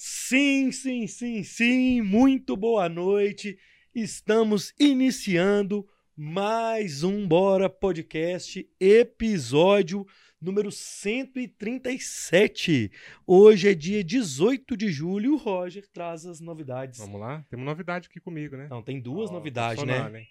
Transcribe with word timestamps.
Sim, 0.00 0.70
sim, 0.70 1.08
sim, 1.08 1.42
sim, 1.42 2.00
muito 2.02 2.56
boa 2.56 2.88
noite. 2.88 3.58
Estamos 3.92 4.72
iniciando 4.78 5.84
mais 6.16 7.02
um 7.02 7.26
Bora 7.26 7.68
Podcast, 7.68 8.64
episódio 8.78 10.06
número 10.40 10.70
137. 10.70 12.92
Hoje 13.26 13.70
é 13.70 13.74
dia 13.74 14.04
18 14.04 14.76
de 14.76 14.88
julho. 14.88 15.34
O 15.34 15.36
Roger 15.36 15.84
traz 15.88 16.24
as 16.24 16.38
novidades. 16.38 17.00
Vamos 17.00 17.20
lá? 17.20 17.44
Temos 17.50 17.66
novidade 17.66 18.06
aqui 18.08 18.20
comigo, 18.20 18.56
né? 18.56 18.68
Não, 18.70 18.80
tem 18.80 19.00
duas 19.00 19.30
Ó, 19.30 19.32
novidades, 19.32 19.82
né? 19.82 20.28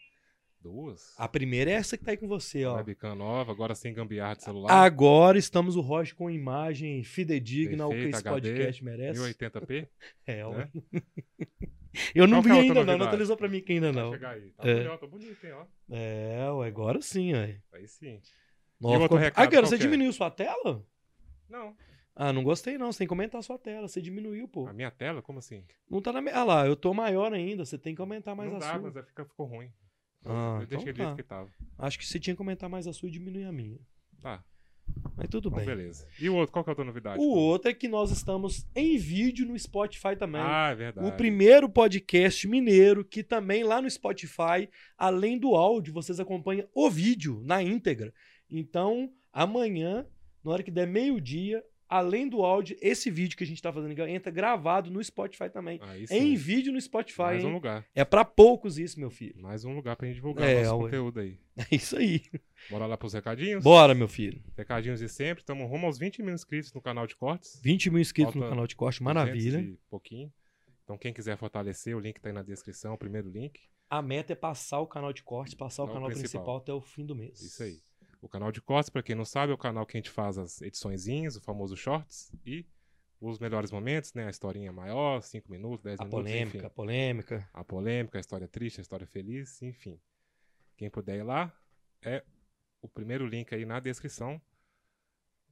Duas? 0.68 1.14
A 1.18 1.28
primeira 1.30 1.72
é 1.72 1.76
essa 1.76 1.98
que 1.98 2.04
tá 2.04 2.12
aí 2.12 2.18
com 2.18 2.28
você, 2.28 2.66
ó. 2.66 2.76
Webcam 2.76 3.16
nova, 3.16 3.52
agora 3.54 3.74
sem 3.74 3.94
gambiarra 3.94 4.36
de 4.36 4.44
celular. 4.44 4.70
Agora 4.72 5.38
estamos 5.38 5.76
o 5.78 5.82
Roger 5.82 6.14
com 6.16 6.30
imagem 6.30 7.04
fidedigna 7.04 7.86
ao 7.86 7.90
que 7.92 7.96
esse 7.98 8.20
HD, 8.28 8.30
podcast 8.30 8.84
merece. 8.84 9.20
1080p. 9.20 9.88
É, 10.28 10.46
ó. 10.46 10.52
né? 10.52 10.70
Eu 12.14 12.28
não 12.28 12.42
Qual 12.42 12.44
vi 12.44 12.50
é 12.50 12.54
outra 12.54 12.80
ainda, 12.82 12.86
não. 12.92 12.98
Não 13.00 13.06
atualizou 13.08 13.38
pra 13.38 13.48
mim 13.48 13.62
que 13.62 13.72
ainda 13.74 13.92
não. 13.94 14.12
chegar 14.12 14.32
aí. 14.32 14.52
Tá 14.52 14.68
É. 14.68 14.74
bonito, 14.84 14.98
tá 15.00 15.08
bonito, 15.08 15.46
hein, 15.46 15.54
ó. 15.54 15.66
É, 15.90 16.52
ué, 16.52 16.68
agora 16.68 17.02
sim, 17.02 17.34
ó. 17.34 17.38
Aí 17.74 17.88
sim. 17.88 18.22
Nova 18.80 18.96
outro 19.04 19.18
co- 19.18 19.24
recado, 19.24 19.44
Ah, 19.44 19.48
cara, 19.50 19.66
você 19.66 19.76
é? 19.76 19.78
diminuiu 19.80 20.12
sua 20.14 20.30
tela? 20.30 20.84
Não. 21.50 21.76
Ah, 22.16 22.34
não 22.34 22.44
gostei 22.44 22.78
não. 22.78 22.92
Você 22.92 23.00
tem 23.00 23.08
que 23.08 23.14
aumentar 23.14 23.38
a 23.40 23.42
sua 23.44 23.58
tela. 23.58 23.88
Você 23.88 24.02
diminuiu, 24.02 24.48
pô. 24.48 24.68
A 24.68 24.74
minha 24.74 24.92
tela? 24.92 25.22
Como 25.22 25.40
assim? 25.40 25.64
Não 25.90 26.02
tá 26.02 26.12
na 26.12 26.20
minha. 26.22 26.36
Ah 26.36 26.44
lá, 26.44 26.68
eu 26.68 26.76
tô 26.76 26.94
maior 26.94 27.32
ainda. 27.34 27.64
Você 27.66 27.78
tem 27.78 27.96
que 27.96 28.02
aumentar 28.02 28.36
mais 28.36 28.50
não 28.50 28.58
a 28.58 28.60
dá, 28.60 28.80
sua. 28.80 28.92
mas 28.92 29.28
ficou 29.30 29.46
ruim. 29.46 29.72
Ah, 30.30 30.58
eu 30.62 30.68
deixei 30.68 30.92
então 30.92 31.12
tá. 31.12 31.16
que 31.16 31.24
tava. 31.24 31.50
Acho 31.78 31.98
que 31.98 32.06
você 32.06 32.20
tinha 32.20 32.36
que 32.36 32.42
aumentar 32.42 32.70
mais 32.70 32.88
a 32.88 32.94
sua 32.94 33.10
e 33.10 33.12
diminuir 33.12 33.46
a 33.46 33.52
minha. 33.52 33.80
Tá, 34.22 34.44
Mas 35.16 35.28
tudo 35.30 35.50
então 35.50 35.58
bem. 35.58 35.66
beleza. 35.66 36.08
E 36.20 36.30
o 36.30 36.36
outro, 36.36 36.52
qual 36.52 36.64
que 36.64 36.70
é 36.70 36.72
a 36.72 36.74
outra 36.74 36.86
novidade? 36.86 37.20
O 37.20 37.30
outro 37.30 37.70
é 37.70 37.74
que 37.74 37.88
nós 37.88 38.12
estamos 38.12 38.66
em 38.76 38.98
vídeo 38.98 39.46
no 39.46 39.58
Spotify 39.58 40.16
também. 40.18 40.42
Ah, 40.42 40.70
é 40.72 40.76
verdade. 40.76 41.08
O 41.08 41.12
primeiro 41.12 41.70
podcast 41.70 42.48
mineiro 42.48 43.06
que 43.06 43.24
também 43.24 43.64
lá 43.64 43.82
no 43.82 43.90
Spotify, 43.90 44.70
além 44.98 45.38
do 45.38 45.56
áudio, 45.56 45.94
vocês 45.94 46.20
acompanham 46.20 46.68
o 46.74 46.90
vídeo 46.90 47.42
na 47.46 47.62
íntegra. 47.62 48.14
Então, 48.50 49.12
amanhã, 49.32 50.06
na 50.44 50.52
hora 50.52 50.64
que 50.64 50.72
der 50.72 50.88
meio-dia, 50.88 51.64
além 51.90 52.28
do 52.28 52.44
áudio, 52.44 52.78
esse 52.82 53.10
vídeo 53.10 53.38
que 53.38 53.44
a 53.44 53.48
gente 53.48 53.62
tá 53.62 53.72
fazendo 53.72 53.98
entra 54.08 54.32
gravado 54.32 54.90
no 54.92 55.04
Spotify 55.04 55.50
também. 55.50 55.80
Aí 55.84 56.04
Em 56.04 56.08
sim. 56.08 56.36
vídeo 56.36 56.72
no 56.74 56.80
Spotify, 56.82 57.22
Mais 57.22 57.44
um 57.44 57.48
hein? 57.48 57.54
lugar. 57.54 57.86
É 57.96 58.04
pra 58.06 58.24
poucos 58.26 58.78
isso, 58.78 59.00
meu 59.00 59.10
filho. 59.10 59.42
Mais 59.42 59.66
um 59.66 59.74
lugar 59.76 59.96
pra 59.96 60.06
gente 60.08 60.16
divulgar 60.16 60.48
É, 60.48 60.64
nosso 60.64 60.76
ué. 60.78 60.84
conteúdo 60.86 61.20
aí. 61.20 61.38
É 61.72 61.76
isso 61.76 61.98
aí. 61.98 62.22
Bora 62.70 62.86
lá 62.86 62.96
pros 62.98 63.14
recadinhos? 63.14 63.64
Bora, 63.64 63.96
meu 63.96 64.08
filho. 64.08 64.44
Recadinhos 64.56 65.00
de 65.00 65.10
sempre. 65.10 65.42
Estamos 65.42 65.68
rumo 65.70 65.88
aos 65.88 65.98
20 65.98 66.22
mil 66.22 66.34
inscritos 66.34 66.72
no 66.74 66.82
canal 66.82 67.08
de 67.08 67.16
cortes. 67.16 67.60
20 67.64 67.90
mil 67.90 68.00
inscritos 68.00 68.36
no 68.36 68.42
Falta 68.42 68.54
canal 68.54 68.68
de 68.68 68.76
corte, 68.76 69.00
200 69.00 69.16
maravilha. 69.16 69.60
e 69.60 69.78
pouquinho. 69.90 70.32
Então, 70.84 70.98
quem 70.98 71.12
quiser 71.12 71.36
fortalecer, 71.38 71.98
o 71.98 72.00
link 72.00 72.20
tá 72.22 72.30
aí 72.30 72.34
na 72.34 72.44
descrição, 72.44 72.94
o 72.94 72.98
primeiro 72.98 73.30
link. 73.30 73.60
A 73.90 74.02
meta 74.02 74.34
é 74.34 74.36
passar 74.36 74.80
o 74.82 74.88
canal 74.88 75.12
de 75.12 75.24
corte, 75.24 75.56
passar 75.56 75.84
o 75.84 75.88
É 75.88 75.90
o 75.90 75.94
canal 75.94 76.10
principal. 76.10 76.30
principal. 76.44 76.58
até 76.58 76.74
o 76.74 76.82
fim 76.82 77.06
do 77.06 77.16
mês. 77.16 77.42
Isso 77.42 77.64
aí. 77.64 77.80
O 78.22 78.28
canal 78.30 78.52
de 78.52 78.62
cortes, 78.62 78.90
pra 78.90 79.04
quem 79.04 79.16
não 79.16 79.26
sabe, 79.26 79.52
é 79.52 79.56
o 79.56 79.58
canal 79.58 79.86
que 79.86 79.98
a 79.98 80.00
gente 80.00 80.10
faz 80.10 80.38
as 80.38 80.62
ediçõezinhas, 80.62 81.36
o 81.36 81.42
famoso 81.42 81.76
shorts 81.78 82.32
e 82.46 82.66
os 83.22 83.40
melhores 83.40 83.72
momentos, 83.72 84.14
né? 84.14 84.26
A 84.28 84.30
historinha 84.30 84.72
maior, 84.72 85.22
5 85.22 85.50
minutos, 85.52 85.84
10 85.84 86.00
A 86.00 86.06
minutos, 86.06 86.32
polêmica, 86.32 86.68
a 86.68 86.68
enfim. 86.68 86.76
polêmica. 86.76 87.50
A 87.54 87.64
polêmica, 87.64 88.18
a 88.18 88.22
história 88.22 88.48
triste, 88.48 88.80
a 88.80 88.82
história 88.82 89.08
feliz, 89.08 89.62
enfim. 89.62 90.00
Quem 90.76 90.90
puder 90.90 91.18
ir 91.18 91.24
lá, 91.24 91.52
é 92.02 92.24
o 92.82 92.88
primeiro 92.88 93.26
link 93.26 93.54
aí 93.54 93.66
na 93.66 93.80
descrição. 93.80 94.42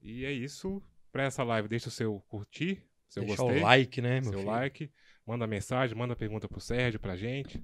E 0.01 0.25
é 0.25 0.31
isso. 0.31 0.81
Pra 1.11 1.23
essa 1.23 1.43
live, 1.43 1.67
deixa 1.67 1.87
o 1.87 1.91
seu 1.91 2.19
curtir, 2.27 2.83
seu 3.07 3.23
Deixar 3.23 3.43
gostei. 3.43 3.59
o 3.59 3.63
like, 3.63 4.01
né, 4.01 4.21
meu 4.21 4.31
seu 4.31 4.39
filho? 4.39 4.51
like, 4.51 4.91
manda 5.25 5.47
mensagem, 5.47 5.97
manda 5.97 6.15
pergunta 6.15 6.47
pro 6.47 6.59
Sérgio, 6.59 6.99
pra 6.99 7.15
gente. 7.15 7.63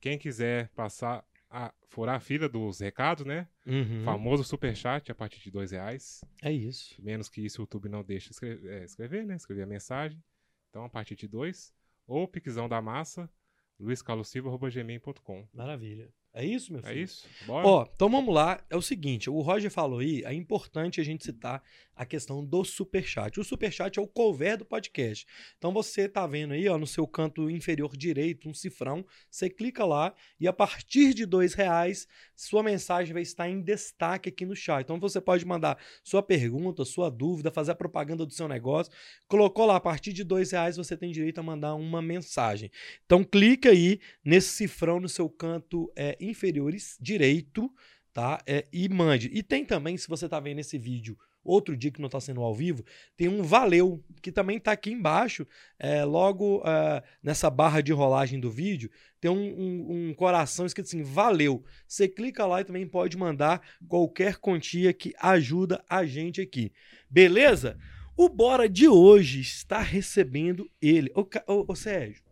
Quem 0.00 0.18
quiser 0.18 0.68
passar 0.70 1.24
a 1.50 1.72
furar 1.88 2.16
a 2.16 2.20
fila 2.20 2.48
dos 2.48 2.80
recados, 2.80 3.24
né? 3.24 3.48
Uhum. 3.66 4.04
Famoso 4.04 4.44
superchat 4.44 5.10
a 5.10 5.14
partir 5.14 5.40
de 5.40 5.50
dois 5.50 5.70
reais. 5.70 6.24
É 6.42 6.52
isso. 6.52 6.94
Menos 7.02 7.28
que 7.28 7.40
isso 7.40 7.60
o 7.60 7.62
YouTube 7.62 7.88
não 7.88 8.02
deixa 8.02 8.30
escrever, 8.30 8.70
é, 8.70 8.84
escrever, 8.84 9.26
né? 9.26 9.36
Escrever 9.36 9.62
a 9.62 9.66
mensagem. 9.66 10.22
Então 10.70 10.84
a 10.84 10.88
partir 10.88 11.16
de 11.16 11.26
dois. 11.26 11.72
Ou 12.06 12.26
Piquezão 12.26 12.68
da 12.68 12.80
Massa, 12.80 13.30
luiscalosilva.gmail.com. 13.78 15.48
Maravilha. 15.52 16.12
É 16.34 16.44
isso, 16.44 16.72
meu 16.72 16.82
filho? 16.82 16.98
É 16.98 17.02
isso? 17.02 17.26
Bora? 17.46 17.66
Ó, 17.66 17.86
então 17.94 18.08
vamos 18.08 18.34
lá. 18.34 18.62
É 18.70 18.76
o 18.76 18.82
seguinte, 18.82 19.28
o 19.28 19.40
Roger 19.40 19.70
falou 19.70 20.00
aí, 20.00 20.22
é 20.24 20.32
importante 20.32 21.00
a 21.00 21.04
gente 21.04 21.24
citar 21.24 21.62
a 21.98 22.06
questão 22.06 22.44
do 22.44 22.64
superchat. 22.64 23.40
O 23.40 23.44
superchat 23.44 23.98
é 23.98 24.02
o 24.02 24.06
cover 24.06 24.56
do 24.56 24.64
podcast. 24.64 25.26
Então 25.58 25.72
você 25.72 26.08
tá 26.08 26.24
vendo 26.28 26.54
aí, 26.54 26.68
ó, 26.68 26.78
no 26.78 26.86
seu 26.86 27.06
canto 27.08 27.50
inferior 27.50 27.96
direito, 27.96 28.48
um 28.48 28.54
cifrão. 28.54 29.04
Você 29.28 29.50
clica 29.50 29.84
lá 29.84 30.14
e 30.38 30.46
a 30.46 30.52
partir 30.52 31.12
de 31.12 31.26
dois 31.26 31.54
reais, 31.54 32.06
sua 32.36 32.62
mensagem 32.62 33.12
vai 33.12 33.22
estar 33.22 33.48
em 33.48 33.60
destaque 33.60 34.28
aqui 34.28 34.46
no 34.46 34.54
chat. 34.54 34.84
Então 34.84 35.00
você 35.00 35.20
pode 35.20 35.44
mandar 35.44 35.76
sua 36.04 36.22
pergunta, 36.22 36.84
sua 36.84 37.10
dúvida, 37.10 37.50
fazer 37.50 37.72
a 37.72 37.74
propaganda 37.74 38.24
do 38.24 38.32
seu 38.32 38.46
negócio. 38.46 38.92
Colocou 39.26 39.66
lá, 39.66 39.74
a 39.74 39.80
partir 39.80 40.12
de 40.12 40.22
dois 40.22 40.52
reais 40.52 40.76
você 40.76 40.96
tem 40.96 41.10
direito 41.10 41.40
a 41.40 41.42
mandar 41.42 41.74
uma 41.74 42.00
mensagem. 42.00 42.70
Então 43.04 43.24
clica 43.24 43.70
aí 43.70 43.98
nesse 44.24 44.50
cifrão 44.50 45.00
no 45.00 45.08
seu 45.08 45.28
canto 45.28 45.92
é, 45.96 46.16
inferiores 46.28 46.96
direito, 47.00 47.70
tá? 48.12 48.40
É, 48.46 48.66
e 48.72 48.88
mande. 48.88 49.30
E 49.32 49.42
tem 49.42 49.64
também, 49.64 49.96
se 49.96 50.08
você 50.08 50.28
tá 50.28 50.38
vendo 50.40 50.58
esse 50.60 50.78
vídeo 50.78 51.16
outro 51.44 51.74
dia 51.76 51.90
que 51.90 52.00
não 52.00 52.10
tá 52.10 52.20
sendo 52.20 52.42
ao 52.42 52.54
vivo, 52.54 52.84
tem 53.16 53.26
um 53.26 53.42
valeu, 53.42 54.04
que 54.20 54.30
também 54.30 54.58
tá 54.60 54.72
aqui 54.72 54.90
embaixo, 54.90 55.46
é, 55.78 56.04
logo 56.04 56.62
é, 56.66 57.02
nessa 57.22 57.48
barra 57.48 57.80
de 57.80 57.90
rolagem 57.92 58.38
do 58.38 58.50
vídeo, 58.50 58.90
tem 59.18 59.30
um, 59.30 59.58
um- 59.58 60.08
um 60.10 60.14
coração 60.14 60.66
escrito 60.66 60.86
assim, 60.86 61.02
valeu. 61.02 61.64
Você 61.86 62.06
clica 62.06 62.44
lá 62.44 62.60
e 62.60 62.64
também 62.64 62.86
pode 62.86 63.16
mandar 63.16 63.62
qualquer 63.86 64.36
quantia 64.36 64.92
que 64.92 65.14
ajuda 65.18 65.82
a 65.88 66.04
gente 66.04 66.40
aqui. 66.40 66.70
Beleza? 67.08 67.78
O 68.16 68.28
Bora 68.28 68.68
de 68.68 68.86
hoje 68.88 69.40
está 69.40 69.78
recebendo 69.80 70.68
ele. 70.82 71.10
Ô, 71.14 71.20
ô, 71.46 71.64
ô, 71.68 71.74
Sérgio, 71.74 72.22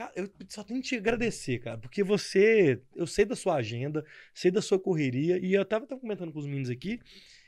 Cara, 0.00 0.12
eu 0.16 0.30
só 0.48 0.64
tenho 0.64 0.80
que 0.80 0.88
te 0.88 0.96
agradecer, 0.96 1.58
cara, 1.58 1.76
porque 1.76 2.02
você, 2.02 2.80
eu 2.96 3.06
sei 3.06 3.26
da 3.26 3.36
sua 3.36 3.56
agenda, 3.56 4.02
sei 4.32 4.50
da 4.50 4.62
sua 4.62 4.80
correria, 4.80 5.36
e 5.36 5.52
eu 5.52 5.62
tava, 5.62 5.86
tava 5.86 6.00
comentando 6.00 6.32
com 6.32 6.38
os 6.38 6.46
meninos 6.46 6.70
aqui 6.70 6.98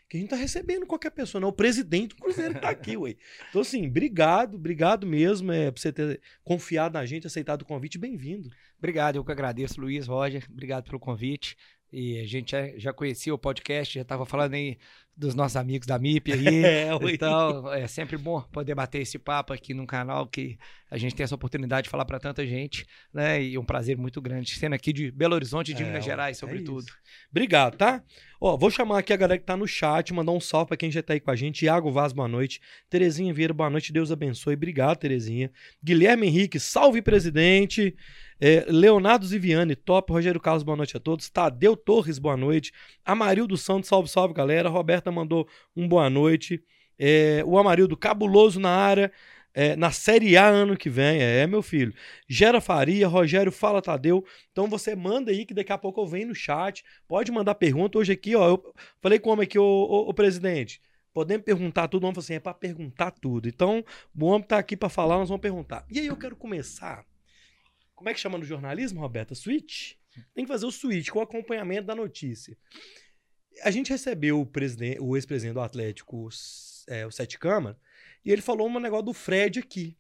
que 0.06 0.18
a 0.18 0.20
gente 0.20 0.28
tá 0.28 0.36
recebendo 0.36 0.84
qualquer 0.84 1.12
pessoa, 1.12 1.40
não, 1.40 1.48
o 1.48 1.52
presidente 1.54 2.14
do 2.14 2.16
Cruzeiro 2.16 2.60
tá 2.60 2.68
aqui, 2.68 2.94
ué. 2.94 3.16
Então, 3.48 3.62
assim, 3.62 3.86
obrigado, 3.86 4.56
obrigado 4.56 5.06
mesmo, 5.06 5.50
é, 5.50 5.70
por 5.70 5.80
você 5.80 5.90
ter 5.90 6.20
confiado 6.44 6.92
na 6.92 7.06
gente, 7.06 7.26
aceitado 7.26 7.62
o 7.62 7.64
convite, 7.64 7.96
bem-vindo. 7.96 8.50
Obrigado, 8.76 9.16
eu 9.16 9.24
que 9.24 9.32
agradeço, 9.32 9.80
Luiz, 9.80 10.06
Roger. 10.06 10.44
Obrigado 10.50 10.84
pelo 10.84 11.00
convite. 11.00 11.56
E 11.90 12.20
a 12.20 12.26
gente 12.26 12.52
já, 12.52 12.78
já 12.78 12.92
conhecia 12.92 13.34
o 13.34 13.38
podcast, 13.38 13.94
já 13.94 14.02
estava 14.02 14.26
falando 14.26 14.54
aí 14.54 14.78
dos 15.16 15.34
nossos 15.34 15.56
amigos 15.56 15.86
da 15.86 15.98
MIP 15.98 16.32
aí. 16.32 16.42
É. 16.64 16.90
Então, 17.12 17.72
é 17.72 17.86
sempre 17.86 18.16
bom 18.16 18.40
poder 18.52 18.74
bater 18.74 19.00
esse 19.00 19.18
papo 19.18 19.52
aqui 19.52 19.74
no 19.74 19.86
canal, 19.86 20.26
que 20.26 20.58
a 20.90 20.96
gente 20.96 21.14
tem 21.14 21.24
essa 21.24 21.34
oportunidade 21.34 21.84
de 21.84 21.90
falar 21.90 22.04
para 22.04 22.18
tanta 22.18 22.46
gente, 22.46 22.86
né? 23.12 23.42
E 23.42 23.54
é 23.54 23.60
um 23.60 23.64
prazer 23.64 23.96
muito 23.96 24.20
grande, 24.20 24.50
sendo 24.54 24.74
aqui 24.74 24.92
de 24.92 25.10
Belo 25.10 25.34
Horizonte 25.34 25.70
e 25.70 25.74
de 25.74 25.82
É, 25.82 25.86
Minas 25.86 26.04
Gerais, 26.04 26.36
é 26.36 26.40
sobretudo. 26.40 26.80
isso. 26.82 26.96
Obrigado, 27.30 27.76
tá? 27.76 28.02
Ó, 28.40 28.56
vou 28.56 28.70
chamar 28.70 28.98
aqui 28.98 29.12
a 29.12 29.16
galera 29.16 29.38
que 29.38 29.44
tá 29.46 29.56
no 29.56 29.66
chat, 29.66 30.12
mandar 30.12 30.32
um 30.32 30.40
salve 30.40 30.68
pra 30.68 30.76
quem 30.76 30.90
já 30.90 31.02
tá 31.02 31.12
aí 31.14 31.20
com 31.20 31.30
a 31.30 31.36
gente. 31.36 31.64
Iago 31.64 31.90
Vaz, 31.90 32.12
boa 32.12 32.26
noite. 32.28 32.60
Terezinha 32.90 33.32
Vieira, 33.32 33.54
boa 33.54 33.70
noite. 33.70 33.92
Deus 33.92 34.10
abençoe. 34.10 34.54
Obrigado, 34.54 34.98
Terezinha. 34.98 35.50
Guilherme 35.82 36.26
Henrique, 36.26 36.58
salve, 36.58 37.00
presidente. 37.00 37.94
É, 38.40 38.64
Leonardo 38.68 39.24
Ziviani, 39.24 39.76
top. 39.76 40.12
Rogério 40.12 40.40
Carlos, 40.40 40.64
boa 40.64 40.76
noite 40.76 40.96
a 40.96 41.00
todos. 41.00 41.30
Tadeu 41.30 41.76
Torres, 41.76 42.18
boa 42.18 42.36
noite. 42.36 42.72
Amarildo 43.04 43.56
Santos, 43.56 43.88
salve, 43.88 44.08
salve, 44.08 44.34
galera. 44.34 44.68
Roberta 45.02 45.10
mandou 45.10 45.48
um 45.74 45.88
boa 45.88 46.08
noite. 46.08 46.62
É, 46.98 47.42
o 47.44 47.58
Amarildo, 47.58 47.96
cabuloso 47.96 48.60
na 48.60 48.70
área. 48.70 49.12
é, 49.54 49.76
na 49.76 49.90
Série 49.90 50.36
A 50.36 50.46
ano 50.46 50.76
que 50.76 50.88
vem, 50.88 51.20
é, 51.20 51.46
meu 51.46 51.60
filho. 51.62 51.93
Gera 52.26 52.60
Faria, 52.60 53.06
Rogério 53.08 53.52
Fala 53.52 53.82
Tadeu. 53.82 54.25
Então 54.50 54.66
você 54.66 54.94
manda 54.94 55.31
aí 55.31 55.44
que 55.44 55.52
daqui 55.52 55.72
a 55.72 55.76
pouco 55.78 56.00
eu 56.00 56.06
venho 56.06 56.28
no 56.28 56.34
chat. 56.34 56.84
Pode 57.06 57.31
mandar 57.32 57.54
pergunta. 57.56 57.99
Hoje 57.99 58.12
aqui, 58.12 58.34
ó, 58.34 58.49
eu 58.49 58.75
falei 59.00 59.19
com 59.19 59.28
o 59.28 59.32
homem 59.32 59.44
aqui, 59.44 59.58
ô, 59.58 59.64
ô, 59.64 60.08
ô, 60.08 60.14
presidente. 60.14 60.81
Podemos 61.12 61.44
perguntar 61.44 61.88
tudo? 61.88 62.06
Falou 62.06 62.19
assim: 62.19 62.34
é 62.34 62.40
pra 62.40 62.54
perguntar 62.54 63.10
tudo. 63.10 63.46
Então, 63.46 63.84
o 64.19 64.25
homem 64.25 64.46
tá 64.46 64.56
aqui 64.56 64.76
pra 64.76 64.88
falar, 64.88 65.19
nós 65.19 65.28
vamos 65.28 65.43
perguntar. 65.43 65.84
E 65.90 65.99
aí 65.99 66.06
eu 66.06 66.16
quero 66.16 66.37
começar. 66.37 67.04
Como 67.94 68.08
é 68.08 68.14
que 68.14 68.20
chama 68.20 68.38
no 68.38 68.44
jornalismo, 68.44 69.00
Roberta? 69.00 69.34
Switch? 69.34 69.94
Tem 70.34 70.44
que 70.44 70.49
fazer 70.49 70.66
o 70.66 70.72
switch 70.72 71.10
com 71.10 71.19
o 71.19 71.22
acompanhamento 71.22 71.87
da 71.87 71.94
notícia. 71.94 72.56
A 73.62 73.70
gente 73.70 73.90
recebeu 73.90 74.40
o, 74.40 74.46
presidente, 74.46 75.00
o 75.00 75.16
ex-presidente 75.16 75.54
do 75.54 75.60
Atlético, 75.60 76.28
é, 76.87 77.06
o 77.06 77.10
Sete 77.10 77.38
Câmara, 77.38 77.78
e 78.25 78.31
ele 78.31 78.43
falou 78.43 78.69
um 78.69 78.81
negócio 78.81 79.06
do 79.06 79.12
Fred 79.12 79.58
aqui. 79.58 79.96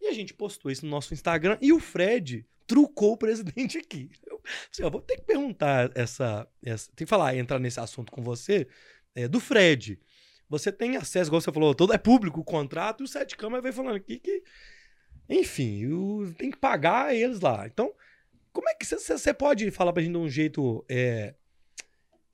E 0.00 0.06
a 0.06 0.12
gente 0.12 0.32
postou 0.32 0.70
isso 0.70 0.84
no 0.84 0.90
nosso 0.90 1.12
Instagram 1.12 1.58
e 1.60 1.72
o 1.72 1.78
Fred 1.78 2.46
trucou 2.66 3.12
o 3.12 3.16
presidente 3.16 3.78
aqui. 3.78 4.10
Eu, 4.26 4.40
assim, 4.72 4.88
vou 4.90 5.02
ter 5.02 5.16
que 5.16 5.22
perguntar 5.22 5.90
essa, 5.94 6.48
essa. 6.64 6.88
Tem 6.94 7.04
que 7.04 7.10
falar, 7.10 7.36
entrar 7.36 7.58
nesse 7.58 7.80
assunto 7.80 8.10
com 8.10 8.22
você, 8.22 8.66
é, 9.14 9.28
do 9.28 9.40
Fred. 9.40 10.00
você 10.48 10.72
tem 10.72 10.96
acesso, 10.96 11.28
igual 11.28 11.40
você 11.40 11.52
falou, 11.52 11.74
todo 11.74 11.92
é 11.92 11.98
público 11.98 12.40
o 12.40 12.44
contrato, 12.44 13.02
e 13.02 13.04
o 13.04 13.08
Sete 13.08 13.36
Câmara 13.36 13.62
vai 13.62 13.72
falando 13.72 13.96
aqui 13.96 14.18
que, 14.18 14.42
enfim, 15.28 15.82
tem 16.38 16.50
que 16.50 16.56
pagar 16.56 17.14
eles 17.14 17.40
lá. 17.40 17.66
Então, 17.66 17.92
como 18.52 18.68
é 18.68 18.74
que 18.74 18.86
você 18.86 19.34
pode 19.34 19.70
falar 19.70 19.92
pra 19.92 20.02
gente 20.02 20.12
de 20.12 20.18
um 20.18 20.28
jeito. 20.28 20.84
É, 20.88 21.34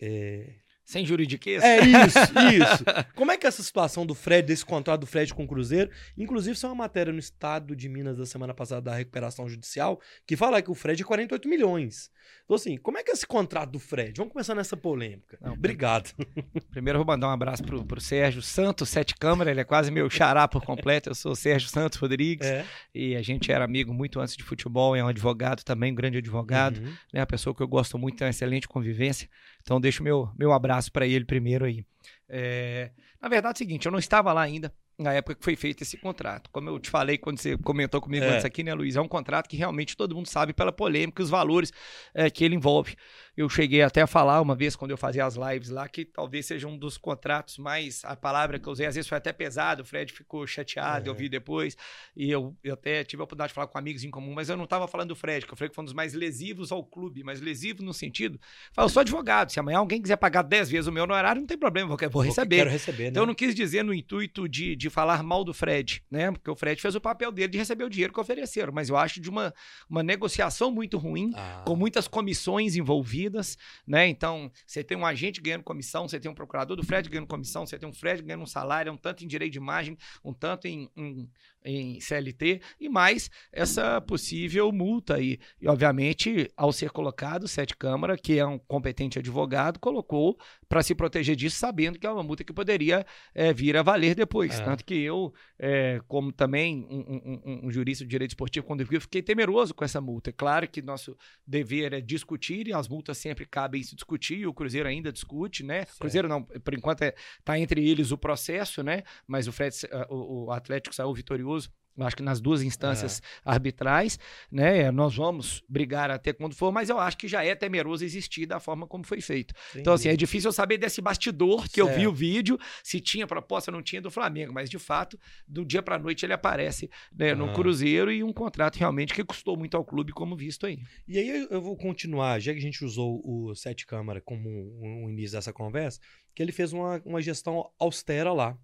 é, 0.01 0.55
sem 0.87 1.05
juridiquês? 1.05 1.65
É 1.65 1.81
isso, 1.81 2.19
isso. 2.55 2.85
Como 3.17 3.33
é 3.33 3.37
que 3.37 3.45
é 3.45 3.49
essa 3.49 3.63
situação 3.63 4.07
do 4.07 4.15
Fred, 4.15 4.47
desse 4.47 4.65
contrato 4.65 5.01
do 5.01 5.07
Fred 5.07 5.35
com 5.35 5.43
o 5.43 5.49
Cruzeiro? 5.49 5.91
Inclusive, 6.17 6.55
isso 6.55 6.65
é 6.65 6.69
uma 6.69 6.77
matéria 6.77 7.13
no 7.13 7.19
Estado 7.19 7.75
de 7.75 7.89
Minas 7.89 8.17
da 8.17 8.25
semana 8.25 8.55
passada 8.55 8.83
da 8.83 8.95
recuperação 8.95 9.49
judicial, 9.49 10.01
que 10.25 10.37
fala 10.37 10.63
que 10.63 10.71
o 10.71 10.75
Fred 10.75 11.03
é 11.03 11.05
48 11.05 11.49
milhões. 11.49 12.09
Então, 12.45 12.55
assim, 12.55 12.77
como 12.77 12.99
é 12.99 13.03
que 13.03 13.11
é 13.11 13.15
esse 13.15 13.27
contrato 13.27 13.73
do 13.73 13.81
Fred? 13.81 14.17
Vamos 14.17 14.33
começar 14.33 14.55
nessa 14.55 14.77
polêmica. 14.77 15.37
Não, 15.41 15.55
Obrigado. 15.55 16.15
Primeiro, 16.71 17.01
eu 17.01 17.05
vou 17.05 17.13
mandar 17.13 17.27
um 17.27 17.33
abraço 17.33 17.65
pro, 17.65 17.85
pro 17.85 18.01
Sérgio 18.01 18.41
Santos, 18.41 18.89
Sete 18.89 19.17
Câmara, 19.17 19.51
ele 19.51 19.61
é 19.61 19.65
quase 19.65 19.91
meu 19.91 20.09
xará 20.09 20.47
por 20.47 20.65
completo. 20.65 21.11
Eu 21.11 21.17
sou 21.17 21.33
o 21.33 21.37
Sérgio 21.37 21.69
Santos 21.69 21.99
Rodrigues, 21.99 22.47
é. 22.47 22.65
e 22.95 23.17
a 23.17 23.23
gente 23.23 23.51
era 23.51 23.65
amigo 23.65 23.93
muito 23.93 24.21
antes 24.21 24.37
de 24.37 24.45
futebol, 24.45 24.95
é 24.95 25.03
um 25.03 25.09
advogado 25.09 25.65
também, 25.65 25.91
um 25.91 25.97
grande 25.97 26.19
advogado, 26.19 26.79
uhum. 26.79 26.95
né? 27.13 27.21
Uma 27.21 27.27
pessoa 27.27 27.53
que 27.53 27.61
eu 27.61 27.67
gosto 27.67 27.99
muito, 27.99 28.19
tem 28.19 28.25
uma 28.25 28.31
excelente 28.31 28.69
convivência. 28.69 29.29
Então, 29.67 29.81
deixo 29.81 30.01
meu, 30.01 30.31
meu 30.39 30.53
abraço 30.53 30.93
para 30.93 31.09
ele 31.09 31.25
primeiro 31.25 31.65
aí. 31.65 31.85
É, 32.29 32.93
na 33.21 33.29
verdade, 33.29 33.55
é 33.55 33.57
o 33.57 33.59
seguinte, 33.59 33.87
eu 33.87 33.91
não 33.91 33.99
estava 33.99 34.33
lá 34.33 34.43
ainda 34.43 34.73
na 34.99 35.13
época 35.13 35.35
que 35.35 35.45
foi 35.45 35.57
feito 35.57 35.83
esse 35.83 35.97
contrato. 35.97 36.49
Como 36.51 36.69
eu 36.71 36.79
te 36.79 36.89
falei 36.89 37.19
quando 37.19 37.39
você 37.39 37.57
comentou 37.59 38.01
comigo 38.01 38.25
é. 38.25 38.31
antes 38.31 38.45
aqui, 38.45 38.63
né, 38.63 38.73
Luiz? 38.73 38.97
É 38.97 39.01
um 39.01 39.09
contrato 39.09 39.49
que 39.49 39.57
realmente 39.57 39.97
todo 39.97 40.15
mundo 40.15 40.27
sabe 40.27 40.53
pela 40.53 40.73
polêmica 40.73 41.21
e 41.21 41.25
os 41.25 41.31
valores 41.31 41.73
é, 42.15 42.31
que 42.31 42.45
ele 42.45 42.55
envolve. 42.55 42.97
Eu 43.37 43.51
cheguei 43.51 43.83
até 43.83 44.01
a 44.01 44.07
falar 44.07 44.41
uma 44.41 44.55
vez 44.55 44.75
quando 44.75 44.93
eu 44.93 44.97
fazia 44.97 45.27
as 45.27 45.37
lives 45.37 45.69
lá 45.69 45.87
que 45.87 46.07
talvez 46.07 46.47
seja 46.47 46.67
um 46.67 46.79
dos 46.79 46.97
contratos 46.97 47.59
mais. 47.59 48.03
A 48.05 48.17
palavra 48.17 48.59
que 48.59 48.67
eu 48.67 48.73
usei 48.73 48.87
às 48.87 48.95
vezes 48.95 49.07
foi 49.07 49.19
até 49.19 49.31
pesado. 49.33 49.83
O 49.83 49.85
Fred 49.85 50.11
ficou 50.11 50.47
chateado, 50.47 51.11
é. 51.11 51.11
eu 51.11 51.15
vi 51.15 51.29
depois. 51.29 51.77
E 52.17 52.31
eu, 52.31 52.57
eu 52.65 52.73
até 52.73 53.05
tive 53.05 53.21
a 53.21 53.25
oportunidade 53.25 53.51
de 53.51 53.55
falar 53.55 53.67
com 53.67 53.77
amigos 53.77 54.03
em 54.05 54.11
comum, 54.11 54.33
mas 54.33 54.49
eu 54.49 54.57
não 54.57 54.65
estava 54.65 54.89
falando 54.89 55.09
do 55.09 55.17
Fred, 55.17 55.45
que 55.45 55.53
eu 55.53 55.57
falei 55.57 55.69
que 55.69 55.75
foi 55.75 55.83
um 55.83 55.87
dos 55.87 55.95
mais 55.95 56.15
lesivos 56.15 56.73
ao 56.73 56.83
clube, 56.83 57.23
mas 57.23 57.39
lesivo 57.39 57.83
no 57.83 57.93
sentido. 57.93 58.41
Eu 58.75 58.89
sou 58.89 59.01
advogado. 59.01 59.53
Se 59.53 59.61
amanhã 59.61 59.79
alguém 59.79 60.01
quiser 60.01 60.17
pagar 60.17 60.41
10 60.41 60.71
vezes 60.71 60.87
o 60.87 60.93
meu 60.93 61.05
honorário, 61.05 61.41
não 61.41 61.47
tem 61.47 61.59
problema, 61.59 61.95
vou, 61.95 62.11
vou 62.11 62.23
receber. 62.23 62.57
Quero 62.57 62.71
receber 62.71 63.05
né? 63.05 63.09
Então 63.11 63.25
eu 63.25 63.27
não 63.27 63.35
quis 63.35 63.55
dizer 63.55 63.83
no 63.83 63.93
intuito 63.93 64.49
de, 64.49 64.75
de 64.75 64.86
falar 64.91 65.23
mal 65.23 65.45
do 65.45 65.53
Fred, 65.53 66.03
né? 66.11 66.31
Porque 66.31 66.51
o 66.51 66.57
Fred 66.57 66.81
fez 66.81 66.95
o 66.95 67.01
papel 67.01 67.33
dele 67.33 67.49
de 67.49 67.59
receber 67.59 67.85
o 67.85 67.91
dinheiro 67.91 68.13
que 68.13 68.21
ofereceram, 68.21 68.73
mas 68.73 68.89
eu 68.89 68.97
acho 68.97 69.21
de 69.21 69.29
uma, 69.29 69.53
uma 69.89 70.03
negociação 70.03 70.71
muito 70.71 70.99
ruim, 70.99 71.33
ah. 71.35 71.63
com 71.67 71.77
muitas 71.77 72.09
comissões 72.09 72.77
envolvidas, 72.77 73.57
né? 73.87 74.07
Então, 74.07 74.51
você 74.67 74.83
tem 74.83 74.97
um 74.97 75.07
agente 75.07 75.41
ganhando 75.41 75.65
comissão, 75.65 76.09
você 76.09 76.19
tem 76.21 76.31
um 76.31 76.35
procurador 76.35 76.77
do 76.77 76.85
Fred 76.85 77.09
ganhando 77.09 77.27
comissão, 77.27 77.67
você 77.67 77.79
tem 77.79 77.89
um 77.89 77.93
Fred 77.93 78.23
ganhando 78.23 78.43
um 78.43 78.47
salário, 78.47 78.93
um 78.93 78.97
tanto 78.97 79.25
em 79.25 79.27
direito 79.27 79.53
de 79.53 79.59
imagem, 79.59 79.97
um 80.25 80.33
tanto 80.33 80.67
em, 80.67 80.91
em, 80.97 81.31
em 81.65 82.01
CLT, 82.01 82.61
e 82.81 82.89
mais 82.89 83.31
essa 83.53 84.01
possível 84.01 84.71
multa 84.73 85.17
aí. 85.17 85.39
E, 85.61 85.69
obviamente, 85.69 86.51
ao 86.57 86.73
ser 86.73 86.91
colocado, 86.91 87.49
Sete 87.49 87.77
Câmara, 87.77 88.17
que 88.17 88.39
é 88.39 88.47
um 88.47 88.59
competente 88.59 89.19
advogado, 89.19 89.79
colocou 89.79 90.39
para 90.69 90.83
se 90.83 90.95
proteger 90.95 91.37
disso, 91.37 91.57
sabendo 91.57 91.99
que 91.99 92.07
é 92.07 92.11
uma 92.11 92.23
multa 92.23 92.43
que 92.45 92.53
poderia 92.53 93.07
é, 93.35 93.53
vir 93.53 93.77
a 93.77 93.83
valer 93.83 94.15
depois. 94.15 94.59
É. 94.59 94.65
Tanto 94.65 94.85
que 94.85 94.95
eu, 94.95 95.33
é, 95.59 96.01
como 96.09 96.33
também 96.33 96.87
um, 96.91 96.99
um, 96.99 97.67
um, 97.67 97.71
jurista 97.71 98.05
de 98.05 98.11
direito 98.11 98.31
esportivo, 98.31 98.67
quando 98.67 98.81
eu 98.81 98.87
vi, 98.87 98.97
eu 98.97 99.01
fiquei 99.01 99.23
temeroso 99.23 99.75
com 99.75 99.85
essa 99.85 100.01
multa. 100.01 100.31
É 100.31 100.33
claro 100.33 100.69
que 100.69 100.83
nosso 100.83 101.17
dever 101.47 101.93
é 101.93 102.01
discutir, 102.01 102.69
e 102.69 102.73
as 102.73 102.89
multas 102.89 103.19
sempre 103.19 103.47
cabem 103.47 103.83
se 103.83 103.95
discutir, 103.95 104.39
e 104.39 104.47
o 104.47 104.55
Cruzeiro 104.55 104.89
ainda 104.89 105.13
discute, 105.13 105.63
né? 105.63 105.85
Certo. 105.85 105.99
Cruzeiro 105.99 106.29
não, 106.29 106.43
por 106.43 106.75
enquanto 106.75 107.03
está 107.03 107.57
é, 107.57 107.61
entre 107.61 107.89
eles 107.89 108.11
o 108.11 108.19
processo, 108.19 108.83
né? 108.83 109.03
Mas 109.27 109.47
o, 109.47 109.53
Fred, 109.53 109.75
o, 110.09 110.47
o 110.47 110.51
Atlético 110.51 110.95
saiu 110.95 111.13
vitorioso 111.15 111.71
acho 112.05 112.17
que 112.17 112.23
nas 112.23 112.41
duas 112.41 112.63
instâncias 112.63 113.21
é. 113.21 113.51
arbitrais, 113.51 114.19
né? 114.51 114.91
Nós 114.91 115.15
vamos 115.17 115.63
brigar 115.69 116.11
até 116.11 116.33
quando 116.33 116.55
for, 116.55 116.73
mas 116.73 116.89
eu 116.89 116.99
acho 116.99 117.17
que 117.17 117.29
já 117.29 117.45
é 117.45 117.55
temeroso 117.55 118.05
existir 118.05 118.47
da 118.47 118.61
forma 118.61 118.87
como 118.87 119.05
foi 119.05 119.21
feito. 119.21 119.55
Sim. 119.73 119.81
Então, 119.81 119.93
assim, 119.93 120.09
é 120.09 120.17
difícil 120.17 120.49
eu 120.49 120.53
saber 120.53 120.79
desse 120.79 121.01
bastidor 121.01 121.65
que 121.69 121.83
certo. 121.83 121.89
eu 121.89 121.95
vi 121.95 122.07
o 122.07 122.13
vídeo, 122.13 122.59
se 122.83 123.01
tinha 123.01 123.27
proposta 123.27 123.71
ou 123.71 123.77
não 123.77 123.83
tinha 123.83 124.01
do 124.01 124.11
Flamengo, 124.11 124.53
mas 124.53 124.69
de 124.69 124.79
fato, 124.79 125.19
do 125.47 125.65
dia 125.65 125.83
para 125.83 125.99
noite 125.99 126.27
ele 126.27 126.33
aparece 126.33 126.91
né, 127.13 127.35
no 127.35 127.53
Cruzeiro 127.53 128.11
e 128.13 128.23
um 128.23 128.33
contrato 128.33 128.77
realmente 128.77 129.15
que 129.15 129.25
custou 129.25 129.57
muito 129.57 129.77
ao 129.77 129.85
clube, 129.85 130.13
como 130.13 130.37
visto 130.37 130.67
aí. 130.67 130.79
E 131.07 131.19
aí 131.19 131.47
eu 131.51 131.61
vou 131.61 131.77
continuar, 131.77 132.41
já 132.41 132.53
que 132.53 132.59
a 132.59 132.63
gente 132.63 132.85
usou 132.85 133.21
o 133.25 133.55
Sete 133.55 133.87
Câmara 133.87 134.21
como 134.21 134.49
um 134.49 135.09
início 135.09 135.37
dessa 135.37 135.53
conversa, 135.53 136.01
que 136.35 136.43
ele 136.43 136.53
fez 136.53 136.73
uma, 136.73 137.01
uma 137.05 137.23
gestão 137.23 137.71
austera 137.79 138.33
lá 138.33 138.59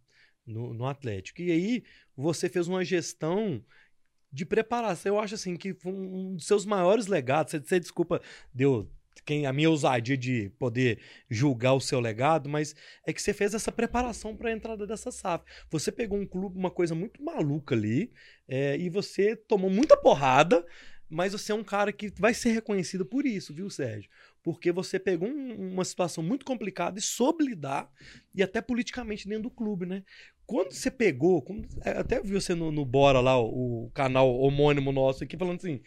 no, 0.46 0.74
no 0.74 0.86
Atlético. 0.86 1.40
E 1.40 1.50
aí 1.50 1.84
você 2.16 2.48
fez 2.48 2.68
uma 2.68 2.84
gestão 2.84 3.64
de 4.32 4.46
preparação. 4.46 5.14
Eu 5.14 5.20
acho 5.20 5.34
assim 5.34 5.56
que 5.56 5.76
um 5.84 6.34
dos 6.34 6.46
seus 6.46 6.64
maiores 6.64 7.06
legados. 7.06 7.50
Você, 7.52 7.60
você 7.60 7.80
desculpa, 7.80 8.20
deu 8.52 8.90
quem 9.24 9.46
a 9.46 9.52
minha 9.52 9.70
ousadia 9.70 10.16
de 10.16 10.50
poder 10.58 10.98
julgar 11.30 11.74
o 11.74 11.80
seu 11.80 12.00
legado, 12.00 12.48
mas 12.48 12.74
é 13.06 13.12
que 13.12 13.22
você 13.22 13.32
fez 13.32 13.54
essa 13.54 13.70
preparação 13.70 14.36
para 14.36 14.50
a 14.50 14.52
entrada 14.52 14.86
dessa 14.86 15.10
SAF. 15.10 15.44
Você 15.70 15.92
pegou 15.92 16.18
um 16.18 16.26
clube, 16.26 16.58
uma 16.58 16.70
coisa 16.70 16.94
muito 16.94 17.22
maluca 17.22 17.74
ali, 17.74 18.10
é, 18.48 18.76
e 18.76 18.88
você 18.88 19.36
tomou 19.36 19.70
muita 19.70 19.96
porrada, 19.96 20.64
mas 21.08 21.32
você 21.32 21.52
é 21.52 21.54
um 21.54 21.62
cara 21.62 21.92
que 21.92 22.10
vai 22.18 22.32
ser 22.32 22.52
reconhecido 22.52 23.04
por 23.04 23.26
isso, 23.26 23.52
viu, 23.52 23.68
Sérgio? 23.68 24.10
Porque 24.42 24.72
você 24.72 24.98
pegou 24.98 25.28
um, 25.28 25.72
uma 25.72 25.84
situação 25.84 26.24
muito 26.24 26.44
complicada 26.44 26.98
e 26.98 27.02
soube 27.02 27.44
lidar, 27.44 27.90
e 28.34 28.42
até 28.42 28.60
politicamente 28.60 29.28
dentro 29.28 29.44
do 29.44 29.50
clube, 29.50 29.84
né? 29.84 30.02
Quando 30.46 30.72
você 30.72 30.90
pegou, 30.90 31.44
é, 31.84 31.90
até 31.90 32.20
vi 32.20 32.32
você 32.32 32.54
no, 32.54 32.70
no 32.70 32.84
Bora 32.84 33.20
lá, 33.20 33.40
o, 33.40 33.86
o, 33.86 33.90
canal 33.90 34.32
homônimo 34.34 34.92
nosso 34.92 35.24
aqui, 35.24 35.36
falando 35.36 35.56
assim: 35.56 35.80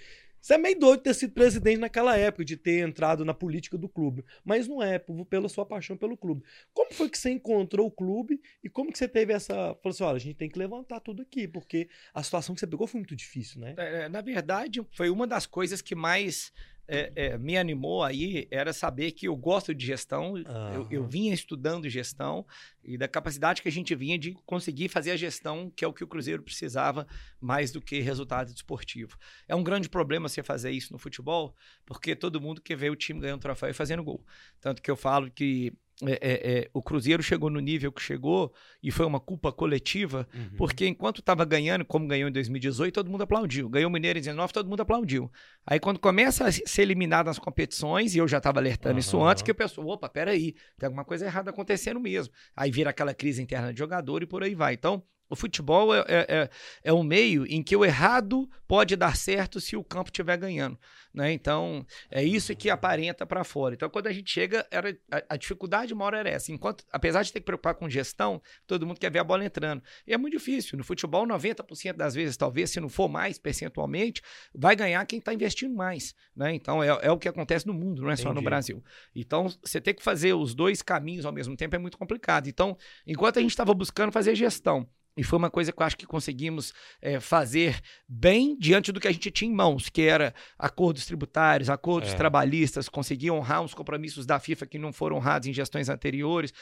você 0.46 0.54
é 0.54 0.58
meio 0.60 0.80
doido 0.80 0.98
de 0.98 1.06
ter 1.06 1.14
sido 1.16 1.34
presidente 1.34 1.80
naquela 1.80 2.16
época, 2.16 2.46
de 2.46 2.56
ter 2.56 2.88
entrado 2.88 3.26
na 3.26 3.34
política 3.34 3.78
do 3.78 3.90
clube. 3.90 4.24
Mas 4.44 4.68
não 4.68 4.82
é, 4.82 5.00
pela 5.28 5.50
sua 5.50 5.66
paixão 5.66 5.98
pelo 5.98 6.16
clube. 6.16 6.44
Como 6.72 6.94
foi 6.94 7.10
que 7.10 7.18
você 7.18 7.32
encontrou 7.32 7.88
o 7.88 7.92
clube 7.92 8.40
e 8.64 8.70
como 8.70 8.92
que 8.92 8.98
você 9.00 9.08
teve 9.08 9.34
essa. 9.34 9.54
Falou 9.54 9.80
assim: 9.86 10.04
olha, 10.04 10.16
a 10.16 10.20
gente 10.20 10.36
tem 10.36 10.48
que 10.48 10.60
levantar 10.60 11.00
tudo 11.00 11.24
aqui, 11.24 11.48
porque 11.48 11.90
a 12.14 12.22
situação 12.22 12.54
que 12.54 12.60
você 12.60 12.68
pegou 12.68 12.86
foi 12.86 13.00
muito 13.00 13.16
difícil, 13.16 13.60
né? 13.60 13.74
É, 13.76 14.08
na 14.08 14.22
verdade, 14.22 14.86
foi 14.92 15.10
uma 15.10 15.26
das 15.26 15.48
coisas 15.48 15.82
que 15.82 15.96
mais 15.96 16.54
é, 16.88 17.12
é, 17.16 17.38
me 17.38 17.58
animou 17.58 18.04
aí 18.04 18.48
era 18.52 18.72
saber 18.72 19.12
que 19.12 19.28
eu 19.28 19.36
gosto 19.36 19.74
de 19.74 19.86
gestão, 19.86 20.34
uhum. 20.34 20.74
eu, 20.74 20.88
eu, 20.92 21.08
vinha 21.08 21.34
estudando 21.34 21.90
gestão 21.90 22.46
e 22.84 22.98
da 22.98 23.08
capacidade 23.08 23.62
que 23.62 23.68
a 23.68 23.72
gente 23.72 23.96
vinha 23.96 24.18
de 24.18 24.34
conseguir 24.46 24.90
fazer 24.90 25.12
a 25.12 25.18
gestão, 25.18 25.72
que 25.76 25.84
é 25.84 25.88
o 25.88 25.94
que 25.94 26.04
o 26.04 26.08
Cruzeiro 26.08 26.44
precisava 26.44 27.08
mais 27.40 27.72
do 27.72 27.82
que 27.82 28.00
resultado 28.00 28.50
esportivo. 28.50 29.18
É 29.48 29.56
um 29.56 29.64
grande 29.64 29.90
problema 29.90 30.30
você 30.30 30.44
fazer 30.44 30.72
isso 30.72 30.94
no 30.94 31.00
futebol, 31.00 31.56
porque 31.86 32.16
todo 32.16 32.42
mundo 32.42 32.62
quer 32.62 32.78
ver 32.78 32.92
o 32.92 32.96
time 32.96 33.20
ganhando 33.20 33.42
troféu 33.42 33.70
e 33.70 33.74
fazendo 33.74 34.04
gol. 34.04 34.24
Tanto 34.62 34.82
que 34.82 34.92
eu 34.92 34.96
falo 34.96 35.32
que 35.32 35.74
é, 36.04 36.12
é, 36.12 36.58
é, 36.60 36.70
o 36.74 36.82
Cruzeiro 36.82 37.24
chegou 37.24 37.50
no 37.50 37.60
nível 37.60 37.92
que 37.92 38.02
chegou 38.02 38.54
e 38.84 38.92
foi 38.92 39.06
uma 39.06 39.20
culpa 39.20 39.52
coletiva, 39.52 40.28
uhum. 40.34 40.58
porque 40.58 40.86
enquanto 40.86 41.20
estava 41.20 41.46
ganhando, 41.46 41.86
como 41.86 42.06
ganhou 42.06 42.28
em 42.28 42.32
2018, 42.32 42.94
todo 42.94 43.10
mundo 43.10 43.22
aplaudiu. 43.22 43.70
Ganhou 43.70 43.90
o 43.90 43.94
Mineiro 43.94 44.20
em 44.20 44.22
19, 44.22 44.52
todo 44.52 44.70
mundo 44.70 44.82
aplaudiu. 44.82 45.32
Aí 45.66 45.80
quando 45.80 46.00
começa 46.00 46.48
a 46.48 46.52
ser 46.52 46.82
eliminado 46.82 47.28
nas 47.28 47.40
competições, 47.40 48.14
e 48.14 48.18
eu 48.18 48.28
já 48.28 48.40
estava 48.40 48.60
alertando 48.60 48.96
uhum. 48.96 49.00
isso 49.00 49.24
antes, 49.24 49.42
que 49.42 49.52
eu 49.52 49.56
penso, 49.56 49.82
opa, 49.86 50.10
peraí, 50.10 50.54
tem 50.78 50.88
alguma 50.88 51.06
coisa 51.06 51.26
errada 51.26 51.50
acontecendo 51.50 52.00
mesmo. 52.00 52.34
Aí 52.56 52.72
vira 52.72 52.90
aquela 52.90 53.14
crise 53.14 53.42
interna 53.42 53.72
de 53.72 53.80
jogador 53.80 54.22
e 54.22 54.26
por 54.26 54.44
aí 54.44 54.54
vai. 54.54 54.74
Então, 54.74 55.02
o 55.30 55.36
futebol 55.36 55.94
é, 55.94 56.00
é, 56.08 56.26
é, 56.30 56.50
é, 56.84 56.94
um 56.94 57.04
meio 57.04 57.46
em 57.48 57.64
que 57.64 57.76
o 57.76 57.84
errado 57.84 58.50
pode 58.68 58.96
dar 58.96 59.16
certo 59.16 59.60
se 59.60 59.76
o 59.76 59.84
campo 59.84 60.10
estiver 60.10 60.38
ganhando. 60.38 60.78
Né? 61.14 61.32
Então, 61.32 61.86
é 62.12 62.22
isso 62.24 62.54
que 62.56 62.70
aparenta 62.70 63.26
para 63.26 63.44
fora. 63.44 63.74
Então, 63.74 63.90
quando 63.90 64.08
a 64.08 64.12
gente 64.12 64.30
chega, 64.30 64.68
era, 64.70 64.96
a, 65.10 65.24
a, 65.30 65.38
dificuldade 65.38 65.96
maior 65.96 66.14
era 66.14 66.30
essa. 66.30 66.52
Enquanto, 66.52 66.84
apesar 66.92 67.24
de 67.24 67.32
ter 67.32 67.40
que 67.40 67.46
preocupar 67.46 67.74
com 67.76 67.90
gestão, 67.90 68.42
todo 68.68 68.86
mundo 68.86 69.00
quer 69.00 69.10
ver 69.10 69.20
a 69.20 69.24
bola 69.24 69.46
entrando. 69.46 69.82
E 70.06 70.14
é 70.14 70.18
muito 70.18 70.34
difícil. 70.34 70.78
No 70.78 70.84
futebol, 70.84 71.26
90% 71.26 71.94
das 71.94 72.14
vezes, 72.14 72.36
talvez, 72.36 72.70
se 72.70 72.82
não 72.82 72.90
for 72.90 73.08
mais 73.08 73.40
percentualmente, 73.40 74.22
vai 74.54 74.76
ganhar 74.76 75.06
quem 75.06 75.20
está 75.20 75.34
investindo 75.34 75.74
mais. 75.74 76.14
Né? 76.36 76.54
Então, 76.54 76.84
é, 76.84 76.88
é, 76.88 77.12
o 77.12 77.18
que 77.18 77.30
acontece 77.30 77.66
no 77.66 77.74
mundo, 77.74 78.02
não 78.02 78.10
é 78.10 78.14
Entendi. 78.14 78.28
só 78.28 78.34
no 78.34 78.42
Brasil. 78.42 78.84
Então, 79.16 79.48
você 79.64 79.80
ter 79.80 79.94
que 79.94 80.04
fazer 80.04 80.34
os 80.34 80.54
dois 80.54 80.82
caminhos 80.82 81.26
ao 81.26 81.32
mesmo 81.32 81.56
tempo 81.56 81.76
é 81.76 81.80
muito 81.80 81.98
complicado. 81.98 82.50
Então, 82.50 82.78
enquanto 83.08 83.40
a 83.40 83.42
gente 83.42 83.52
estava 83.52 83.74
buscando 83.74 84.12
fazer 84.12 84.36
gestão, 84.36 84.86
e 85.18 85.24
foi 85.24 85.38
uma 85.38 85.50
coisa 85.50 85.72
que 85.72 85.82
eu 85.82 85.86
acho 85.86 85.98
que 85.98 86.06
conseguimos 86.06 86.74
é, 87.02 87.20
fazer 87.20 87.80
bem 88.08 88.58
diante 88.58 88.92
do 88.92 89.00
que 89.00 89.08
a 89.08 89.12
gente 89.12 89.32
tinha 89.32 89.50
em 89.50 89.54
mãos, 89.54 89.90
que 89.90 90.02
era 90.02 90.34
acordos 90.60 91.06
tributários, 91.06 91.70
acordos 91.70 92.12
é. 92.12 92.16
trabalhistas, 92.16 92.90
conseguir 92.90 93.32
honrar 93.32 93.62
uns 93.62 93.74
compromissos 93.74 94.26
da 94.26 94.40
FIFA 94.40 94.66
que 94.66 94.78
não 94.78 94.92
foram 94.92 95.16
honrados 95.16 95.48
em 95.48 95.54
gestões 95.54 95.88
anteriores. 95.88 96.54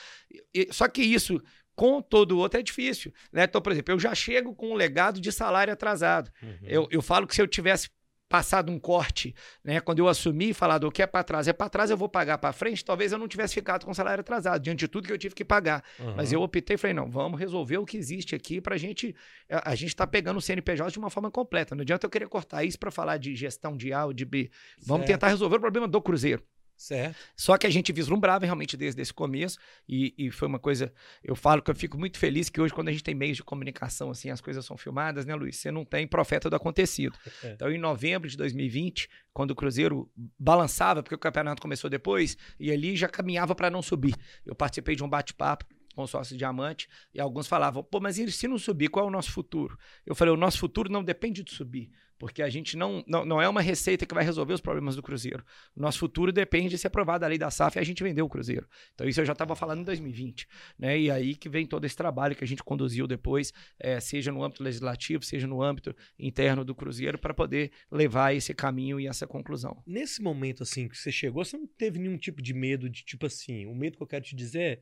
E, 0.54 0.68
só 0.72 0.88
que 0.88 1.02
isso, 1.02 1.42
com 1.76 2.02
todo 2.02 2.34
o 2.34 2.38
outro, 2.38 2.60
é 2.60 2.64
difícil. 2.64 3.12
Né? 3.32 3.46
Então, 3.46 3.62
por 3.62 3.72
exemplo, 3.72 3.94
eu 3.94 4.00
já 4.00 4.14
chego 4.14 4.54
com 4.54 4.72
um 4.72 4.76
legado 4.76 5.20
de 5.20 5.32
salário 5.32 5.74
atrasado. 5.74 6.32
Uhum. 6.42 6.58
Eu, 6.62 6.88
eu 6.92 7.02
falo 7.02 7.26
que 7.26 7.34
se 7.34 7.42
eu 7.42 7.48
tivesse 7.48 7.90
passado 8.34 8.72
um 8.72 8.80
corte, 8.80 9.36
né? 9.64 9.80
Quando 9.80 10.00
eu 10.00 10.08
assumi 10.08 10.50
e 10.50 10.54
falado 10.56 10.88
o 10.88 10.92
que 10.92 11.04
é 11.04 11.06
para 11.06 11.24
trás 11.24 11.48
é 11.48 11.54
para 11.54 11.70
trás, 11.70 11.92
eu 11.92 11.98
vou 11.98 12.10
pagar 12.10 12.40
para 12.40 12.52
frente, 12.52 12.84
talvez 12.84 13.12
eu 13.12 13.20
não 13.20 13.28
tivesse 13.28 13.54
ficado 13.54 13.86
com 13.86 13.92
o 13.92 13.94
salário 13.94 14.22
atrasado, 14.22 14.60
diante 14.60 14.80
de 14.80 14.88
tudo 14.88 15.06
que 15.06 15.14
eu 15.14 15.20
tive 15.20 15.36
que 15.36 15.46
pagar. 15.46 15.84
Uhum. 16.00 16.16
Mas 16.16 16.34
eu 16.34 16.42
optei 16.42 16.74
e 16.74 16.78
falei, 16.80 16.96
não, 16.96 17.12
vamos 17.12 17.40
resolver 17.40 17.78
o 17.78 17.86
que 17.86 17.96
existe 17.96 18.34
aqui 18.34 18.60
para 18.60 18.74
a 18.74 18.78
gente. 18.80 19.16
A, 19.48 19.76
gente 19.76 19.96
tá 19.96 20.08
pegando 20.08 20.38
o 20.38 20.42
CNPJ 20.42 20.90
de 20.90 20.98
uma 20.98 21.12
forma 21.12 21.30
completa. 21.30 21.76
Não 21.76 21.84
adianta 21.84 22.08
eu 22.08 22.10
querer 22.10 22.28
cortar 22.28 22.64
isso 22.64 22.80
para 22.80 22.90
falar 22.90 23.18
de 23.18 23.36
gestão 23.36 23.78
de 23.78 23.94
A 23.94 24.06
ou 24.06 24.14
de 24.14 24.26
B. 24.26 24.50
Vamos 24.84 25.06
certo. 25.06 25.20
tentar 25.20 25.28
resolver 25.28 25.58
o 25.58 25.60
problema 25.60 25.88
do 25.88 26.02
Cruzeiro. 26.02 26.42
Certo. 26.76 27.16
Só 27.36 27.58
que 27.58 27.68
a 27.68 27.70
gente 27.70 27.92
vislumbrava 27.94 28.46
realmente 28.46 28.76
desde 28.76 29.02
esse 29.02 29.14
começo 29.14 29.58
e, 29.88 30.14
e, 30.18 30.32
foi 30.32 30.48
uma 30.48 30.60
coisa. 30.60 30.94
Eu 31.24 31.36
falo 31.36 31.62
que 31.62 31.72
eu 31.72 31.76
fico 31.76 31.98
muito 31.98 32.18
feliz 32.18 32.50
que 32.50 32.60
hoje, 32.60 32.74
quando 32.74 32.90
a 32.90 32.92
gente 32.92 33.04
tem 33.04 33.16
meios 33.16 33.38
de 33.38 33.44
comunicação, 33.44 34.10
assim, 34.10 34.30
as 34.30 34.42
coisas 34.42 34.66
são 34.66 34.76
filmadas, 34.76 35.26
né, 35.26 35.36
Luiz? 35.36 35.58
Você 35.58 35.72
não 35.72 35.86
tem 35.86 36.08
profeta 36.08 36.50
do 36.50 36.56
acontecido. 36.56 37.18
É. 37.44 37.52
Então, 37.52 37.72
em 37.72 37.78
novembro 37.78 38.28
de 38.28 38.36
2020, 38.36 39.10
quando 39.32 39.52
o 39.52 39.56
Cruzeiro 39.56 40.12
balançava, 40.38 41.02
porque 41.02 41.16
o 41.16 41.20
campeonato 41.20 41.62
começou 41.62 41.90
depois, 41.90 42.38
e 42.60 42.72
ali 42.72 42.96
já 42.96 43.08
caminhava 43.08 43.56
para 43.56 43.70
não 43.70 43.82
subir. 43.82 44.16
Eu 44.46 44.56
participei 44.56 44.96
de 44.96 45.04
um 45.04 45.10
bate-papo 45.10 45.66
com 45.96 46.08
sócio 46.08 46.36
diamante, 46.36 46.90
e 47.14 47.22
alguns 47.22 47.48
falavam, 47.48 47.84
pô, 47.84 48.00
mas 48.00 48.16
se 48.16 48.48
não 48.48 48.58
subir, 48.58 48.90
qual 48.90 49.06
é 49.06 49.08
o 49.08 49.12
nosso 49.12 49.32
futuro? 49.32 49.78
Eu 50.06 50.16
falei, 50.16 50.34
o 50.34 50.38
nosso 50.38 50.58
futuro 50.58 50.92
não 50.92 51.04
depende 51.04 51.44
de 51.44 51.54
subir, 51.54 51.92
porque 52.18 52.42
a 52.42 52.50
gente 52.50 52.78
não, 52.78 53.04
não, 53.08 53.26
não 53.26 53.42
é 53.42 53.48
uma 53.48 53.62
receita 53.62 54.06
que 54.06 54.14
vai 54.14 54.24
resolver 54.24 54.54
os 54.54 54.62
problemas 54.62 54.96
do 54.96 55.02
Cruzeiro. 55.04 55.44
O 55.76 55.82
nosso 55.82 56.00
futuro 56.00 56.32
depende 56.32 56.70
de 56.70 56.78
ser 56.78 56.88
aprovada 56.88 57.26
a 57.26 57.30
lei 57.30 57.38
da 57.38 57.52
SAF 57.52 57.78
e 57.78 57.80
a 57.80 57.84
gente 57.84 58.04
vender 58.04 58.22
o 58.22 58.30
Cruzeiro. 58.30 58.68
Então 58.94 59.08
isso 59.08 59.22
eu 59.22 59.26
já 59.26 59.34
estava 59.34 59.56
falando 59.56 59.82
em 59.82 59.84
2020, 59.84 60.48
né? 60.78 61.00
E 61.00 61.12
aí 61.12 61.36
que 61.36 61.50
vem 61.50 61.66
todo 61.66 61.86
esse 61.86 61.96
trabalho 61.96 62.36
que 62.36 62.44
a 62.44 62.48
gente 62.48 62.64
conduziu 62.64 63.08
depois, 63.08 63.52
é, 63.80 64.00
seja 64.00 64.32
no 64.32 64.44
âmbito 64.44 64.64
legislativo, 64.64 65.24
seja 65.24 65.48
no 65.48 65.62
âmbito 65.62 65.96
interno 66.18 66.64
do 66.64 66.76
Cruzeiro, 66.76 67.18
para 67.18 67.34
poder 67.34 67.72
levar 67.92 68.36
esse 68.36 68.54
caminho 68.54 69.00
e 69.00 69.08
essa 69.08 69.28
conclusão. 69.28 69.82
Nesse 69.86 70.22
momento, 70.22 70.64
assim, 70.64 70.88
que 70.88 70.98
você 70.98 71.12
chegou, 71.12 71.44
você 71.44 71.58
não 71.58 71.68
teve 71.68 72.00
nenhum 72.00 72.18
tipo 72.18 72.42
de 72.42 72.54
medo 72.54 72.90
de, 72.90 73.04
tipo 73.04 73.26
assim, 73.26 73.66
o 73.66 73.76
medo 73.76 73.98
que 73.98 74.04
eu 74.04 74.08
quero 74.08 74.24
te 74.24 74.36
dizer 74.36 74.62
é 74.62 74.82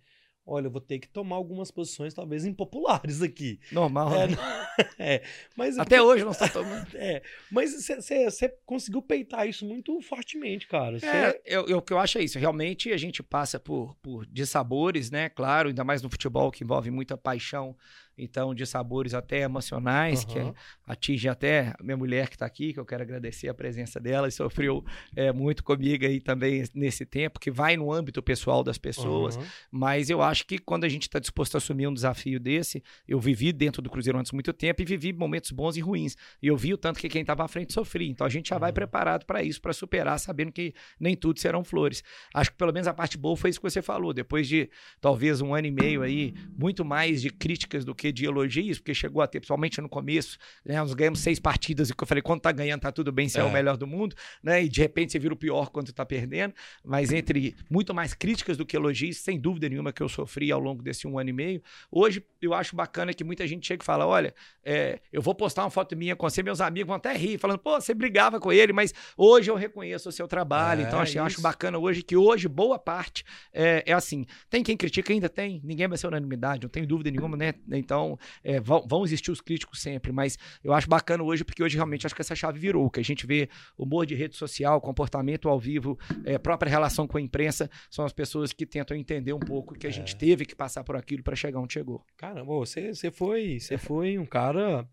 olha, 0.51 0.67
eu 0.67 0.71
vou 0.71 0.81
ter 0.81 0.99
que 0.99 1.07
tomar 1.07 1.37
algumas 1.37 1.71
posições 1.71 2.13
talvez 2.13 2.45
impopulares 2.45 3.21
aqui. 3.21 3.59
Normal, 3.71 4.13
é, 4.13 4.27
né? 4.27 4.37
é, 4.99 5.23
mas 5.55 5.79
Até 5.79 6.01
hoje 6.01 6.23
não 6.23 6.31
está 6.31 6.47
tomando. 6.47 6.81
É, 7.01 7.21
mas 7.51 7.73
você 7.73 8.49
conseguiu 8.65 9.01
peitar 9.01 9.47
isso 9.47 9.65
muito 9.65 9.99
fortemente, 10.01 10.67
cara. 10.67 10.99
Cê... 10.99 11.05
É, 11.05 11.41
eu, 11.45 11.67
eu, 11.67 11.77
o 11.77 11.81
que 11.81 11.93
eu 11.93 11.97
acho 11.97 12.17
é 12.17 12.23
isso. 12.23 12.37
Realmente 12.37 12.91
a 12.91 12.97
gente 12.97 13.23
passa 13.23 13.59
por, 13.59 13.95
por 14.01 14.25
dissabores, 14.25 15.09
né? 15.09 15.29
Claro, 15.29 15.69
ainda 15.69 15.83
mais 15.83 16.01
no 16.01 16.09
futebol 16.09 16.51
que 16.51 16.63
envolve 16.63 16.91
muita 16.91 17.17
paixão 17.17 17.75
então 18.17 18.53
de 18.53 18.65
sabores 18.65 19.13
até 19.13 19.41
emocionais, 19.41 20.23
uhum. 20.23 20.51
que 20.51 20.59
atinge 20.85 21.27
até 21.27 21.73
a 21.79 21.83
minha 21.83 21.97
mulher 21.97 22.29
que 22.29 22.35
está 22.35 22.45
aqui, 22.45 22.73
que 22.73 22.79
eu 22.79 22.85
quero 22.85 23.03
agradecer 23.03 23.47
a 23.49 23.53
presença 23.53 23.99
dela 23.99 24.27
e 24.27 24.31
sofreu 24.31 24.83
é, 25.15 25.31
muito 25.31 25.63
comigo 25.63 26.05
aí 26.05 26.19
também 26.19 26.63
nesse 26.73 27.05
tempo, 27.05 27.39
que 27.39 27.49
vai 27.49 27.77
no 27.77 27.91
âmbito 27.91 28.21
pessoal 28.21 28.63
das 28.63 28.77
pessoas, 28.77 29.35
uhum. 29.35 29.43
mas 29.71 30.09
eu 30.09 30.21
acho 30.21 30.45
que 30.45 30.57
quando 30.57 30.83
a 30.83 30.89
gente 30.89 31.03
está 31.03 31.19
disposto 31.19 31.55
a 31.55 31.57
assumir 31.57 31.87
um 31.87 31.93
desafio 31.93 32.39
desse, 32.39 32.83
eu 33.07 33.19
vivi 33.19 33.51
dentro 33.51 33.81
do 33.81 33.89
Cruzeiro 33.89 34.19
antes 34.19 34.31
muito 34.31 34.53
tempo 34.53 34.81
e 34.81 34.85
vivi 34.85 35.13
momentos 35.13 35.51
bons 35.51 35.77
e 35.77 35.81
ruins, 35.81 36.15
e 36.41 36.47
eu 36.47 36.57
vi 36.57 36.73
o 36.73 36.77
tanto 36.77 36.99
que 36.99 37.09
quem 37.09 37.21
estava 37.21 37.43
à 37.43 37.47
frente 37.47 37.73
sofria, 37.73 38.09
então 38.09 38.25
a 38.25 38.29
gente 38.29 38.49
já 38.49 38.55
uhum. 38.55 38.61
vai 38.61 38.73
preparado 38.73 39.25
para 39.25 39.41
isso, 39.43 39.61
para 39.61 39.73
superar, 39.73 40.19
sabendo 40.19 40.51
que 40.51 40.73
nem 40.99 41.15
tudo 41.15 41.39
serão 41.39 41.63
flores. 41.63 42.03
Acho 42.33 42.51
que 42.51 42.57
pelo 42.57 42.73
menos 42.73 42.87
a 42.87 42.93
parte 42.93 43.17
boa 43.17 43.35
foi 43.35 43.49
isso 43.49 43.59
que 43.59 43.69
você 43.69 43.81
falou, 43.81 44.13
depois 44.13 44.47
de 44.47 44.69
talvez 44.99 45.41
um 45.41 45.53
ano 45.53 45.67
e 45.67 45.71
meio 45.71 46.01
aí, 46.01 46.33
muito 46.57 46.83
mais 46.83 47.21
de 47.21 47.29
críticas 47.29 47.85
do 47.85 47.95
que 47.95 48.00
de 48.09 48.25
elogios, 48.25 48.79
porque 48.79 48.93
chegou 48.93 49.21
a 49.21 49.27
ter, 49.27 49.41
principalmente 49.41 49.81
no 49.81 49.89
começo, 49.89 50.37
né, 50.63 50.77
nós 50.77 50.93
ganhamos 50.93 51.19
seis 51.19 51.41
partidas 51.41 51.89
e 51.89 51.93
que 51.93 52.01
eu 52.01 52.07
falei, 52.07 52.21
quando 52.21 52.39
tá 52.39 52.53
ganhando, 52.53 52.79
tá 52.79 52.91
tudo 52.91 53.11
bem, 53.11 53.27
você 53.27 53.39
é. 53.39 53.41
é. 53.41 53.43
o 53.43 53.51
melhor 53.51 53.75
do 53.75 53.85
mundo, 53.85 54.15
né? 54.41 54.63
E 54.63 54.69
de 54.69 54.79
repente 54.79 55.11
você 55.11 55.19
vira 55.19 55.33
o 55.33 55.37
pior 55.37 55.69
quando 55.69 55.91
tá 55.91 56.05
perdendo. 56.05 56.53
Mas 56.85 57.11
entre 57.11 57.55
muito 57.69 57.93
mais 57.93 58.13
críticas 58.13 58.55
do 58.55 58.65
que 58.65 58.77
elogios, 58.77 59.17
sem 59.17 59.39
dúvida 59.39 59.67
nenhuma 59.67 59.91
que 59.91 60.01
eu 60.01 60.07
sofri 60.07 60.51
ao 60.51 60.59
longo 60.59 60.81
desse 60.81 61.07
um 61.07 61.19
ano 61.19 61.29
e 61.29 61.33
meio. 61.33 61.61
Hoje 61.91 62.23
eu 62.41 62.53
acho 62.53 62.75
bacana 62.75 63.13
que 63.13 63.23
muita 63.23 63.45
gente 63.47 63.67
chega 63.67 63.83
e 63.83 63.85
fala: 63.85 64.05
olha, 64.05 64.33
é, 64.63 64.99
eu 65.11 65.21
vou 65.21 65.35
postar 65.35 65.63
uma 65.63 65.69
foto 65.69 65.95
minha 65.95 66.15
com 66.15 66.29
você, 66.29 66.43
meus 66.43 66.61
amigos 66.61 66.87
vão 66.87 66.95
até 66.95 67.15
rir, 67.15 67.37
falando, 67.37 67.59
pô, 67.59 67.79
você 67.79 67.93
brigava 67.93 68.39
com 68.39 68.51
ele, 68.51 68.71
mas 68.71 68.93
hoje 69.17 69.49
eu 69.49 69.55
reconheço 69.55 70.09
o 70.09 70.11
seu 70.11 70.27
trabalho. 70.27 70.83
É, 70.83 70.87
então, 70.87 70.99
assim, 70.99 71.17
eu 71.17 71.23
acho 71.23 71.41
bacana 71.41 71.77
hoje 71.77 72.01
que 72.01 72.15
hoje, 72.15 72.47
boa 72.47 72.77
parte 72.77 73.23
é, 73.53 73.83
é 73.85 73.93
assim. 73.93 74.25
Tem 74.49 74.63
quem 74.63 74.77
critica, 74.77 75.11
ainda 75.11 75.29
tem, 75.29 75.61
ninguém 75.63 75.87
vai 75.87 75.97
ser 75.97 76.07
unanimidade, 76.07 76.63
não 76.63 76.69
tenho 76.69 76.87
dúvida 76.87 77.11
nenhuma, 77.11 77.35
né? 77.35 77.53
Então, 77.91 78.17
é, 78.41 78.57
vão, 78.57 78.87
vão, 78.87 79.03
existir 79.03 79.31
os 79.31 79.41
críticos 79.41 79.81
sempre, 79.81 80.13
mas 80.13 80.37
eu 80.63 80.71
acho 80.71 80.87
bacana 80.87 81.21
hoje, 81.23 81.43
porque 81.43 81.61
hoje 81.61 81.75
realmente 81.75 82.05
acho 82.05 82.15
que 82.15 82.21
essa 82.21 82.33
chave 82.33 82.57
virou, 82.57 82.89
que 82.89 83.01
a 83.01 83.03
gente 83.03 83.27
vê 83.27 83.49
humor 83.77 84.05
de 84.05 84.15
rede 84.15 84.37
social, 84.37 84.79
comportamento 84.79 85.49
ao 85.49 85.59
vivo, 85.59 85.99
é, 86.23 86.37
própria 86.37 86.69
relação 86.69 87.05
com 87.05 87.17
a 87.17 87.21
imprensa, 87.21 87.69
são 87.89 88.05
as 88.05 88.13
pessoas 88.13 88.53
que 88.53 88.65
tentam 88.65 88.95
entender 88.95 89.33
um 89.33 89.41
pouco 89.41 89.73
que 89.73 89.85
a 89.85 89.89
é. 89.89 89.93
gente 89.93 90.15
teve 90.15 90.45
que 90.45 90.55
passar 90.55 90.85
por 90.85 90.95
aquilo 90.95 91.21
para 91.21 91.35
chegar 91.35 91.59
onde 91.59 91.73
chegou. 91.73 92.01
Caramba, 92.15 92.45
você, 92.45 92.93
você 92.93 93.11
foi, 93.11 93.59
você 93.59 93.77
foi 93.77 94.17
um 94.17 94.25
cara. 94.25 94.87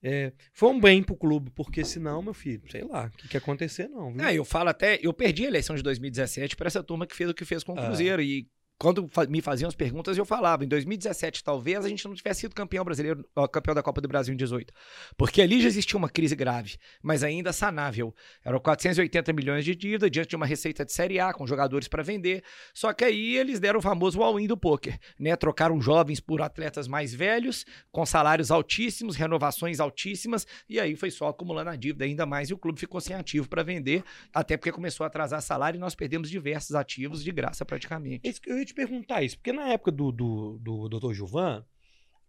É, 0.00 0.32
foi 0.52 0.68
um 0.68 0.78
bem 0.78 1.02
pro 1.02 1.16
clube, 1.16 1.50
porque 1.50 1.84
senão, 1.84 2.22
meu 2.22 2.34
filho, 2.34 2.62
sei 2.70 2.84
lá, 2.84 3.06
o 3.06 3.10
que, 3.16 3.26
que 3.26 3.36
ia 3.36 3.38
acontecer, 3.38 3.88
não. 3.88 4.12
Viu? 4.12 4.24
É, 4.24 4.34
eu 4.34 4.44
falo 4.44 4.68
até, 4.68 5.00
eu 5.02 5.12
perdi 5.12 5.46
a 5.46 5.48
eleição 5.48 5.74
de 5.74 5.82
2017 5.82 6.54
para 6.54 6.68
essa 6.68 6.80
turma 6.80 7.08
que 7.08 7.16
fez 7.16 7.28
o 7.28 7.34
que 7.34 7.44
fez 7.44 7.64
com 7.64 7.72
o 7.72 7.78
é. 7.78 7.84
Cruzeiro. 7.84 8.22
E 8.22 8.46
quando 8.78 9.08
me 9.28 9.40
faziam 9.40 9.68
as 9.68 9.74
perguntas, 9.74 10.18
eu 10.18 10.24
falava, 10.24 10.64
em 10.64 10.68
2017, 10.68 11.42
talvez 11.42 11.84
a 11.84 11.88
gente 11.88 12.04
não 12.06 12.14
tivesse 12.14 12.40
sido 12.40 12.54
campeão 12.54 12.84
brasileiro, 12.84 13.24
campeão 13.50 13.74
da 13.74 13.82
Copa 13.82 14.00
do 14.00 14.08
Brasil 14.08 14.34
em 14.34 14.36
18. 14.36 14.72
Porque 15.16 15.40
ali 15.40 15.62
já 15.62 15.68
existia 15.68 15.96
uma 15.96 16.10
crise 16.10 16.36
grave, 16.36 16.76
mas 17.02 17.24
ainda 17.24 17.52
sanável. 17.52 18.14
Eram 18.44 18.60
480 18.60 19.32
milhões 19.32 19.64
de 19.64 19.74
dívida 19.74 20.10
diante 20.10 20.28
de 20.28 20.36
uma 20.36 20.44
receita 20.44 20.84
de 20.84 20.92
Série 20.92 21.18
A, 21.18 21.32
com 21.32 21.46
jogadores 21.46 21.88
para 21.88 22.02
vender. 22.02 22.44
Só 22.74 22.92
que 22.92 23.04
aí 23.04 23.36
eles 23.36 23.58
deram 23.58 23.78
o 23.78 23.82
famoso 23.82 24.22
all-in 24.22 24.46
do 24.46 24.56
poker, 24.56 24.98
né? 25.18 25.34
Trocaram 25.36 25.80
jovens 25.80 26.20
por 26.20 26.42
atletas 26.42 26.86
mais 26.86 27.14
velhos, 27.14 27.64
com 27.90 28.04
salários 28.04 28.50
altíssimos, 28.50 29.16
renovações 29.16 29.80
altíssimas, 29.80 30.46
e 30.68 30.78
aí 30.78 30.94
foi 30.96 31.10
só 31.10 31.28
acumulando 31.28 31.70
a 31.70 31.76
dívida 31.76 32.04
ainda 32.04 32.26
mais, 32.26 32.50
e 32.50 32.54
o 32.54 32.58
clube 32.58 32.78
ficou 32.78 33.00
sem 33.00 33.16
ativo 33.16 33.48
para 33.48 33.62
vender, 33.62 34.04
até 34.34 34.56
porque 34.56 34.70
começou 34.70 35.04
a 35.04 35.06
atrasar 35.06 35.40
salário 35.40 35.78
e 35.78 35.80
nós 35.80 35.94
perdemos 35.94 36.28
diversos 36.28 36.74
ativos 36.74 37.24
de 37.24 37.32
graça 37.32 37.64
praticamente. 37.64 38.28
Isso 38.28 38.40
que 38.40 38.50
eu 38.50 38.65
te 38.66 38.74
perguntar 38.74 39.22
isso, 39.22 39.36
porque 39.36 39.52
na 39.52 39.68
época 39.68 39.90
do, 39.90 40.12
do, 40.12 40.58
do 40.60 40.88
Dr. 40.88 41.12
Gilvan, 41.12 41.64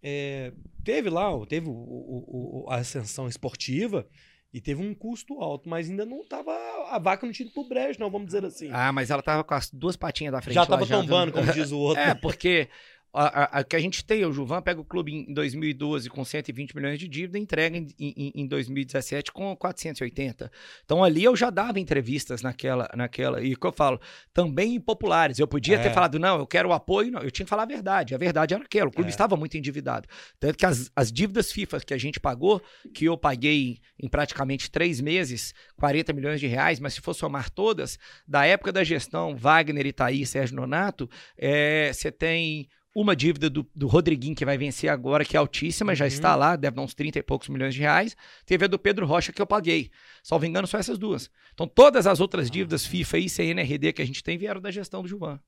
é, 0.01 0.53
teve 0.83 1.09
lá, 1.09 1.29
teve 1.47 1.67
o, 1.67 1.71
o, 1.71 2.65
o, 2.65 2.69
a 2.69 2.75
ascensão 2.77 3.27
esportiva 3.27 4.07
e 4.53 4.61
teve 4.61 4.81
um 4.81 4.93
custo 4.93 5.41
alto, 5.41 5.67
mas 5.67 5.89
ainda 5.89 6.05
não 6.05 6.25
tava. 6.25 6.51
A 6.89 6.97
vaca 6.97 7.25
não 7.25 7.33
tinha 7.33 7.45
ido 7.45 7.53
pro 7.53 7.67
brejo, 7.67 7.99
não, 7.99 8.09
vamos 8.09 8.27
dizer 8.27 8.45
assim. 8.45 8.69
Ah, 8.71 8.91
mas 8.91 9.09
ela 9.09 9.21
tava 9.21 9.43
com 9.43 9.53
as 9.53 9.69
duas 9.69 9.95
patinhas 9.95 10.31
da 10.31 10.41
frente. 10.41 10.55
Já 10.55 10.65
tava 10.65 10.83
lá, 10.83 10.87
tombando, 10.87 11.33
já... 11.33 11.39
como 11.39 11.53
diz 11.53 11.71
o 11.71 11.77
outro. 11.79 12.01
É, 12.01 12.15
porque 12.15 12.69
a, 13.13 13.59
a, 13.59 13.63
que 13.63 13.75
a 13.75 13.79
gente 13.79 14.03
tem, 14.03 14.25
o 14.25 14.31
Juvan 14.31 14.61
pega 14.61 14.79
o 14.79 14.85
clube 14.85 15.13
em 15.13 15.33
2012 15.33 16.09
com 16.09 16.23
120 16.23 16.75
milhões 16.75 16.99
de 16.99 17.07
dívida 17.07 17.37
e 17.37 17.41
entrega 17.41 17.77
em, 17.77 17.87
em, 17.99 18.31
em 18.35 18.47
2017 18.47 19.31
com 19.31 19.55
480. 19.55 20.51
Então 20.85 21.03
ali 21.03 21.23
eu 21.23 21.35
já 21.35 21.49
dava 21.49 21.79
entrevistas 21.79 22.41
naquela, 22.41 22.89
naquela 22.95 23.41
e 23.41 23.53
o 23.53 23.59
que 23.59 23.65
eu 23.65 23.71
falo, 23.71 23.99
também 24.33 24.75
impopulares. 24.75 25.39
Eu 25.39 25.47
podia 25.47 25.77
é. 25.77 25.79
ter 25.79 25.93
falado, 25.93 26.19
não, 26.19 26.39
eu 26.39 26.47
quero 26.47 26.69
o 26.69 26.73
apoio, 26.73 27.11
não, 27.11 27.21
eu 27.21 27.31
tinha 27.31 27.45
que 27.45 27.49
falar 27.49 27.63
a 27.63 27.67
verdade. 27.67 28.13
A 28.13 28.17
verdade 28.17 28.53
era 28.53 28.63
aquela, 28.63 28.89
o 28.89 28.91
clube 28.91 29.09
é. 29.09 29.11
estava 29.11 29.35
muito 29.35 29.57
endividado. 29.57 30.07
Tanto 30.39 30.57
que 30.57 30.65
as, 30.65 30.91
as 30.95 31.11
dívidas 31.11 31.51
FIFA 31.51 31.79
que 31.79 31.93
a 31.93 31.97
gente 31.97 32.19
pagou, 32.19 32.61
que 32.93 33.05
eu 33.05 33.17
paguei 33.17 33.79
em 34.01 34.07
praticamente 34.07 34.69
três 34.69 35.01
meses, 35.01 35.53
40 35.77 36.13
milhões 36.13 36.39
de 36.39 36.47
reais, 36.47 36.79
mas 36.79 36.93
se 36.93 37.01
for 37.01 37.13
somar 37.13 37.49
todas, 37.49 37.97
da 38.27 38.45
época 38.45 38.71
da 38.71 38.83
gestão 38.83 39.35
Wagner, 39.35 39.85
Itaí, 39.85 40.25
Sérgio 40.25 40.55
Nonato, 40.55 41.09
é, 41.37 41.91
você 41.93 42.11
tem 42.11 42.67
uma 42.99 43.15
dívida 43.15 43.47
do, 43.47 43.63
do 43.75 43.85
Rodriguinho, 43.85 44.35
que 44.35 44.43
vai 44.43 44.57
vencer 44.57 44.89
agora, 44.89 45.23
que 45.23 45.37
é 45.37 45.39
altíssima, 45.39 45.93
já 45.93 46.05
uhum. 46.05 46.09
está 46.09 46.35
lá, 46.35 46.55
deve 46.55 46.75
dar 46.75 46.81
uns 46.81 46.95
30 46.95 47.19
e 47.19 47.21
poucos 47.21 47.47
milhões 47.47 47.75
de 47.75 47.81
reais. 47.81 48.17
Teve 48.43 48.65
a 48.65 48.67
do 48.67 48.79
Pedro 48.79 49.05
Rocha, 49.05 49.31
que 49.31 49.39
eu 49.39 49.45
paguei. 49.45 49.91
Salvo 50.23 50.47
engano, 50.47 50.65
só 50.65 50.79
essas 50.79 50.97
duas. 50.97 51.29
Então, 51.53 51.67
todas 51.67 52.07
as 52.07 52.19
outras 52.19 52.49
dívidas 52.49 52.87
FIFA 52.87 53.19
e 53.19 53.29
CNRD 53.29 53.93
que 53.93 54.01
a 54.01 54.05
gente 54.05 54.23
tem 54.23 54.35
vieram 54.35 54.59
da 54.59 54.71
gestão 54.71 55.03
do 55.03 55.07
Gilvan. 55.07 55.39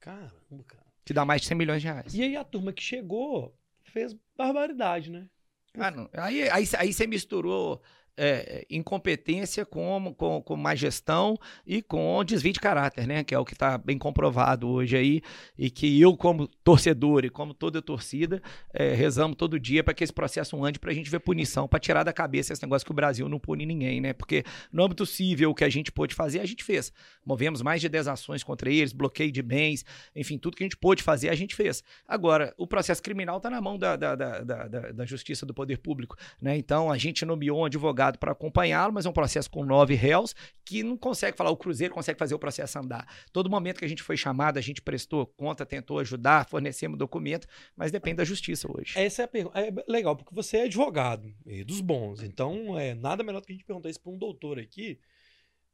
Caramba, 0.00 0.64
cara. 0.66 0.82
Que 1.04 1.12
dá 1.12 1.26
mais 1.26 1.42
de 1.42 1.48
100 1.48 1.58
milhões 1.58 1.82
de 1.82 1.88
reais. 1.88 2.14
E 2.14 2.22
aí 2.22 2.36
a 2.36 2.42
turma 2.42 2.72
que 2.72 2.82
chegou 2.82 3.54
fez 3.82 4.16
barbaridade, 4.34 5.10
né? 5.10 5.26
Ah, 5.74 5.90
não. 5.90 6.08
Aí, 6.14 6.48
aí, 6.48 6.64
aí 6.78 6.90
você 6.90 7.06
misturou 7.06 7.82
é, 8.16 8.64
incompetência 8.70 9.64
com, 9.64 10.14
com, 10.16 10.42
com 10.42 10.56
má 10.56 10.74
gestão 10.74 11.38
e 11.66 11.82
com 11.82 12.22
desvio 12.24 12.52
de 12.52 12.60
caráter, 12.60 13.06
né? 13.06 13.24
Que 13.24 13.34
é 13.34 13.38
o 13.38 13.44
que 13.44 13.54
está 13.54 13.76
bem 13.76 13.98
comprovado 13.98 14.68
hoje 14.68 14.96
aí 14.96 15.22
e 15.58 15.70
que 15.70 16.00
eu, 16.00 16.16
como 16.16 16.46
torcedor 16.46 17.24
e 17.24 17.30
como 17.30 17.52
toda 17.52 17.82
torcida, 17.82 18.42
é, 18.72 18.94
rezamos 18.94 19.36
todo 19.36 19.58
dia 19.58 19.82
para 19.82 19.94
que 19.94 20.04
esse 20.04 20.12
processo 20.12 20.62
ande 20.64 20.78
para 20.78 20.90
a 20.90 20.94
gente 20.94 21.10
ver 21.10 21.20
punição, 21.20 21.66
para 21.66 21.78
tirar 21.78 22.04
da 22.04 22.12
cabeça 22.12 22.52
esse 22.52 22.62
negócio 22.62 22.84
que 22.84 22.92
o 22.92 22.94
Brasil 22.94 23.28
não 23.28 23.38
pune 23.38 23.66
ninguém, 23.66 24.00
né? 24.00 24.12
Porque 24.12 24.44
no 24.72 24.84
âmbito 24.84 25.04
civil, 25.04 25.50
o 25.50 25.54
que 25.54 25.64
a 25.64 25.68
gente 25.68 25.90
pôde 25.90 26.14
fazer, 26.14 26.40
a 26.40 26.46
gente 26.46 26.62
fez. 26.62 26.92
Movemos 27.24 27.62
mais 27.62 27.80
de 27.80 27.88
10 27.88 28.08
ações 28.08 28.42
contra 28.42 28.70
eles, 28.70 28.92
bloqueio 28.92 29.32
de 29.32 29.42
bens, 29.42 29.84
enfim, 30.14 30.38
tudo 30.38 30.56
que 30.56 30.62
a 30.62 30.66
gente 30.66 30.76
pôde 30.76 31.02
fazer, 31.02 31.28
a 31.28 31.34
gente 31.34 31.54
fez. 31.54 31.82
Agora, 32.06 32.54
o 32.56 32.66
processo 32.66 33.02
criminal 33.02 33.38
está 33.38 33.50
na 33.50 33.60
mão 33.60 33.78
da, 33.78 33.96
da, 33.96 34.14
da, 34.14 34.42
da, 34.42 34.66
da 34.92 35.04
Justiça 35.04 35.44
do 35.44 35.54
Poder 35.54 35.78
Público, 35.78 36.16
né? 36.40 36.56
Então, 36.56 36.90
a 36.90 36.98
gente 36.98 37.24
nomeou 37.24 37.60
um 37.60 37.64
advogado 37.64 38.03
advogado 38.04 38.18
para 38.18 38.32
acompanhá-lo, 38.32 38.92
mas 38.92 39.06
é 39.06 39.08
um 39.08 39.12
processo 39.12 39.50
com 39.50 39.64
nove 39.64 39.94
réus 39.94 40.34
que 40.64 40.82
não 40.82 40.96
consegue 40.96 41.36
falar, 41.36 41.50
o 41.50 41.56
Cruzeiro 41.56 41.92
consegue 41.92 42.18
fazer 42.18 42.34
o 42.34 42.38
processo 42.38 42.78
andar. 42.78 43.06
Todo 43.32 43.50
momento 43.50 43.78
que 43.78 43.84
a 43.84 43.88
gente 43.88 44.02
foi 44.02 44.16
chamado, 44.16 44.58
a 44.58 44.60
gente 44.60 44.82
prestou 44.82 45.26
conta, 45.26 45.64
tentou 45.64 45.98
ajudar, 45.98 46.48
fornecemos 46.48 46.98
documento, 46.98 47.46
mas 47.76 47.90
depende 47.90 48.16
da 48.16 48.24
justiça 48.24 48.68
hoje. 48.70 48.98
Essa 48.98 49.22
é 49.22 49.24
a 49.24 49.28
pergunta. 49.28 49.58
É 49.58 49.72
legal, 49.86 50.16
porque 50.16 50.34
você 50.34 50.58
é 50.58 50.62
advogado, 50.64 51.32
dos 51.66 51.80
bons. 51.80 52.22
Então, 52.22 52.78
é 52.78 52.94
nada 52.94 53.22
melhor 53.22 53.40
do 53.40 53.46
que 53.46 53.52
a 53.52 53.56
gente 53.56 53.64
perguntar 53.64 53.90
isso 53.90 54.00
para 54.00 54.12
um 54.12 54.18
doutor 54.18 54.58
aqui. 54.58 54.98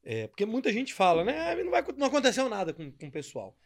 É, 0.03 0.27
porque 0.29 0.47
muita 0.47 0.73
gente 0.73 0.95
fala, 0.95 1.25
né? 1.25 1.53
Ah, 1.53 1.57
não, 1.63 1.71
vai, 1.71 1.85
não 1.97 2.07
aconteceu 2.07 2.49
nada 2.49 2.73
com, 2.73 2.91
com 2.91 3.07
o 3.07 3.13
pessoal 3.13 3.57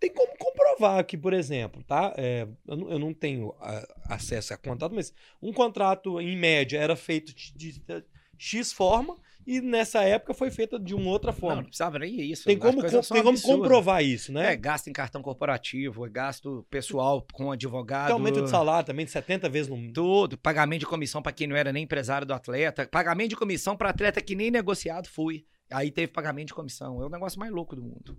tem 0.00 0.10
como 0.10 0.32
comprovar 0.38 1.04
que, 1.04 1.16
por 1.16 1.34
exemplo, 1.34 1.84
tá? 1.84 2.14
É, 2.16 2.48
eu, 2.66 2.76
não, 2.76 2.90
eu, 2.90 2.98
não, 2.98 3.12
tenho 3.12 3.54
a, 3.60 4.14
acesso 4.14 4.54
a 4.54 4.56
contrato, 4.56 4.94
mas 4.94 5.12
um 5.42 5.52
contrato, 5.52 6.18
em 6.18 6.36
média, 6.36 6.78
era 6.78 6.96
feito 6.96 7.34
de, 7.34 7.52
de, 7.54 7.72
de, 7.78 8.04
X 8.38 8.72
forma 8.72 9.14
e 9.46 9.60
nessa 9.60 10.02
época 10.02 10.32
foi 10.32 10.50
feita 10.50 10.78
de 10.78 10.94
uma 10.94 11.10
outra 11.10 11.32
forma. 11.32 11.56
Não, 11.56 11.62
não 11.62 11.68
precisava 11.68 11.98
nem 11.98 12.18
isso. 12.18 12.44
Tem 12.44 12.58
como, 12.58 12.80
com, 12.80 13.00
tem 13.00 13.22
como 13.22 13.40
comprovar 13.42 14.02
isso, 14.02 14.32
né? 14.32 14.54
É, 14.54 14.56
gasto 14.56 14.88
em 14.88 14.92
cartão 14.92 15.20
corporativo, 15.20 16.06
é 16.06 16.08
gasto 16.08 16.66
pessoal 16.70 17.26
com 17.30 17.52
advogado. 17.52 18.06
Tem 18.06 18.14
aumento 18.14 18.42
de 18.42 18.48
salário 18.48 18.86
também 18.86 19.04
de 19.04 19.10
70 19.10 19.50
vezes 19.50 19.68
no. 19.68 19.92
Tudo. 19.92 20.38
Pagamento 20.38 20.80
de 20.80 20.86
comissão 20.86 21.20
para 21.20 21.32
quem 21.32 21.46
não 21.46 21.56
era 21.56 21.72
nem 21.72 21.84
empresário 21.84 22.26
do 22.26 22.32
atleta. 22.32 22.88
Pagamento 22.90 23.30
de 23.30 23.36
comissão 23.36 23.76
para 23.76 23.90
atleta 23.90 24.22
que 24.22 24.34
nem 24.34 24.50
negociado 24.50 25.08
fui. 25.08 25.44
Aí 25.70 25.90
teve 25.90 26.10
pagamento 26.10 26.48
de 26.48 26.54
comissão. 26.54 27.02
É 27.02 27.06
o 27.06 27.10
negócio 27.10 27.38
mais 27.38 27.52
louco 27.52 27.76
do 27.76 27.82
mundo. 27.82 28.16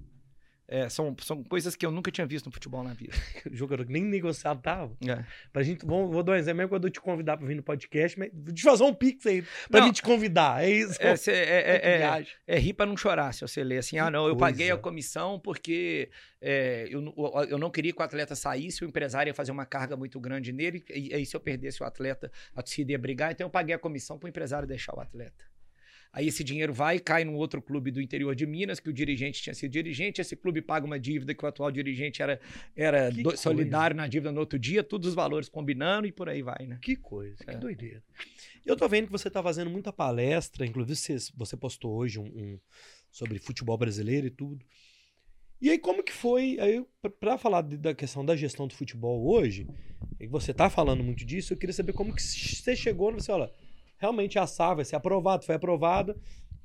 É, 0.72 0.88
são, 0.88 1.14
são 1.22 1.44
coisas 1.44 1.76
que 1.76 1.86
eu 1.86 1.92
nunca 1.92 2.10
tinha 2.10 2.26
visto 2.26 2.46
no 2.46 2.52
futebol 2.54 2.82
na 2.82 2.94
vida. 2.94 3.14
Jogador 3.52 3.86
que 3.86 3.92
nem 3.92 4.06
negociado 4.06 4.62
tava. 4.62 4.96
É. 5.06 5.22
Pra 5.52 5.64
gente, 5.64 5.86
vou, 5.86 6.10
vou 6.10 6.24
dar 6.24 6.32
um 6.32 6.36
exemplo 6.36 6.60
mesmo 6.60 6.70
quando 6.70 6.88
eu 6.88 6.90
te 6.90 7.02
convidar 7.02 7.36
pra 7.36 7.46
vir 7.46 7.56
no 7.56 7.62
podcast, 7.62 8.18
mas 8.18 8.32
te 8.54 8.62
fazer 8.64 8.86
um 8.86 8.94
pix 8.94 9.26
aí 9.26 9.44
pra 9.70 9.82
gente 9.82 9.96
te 9.96 10.02
convidar. 10.02 10.64
É 10.64 10.70
isso. 10.70 10.96
É, 11.02 11.18
cê, 11.18 11.32
é, 11.34 11.36
é, 11.36 11.76
é, 12.00 12.26
é, 12.48 12.58
rir 12.58 12.72
pra 12.72 12.86
não 12.86 12.96
chorar 12.96 13.34
se 13.34 13.42
você 13.42 13.62
ler 13.66 13.80
assim. 13.80 13.98
Ah, 13.98 14.10
não, 14.10 14.28
eu 14.28 14.38
paguei 14.38 14.72
a 14.72 14.78
comissão 14.78 15.38
porque 15.38 16.10
é, 16.40 16.88
eu, 16.90 17.04
eu 17.50 17.58
não 17.58 17.70
queria 17.70 17.92
que 17.92 18.02
o 18.02 18.06
atleta 18.06 18.34
saísse, 18.34 18.86
o 18.86 18.88
empresário 18.88 19.30
ia 19.30 19.34
fazer 19.34 19.52
uma 19.52 19.66
carga 19.66 19.98
muito 19.98 20.22
grande 20.22 20.54
nele, 20.54 20.82
e 20.90 21.14
aí 21.14 21.26
se 21.26 21.36
eu 21.36 21.42
perdesse 21.42 21.84
o 21.84 21.86
atleta, 21.86 22.32
a 22.56 22.62
torcida 22.64 22.94
ia 22.94 22.98
brigar, 22.98 23.34
então 23.34 23.46
eu 23.46 23.52
paguei 23.52 23.76
a 23.76 23.80
comissão 23.80 24.18
pro 24.18 24.30
empresário 24.30 24.66
deixar 24.66 24.96
o 24.96 25.02
atleta. 25.02 25.51
Aí 26.14 26.28
esse 26.28 26.44
dinheiro 26.44 26.74
vai 26.74 26.98
e 26.98 27.00
cai 27.00 27.24
num 27.24 27.36
outro 27.36 27.62
clube 27.62 27.90
do 27.90 28.02
interior 28.02 28.36
de 28.36 28.46
Minas, 28.46 28.80
que 28.80 28.90
o 28.90 28.94
dirigente 28.94 29.42
tinha 29.42 29.54
sido 29.54 29.72
dirigente, 29.72 30.20
esse 30.20 30.36
clube 30.36 30.62
paga 30.62 30.86
uma 30.86 31.00
dívida 31.00 31.34
que 31.34 31.44
o 31.44 31.48
atual 31.48 31.72
dirigente 31.72 32.22
era, 32.22 32.40
era 32.76 33.10
do, 33.10 33.38
solidário 33.38 33.96
na 33.96 34.08
dívida 34.08 34.32
no 34.32 34.42
outro 34.42 34.60
dia, 34.60 34.84
todos 34.84 35.10
os 35.10 35.16
valores 35.16 35.48
combinando 35.48 36.06
e 36.06 36.12
por 36.12 36.28
aí 36.28 36.42
vai, 36.42 36.68
né? 36.68 36.80
Que 36.82 36.98
coisa, 36.98 37.38
é. 37.48 37.54
que 37.54 37.58
doideira. 37.58 38.04
Eu 38.66 38.76
tô 38.76 38.88
vendo 38.90 39.06
que 39.06 39.12
você 39.12 39.30
tá 39.30 39.42
fazendo 39.42 39.70
muita 39.70 39.94
palestra, 39.94 40.66
inclusive 40.66 40.96
você, 40.96 41.18
você 41.36 41.56
postou 41.56 41.96
hoje 41.96 42.20
um, 42.20 42.26
um 42.26 42.60
sobre 43.10 43.40
futebol 43.40 43.78
brasileiro 43.78 44.28
e 44.28 44.32
tudo. 44.32 44.66
E 45.62 45.70
aí, 45.70 45.78
como 45.78 46.04
que 46.04 46.12
foi? 46.12 46.58
Aí, 46.60 46.84
para 47.20 47.38
falar 47.38 47.62
da 47.62 47.94
questão 47.94 48.26
da 48.26 48.36
gestão 48.36 48.68
do 48.68 48.74
futebol 48.74 49.24
hoje, 49.28 49.68
e 50.20 50.26
você 50.26 50.54
tá 50.54 50.70
falando 50.70 51.04
muito 51.04 51.24
disso, 51.24 51.54
eu 51.54 51.58
queria 51.58 51.74
saber 51.74 51.94
como 51.94 52.14
que 52.14 52.22
você 52.22 52.76
chegou 52.76 53.12
e 53.12 53.14
você, 53.14 53.32
olha, 53.32 53.52
realmente 54.02 54.40
a 54.40 54.48
SAR 54.48 54.76
vai 54.76 54.84
ser 54.84 54.96
aprovado, 54.96 55.46
foi 55.46 55.54
aprovada. 55.54 56.18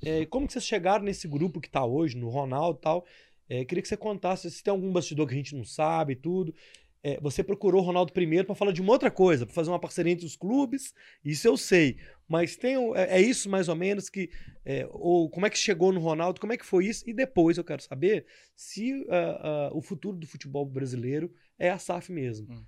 É, 0.02 0.24
como 0.24 0.46
que 0.46 0.54
vocês 0.54 0.64
chegaram 0.64 1.04
nesse 1.04 1.28
grupo 1.28 1.60
que 1.60 1.68
está 1.68 1.84
hoje, 1.84 2.16
no 2.16 2.30
Ronaldo 2.30 2.78
e 2.78 2.82
tal? 2.82 3.04
É, 3.48 3.64
queria 3.64 3.82
que 3.82 3.88
você 3.88 3.96
contasse 3.96 4.50
se 4.50 4.62
tem 4.62 4.70
algum 4.70 4.90
bastidor 4.90 5.26
que 5.26 5.34
a 5.34 5.36
gente 5.36 5.54
não 5.54 5.64
sabe 5.64 6.14
e 6.14 6.16
tudo. 6.16 6.54
É, 7.02 7.20
você 7.20 7.44
procurou 7.44 7.82
o 7.82 7.84
Ronaldo 7.84 8.12
primeiro 8.12 8.46
para 8.46 8.54
falar 8.54 8.72
de 8.72 8.80
uma 8.80 8.92
outra 8.92 9.10
coisa, 9.10 9.44
para 9.46 9.54
fazer 9.54 9.70
uma 9.70 9.78
parceria 9.78 10.12
entre 10.12 10.26
os 10.26 10.34
clubes, 10.34 10.94
isso 11.24 11.46
eu 11.46 11.56
sei. 11.56 11.98
Mas 12.26 12.56
tem 12.56 12.74
é, 12.96 13.18
é 13.18 13.20
isso 13.20 13.48
mais 13.48 13.68
ou 13.68 13.76
menos 13.76 14.08
que. 14.08 14.30
É, 14.64 14.88
ou 14.90 15.28
como 15.30 15.46
é 15.46 15.50
que 15.50 15.58
chegou 15.58 15.92
no 15.92 16.00
Ronaldo, 16.00 16.40
como 16.40 16.54
é 16.54 16.56
que 16.56 16.66
foi 16.66 16.86
isso? 16.86 17.08
E 17.08 17.12
depois 17.12 17.58
eu 17.58 17.64
quero 17.64 17.82
saber 17.82 18.26
se 18.56 18.92
uh, 18.92 19.72
uh, 19.72 19.76
o 19.76 19.82
futuro 19.82 20.16
do 20.16 20.26
futebol 20.26 20.64
brasileiro 20.64 21.32
é 21.58 21.70
a 21.70 21.78
SAF 21.78 22.10
mesmo. 22.10 22.50
Hum. 22.50 22.64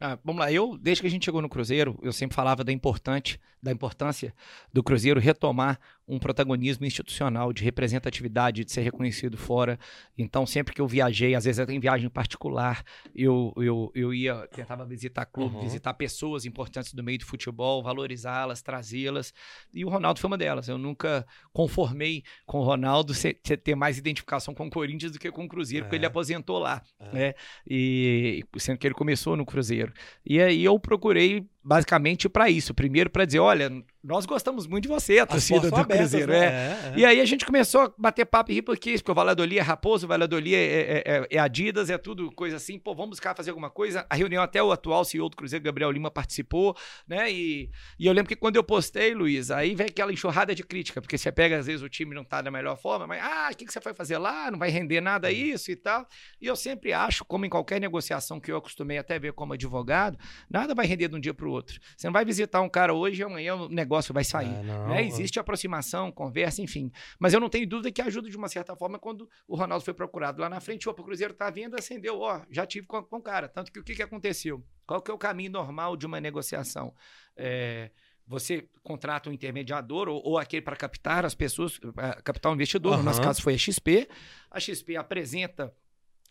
Ah, 0.00 0.18
vamos 0.24 0.40
lá, 0.40 0.50
eu, 0.52 0.76
desde 0.78 1.02
que 1.02 1.06
a 1.06 1.10
gente 1.10 1.24
chegou 1.24 1.42
no 1.42 1.48
Cruzeiro, 1.48 1.98
eu 2.02 2.12
sempre 2.12 2.34
falava 2.34 2.64
da, 2.64 2.72
importante, 2.72 3.40
da 3.62 3.70
importância 3.70 4.34
do 4.72 4.82
Cruzeiro 4.82 5.20
retomar 5.20 5.78
um 6.08 6.18
protagonismo 6.18 6.86
institucional, 6.86 7.52
de 7.52 7.64
representatividade, 7.64 8.64
de 8.64 8.70
ser 8.70 8.82
reconhecido 8.82 9.36
fora. 9.36 9.78
Então, 10.16 10.46
sempre 10.46 10.72
que 10.72 10.80
eu 10.80 10.86
viajei, 10.86 11.34
às 11.34 11.44
vezes 11.44 11.58
até 11.58 11.72
em 11.72 11.80
viagem 11.80 12.08
particular, 12.08 12.84
eu, 13.14 13.52
eu, 13.56 13.90
eu 13.94 14.14
ia, 14.14 14.46
tentava 14.48 14.84
visitar 14.84 15.26
clube, 15.26 15.56
uhum. 15.56 15.62
visitar 15.62 15.94
pessoas 15.94 16.44
importantes 16.44 16.94
do 16.94 17.02
meio 17.02 17.18
do 17.18 17.24
futebol, 17.24 17.82
valorizá-las, 17.82 18.62
trazê-las. 18.62 19.34
E 19.74 19.84
o 19.84 19.88
Ronaldo 19.88 20.20
foi 20.20 20.28
uma 20.28 20.38
delas. 20.38 20.68
Eu 20.68 20.78
nunca 20.78 21.26
conformei 21.52 22.22
com 22.44 22.58
o 22.58 22.62
Ronaldo 22.62 23.12
ser, 23.12 23.34
ter 23.34 23.74
mais 23.74 23.98
identificação 23.98 24.54
com 24.54 24.66
o 24.66 24.70
Corinthians 24.70 25.12
do 25.12 25.18
que 25.18 25.30
com 25.32 25.44
o 25.44 25.48
Cruzeiro, 25.48 25.84
é. 25.84 25.86
porque 25.86 25.96
ele 25.96 26.06
aposentou 26.06 26.58
lá. 26.58 26.82
É. 27.00 27.12
Né? 27.12 27.34
E 27.68 28.44
sendo 28.58 28.78
que 28.78 28.86
ele 28.86 28.94
começou 28.94 29.36
no 29.36 29.44
Cruzeiro. 29.44 29.92
E 30.24 30.40
aí 30.40 30.64
eu 30.64 30.78
procurei 30.78 31.46
basicamente 31.66 32.28
para 32.28 32.48
isso. 32.48 32.72
Primeiro 32.72 33.10
para 33.10 33.24
dizer, 33.24 33.40
olha, 33.40 33.68
nós 34.02 34.24
gostamos 34.24 34.68
muito 34.68 34.84
de 34.84 34.88
você, 34.88 35.18
a 35.18 35.26
torcida 35.26 35.68
do 35.68 35.74
abertas, 35.74 36.10
Cruzeiro. 36.12 36.30
Né? 36.30 36.38
É. 36.38 36.48
É, 36.48 36.48
é. 36.50 36.92
E 36.96 37.04
aí 37.04 37.20
a 37.20 37.24
gente 37.24 37.44
começou 37.44 37.80
a 37.80 37.92
bater 37.98 38.24
papo 38.24 38.52
e 38.52 38.54
rir 38.54 38.62
porque 38.62 38.92
isso, 38.92 39.02
porque 39.02 39.10
o 39.10 39.14
Valladolid 39.16 39.58
é 39.58 39.62
Raposo, 39.62 40.06
o 40.06 40.08
Valladolid 40.08 40.54
é, 40.54 40.58
é, 40.58 41.02
é, 41.04 41.26
é, 41.28 41.38
Adidas, 41.40 41.90
é 41.90 41.98
tudo 41.98 42.30
coisa 42.30 42.54
assim. 42.56 42.78
Pô, 42.78 42.94
vamos 42.94 43.10
buscar 43.10 43.34
fazer 43.34 43.50
alguma 43.50 43.68
coisa. 43.68 44.06
A 44.08 44.14
reunião 44.14 44.44
até 44.44 44.62
o 44.62 44.70
atual 44.70 45.04
CEO 45.04 45.28
do 45.28 45.36
Cruzeiro, 45.36 45.64
Gabriel 45.64 45.90
Lima, 45.90 46.08
participou, 46.08 46.76
né? 47.06 47.32
E, 47.32 47.68
e 47.98 48.06
eu 48.06 48.12
lembro 48.12 48.28
que 48.28 48.36
quando 48.36 48.54
eu 48.54 48.62
postei, 48.62 49.12
Luiz, 49.12 49.50
aí 49.50 49.74
vem 49.74 49.88
aquela 49.88 50.12
enxurrada 50.12 50.54
de 50.54 50.62
crítica, 50.62 51.02
porque 51.02 51.18
você 51.18 51.32
pega, 51.32 51.58
às 51.58 51.66
vezes, 51.66 51.82
o 51.82 51.88
time 51.88 52.14
não 52.14 52.22
tá 52.22 52.40
da 52.40 52.50
melhor 52.50 52.76
forma, 52.76 53.08
mas, 53.08 53.20
ah, 53.20 53.48
o 53.52 53.56
que, 53.56 53.66
que 53.66 53.72
você 53.72 53.80
vai 53.80 53.92
fazer 53.92 54.18
lá? 54.18 54.52
Não 54.52 54.58
vai 54.58 54.70
render 54.70 55.00
nada 55.00 55.32
isso 55.32 55.72
e 55.72 55.74
tal. 55.74 56.06
E 56.40 56.46
eu 56.46 56.54
sempre 56.54 56.92
acho, 56.92 57.24
como 57.24 57.44
em 57.44 57.50
qualquer 57.50 57.80
negociação 57.80 58.38
que 58.38 58.52
eu 58.52 58.56
acostumei 58.56 58.98
até 58.98 59.18
ver 59.18 59.32
como 59.32 59.52
advogado, 59.52 60.16
nada 60.48 60.76
vai 60.76 60.86
render 60.86 61.08
de 61.08 61.16
um 61.16 61.20
dia 61.20 61.34
para 61.34 61.48
o 61.48 61.55
outro. 61.56 61.80
Você 61.96 62.06
não 62.06 62.12
vai 62.12 62.24
visitar 62.24 62.60
um 62.60 62.68
cara 62.68 62.94
hoje 62.94 63.20
e 63.20 63.24
amanhã 63.24 63.54
o 63.54 63.68
negócio 63.68 64.14
vai 64.14 64.24
sair. 64.24 64.54
É, 64.54 64.62
né? 64.62 65.06
Existe 65.06 65.40
aproximação, 65.40 66.12
conversa, 66.12 66.62
enfim. 66.62 66.92
Mas 67.18 67.34
eu 67.34 67.40
não 67.40 67.48
tenho 67.48 67.68
dúvida 67.68 67.90
que 67.90 68.02
ajuda 68.02 68.30
de 68.30 68.36
uma 68.36 68.48
certa 68.48 68.76
forma 68.76 68.98
quando 68.98 69.28
o 69.48 69.56
Ronaldo 69.56 69.84
foi 69.84 69.94
procurado 69.94 70.40
lá 70.40 70.48
na 70.48 70.60
frente, 70.60 70.88
opa, 70.88 71.02
o 71.02 71.04
Cruzeiro 71.04 71.34
tá 71.34 71.50
vindo, 71.50 71.74
acendeu, 71.74 72.20
ó, 72.20 72.42
já 72.50 72.66
tive 72.66 72.86
com, 72.86 73.02
com 73.02 73.16
o 73.16 73.22
cara. 73.22 73.48
Tanto 73.48 73.72
que 73.72 73.80
o 73.80 73.84
que, 73.84 73.94
que 73.94 74.02
aconteceu? 74.02 74.64
Qual 74.86 75.02
que 75.02 75.10
é 75.10 75.14
o 75.14 75.18
caminho 75.18 75.50
normal 75.50 75.96
de 75.96 76.06
uma 76.06 76.20
negociação? 76.20 76.94
É, 77.36 77.90
você 78.26 78.68
contrata 78.82 79.30
um 79.30 79.32
intermediador 79.32 80.08
ou, 80.08 80.20
ou 80.24 80.38
aquele 80.38 80.62
para 80.62 80.76
captar 80.76 81.24
as 81.24 81.34
pessoas, 81.34 81.78
captar 82.24 82.50
um 82.50 82.54
investidor, 82.54 82.92
uhum. 82.92 82.98
no 82.98 83.04
nosso 83.04 83.22
caso 83.22 83.40
foi 83.40 83.54
a 83.54 83.58
XP. 83.58 84.08
A 84.50 84.58
XP 84.58 84.96
apresenta 84.96 85.72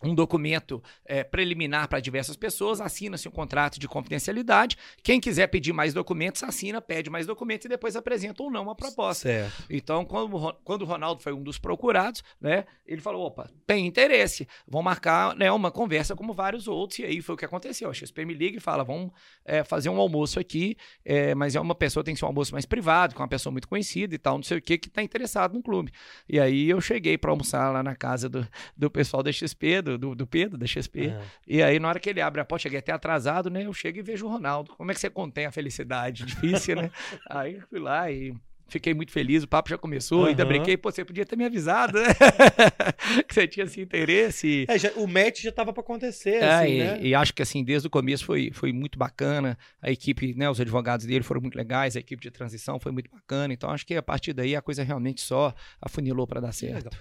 um 0.03 0.13
documento 0.13 0.83
é, 1.05 1.23
preliminar 1.23 1.87
para 1.87 1.99
diversas 1.99 2.35
pessoas, 2.35 2.81
assina-se 2.81 3.27
um 3.27 3.31
contrato 3.31 3.79
de 3.79 3.87
confidencialidade. 3.87 4.77
Quem 5.01 5.19
quiser 5.19 5.47
pedir 5.47 5.73
mais 5.73 5.93
documentos, 5.93 6.43
assina, 6.43 6.81
pede 6.81 7.09
mais 7.09 7.25
documentos 7.25 7.65
e 7.65 7.69
depois 7.69 7.95
apresenta 7.95 8.43
ou 8.43 8.51
não 8.51 8.69
a 8.69 8.75
proposta. 8.75 9.29
Certo. 9.29 9.63
Então, 9.69 10.03
quando, 10.05 10.53
quando 10.63 10.81
o 10.81 10.85
Ronaldo 10.85 11.21
foi 11.21 11.33
um 11.33 11.41
dos 11.41 11.57
procurados, 11.57 12.23
né, 12.39 12.65
ele 12.85 13.01
falou: 13.01 13.25
opa, 13.25 13.49
tem 13.65 13.85
interesse, 13.85 14.47
vão 14.67 14.81
marcar 14.81 15.35
né, 15.35 15.51
uma 15.51 15.71
conversa 15.71 16.15
como 16.15 16.33
vários 16.33 16.67
outros. 16.67 16.99
E 16.99 17.05
aí 17.05 17.21
foi 17.21 17.35
o 17.35 17.37
que 17.37 17.45
aconteceu. 17.45 17.89
A 17.89 17.93
XP 17.93 18.25
me 18.25 18.33
liga 18.33 18.57
e 18.57 18.61
fala: 18.61 18.83
vamos 18.83 19.11
é, 19.45 19.63
fazer 19.63 19.89
um 19.89 19.99
almoço 19.99 20.39
aqui, 20.39 20.75
é, 21.03 21.33
mas 21.33 21.55
é 21.55 21.59
uma 21.59 21.75
pessoa, 21.75 22.03
tem 22.03 22.13
que 22.13 22.19
ser 22.19 22.25
um 22.25 22.29
almoço 22.29 22.51
mais 22.51 22.65
privado, 22.65 23.15
com 23.15 23.21
uma 23.21 23.29
pessoa 23.29 23.51
muito 23.51 23.67
conhecida 23.67 24.13
e 24.13 24.17
tal, 24.17 24.35
não 24.35 24.43
sei 24.43 24.57
o 24.57 24.61
que, 24.61 24.77
que 24.77 24.87
está 24.87 25.01
interessado 25.01 25.53
no 25.53 25.63
clube. 25.63 25.91
E 26.27 26.39
aí 26.39 26.69
eu 26.69 26.81
cheguei 26.81 27.17
para 27.17 27.31
almoçar 27.31 27.71
lá 27.71 27.81
na 27.81 27.95
casa 27.95 28.27
do, 28.27 28.47
do 28.75 28.89
pessoal 28.89 29.23
da 29.23 29.31
XP, 29.31 29.81
do, 29.85 29.97
do, 29.97 30.15
do 30.15 30.27
Pedro, 30.27 30.57
da 30.57 30.67
XP. 30.67 31.07
Uhum. 31.07 31.21
E 31.47 31.63
aí, 31.63 31.79
na 31.79 31.87
hora 31.87 31.99
que 31.99 32.09
ele 32.09 32.21
abre 32.21 32.41
a 32.41 32.45
porta, 32.45 32.63
cheguei 32.63 32.79
até 32.79 32.91
atrasado, 32.91 33.49
né? 33.49 33.65
Eu 33.65 33.73
chego 33.73 33.99
e 33.99 34.01
vejo 34.01 34.25
o 34.25 34.29
Ronaldo. 34.29 34.73
Como 34.75 34.91
é 34.91 34.93
que 34.93 34.99
você 34.99 35.09
contém 35.09 35.45
a 35.45 35.51
felicidade? 35.51 36.25
Difícil, 36.25 36.75
né? 36.75 36.91
aí 37.29 37.59
fui 37.69 37.79
lá 37.79 38.11
e 38.11 38.35
Fiquei 38.67 38.95
muito 38.95 39.11
feliz, 39.11 39.43
o 39.43 39.47
papo 39.47 39.69
já 39.69 39.77
começou, 39.77 40.21
uhum. 40.21 40.25
ainda 40.25 40.43
brinquei, 40.43 40.75
pô, 40.75 40.91
você 40.91 41.05
podia 41.05 41.23
ter 41.23 41.35
me 41.35 41.45
avisado, 41.45 41.99
né? 41.99 42.07
que 43.27 43.33
você 43.33 43.47
tinha 43.47 43.65
esse 43.65 43.79
interesse. 43.79 44.65
É, 44.67 44.77
já, 44.77 44.91
o 44.93 45.05
match 45.07 45.41
já 45.41 45.49
estava 45.49 45.71
para 45.71 45.81
acontecer, 45.81 46.37
é, 46.37 46.51
assim, 46.51 46.71
e, 46.71 46.77
né? 46.79 46.99
E 47.01 47.15
acho 47.15 47.33
que, 47.33 47.43
assim, 47.43 47.63
desde 47.63 47.87
o 47.87 47.91
começo 47.91 48.25
foi, 48.25 48.49
foi 48.51 48.73
muito 48.73 48.97
bacana, 48.97 49.55
a 49.79 49.91
equipe, 49.91 50.33
né, 50.33 50.49
os 50.49 50.59
advogados 50.59 51.05
dele 51.05 51.23
foram 51.23 51.41
muito 51.41 51.55
legais, 51.55 51.95
a 51.95 51.99
equipe 51.99 52.21
de 52.21 52.31
transição 52.31 52.79
foi 52.79 52.91
muito 52.91 53.09
bacana, 53.11 53.53
então 53.53 53.69
acho 53.69 53.85
que 53.85 53.95
a 53.95 54.03
partir 54.03 54.33
daí 54.33 54.55
a 54.55 54.61
coisa 54.61 54.81
realmente 54.83 55.21
só 55.21 55.53
afunilou 55.79 56.25
para 56.25 56.41
dar 56.41 56.51
certo. 56.51 56.85
Legal. 56.85 56.93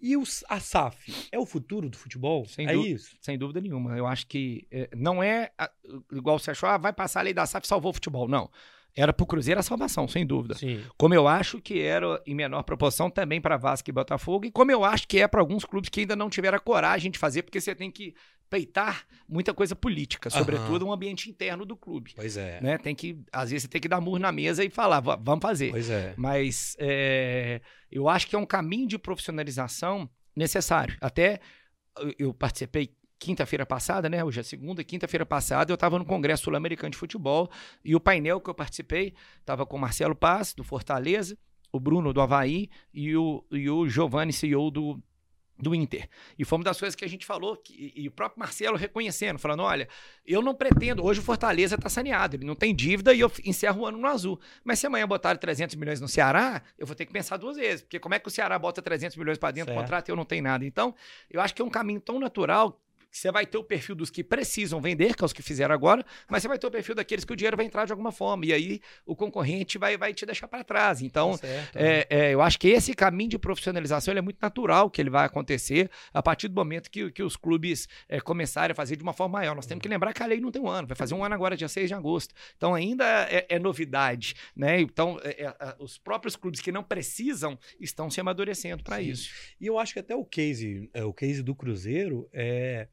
E 0.00 0.16
os, 0.16 0.44
a 0.48 0.60
SAF 0.60 1.28
é 1.32 1.38
o 1.38 1.46
futuro 1.46 1.88
do 1.88 1.96
futebol? 1.96 2.44
Sem 2.44 2.68
é 2.68 2.76
isso? 2.76 3.16
Sem 3.20 3.38
dúvida 3.38 3.60
nenhuma. 3.60 3.96
Eu 3.96 4.06
acho 4.06 4.26
que 4.26 4.66
é, 4.70 4.88
não 4.94 5.22
é 5.22 5.50
a, 5.56 5.70
igual 6.12 6.38
você 6.38 6.50
achou, 6.50 6.68
ah, 6.68 6.76
vai 6.76 6.92
passar 6.92 7.20
a 7.20 7.22
lei 7.22 7.32
da 7.32 7.46
SAF 7.46 7.66
salvou 7.66 7.90
o 7.90 7.94
futebol. 7.94 8.28
Não. 8.28 8.50
Era 8.94 9.12
para 9.12 9.24
o 9.24 9.26
Cruzeiro 9.26 9.60
a 9.60 9.62
salvação, 9.62 10.08
sem 10.08 10.26
dúvida. 10.26 10.54
Sim. 10.54 10.82
Como 10.96 11.12
eu 11.12 11.28
acho 11.28 11.60
que 11.60 11.80
era 11.80 12.20
em 12.26 12.34
menor 12.34 12.62
proporção 12.62 13.10
também 13.10 13.42
para 13.42 13.58
Vasco 13.58 13.90
e 13.90 13.92
Botafogo, 13.92 14.46
e 14.46 14.50
como 14.50 14.72
eu 14.72 14.84
acho 14.84 15.06
que 15.06 15.20
é 15.20 15.28
para 15.28 15.40
alguns 15.40 15.66
clubes 15.66 15.90
que 15.90 16.00
ainda 16.00 16.16
não 16.16 16.30
tiveram 16.30 16.56
a 16.56 16.60
coragem 16.60 17.10
de 17.10 17.18
fazer, 17.18 17.42
porque 17.42 17.60
você 17.60 17.74
tem 17.74 17.90
que 17.90 18.14
peitar 18.48 19.04
muita 19.28 19.52
coisa 19.52 19.74
política, 19.74 20.30
sobretudo 20.30 20.82
uhum. 20.82 20.90
um 20.90 20.92
ambiente 20.92 21.28
interno 21.28 21.64
do 21.64 21.76
clube. 21.76 22.12
Pois 22.14 22.36
é. 22.36 22.60
Né? 22.60 22.78
Tem 22.78 22.94
que, 22.94 23.18
às 23.32 23.50
vezes, 23.50 23.64
você 23.64 23.68
tem 23.68 23.80
que 23.80 23.88
dar 23.88 24.00
murro 24.00 24.18
na 24.18 24.30
mesa 24.30 24.64
e 24.64 24.70
falar, 24.70 25.00
vamos 25.00 25.42
fazer. 25.42 25.70
Pois 25.70 25.90
é. 25.90 26.14
Mas 26.16 26.76
é, 26.78 27.60
eu 27.90 28.08
acho 28.08 28.26
que 28.26 28.36
é 28.36 28.38
um 28.38 28.46
caminho 28.46 28.86
de 28.86 28.98
profissionalização 28.98 30.08
necessário. 30.34 30.96
Até 31.00 31.40
eu 32.18 32.32
participei 32.32 32.94
quinta-feira 33.18 33.64
passada, 33.64 34.08
né? 34.08 34.22
Hoje 34.22 34.40
é 34.40 34.42
segunda, 34.42 34.84
quinta-feira 34.84 35.24
passada, 35.24 35.72
eu 35.72 35.74
estava 35.74 35.98
no 35.98 36.04
Congresso 36.04 36.44
Sul-Americano 36.44 36.90
de 36.90 36.98
Futebol 36.98 37.50
e 37.84 37.96
o 37.96 38.00
painel 38.00 38.40
que 38.40 38.50
eu 38.50 38.54
participei 38.54 39.14
estava 39.40 39.64
com 39.64 39.76
o 39.76 39.80
Marcelo 39.80 40.14
Paz, 40.14 40.52
do 40.52 40.62
Fortaleza, 40.62 41.36
o 41.72 41.80
Bruno 41.80 42.12
do 42.12 42.20
Havaí 42.20 42.68
e 42.92 43.16
o, 43.16 43.44
e 43.50 43.68
o 43.70 43.88
Giovanni, 43.88 44.32
CEO 44.32 44.70
do, 44.70 45.02
do 45.58 45.74
Inter. 45.74 46.08
E 46.38 46.44
foi 46.44 46.58
uma 46.58 46.64
das 46.64 46.78
coisas 46.78 46.94
que 46.94 47.04
a 47.04 47.08
gente 47.08 47.24
falou, 47.24 47.56
que, 47.56 47.92
e 47.94 48.06
o 48.08 48.10
próprio 48.10 48.38
Marcelo 48.38 48.76
reconhecendo, 48.76 49.38
falando: 49.38 49.62
olha, 49.62 49.88
eu 50.26 50.42
não 50.42 50.54
pretendo, 50.54 51.04
hoje 51.04 51.20
o 51.20 51.22
Fortaleza 51.22 51.76
está 51.76 51.88
saneado, 51.88 52.36
ele 52.36 52.44
não 52.44 52.54
tem 52.54 52.74
dívida 52.74 53.12
e 53.14 53.20
eu 53.20 53.30
encerro 53.44 53.82
o 53.82 53.86
ano 53.86 53.98
no 53.98 54.06
azul. 54.06 54.38
Mas 54.64 54.78
se 54.78 54.86
amanhã 54.86 55.06
botarem 55.06 55.40
300 55.40 55.74
milhões 55.76 56.00
no 56.00 56.08
Ceará, 56.08 56.62
eu 56.78 56.86
vou 56.86 56.94
ter 56.94 57.06
que 57.06 57.12
pensar 57.12 57.36
duas 57.36 57.56
vezes, 57.56 57.82
porque 57.82 57.98
como 57.98 58.14
é 58.14 58.18
que 58.18 58.28
o 58.28 58.30
Ceará 58.30 58.58
bota 58.58 58.82
300 58.82 59.16
milhões 59.16 59.38
para 59.38 59.50
dentro 59.50 59.72
do 59.72 59.80
contrato 59.80 60.08
e 60.08 60.12
eu 60.12 60.16
não 60.16 60.24
tenho 60.24 60.42
nada? 60.42 60.64
Então, 60.64 60.94
eu 61.30 61.40
acho 61.40 61.54
que 61.54 61.62
é 61.62 61.64
um 61.64 61.70
caminho 61.70 62.00
tão 62.00 62.18
natural 62.18 62.80
você 63.10 63.32
vai 63.32 63.46
ter 63.46 63.56
o 63.56 63.64
perfil 63.64 63.94
dos 63.94 64.10
que 64.10 64.22
precisam 64.22 64.80
vender, 64.80 65.14
que 65.14 65.22
é 65.22 65.26
os 65.26 65.32
que 65.32 65.42
fizeram 65.42 65.74
agora, 65.74 66.04
mas 66.28 66.42
você 66.42 66.48
vai 66.48 66.58
ter 66.58 66.66
o 66.66 66.70
perfil 66.70 66.94
daqueles 66.94 67.24
que 67.24 67.32
o 67.32 67.36
dinheiro 67.36 67.56
vai 67.56 67.64
entrar 67.64 67.86
de 67.86 67.92
alguma 67.92 68.12
forma. 68.12 68.44
E 68.44 68.52
aí 68.52 68.80
o 69.06 69.16
concorrente 69.16 69.78
vai, 69.78 69.96
vai 69.96 70.12
te 70.12 70.26
deixar 70.26 70.46
para 70.48 70.62
trás. 70.62 71.00
Então, 71.00 71.32
tá 71.32 71.38
certo, 71.38 71.76
é, 71.76 72.06
é, 72.10 72.34
eu 72.34 72.42
acho 72.42 72.58
que 72.58 72.68
esse 72.68 72.94
caminho 72.94 73.30
de 73.30 73.38
profissionalização 73.38 74.14
é 74.14 74.20
muito 74.20 74.38
natural 74.40 74.90
que 74.90 75.00
ele 75.00 75.10
vai 75.10 75.24
acontecer 75.24 75.90
a 76.12 76.22
partir 76.22 76.48
do 76.48 76.54
momento 76.54 76.90
que, 76.90 77.10
que 77.10 77.22
os 77.22 77.36
clubes 77.36 77.88
é, 78.08 78.20
começarem 78.20 78.72
a 78.72 78.74
fazer 78.74 78.96
de 78.96 79.02
uma 79.02 79.12
forma 79.12 79.38
maior. 79.38 79.54
Nós 79.54 79.66
temos 79.66 79.82
que 79.82 79.88
lembrar 79.88 80.12
que 80.12 80.22
a 80.22 80.26
lei 80.26 80.40
não 80.40 80.50
tem 80.50 80.60
um 80.60 80.68
ano, 80.68 80.86
vai 80.86 80.96
fazer 80.96 81.14
um 81.14 81.24
ano 81.24 81.34
agora, 81.34 81.56
dia 81.56 81.68
6 81.68 81.88
de 81.88 81.94
agosto. 81.94 82.34
Então, 82.56 82.74
ainda 82.74 83.04
é, 83.30 83.46
é 83.48 83.58
novidade. 83.58 84.34
Né? 84.54 84.80
Então, 84.80 85.18
é, 85.22 85.44
é, 85.44 85.76
os 85.78 85.96
próprios 85.96 86.36
clubes 86.36 86.60
que 86.60 86.70
não 86.70 86.82
precisam 86.82 87.58
estão 87.80 88.10
se 88.10 88.20
amadurecendo 88.20 88.82
para 88.82 89.00
isso. 89.00 89.30
E 89.60 89.66
eu 89.66 89.78
acho 89.78 89.94
que 89.94 90.00
até 90.00 90.14
o 90.14 90.24
case, 90.24 90.90
o 90.94 91.12
case 91.12 91.42
do 91.42 91.54
Cruzeiro 91.54 92.28
é 92.32 92.88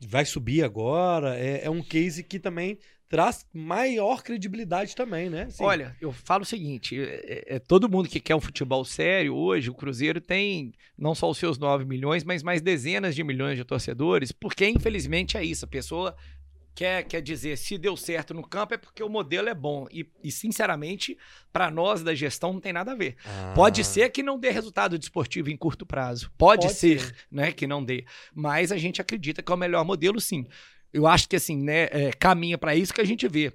vai 0.00 0.24
subir 0.24 0.64
agora. 0.64 1.38
É, 1.38 1.64
é 1.64 1.70
um 1.70 1.82
case 1.82 2.22
que 2.22 2.38
também 2.38 2.78
traz 3.12 3.46
maior 3.52 4.22
credibilidade 4.22 4.96
também, 4.96 5.28
né? 5.28 5.50
Sim. 5.50 5.64
Olha, 5.64 5.94
eu 6.00 6.12
falo 6.12 6.44
o 6.44 6.46
seguinte: 6.46 6.98
é, 6.98 7.04
é, 7.04 7.56
é, 7.56 7.58
todo 7.58 7.88
mundo 7.88 8.08
que 8.08 8.18
quer 8.18 8.34
um 8.34 8.40
futebol 8.40 8.84
sério 8.86 9.34
hoje, 9.34 9.68
o 9.68 9.74
Cruzeiro 9.74 10.18
tem 10.18 10.72
não 10.96 11.14
só 11.14 11.28
os 11.28 11.36
seus 11.36 11.58
9 11.58 11.84
milhões, 11.84 12.24
mas 12.24 12.42
mais 12.42 12.62
dezenas 12.62 13.14
de 13.14 13.22
milhões 13.22 13.58
de 13.58 13.64
torcedores, 13.64 14.32
porque 14.32 14.66
infelizmente 14.66 15.36
é 15.36 15.44
isso. 15.44 15.66
A 15.66 15.68
pessoa 15.68 16.16
quer, 16.74 17.04
quer 17.04 17.20
dizer 17.20 17.56
se 17.56 17.76
deu 17.78 17.96
certo 17.96 18.34
no 18.34 18.46
campo 18.46 18.74
é 18.74 18.76
porque 18.76 19.02
o 19.02 19.08
modelo 19.08 19.48
é 19.48 19.54
bom. 19.54 19.86
E, 19.90 20.06
e 20.22 20.30
sinceramente, 20.30 21.16
para 21.52 21.70
nós 21.70 22.02
da 22.02 22.14
gestão 22.14 22.52
não 22.52 22.60
tem 22.60 22.72
nada 22.72 22.92
a 22.92 22.94
ver. 22.94 23.16
Ah. 23.24 23.52
Pode 23.54 23.84
ser 23.84 24.10
que 24.10 24.22
não 24.22 24.38
dê 24.38 24.50
resultado 24.50 24.98
desportivo 24.98 25.50
em 25.50 25.56
curto 25.56 25.86
prazo. 25.86 26.30
Pode, 26.36 26.66
Pode 26.66 26.74
ser, 26.74 27.00
ser, 27.00 27.14
né, 27.30 27.52
que 27.52 27.66
não 27.66 27.84
dê. 27.84 28.04
Mas 28.34 28.72
a 28.72 28.76
gente 28.76 29.00
acredita 29.00 29.42
que 29.42 29.52
é 29.52 29.54
o 29.54 29.58
melhor 29.58 29.84
modelo, 29.84 30.20
sim. 30.20 30.46
Eu 30.92 31.06
acho 31.06 31.28
que 31.28 31.36
assim, 31.36 31.62
né, 31.62 31.88
é, 31.90 32.12
caminha 32.12 32.58
para 32.58 32.74
isso 32.74 32.92
que 32.92 33.00
a 33.00 33.06
gente 33.06 33.26
vê. 33.26 33.52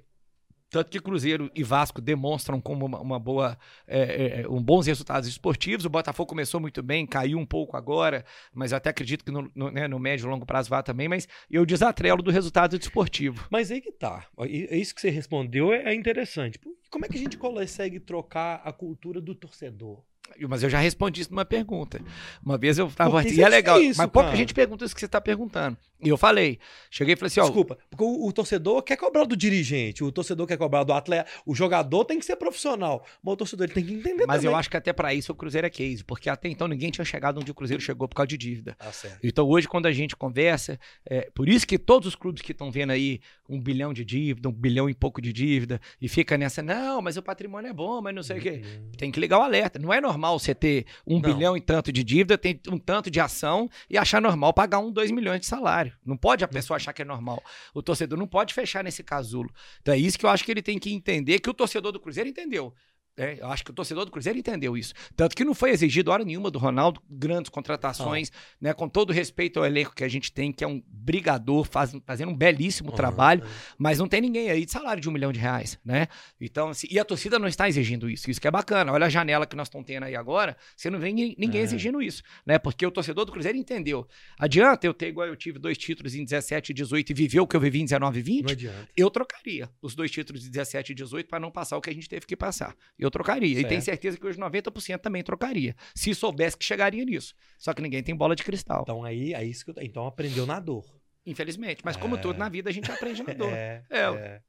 Tanto 0.70 0.90
que 0.90 1.00
Cruzeiro 1.00 1.50
e 1.54 1.62
Vasco 1.62 2.00
demonstram 2.00 2.60
como 2.60 2.84
uma, 2.84 3.00
uma 3.00 3.18
boa, 3.18 3.58
é, 3.86 4.42
é, 4.42 4.48
um 4.48 4.62
bons 4.62 4.86
resultados 4.86 5.28
esportivos. 5.28 5.86
O 5.86 5.90
Botafogo 5.90 6.28
começou 6.28 6.60
muito 6.60 6.82
bem, 6.82 7.06
caiu 7.06 7.38
um 7.38 7.46
pouco 7.46 7.76
agora, 7.76 8.24
mas 8.52 8.72
até 8.72 8.90
acredito 8.90 9.24
que 9.24 9.30
no, 9.30 9.50
no, 9.54 9.70
né, 9.70 9.88
no 9.88 9.98
médio 9.98 10.26
e 10.26 10.30
longo 10.30 10.44
prazo 10.44 10.68
vá 10.68 10.82
também. 10.82 11.08
Mas 11.08 11.26
eu 11.50 11.64
desatrelo 11.64 12.22
do 12.22 12.30
resultado 12.30 12.78
desportivo. 12.78 13.46
Mas 13.50 13.70
aí 13.70 13.80
que 13.80 13.92
tá. 13.92 14.26
É 14.38 14.76
isso 14.76 14.94
que 14.94 15.00
você 15.00 15.10
respondeu 15.10 15.72
é, 15.72 15.84
é 15.84 15.94
interessante. 15.94 16.60
Como 16.90 17.04
é 17.04 17.08
que 17.08 17.16
a 17.16 17.20
gente 17.20 17.36
consegue 17.36 18.00
trocar 18.00 18.62
a 18.64 18.72
cultura 18.72 19.20
do 19.20 19.34
torcedor? 19.34 20.02
Mas 20.48 20.62
eu 20.62 20.70
já 20.70 20.78
respondi 20.78 21.20
isso 21.20 21.30
numa 21.30 21.44
pergunta. 21.44 22.00
Uma 22.44 22.56
vez 22.56 22.78
eu 22.78 22.86
estava 22.86 23.20
assim, 23.20 23.40
é 23.42 23.48
legal. 23.48 23.80
Isso, 23.80 23.98
mas 23.98 24.10
pouca 24.10 24.34
gente 24.36 24.54
pergunta 24.54 24.84
isso 24.84 24.94
que 24.94 25.00
você 25.00 25.06
está 25.06 25.20
perguntando. 25.20 25.76
E 26.00 26.08
eu 26.08 26.16
falei, 26.16 26.60
cheguei 26.90 27.14
e 27.14 27.16
falei 27.16 27.26
assim, 27.26 27.40
ó. 27.40 27.44
Desculpa, 27.44 27.76
porque 27.90 28.04
o, 28.04 28.28
o, 28.28 28.32
torcedor 28.32 28.82
quer 28.82 28.96
cobrar 28.96 29.24
do 29.24 29.36
dirigente, 29.36 30.04
o 30.04 30.12
torcedor 30.12 30.46
quer 30.46 30.56
cobrar 30.56 30.84
do 30.84 30.92
atleta, 30.92 31.28
o 31.44 31.54
jogador 31.56 32.04
tem 32.04 32.20
que 32.20 32.24
ser 32.24 32.36
profissional, 32.36 33.04
mas 33.20 33.32
o 33.32 33.36
torcedor 33.36 33.64
ele 33.66 33.74
tem 33.74 33.84
que 33.84 33.94
entender 33.94 34.24
Mas 34.24 34.36
também. 34.36 34.52
eu 34.52 34.56
acho 34.56 34.70
que 34.70 34.76
até 34.76 34.92
para 34.92 35.12
isso 35.12 35.32
o 35.32 35.34
Cruzeiro 35.34 35.66
é 35.66 35.70
case, 35.70 36.04
porque 36.04 36.30
até 36.30 36.48
então 36.48 36.68
ninguém 36.68 36.90
tinha 36.90 37.04
chegado 37.04 37.40
onde 37.40 37.50
o 37.50 37.54
Cruzeiro 37.54 37.82
chegou 37.82 38.06
por 38.06 38.14
causa 38.14 38.28
de 38.28 38.38
dívida. 38.38 38.76
Ah. 38.78 38.92
Então 39.24 39.48
hoje 39.48 39.66
quando 39.66 39.86
a 39.86 39.92
gente 39.92 40.14
conversa, 40.14 40.78
é, 41.04 41.28
por 41.34 41.48
isso 41.48 41.66
que 41.66 41.76
todos 41.76 42.06
os 42.06 42.14
clubes 42.14 42.42
que 42.42 42.52
estão 42.52 42.70
vendo 42.70 42.90
aí 42.90 43.20
um 43.48 43.60
bilhão 43.60 43.92
de 43.92 44.04
dívida, 44.04 44.48
um 44.48 44.52
bilhão 44.52 44.88
e 44.88 44.94
pouco 44.94 45.20
de 45.20 45.32
dívida, 45.32 45.80
e 46.00 46.08
fica 46.08 46.38
nessa, 46.38 46.62
não, 46.62 47.02
mas 47.02 47.16
o 47.16 47.22
patrimônio 47.22 47.70
é 47.70 47.72
bom, 47.72 48.00
mas 48.00 48.14
não 48.14 48.22
sei 48.22 48.36
uhum. 48.36 48.40
o 48.40 48.44
quê. 48.44 48.62
Uhum. 48.64 48.90
Tem 48.96 49.10
que 49.10 49.18
ligar 49.18 49.38
o 49.38 49.42
alerta. 49.42 49.80
Não 49.80 49.92
é 49.92 50.00
normal 50.00 50.17
você 50.18 50.54
ter 50.54 50.86
um 51.06 51.20
não. 51.20 51.34
bilhão 51.34 51.56
e 51.56 51.60
tanto 51.60 51.92
de 51.92 52.02
dívida, 52.02 52.36
tem 52.36 52.60
um 52.68 52.78
tanto 52.78 53.10
de 53.10 53.20
ação 53.20 53.68
e 53.88 53.96
achar 53.96 54.20
normal 54.20 54.52
pagar 54.52 54.78
um, 54.78 54.90
dois 54.90 55.10
milhões 55.10 55.40
de 55.40 55.46
salário. 55.46 55.92
Não 56.04 56.16
pode 56.16 56.44
a 56.44 56.48
pessoa 56.48 56.76
achar 56.76 56.92
que 56.92 57.02
é 57.02 57.04
normal. 57.04 57.42
O 57.72 57.82
torcedor 57.82 58.18
não 58.18 58.26
pode 58.26 58.52
fechar 58.54 58.82
nesse 58.82 59.02
casulo. 59.02 59.50
Então 59.80 59.94
é 59.94 59.98
isso 59.98 60.18
que 60.18 60.26
eu 60.26 60.30
acho 60.30 60.44
que 60.44 60.50
ele 60.50 60.62
tem 60.62 60.78
que 60.78 60.92
entender, 60.92 61.38
que 61.38 61.50
o 61.50 61.54
torcedor 61.54 61.92
do 61.92 62.00
Cruzeiro 62.00 62.28
entendeu. 62.28 62.74
É, 63.18 63.38
eu 63.40 63.48
acho 63.48 63.64
que 63.64 63.70
o 63.72 63.74
torcedor 63.74 64.04
do 64.04 64.12
Cruzeiro 64.12 64.38
entendeu 64.38 64.76
isso. 64.76 64.94
Tanto 65.16 65.34
que 65.34 65.44
não 65.44 65.52
foi 65.52 65.70
exigido 65.70 66.12
hora 66.12 66.24
nenhuma 66.24 66.52
do 66.52 66.58
Ronaldo 66.58 67.02
grandes 67.10 67.50
contratações, 67.50 68.30
ah. 68.32 68.56
né? 68.60 68.72
Com 68.72 68.88
todo 68.88 69.12
respeito 69.12 69.58
ao 69.58 69.66
elenco 69.66 69.92
que 69.94 70.04
a 70.04 70.08
gente 70.08 70.32
tem, 70.32 70.52
que 70.52 70.62
é 70.62 70.68
um 70.68 70.80
brigador, 70.86 71.64
faz, 71.64 71.92
fazendo 72.06 72.30
um 72.30 72.36
belíssimo 72.36 72.92
trabalho, 72.92 73.42
mas 73.76 73.98
não 73.98 74.06
tem 74.06 74.20
ninguém 74.20 74.50
aí 74.50 74.64
de 74.64 74.70
salário 74.70 75.02
de 75.02 75.08
um 75.08 75.12
milhão 75.12 75.32
de 75.32 75.40
reais, 75.40 75.78
né? 75.84 76.06
Então, 76.40 76.68
assim, 76.68 76.86
e 76.90 76.98
a 76.98 77.04
torcida 77.04 77.38
não 77.38 77.48
está 77.48 77.68
exigindo 77.68 78.08
isso. 78.08 78.30
Isso 78.30 78.40
que 78.40 78.46
é 78.46 78.50
bacana. 78.50 78.92
Olha 78.92 79.06
a 79.06 79.08
janela 79.08 79.46
que 79.46 79.56
nós 79.56 79.66
estamos 79.66 79.86
tendo 79.86 80.04
aí 80.04 80.14
agora, 80.14 80.56
você 80.76 80.88
não 80.88 81.00
vê 81.00 81.12
ninguém 81.12 81.60
é. 81.60 81.64
exigindo 81.64 82.00
isso, 82.00 82.22
né? 82.46 82.58
Porque 82.58 82.86
o 82.86 82.90
torcedor 82.90 83.24
do 83.24 83.32
Cruzeiro 83.32 83.58
entendeu. 83.58 84.06
Adianta 84.38 84.86
eu 84.86 84.94
ter 84.94 85.08
igual 85.08 85.26
eu 85.26 85.34
tive 85.34 85.58
dois 85.58 85.76
títulos 85.76 86.14
em 86.14 86.24
17 86.24 86.70
e 86.70 86.74
18 86.74 87.10
e 87.10 87.14
viver 87.14 87.40
o 87.40 87.46
que 87.46 87.56
eu 87.56 87.60
vivi 87.60 87.80
em 87.80 87.84
19 87.84 88.18
e 88.18 88.22
20? 88.22 88.44
Não 88.44 88.52
adianta. 88.52 88.88
Eu 88.96 89.10
trocaria 89.10 89.68
os 89.82 89.94
dois 89.94 90.10
títulos 90.10 90.42
de 90.42 90.50
17 90.50 90.92
e 90.92 90.94
18 90.94 91.28
para 91.28 91.40
não 91.40 91.50
passar 91.50 91.76
o 91.76 91.80
que 91.80 91.90
a 91.90 91.94
gente 91.94 92.08
teve 92.08 92.26
que 92.26 92.36
passar. 92.36 92.76
Eu 92.98 93.07
eu 93.08 93.10
trocaria. 93.10 93.54
Certo. 93.54 93.66
E 93.66 93.68
tenho 93.68 93.82
certeza 93.82 94.18
que 94.18 94.26
hoje 94.26 94.38
90% 94.38 94.98
também 94.98 95.22
trocaria. 95.22 95.74
Se 95.94 96.14
soubesse 96.14 96.56
que 96.56 96.64
chegaria 96.64 97.04
nisso. 97.04 97.34
Só 97.58 97.74
que 97.74 97.82
ninguém 97.82 98.02
tem 98.02 98.14
bola 98.14 98.36
de 98.36 98.44
cristal. 98.44 98.82
Então 98.82 99.04
aí, 99.04 99.34
é 99.34 99.44
isso 99.44 99.64
que 99.64 99.70
eu, 99.70 99.74
então 99.82 100.06
aprendeu 100.06 100.46
na 100.46 100.60
dor. 100.60 100.84
Infelizmente. 101.26 101.82
Mas 101.84 101.96
como 101.96 102.16
é... 102.16 102.18
tudo 102.18 102.38
na 102.38 102.48
vida, 102.48 102.70
a 102.70 102.72
gente 102.72 102.90
aprende 102.90 103.22
na 103.22 103.32
dor. 103.34 103.52
É, 103.52 103.84
é. 103.90 104.00
é. 104.00 104.40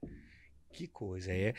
Que 0.72 0.88
coisa. 0.88 1.34
É, 1.34 1.54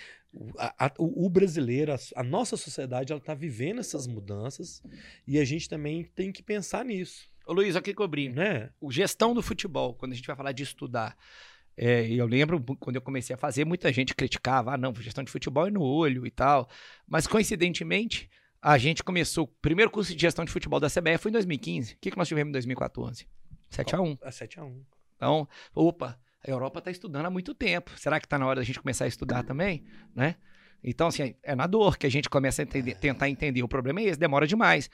a, 0.57 0.87
a, 0.87 0.93
o 0.99 1.29
brasileiro, 1.29 1.93
a, 1.93 1.99
a, 2.17 2.23
nossa 2.23 2.57
sociedade, 2.57 3.13
ela 3.13 3.21
está 3.21 3.35
vivendo 3.35 3.81
essas 3.81 4.07
mudanças 4.07 4.83
e 5.27 5.39
a 5.39 5.45
gente 5.45 5.69
também 5.69 6.05
tem 6.05 6.31
que 6.31 6.43
pensar 6.43 6.85
nisso. 6.85 7.29
Ô 7.47 7.53
Luiz, 7.53 7.75
aqui 7.75 7.93
cobri. 7.93 8.29
Né? 8.29 8.71
O 8.81 8.93
gestão 8.93 9.35
do 9.35 9.43
futebol, 9.43 9.95
quando 9.95 10.13
a 10.13 10.15
gente 10.15 10.27
vai 10.27 10.37
falar 10.37 10.53
de 10.53 10.63
estudar. 10.63 11.17
É, 11.83 12.07
eu 12.13 12.27
lembro 12.27 12.63
quando 12.79 12.97
eu 12.97 13.01
comecei 13.01 13.33
a 13.33 13.39
fazer, 13.39 13.65
muita 13.65 13.91
gente 13.91 14.15
criticava, 14.15 14.75
ah, 14.75 14.77
não, 14.77 14.95
gestão 14.97 15.25
de 15.25 15.31
futebol 15.31 15.67
é 15.67 15.71
no 15.71 15.81
olho 15.81 16.27
e 16.27 16.31
tal. 16.31 16.69
Mas 17.09 17.27
coincidentemente, 17.27 18.29
a 18.61 18.77
gente 18.77 19.03
começou, 19.03 19.45
o 19.45 19.49
primeiro 19.49 19.91
curso 19.91 20.15
de 20.15 20.21
gestão 20.21 20.45
de 20.45 20.53
futebol 20.53 20.79
da 20.79 20.89
CBF 20.89 21.17
foi 21.17 21.31
em 21.31 21.33
2015. 21.33 21.95
O 21.95 21.97
que, 21.99 22.11
que 22.11 22.19
nós 22.19 22.29
tivemos 22.29 22.51
em 22.51 22.53
2014? 22.53 23.27
7x1. 23.73 24.19
A 24.23 24.29
7x1. 24.29 24.79
Então, 25.17 25.49
opa, 25.75 26.21
a 26.47 26.51
Europa 26.51 26.81
está 26.81 26.91
estudando 26.91 27.25
há 27.25 27.31
muito 27.31 27.55
tempo. 27.55 27.93
Será 27.97 28.21
que 28.21 28.27
está 28.27 28.39
na 28.39 28.47
hora 28.47 28.61
da 28.61 28.63
gente 28.63 28.79
começar 28.79 29.07
a 29.07 29.09
estudar 29.09 29.43
também? 29.43 29.83
Né? 30.15 30.37
Então, 30.85 31.07
assim, 31.07 31.35
é 31.43 31.55
na 31.55 31.67
dor 31.67 31.97
que 31.97 32.07
a 32.07 32.11
gente 32.11 32.29
começa 32.29 32.61
a 32.61 32.65
entender, 32.65 32.95
tentar 32.97 33.31
entender. 33.31 33.63
O 33.63 33.69
problema 33.69 34.01
é 34.01 34.05
esse, 34.05 34.19
demora 34.19 34.47
demais. 34.47 34.91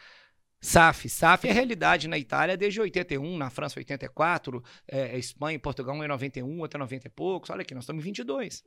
SAF. 0.60 1.08
SAF 1.08 1.48
é 1.48 1.52
realidade 1.52 2.08
na 2.08 2.18
Itália 2.18 2.56
desde 2.56 2.80
81, 2.80 3.36
na 3.36 3.50
França 3.50 3.78
84, 3.78 4.62
é, 4.88 5.18
Espanha 5.18 5.56
e 5.56 5.58
Portugal 5.58 5.94
em 6.02 6.08
91, 6.08 6.58
outro 6.60 6.78
em 6.78 6.80
90 6.80 7.06
e 7.06 7.10
poucos. 7.10 7.50
Olha 7.50 7.62
aqui, 7.62 7.74
nós 7.74 7.84
estamos 7.84 8.02
em 8.02 8.04
22. 8.04 8.64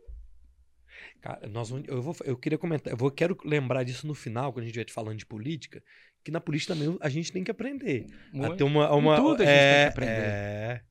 Cara, 1.22 1.48
nós, 1.48 1.72
eu, 1.88 2.02
vou, 2.02 2.16
eu 2.24 2.38
queria 2.38 2.58
comentar, 2.58 2.92
eu 2.92 2.98
vou, 2.98 3.12
quero 3.12 3.38
lembrar 3.44 3.84
disso 3.84 4.08
no 4.08 4.14
final, 4.14 4.52
quando 4.52 4.64
a 4.64 4.68
gente 4.68 4.78
estiver 4.78 4.94
falando 4.94 5.18
de 5.18 5.26
política, 5.26 5.84
que 6.24 6.32
na 6.32 6.40
política 6.40 6.74
também 6.74 6.98
a 7.02 7.10
gente 7.10 7.32
tem 7.32 7.44
que 7.44 7.52
aprender. 7.52 8.06
Muito. 8.32 8.54
A 8.54 8.56
ter 8.56 8.64
uma, 8.64 8.94
uma, 8.94 9.16
tudo 9.16 9.44
a 9.44 9.46
gente 9.46 9.56
é, 9.56 9.74
tem 9.74 9.84
que 9.84 9.98
aprender. 9.98 10.12
É, 10.12 10.82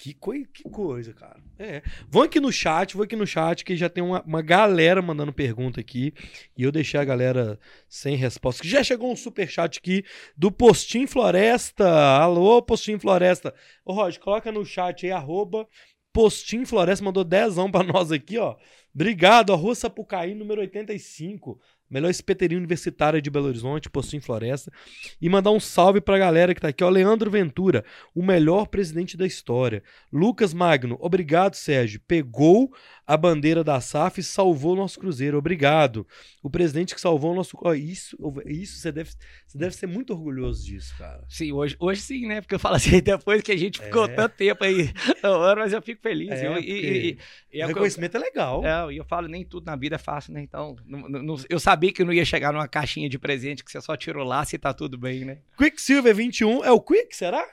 que, 0.00 0.14
coi 0.14 0.46
que 0.46 0.62
coisa, 0.62 1.12
cara. 1.12 1.36
É. 1.58 1.82
Vão 2.08 2.22
aqui 2.22 2.40
no 2.40 2.50
chat, 2.50 2.94
vou 2.94 3.04
aqui 3.04 3.14
no 3.14 3.26
chat, 3.26 3.62
que 3.62 3.76
já 3.76 3.86
tem 3.86 4.02
uma, 4.02 4.22
uma 4.22 4.40
galera 4.40 5.02
mandando 5.02 5.30
pergunta 5.30 5.78
aqui. 5.78 6.14
E 6.56 6.62
eu 6.62 6.72
deixei 6.72 6.98
a 6.98 7.04
galera 7.04 7.60
sem 7.86 8.16
resposta. 8.16 8.66
Já 8.66 8.82
chegou 8.82 9.12
um 9.12 9.16
super 9.16 9.46
chat 9.46 9.78
aqui 9.78 10.02
do 10.34 10.50
Postim 10.50 11.06
Floresta. 11.06 11.86
Alô, 11.86 12.62
Postim 12.62 12.98
Floresta. 12.98 13.54
Ô, 13.84 13.92
Roger, 13.92 14.20
coloca 14.20 14.50
no 14.50 14.64
chat 14.64 15.04
aí, 15.04 15.12
arroba 15.12 15.68
Postim 16.14 16.64
Floresta. 16.64 17.04
Mandou 17.04 17.22
dezão 17.22 17.70
pra 17.70 17.84
nós 17.84 18.10
aqui, 18.10 18.38
ó. 18.38 18.56
Obrigado, 18.94 19.52
Arroz 19.52 19.78
Sapucaí, 19.78 20.34
número 20.34 20.62
85 20.62 21.60
melhor 21.90 22.08
espeteria 22.08 22.56
universitária 22.56 23.20
de 23.20 23.28
Belo 23.28 23.46
Horizonte, 23.46 23.90
possui 23.90 24.18
em 24.18 24.20
Floresta. 24.20 24.72
E 25.20 25.28
mandar 25.28 25.50
um 25.50 25.60
salve 25.60 26.00
pra 26.00 26.18
galera 26.18 26.54
que 26.54 26.60
tá 26.60 26.68
aqui, 26.68 26.84
ó. 26.84 26.88
Leandro 26.88 27.30
Ventura, 27.30 27.84
o 28.14 28.22
melhor 28.22 28.66
presidente 28.66 29.16
da 29.16 29.26
história. 29.26 29.82
Lucas 30.12 30.54
Magno, 30.54 30.96
obrigado, 31.00 31.54
Sérgio. 31.54 32.00
Pegou 32.06 32.72
a 33.10 33.16
bandeira 33.16 33.64
da 33.64 33.80
SAF 33.80 34.20
e 34.20 34.22
salvou 34.22 34.74
o 34.74 34.76
nosso 34.76 35.00
Cruzeiro. 35.00 35.36
Obrigado. 35.36 36.06
O 36.40 36.48
presidente 36.48 36.94
que 36.94 37.00
salvou 37.00 37.32
o 37.32 37.34
nosso. 37.34 37.58
Ó, 37.60 37.74
isso, 37.74 38.16
isso 38.46 38.78
você 38.78 38.92
deve, 38.92 39.10
você 39.44 39.58
deve 39.58 39.74
ser 39.74 39.88
muito 39.88 40.12
orgulhoso 40.12 40.64
disso, 40.64 40.94
cara. 40.96 41.24
Sim, 41.28 41.50
hoje, 41.50 41.74
hoje 41.80 42.00
sim, 42.00 42.28
né? 42.28 42.40
Porque 42.40 42.54
eu 42.54 42.58
falo 42.60 42.76
assim, 42.76 43.00
depois 43.02 43.42
que 43.42 43.50
a 43.50 43.56
gente 43.56 43.80
ficou 43.80 44.04
é. 44.04 44.14
tanto 44.14 44.36
tempo 44.36 44.62
aí, 44.62 44.92
mas 45.56 45.72
eu 45.72 45.82
fico 45.82 46.00
feliz. 46.00 46.30
É, 46.30 46.46
eu, 46.46 46.58
e, 46.58 46.70
e, 46.70 47.18
e, 47.52 47.64
o 47.64 47.66
reconhecimento 47.66 48.16
eu, 48.16 48.20
é 48.20 48.24
legal. 48.24 48.64
É, 48.64 48.92
e 48.92 48.98
eu 48.98 49.04
falo, 49.04 49.26
nem 49.26 49.44
tudo 49.44 49.66
na 49.66 49.74
vida 49.74 49.96
é 49.96 49.98
fácil, 49.98 50.32
né? 50.32 50.42
Então, 50.42 50.76
não, 50.86 51.08
não, 51.08 51.36
eu 51.48 51.58
sabia 51.58 51.79
que 51.92 52.04
não 52.04 52.12
ia 52.12 52.24
chegar 52.24 52.52
numa 52.52 52.68
caixinha 52.68 53.08
de 53.08 53.18
presente 53.18 53.64
que 53.64 53.70
você 53.70 53.80
só 53.80 53.96
tirou 53.96 54.24
lá 54.24 54.44
se 54.44 54.58
tá 54.58 54.74
tudo 54.74 54.98
bem, 54.98 55.24
né? 55.24 55.38
Quicksilver 55.56 56.14
21, 56.14 56.64
é 56.64 56.70
o 56.70 56.80
Quick, 56.80 57.16
será? 57.16 57.46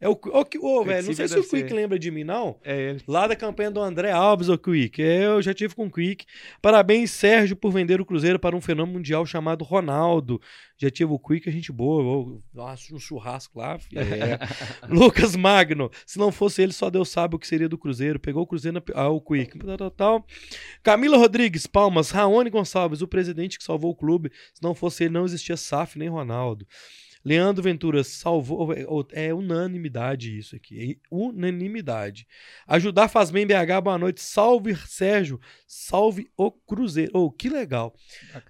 É 0.00 0.08
o, 0.08 0.12
o, 0.12 0.80
o 0.80 0.84
velho, 0.84 1.06
não 1.06 1.14
sei 1.14 1.28
se 1.28 1.38
o 1.38 1.42
Quick 1.42 1.68
ser. 1.68 1.74
lembra 1.74 1.98
de 1.98 2.10
mim, 2.10 2.24
não. 2.24 2.58
É 2.62 2.90
ele. 2.90 3.00
Lá 3.08 3.26
da 3.26 3.34
campanha 3.34 3.70
do 3.70 3.80
André 3.80 4.10
Alves, 4.10 4.48
o 4.48 4.58
Quick. 4.58 5.00
Eu 5.00 5.40
já 5.40 5.54
tive 5.54 5.74
com 5.74 5.86
o 5.86 5.90
Quick. 5.90 6.26
Parabéns, 6.60 7.10
Sérgio, 7.10 7.56
por 7.56 7.70
vender 7.72 8.00
o 8.00 8.04
Cruzeiro 8.04 8.38
para 8.38 8.56
um 8.56 8.60
fenômeno 8.60 8.98
mundial 8.98 9.24
chamado 9.24 9.64
Ronaldo. 9.64 10.40
Já 10.76 10.90
tive 10.90 11.12
o 11.12 11.18
Quick, 11.18 11.48
a 11.48 11.52
gente 11.52 11.72
boa. 11.72 12.38
Nossa, 12.52 12.94
um 12.94 12.98
churrasco 12.98 13.58
lá. 13.58 13.78
É. 13.94 14.38
Lucas 14.92 15.36
Magno. 15.36 15.90
Se 16.04 16.18
não 16.18 16.30
fosse 16.30 16.60
ele, 16.60 16.72
só 16.72 16.90
Deus 16.90 17.08
sabe 17.08 17.36
o 17.36 17.38
que 17.38 17.46
seria 17.46 17.68
do 17.68 17.78
Cruzeiro. 17.78 18.18
Pegou 18.20 18.42
o 18.42 18.46
Cruzeiro 18.46 18.74
na. 18.74 19.00
Ah, 19.00 19.08
o 19.08 19.20
Quick. 19.20 19.58
Tal, 19.58 19.90
tal. 19.90 20.26
Camila 20.82 21.16
Rodrigues, 21.16 21.66
Palmas. 21.66 22.10
Raoni 22.10 22.50
Gonçalves, 22.50 23.00
o 23.00 23.08
presidente 23.08 23.56
que 23.56 23.64
salvou 23.64 23.92
o 23.92 23.96
clube. 23.96 24.30
Se 24.52 24.62
não 24.62 24.74
fosse 24.74 25.04
ele, 25.04 25.14
não 25.14 25.24
existia 25.24 25.56
SAF 25.56 25.98
nem 25.98 26.08
Ronaldo. 26.08 26.66
Leandro 27.24 27.62
Ventura 27.62 28.04
salvou. 28.04 28.68
É 29.12 29.32
unanimidade 29.32 30.36
isso 30.36 30.54
aqui. 30.54 30.92
É 30.92 31.06
unanimidade. 31.10 32.26
Ajudar 32.66 33.08
faz 33.08 33.30
bem, 33.30 33.46
BH. 33.46 33.80
Boa 33.82 33.98
noite. 33.98 34.20
Salve, 34.20 34.76
Sérgio. 34.86 35.40
Salve 35.66 36.28
o 36.36 36.50
Cruzeiro. 36.50 37.10
Oh, 37.14 37.30
que 37.30 37.48
legal. 37.48 37.94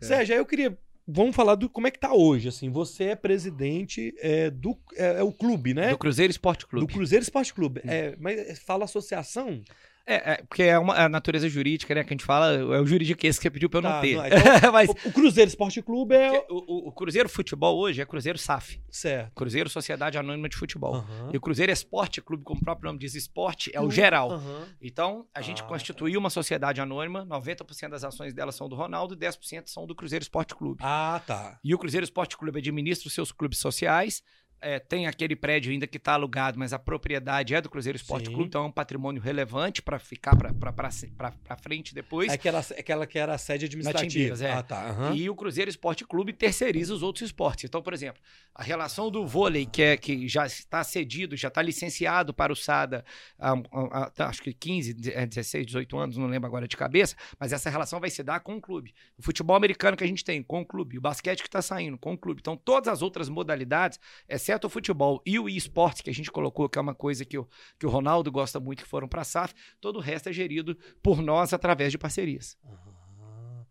Sérgio, 0.01 0.35
aí 0.35 0.41
eu 0.41 0.47
queria. 0.47 0.77
Vamos 1.07 1.37
falar 1.37 1.55
do 1.55 1.69
como 1.69 1.87
é 1.87 1.91
que 1.91 2.01
tá 2.01 2.15
hoje. 2.15 2.49
Assim, 2.49 2.71
você 2.71 3.05
é 3.05 3.17
presidente 3.17 4.13
é, 4.19 4.51
do. 4.51 4.77
É, 4.97 5.19
é, 5.19 5.23
o 5.23 5.33
clube, 5.33 5.73
né? 5.73 5.91
Do 5.91 5.99
Cruzeiro 5.99 6.31
Esporte 6.31 6.67
Clube. 6.67 6.87
Do 6.87 6.93
Cruzeiro 6.93 7.23
Esporte 7.23 7.55
Clube. 7.55 7.81
Hum. 7.85 7.91
É, 7.91 8.17
mas 8.19 8.59
fala 8.59 8.85
associação? 8.85 9.63
É, 10.07 10.33
é, 10.33 10.37
porque 10.43 10.63
é 10.63 10.79
uma 10.79 10.95
a 10.95 11.09
natureza 11.09 11.49
jurídica, 11.49 11.95
né? 11.95 12.05
Que 12.05 12.11
a 12.11 12.15
gente 12.15 12.25
fala, 12.25 12.53
é 12.53 12.81
o 12.81 12.87
juridiquês 12.87 13.39
que 13.39 13.43
você 13.43 13.51
pediu 13.51 13.71
pra 13.71 13.79
eu 13.79 13.83
não 13.83 13.91
tá, 13.91 14.01
ter. 14.01 14.17
Não, 14.17 14.27
então, 14.27 14.39
Mas, 14.73 14.91
o, 14.91 14.93
o, 14.93 15.13
Cruzeiro 15.13 15.49
Esporte 15.49 15.81
Clube 15.81 16.15
é. 16.15 16.31
O, 16.51 16.57
o, 16.57 16.89
o, 16.89 16.93
Cruzeiro 16.93 17.29
Futebol 17.29 17.79
hoje 17.79 18.03
é 18.03 18.07
Cruzeiro 18.07 18.39
SAF. 18.39 18.81
Certo. 18.91 19.33
Cruzeiro 19.35 19.71
Sociedade 19.71 20.19
Anônima 20.19 20.49
de 20.49 20.57
Futebol. 20.57 20.97
Uhum. 20.97 21.31
E 21.33 21.37
o 21.37 21.41
Cruzeiro 21.41 21.73
Esporte 21.73 22.21
Clube, 22.21 22.45
como 22.45 22.61
o 22.61 22.65
próprio 22.65 22.89
nome 22.89 22.99
diz, 22.99 23.15
esporte, 23.15 23.71
é 23.73 23.81
o 23.81 23.91
geral. 23.91 24.33
Uhum. 24.33 24.65
Então, 24.81 25.27
a 25.35 25.41
gente 25.41 25.63
ah, 25.63 25.65
constituiu 25.65 26.21
uma 26.21 26.31
sociedade 26.31 26.81
anônima, 26.81 27.25
90% 27.27 27.89
das 27.89 28.05
ações 28.05 28.35
dela 28.35 28.53
são 28.53 28.69
do 28.69 28.77
Ronaldo 28.77 29.15
e 29.15 29.17
10% 29.17 29.65
são 29.67 29.87
do 29.87 29.95
Cruzeiro 29.95 30.23
Esporte 30.23 30.55
Clube. 30.55 30.81
Ah, 30.83 31.23
tá. 31.27 31.59
E 31.65 31.75
o 31.75 31.79
Cruzeiro 31.79 32.05
Esporte 32.05 32.37
Clube 32.37 32.59
administra 32.59 33.09
os 33.09 33.15
seus 33.15 33.33
clubes 33.33 33.59
sociais, 33.59 34.23
é, 34.65 34.79
tem 34.79 35.07
aquele 35.07 35.37
prédio 35.37 35.71
ainda 35.71 35.87
que 35.87 35.99
está 35.99 36.15
alugado, 36.15 36.59
mas 36.59 36.73
a 36.73 36.79
propriedade 36.79 37.55
é 37.55 37.61
do 37.61 37.69
Cruzeiro 37.69 37.97
Esporte 37.97 38.29
Sim. 38.29 38.33
Clube, 38.33 38.49
então 38.49 38.65
é 38.65 38.67
um 38.67 38.73
patrimônio 38.73 39.21
relevante 39.21 39.83
para 39.83 39.99
ficar 39.99 40.35
para 40.35 41.57
frente 41.59 41.95
depois. 41.95 42.31
É 42.31 42.35
aquela, 42.35 42.61
aquela 42.61 43.07
que 43.07 43.19
era 43.19 43.35
a 43.35 43.39
sede 43.39 43.67
administrativa. 43.67 44.43
é. 44.43 44.53
Ah, 44.53 44.63
tá. 44.63 44.97
Uhum. 44.99 45.15
E 45.15 45.29
o 45.29 45.37
Cruzeiro 45.37 45.69
Esporte 45.69 46.07
Clube 46.07 46.33
terceiriza 46.33 46.95
os 46.95 47.03
outros 47.03 47.27
esportes. 47.27 47.65
Então, 47.65 47.83
por 47.83 47.93
exemplo, 47.93 48.23
a 48.55 48.63
relação 48.63 49.11
do 49.11 49.27
vôlei, 49.27 49.67
que, 49.67 49.83
é, 49.83 49.97
que 49.99 50.27
já 50.27 50.47
está 50.47 50.83
cedido, 50.83 51.37
já 51.37 51.49
está 51.49 51.61
licenciado 51.61 52.33
para 52.33 52.51
o 52.51 52.57
SADA 52.57 53.05
há, 53.39 53.53
há, 53.53 54.13
há, 54.17 54.29
acho 54.29 54.43
que 54.43 54.55
15, 54.55 54.95
16, 54.95 55.67
18 55.67 55.99
anos, 55.99 56.17
não 56.17 56.27
lembro 56.27 56.47
agora 56.47 56.67
de 56.67 56.77
cabeça, 56.77 57.15
mas 57.39 57.53
essa 57.53 57.69
relação 57.69 58.01
vai 58.01 58.09
se 58.09 58.23
dar 58.23 58.41
com 58.41 58.57
o 58.57 58.61
clube. 58.61 58.95
O 59.19 59.23
futebol 59.23 59.57
americano 59.57 59.95
que 59.95 60.05
a 60.05 60.07
gente 60.07 60.25
tem, 60.25 60.43
com 60.43 60.63
o 60.63 60.67
clube. 60.67 60.97
O 60.97 61.03
basquete 61.03 61.43
que 61.43 61.49
está 61.49 61.61
saindo, 61.61 61.99
com 61.99 62.15
o 62.15 62.19
clube. 62.19 62.41
Então, 62.41 62.57
todas 62.57 62.89
as 62.89 63.03
outras 63.03 63.29
modalidades, 63.29 64.01
exceto 64.27 64.54
exceto 64.55 64.67
o 64.67 64.71
futebol 64.71 65.23
e 65.27 65.39
o 65.39 65.49
esportes 65.49 66.03
que 66.03 66.11
a 66.11 66.15
gente 66.15 66.31
colocou, 66.31 66.69
que 66.69 66.79
é 66.79 66.81
uma 66.81 66.95
coisa 66.95 67.25
que 67.25 67.37
o, 67.37 67.49
que 67.79 67.87
o 67.87 67.91
Ronaldo 67.91 68.31
gosta 68.31 68.61
muito, 68.61 68.83
que 68.83 68.89
foram 68.89 69.09
para 69.09 69.23
a 69.23 69.25
SAF, 69.25 69.55
todo 69.81 69.97
o 69.97 70.01
resto 70.01 70.29
é 70.29 70.33
gerido 70.33 70.77
por 71.03 71.21
nós 71.21 71.53
através 71.53 71.91
de 71.91 71.99
parcerias. 71.99 72.57
Uhum. 72.65 73.65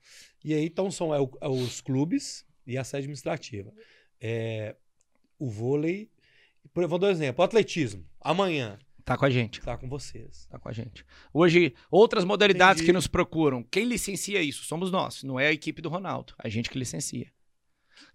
E 0.43 0.53
aí, 0.53 0.65
então, 0.65 0.91
são 0.91 1.15
é, 1.15 1.17
é 1.41 1.47
os 1.47 1.79
clubes 1.79 2.45
e 2.67 2.77
a 2.77 2.83
sede 2.83 3.03
administrativa. 3.03 3.73
É, 4.19 4.75
o 5.39 5.49
vôlei. 5.49 6.09
Por, 6.73 6.85
vou 6.87 6.99
dar 6.99 7.07
um 7.07 7.11
exemplo: 7.11 7.41
o 7.41 7.45
atletismo. 7.45 8.05
Amanhã. 8.19 8.77
Tá 9.05 9.17
com 9.17 9.25
a 9.25 9.29
gente. 9.29 9.61
Tá 9.61 9.77
com 9.77 9.87
vocês. 9.87 10.45
Tá 10.49 10.57
com 10.57 10.69
a 10.69 10.71
gente. 10.71 11.05
Hoje, 11.33 11.73
outras 11.91 12.23
modalidades 12.23 12.81
Entendi. 12.81 12.87
que 12.87 12.93
nos 12.93 13.07
procuram. 13.07 13.63
Quem 13.63 13.85
licencia 13.85 14.41
isso? 14.41 14.63
Somos 14.63 14.91
nós. 14.91 15.23
Não 15.23 15.39
é 15.39 15.47
a 15.47 15.51
equipe 15.51 15.81
do 15.81 15.89
Ronaldo. 15.89 16.33
A 16.37 16.47
gente 16.47 16.69
que 16.69 16.79
licencia. 16.79 17.31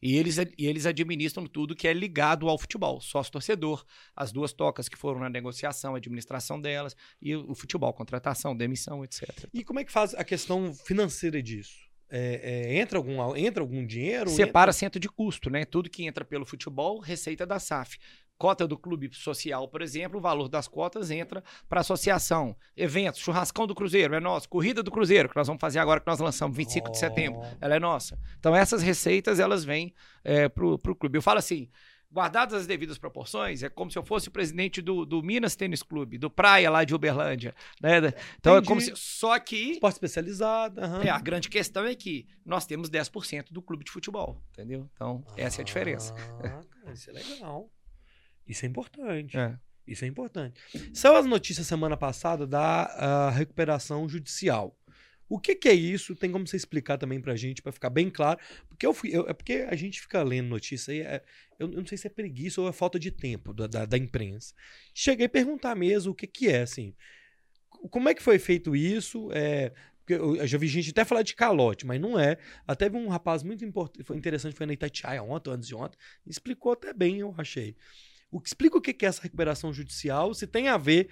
E 0.01 0.17
eles, 0.17 0.39
e 0.39 0.67
eles 0.67 0.87
administram 0.87 1.47
tudo 1.47 1.75
que 1.75 1.89
é 1.89 1.93
ligado 1.93 2.49
ao 2.49 2.59
futebol, 2.59 3.01
sócio-torcedor, 3.01 3.85
as 4.15 4.33
duas 4.33 4.53
tocas 4.53 4.89
que 4.89 4.97
foram 4.97 5.21
na 5.21 5.29
negociação, 5.29 5.95
a 5.95 5.99
administração 5.99 6.61
delas, 6.61 6.97
e 7.21 7.35
o 7.35 7.55
futebol, 7.55 7.93
contratação, 7.93 8.57
demissão, 8.57 9.05
etc. 9.05 9.49
E 9.53 9.65
como 9.65 9.81
é 9.81 9.85
que 9.85 9.93
faz 9.93 10.15
a 10.15 10.25
questão 10.25 10.73
financeira 10.75 11.43
disso? 11.43 11.89
É, 12.11 12.71
é, 12.71 12.79
entra, 12.79 12.99
algum, 12.99 13.37
entra 13.37 13.63
algum 13.63 13.87
dinheiro? 13.87 14.31
Separa 14.31 14.71
entra... 14.71 14.73
centro 14.73 14.99
de 14.99 15.09
custo, 15.09 15.51
né? 15.51 15.65
Tudo 15.65 15.91
que 15.91 16.05
entra 16.05 16.25
pelo 16.25 16.47
futebol, 16.47 17.01
receita 17.01 17.47
da 17.47 17.59
SAF 17.59 17.99
cota 18.39 18.67
do 18.67 18.79
clube 18.79 19.11
social, 19.13 19.69
por 19.69 19.83
exemplo, 19.83 20.19
o 20.19 20.23
valor 20.23 20.49
das 20.49 20.69
cotas 20.69 21.11
entra 21.11 21.43
para 21.69 21.81
associação. 21.81 22.57
Eventos, 22.77 23.21
churrascão 23.21 23.67
do 23.67 23.75
Cruzeiro 23.75 24.15
é 24.15 24.21
nosso, 24.21 24.49
corrida 24.49 24.83
do 24.83 24.91
Cruzeiro, 24.91 25.29
que 25.29 25.37
nós 25.37 25.49
vamos 25.49 25.61
fazer 25.61 25.81
agora 25.81 26.01
que 26.01 26.07
nós 26.07 26.21
lançamos, 26.21 26.57
25 26.57 26.89
oh. 26.89 26.91
de 26.93 26.99
setembro, 26.99 27.41
ela 27.61 27.75
é 27.75 27.81
nossa. 27.81 28.19
Então 28.39 28.55
essas 28.55 28.83
receitas, 28.83 29.41
elas 29.41 29.65
vêm 29.65 29.93
é, 30.23 30.49
para 30.49 30.65
o 30.65 30.79
clube. 30.79 31.19
Eu 31.19 31.23
falo 31.23 31.39
assim, 31.39 31.69
guardadas 32.11 32.61
as 32.61 32.67
devidas 32.67 32.99
proporções, 32.99 33.63
é 33.63 33.69
como 33.69 33.91
se 33.91 33.99
eu 33.99 34.03
fosse 34.03 34.29
o 34.29 34.31
presidente 34.31 34.81
do, 34.81 35.05
do 35.05 35.23
Minas 35.23 35.55
Tênis 35.55 35.83
Clube, 35.83 36.19
do 36.19 36.31
Praia 36.31 36.71
lá 36.71 36.85
de 36.85 36.95
Uberlândia. 36.95 37.55
Né? 37.81 37.99
Então 38.39 38.55
Entendi. 38.55 38.67
é 38.67 38.69
como 38.69 38.81
se. 38.81 38.93
Só 38.97 39.39
que. 39.39 39.73
Esporte 39.73 39.95
especializado. 39.95 40.81
Uhum. 40.81 41.03
É, 41.03 41.11
a 41.11 41.19
grande 41.19 41.49
questão 41.49 41.85
é 41.85 41.95
que 41.95 42.27
nós 42.45 42.67
temos 42.67 42.89
10% 42.89 43.47
do 43.51 43.61
clube 43.61 43.85
de 43.85 43.91
futebol. 43.91 44.41
Entendeu? 44.53 44.89
Então, 44.95 45.25
essa 45.37 45.61
é 45.61 45.63
a 45.63 45.65
diferença. 45.65 46.15
Ah, 46.43 46.93
isso 46.93 47.11
é 47.11 47.13
legal. 47.13 47.71
Isso 48.49 48.65
é 48.65 48.69
importante. 48.69 49.37
É. 49.37 49.57
Isso 49.87 50.05
é 50.05 50.09
importante. 50.09 50.61
Saiu 50.93 51.17
as 51.17 51.27
notícias 51.27 51.67
semana 51.67 51.97
passada 51.97 52.47
da 52.47 53.31
uh, 53.33 53.35
recuperação 53.35 54.09
judicial. 54.09 54.77
O 55.29 55.39
que, 55.39 55.55
que, 55.55 55.69
é 55.69 55.75
isso? 55.75 56.17
Tem 56.17 56.33
como 56.33 56.47
você 56.47 56.57
explicar 56.57 56.97
também 56.97 57.21
pra 57.21 57.37
gente, 57.37 57.61
para 57.61 57.73
ficar 57.73 57.91
bem 57.91 58.09
claro? 58.09 58.41
Porque 58.69 58.87
eu 58.87 58.95
fui, 58.95 59.11
eu, 59.15 59.29
é 59.29 59.35
porque 59.35 59.67
a 59.69 59.77
gente 59.77 60.01
fica 60.01 60.23
lendo 60.23 60.49
notícia 60.49 60.93
aí, 60.93 61.01
é, 61.01 61.23
eu, 61.59 61.71
eu, 61.71 61.79
não 61.81 61.87
sei 61.87 61.99
se 61.99 62.07
é 62.07 62.11
preguiça 62.11 62.61
ou 62.63 62.69
é 62.69 62.73
falta 62.73 62.99
de 62.99 63.11
tempo 63.11 63.53
da, 63.53 63.67
da, 63.67 63.85
da, 63.85 63.99
imprensa. 63.99 64.55
Cheguei 64.95 65.27
a 65.27 65.29
perguntar 65.29 65.75
mesmo 65.75 66.13
o 66.13 66.15
que, 66.15 66.27
que 66.27 66.49
é, 66.49 66.63
assim. 66.63 66.95
Como 67.69 68.09
é 68.09 68.15
que 68.15 68.23
foi 68.23 68.39
feito 68.39 68.75
isso? 68.75 69.31
É, 69.33 69.71
eu, 70.09 70.37
eu 70.37 70.47
já 70.47 70.57
vi 70.57 70.67
gente 70.67 70.91
até 70.91 71.05
falar 71.05 71.23
de 71.23 71.35
calote, 71.35 71.87
mas 71.87 72.01
não 72.01 72.19
é. 72.19 72.39
Até 72.67 72.89
vi 72.89 72.97
um 72.97 73.09
rapaz 73.09 73.43
muito 73.43 73.65
interessante, 74.15 74.57
foi 74.57 74.67
na 74.67 74.73
Itatiaia 74.73 75.23
ontem, 75.23 75.51
antes 75.51 75.69
de 75.69 75.75
ontem, 75.75 75.99
explicou 76.27 76.73
até 76.73 76.95
bem, 76.95 77.21
eu 77.21 77.35
achei. 77.37 77.77
O, 78.31 78.41
explica 78.45 78.77
o 78.77 78.81
que 78.81 79.05
é 79.05 79.09
essa 79.09 79.23
recuperação 79.23 79.73
judicial, 79.73 80.35
se 80.35 80.47
tem 80.47 80.69
a 80.69 80.77
ver 80.77 81.09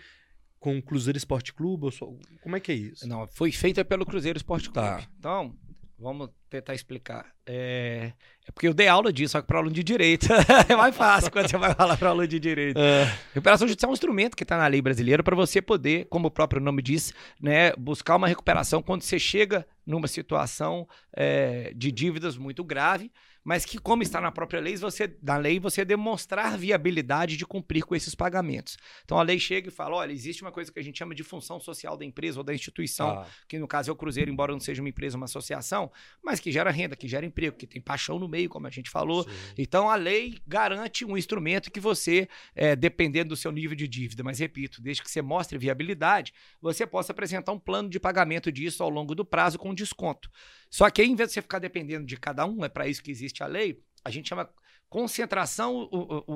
com 0.59 0.79
o 0.79 0.83
Cruzeiro 0.83 1.17
Esporte 1.17 1.53
Clube, 1.53 1.91
só, 1.93 2.13
como 2.43 2.57
é 2.57 2.61
que 2.61 2.73
é 2.73 2.75
isso? 2.75 3.07
Não, 3.07 3.27
foi 3.29 3.53
feita 3.53 3.85
pelo 3.85 4.05
Cruzeiro 4.05 4.37
Esporte 4.37 4.71
Clube. 4.71 4.89
Tá. 4.89 5.09
Então, 5.19 5.55
vamos 5.99 6.29
tentar 6.51 6.75
explicar. 6.75 7.33
É, 7.47 8.13
é 8.47 8.53
porque 8.53 8.69
eu 8.69 8.75
dei 8.75 8.89
aula 8.89 9.13
disso, 9.13 9.33
só 9.33 9.41
que 9.41 9.47
para 9.47 9.59
aluno 9.59 9.75
de 9.75 9.83
direito 9.83 10.27
é 10.69 10.77
mais 10.77 10.95
fácil 10.97 11.31
quando 11.31 11.49
você 11.49 11.57
vai 11.57 11.75
falar 11.75 11.97
para 11.97 12.11
aluno 12.11 12.27
de 12.27 12.39
direito. 12.39 12.79
É. 12.79 13.05
Recuperação 13.33 13.67
judicial 13.67 13.91
é 13.91 13.93
um 13.93 13.95
instrumento 13.95 14.37
que 14.37 14.43
está 14.43 14.57
na 14.57 14.67
lei 14.67 14.83
brasileira 14.83 15.23
para 15.23 15.37
você 15.37 15.63
poder, 15.63 16.07
como 16.07 16.29
o 16.29 16.31
próprio 16.31 16.61
nome 16.61 16.83
diz, 16.83 17.15
né, 17.41 17.73
buscar 17.77 18.17
uma 18.17 18.29
recuperação 18.29 18.83
quando 18.83 19.03
você 19.03 19.19
chega 19.19 19.67
numa 19.87 20.09
situação 20.09 20.87
é, 21.13 21.73
de 21.75 21.91
dívidas 21.91 22.37
muito 22.37 22.63
grave 22.65 23.11
mas 23.47 23.65
que, 23.65 23.79
como 23.79 24.03
está 24.03 24.21
na 24.21 24.33
própria 24.33 24.59
lei, 24.59 24.77
você, 24.77 25.17
na 25.23 25.37
lei, 25.37 25.61
você 25.61 25.85
demonstrar 25.85 26.59
viabilidade 26.59 27.37
de 27.37 27.47
cumprir 27.47 27.85
com 27.85 27.95
esses 27.95 28.13
pagamentos. 28.13 28.77
Então 29.05 29.21
a 29.21 29.23
lei 29.23 29.39
chega 29.39 29.69
e 29.69 29.71
fala: 29.71 29.95
olha, 29.95 30.13
existe 30.13 30.43
uma 30.43 30.51
coisa 30.51 30.73
que 30.73 30.81
a 30.81 30.83
gente 30.83 30.99
chama 30.99 31.15
de 31.15 31.23
função 31.23 31.61
social 31.61 31.97
da 31.97 32.05
empresa 32.05 32.41
ou 32.41 32.45
da 32.45 32.53
instituição, 32.53 33.21
ah. 33.21 33.27
que 33.47 33.57
no 33.57 33.69
caso 33.69 33.89
é 33.89 33.93
o 33.93 33.97
Cruzeiro, 33.97 34.29
embora 34.29 34.51
não 34.51 34.59
seja 34.59 34.83
uma 34.83 34.89
empresa, 34.89 35.17
uma 35.17 35.27
associação, 35.27 35.93
mas 36.25 36.41
que 36.41 36.51
gera 36.51 36.73
renda, 36.73 36.97
que 36.97 37.07
gera 37.07 37.25
emprego, 37.25 37.57
que 37.57 37.69
tem 37.69 37.81
paixão 37.81 38.19
no 38.19 38.27
meio, 38.27 38.49
como 38.49 38.67
a 38.67 38.71
gente 38.71 38.91
falou. 38.91 39.23
Sim. 39.23 39.31
Então 39.57 39.89
a 39.89 39.95
lei 39.95 40.39
garante 40.45 41.05
um 41.05 41.17
instrumento 41.17 41.71
que 41.71 41.79
você, 41.79 42.29
é, 42.53 42.75
dependendo 42.75 43.29
do 43.29 43.37
seu 43.37 43.53
nível 43.53 43.77
de 43.77 43.87
dívida, 43.87 44.25
mas 44.25 44.41
repito, 44.41 44.83
desde 44.83 45.05
que 45.05 45.11
você 45.11 45.23
mostre 45.23 45.57
viabilidade, 45.57 46.35
você 46.61 46.85
possa 46.85 47.13
apresentar 47.13 47.53
um 47.53 47.61
plano 47.61 47.89
de 47.89 48.01
pagamento 48.01 48.51
disso 48.51 48.83
ao 48.83 48.91
longo 48.91 49.15
do 49.15 49.25
prazo 49.25 49.57
com 49.57 49.73
desconto. 49.73 50.29
Só 50.71 50.91
que 50.91 51.03
aí, 51.03 51.09
em 51.09 51.15
vez 51.15 51.31
de 51.31 51.35
você 51.35 51.43
ficar 51.43 51.59
dependendo 51.59 52.07
de 52.07 52.17
cada 52.17 52.47
um, 52.47 52.65
é 52.65 52.69
para 52.69 52.87
isso 52.87 53.03
que 53.03 53.11
existe 53.11 53.43
a 53.43 53.47
lei, 53.47 53.81
a 54.05 54.11
gente 54.11 54.29
chama 54.29 54.49
concentração 54.89 55.91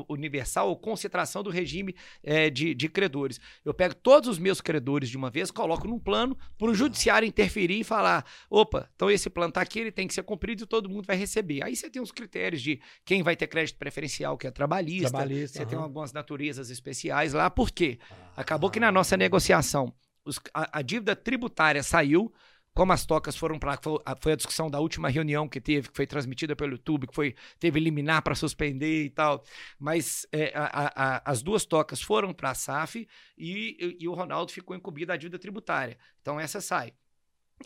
universal 0.08 0.68
ou 0.68 0.76
concentração 0.76 1.42
do 1.42 1.50
regime 1.50 1.94
é, 2.22 2.50
de, 2.50 2.74
de, 2.74 2.88
credores. 2.88 3.40
Eu 3.64 3.72
pego 3.72 3.94
todos 3.94 4.28
os 4.28 4.38
meus 4.38 4.60
credores 4.60 5.08
de 5.08 5.16
uma 5.16 5.30
vez, 5.30 5.50
coloco 5.50 5.86
num 5.86 5.98
plano 5.98 6.36
para 6.58 6.68
o 6.68 6.74
judiciário 6.74 7.26
interferir 7.26 7.80
e 7.80 7.84
falar: 7.84 8.24
opa, 8.48 8.90
então 8.94 9.10
esse 9.10 9.30
plano 9.30 9.50
está 9.50 9.60
aqui, 9.60 9.78
ele 9.78 9.92
tem 9.92 10.06
que 10.06 10.14
ser 10.14 10.22
cumprido 10.22 10.64
e 10.64 10.66
todo 10.66 10.88
mundo 10.88 11.06
vai 11.06 11.16
receber. 11.16 11.64
Aí 11.64 11.76
você 11.76 11.88
tem 11.88 12.02
os 12.02 12.10
critérios 12.10 12.60
de 12.60 12.80
quem 13.04 13.22
vai 13.22 13.36
ter 13.36 13.46
crédito 13.46 13.78
preferencial, 13.78 14.36
que 14.36 14.46
é 14.46 14.50
trabalhista, 14.50 15.10
trabalhista 15.10 15.58
você 15.58 15.66
tem 15.66 15.78
algumas 15.78 16.12
naturezas 16.12 16.70
especiais 16.70 17.32
lá. 17.32 17.48
Por 17.48 17.70
quê? 17.70 17.98
Acabou 18.36 18.70
que 18.70 18.80
na 18.80 18.90
nossa 18.90 19.16
negociação 19.16 19.94
os, 20.24 20.40
a, 20.52 20.78
a 20.78 20.82
dívida 20.82 21.14
tributária 21.14 21.82
saiu 21.82 22.32
como 22.74 22.92
as 22.92 23.04
tocas 23.04 23.36
foram 23.36 23.58
para 23.58 23.78
foi 24.20 24.32
a 24.32 24.36
discussão 24.36 24.70
da 24.70 24.80
última 24.80 25.08
reunião 25.08 25.48
que 25.48 25.60
teve, 25.60 25.88
que 25.88 25.96
foi 25.96 26.06
transmitida 26.06 26.54
pelo 26.54 26.72
YouTube, 26.72 27.06
que 27.06 27.14
foi 27.14 27.34
teve 27.58 27.78
eliminar 27.78 28.22
para 28.22 28.34
suspender 28.34 29.04
e 29.04 29.10
tal, 29.10 29.42
mas 29.78 30.26
é, 30.32 30.52
a, 30.54 30.92
a, 30.94 31.30
as 31.30 31.42
duas 31.42 31.64
tocas 31.64 32.00
foram 32.00 32.32
para 32.32 32.50
a 32.50 32.54
SAF 32.54 33.06
e, 33.36 33.96
e, 34.00 34.08
o 34.08 34.14
Ronaldo 34.14 34.52
ficou 34.52 34.76
incumbido 34.76 35.08
da 35.08 35.16
dívida 35.16 35.38
tributária. 35.38 35.98
Então 36.20 36.38
essa 36.38 36.60
sai. 36.60 36.92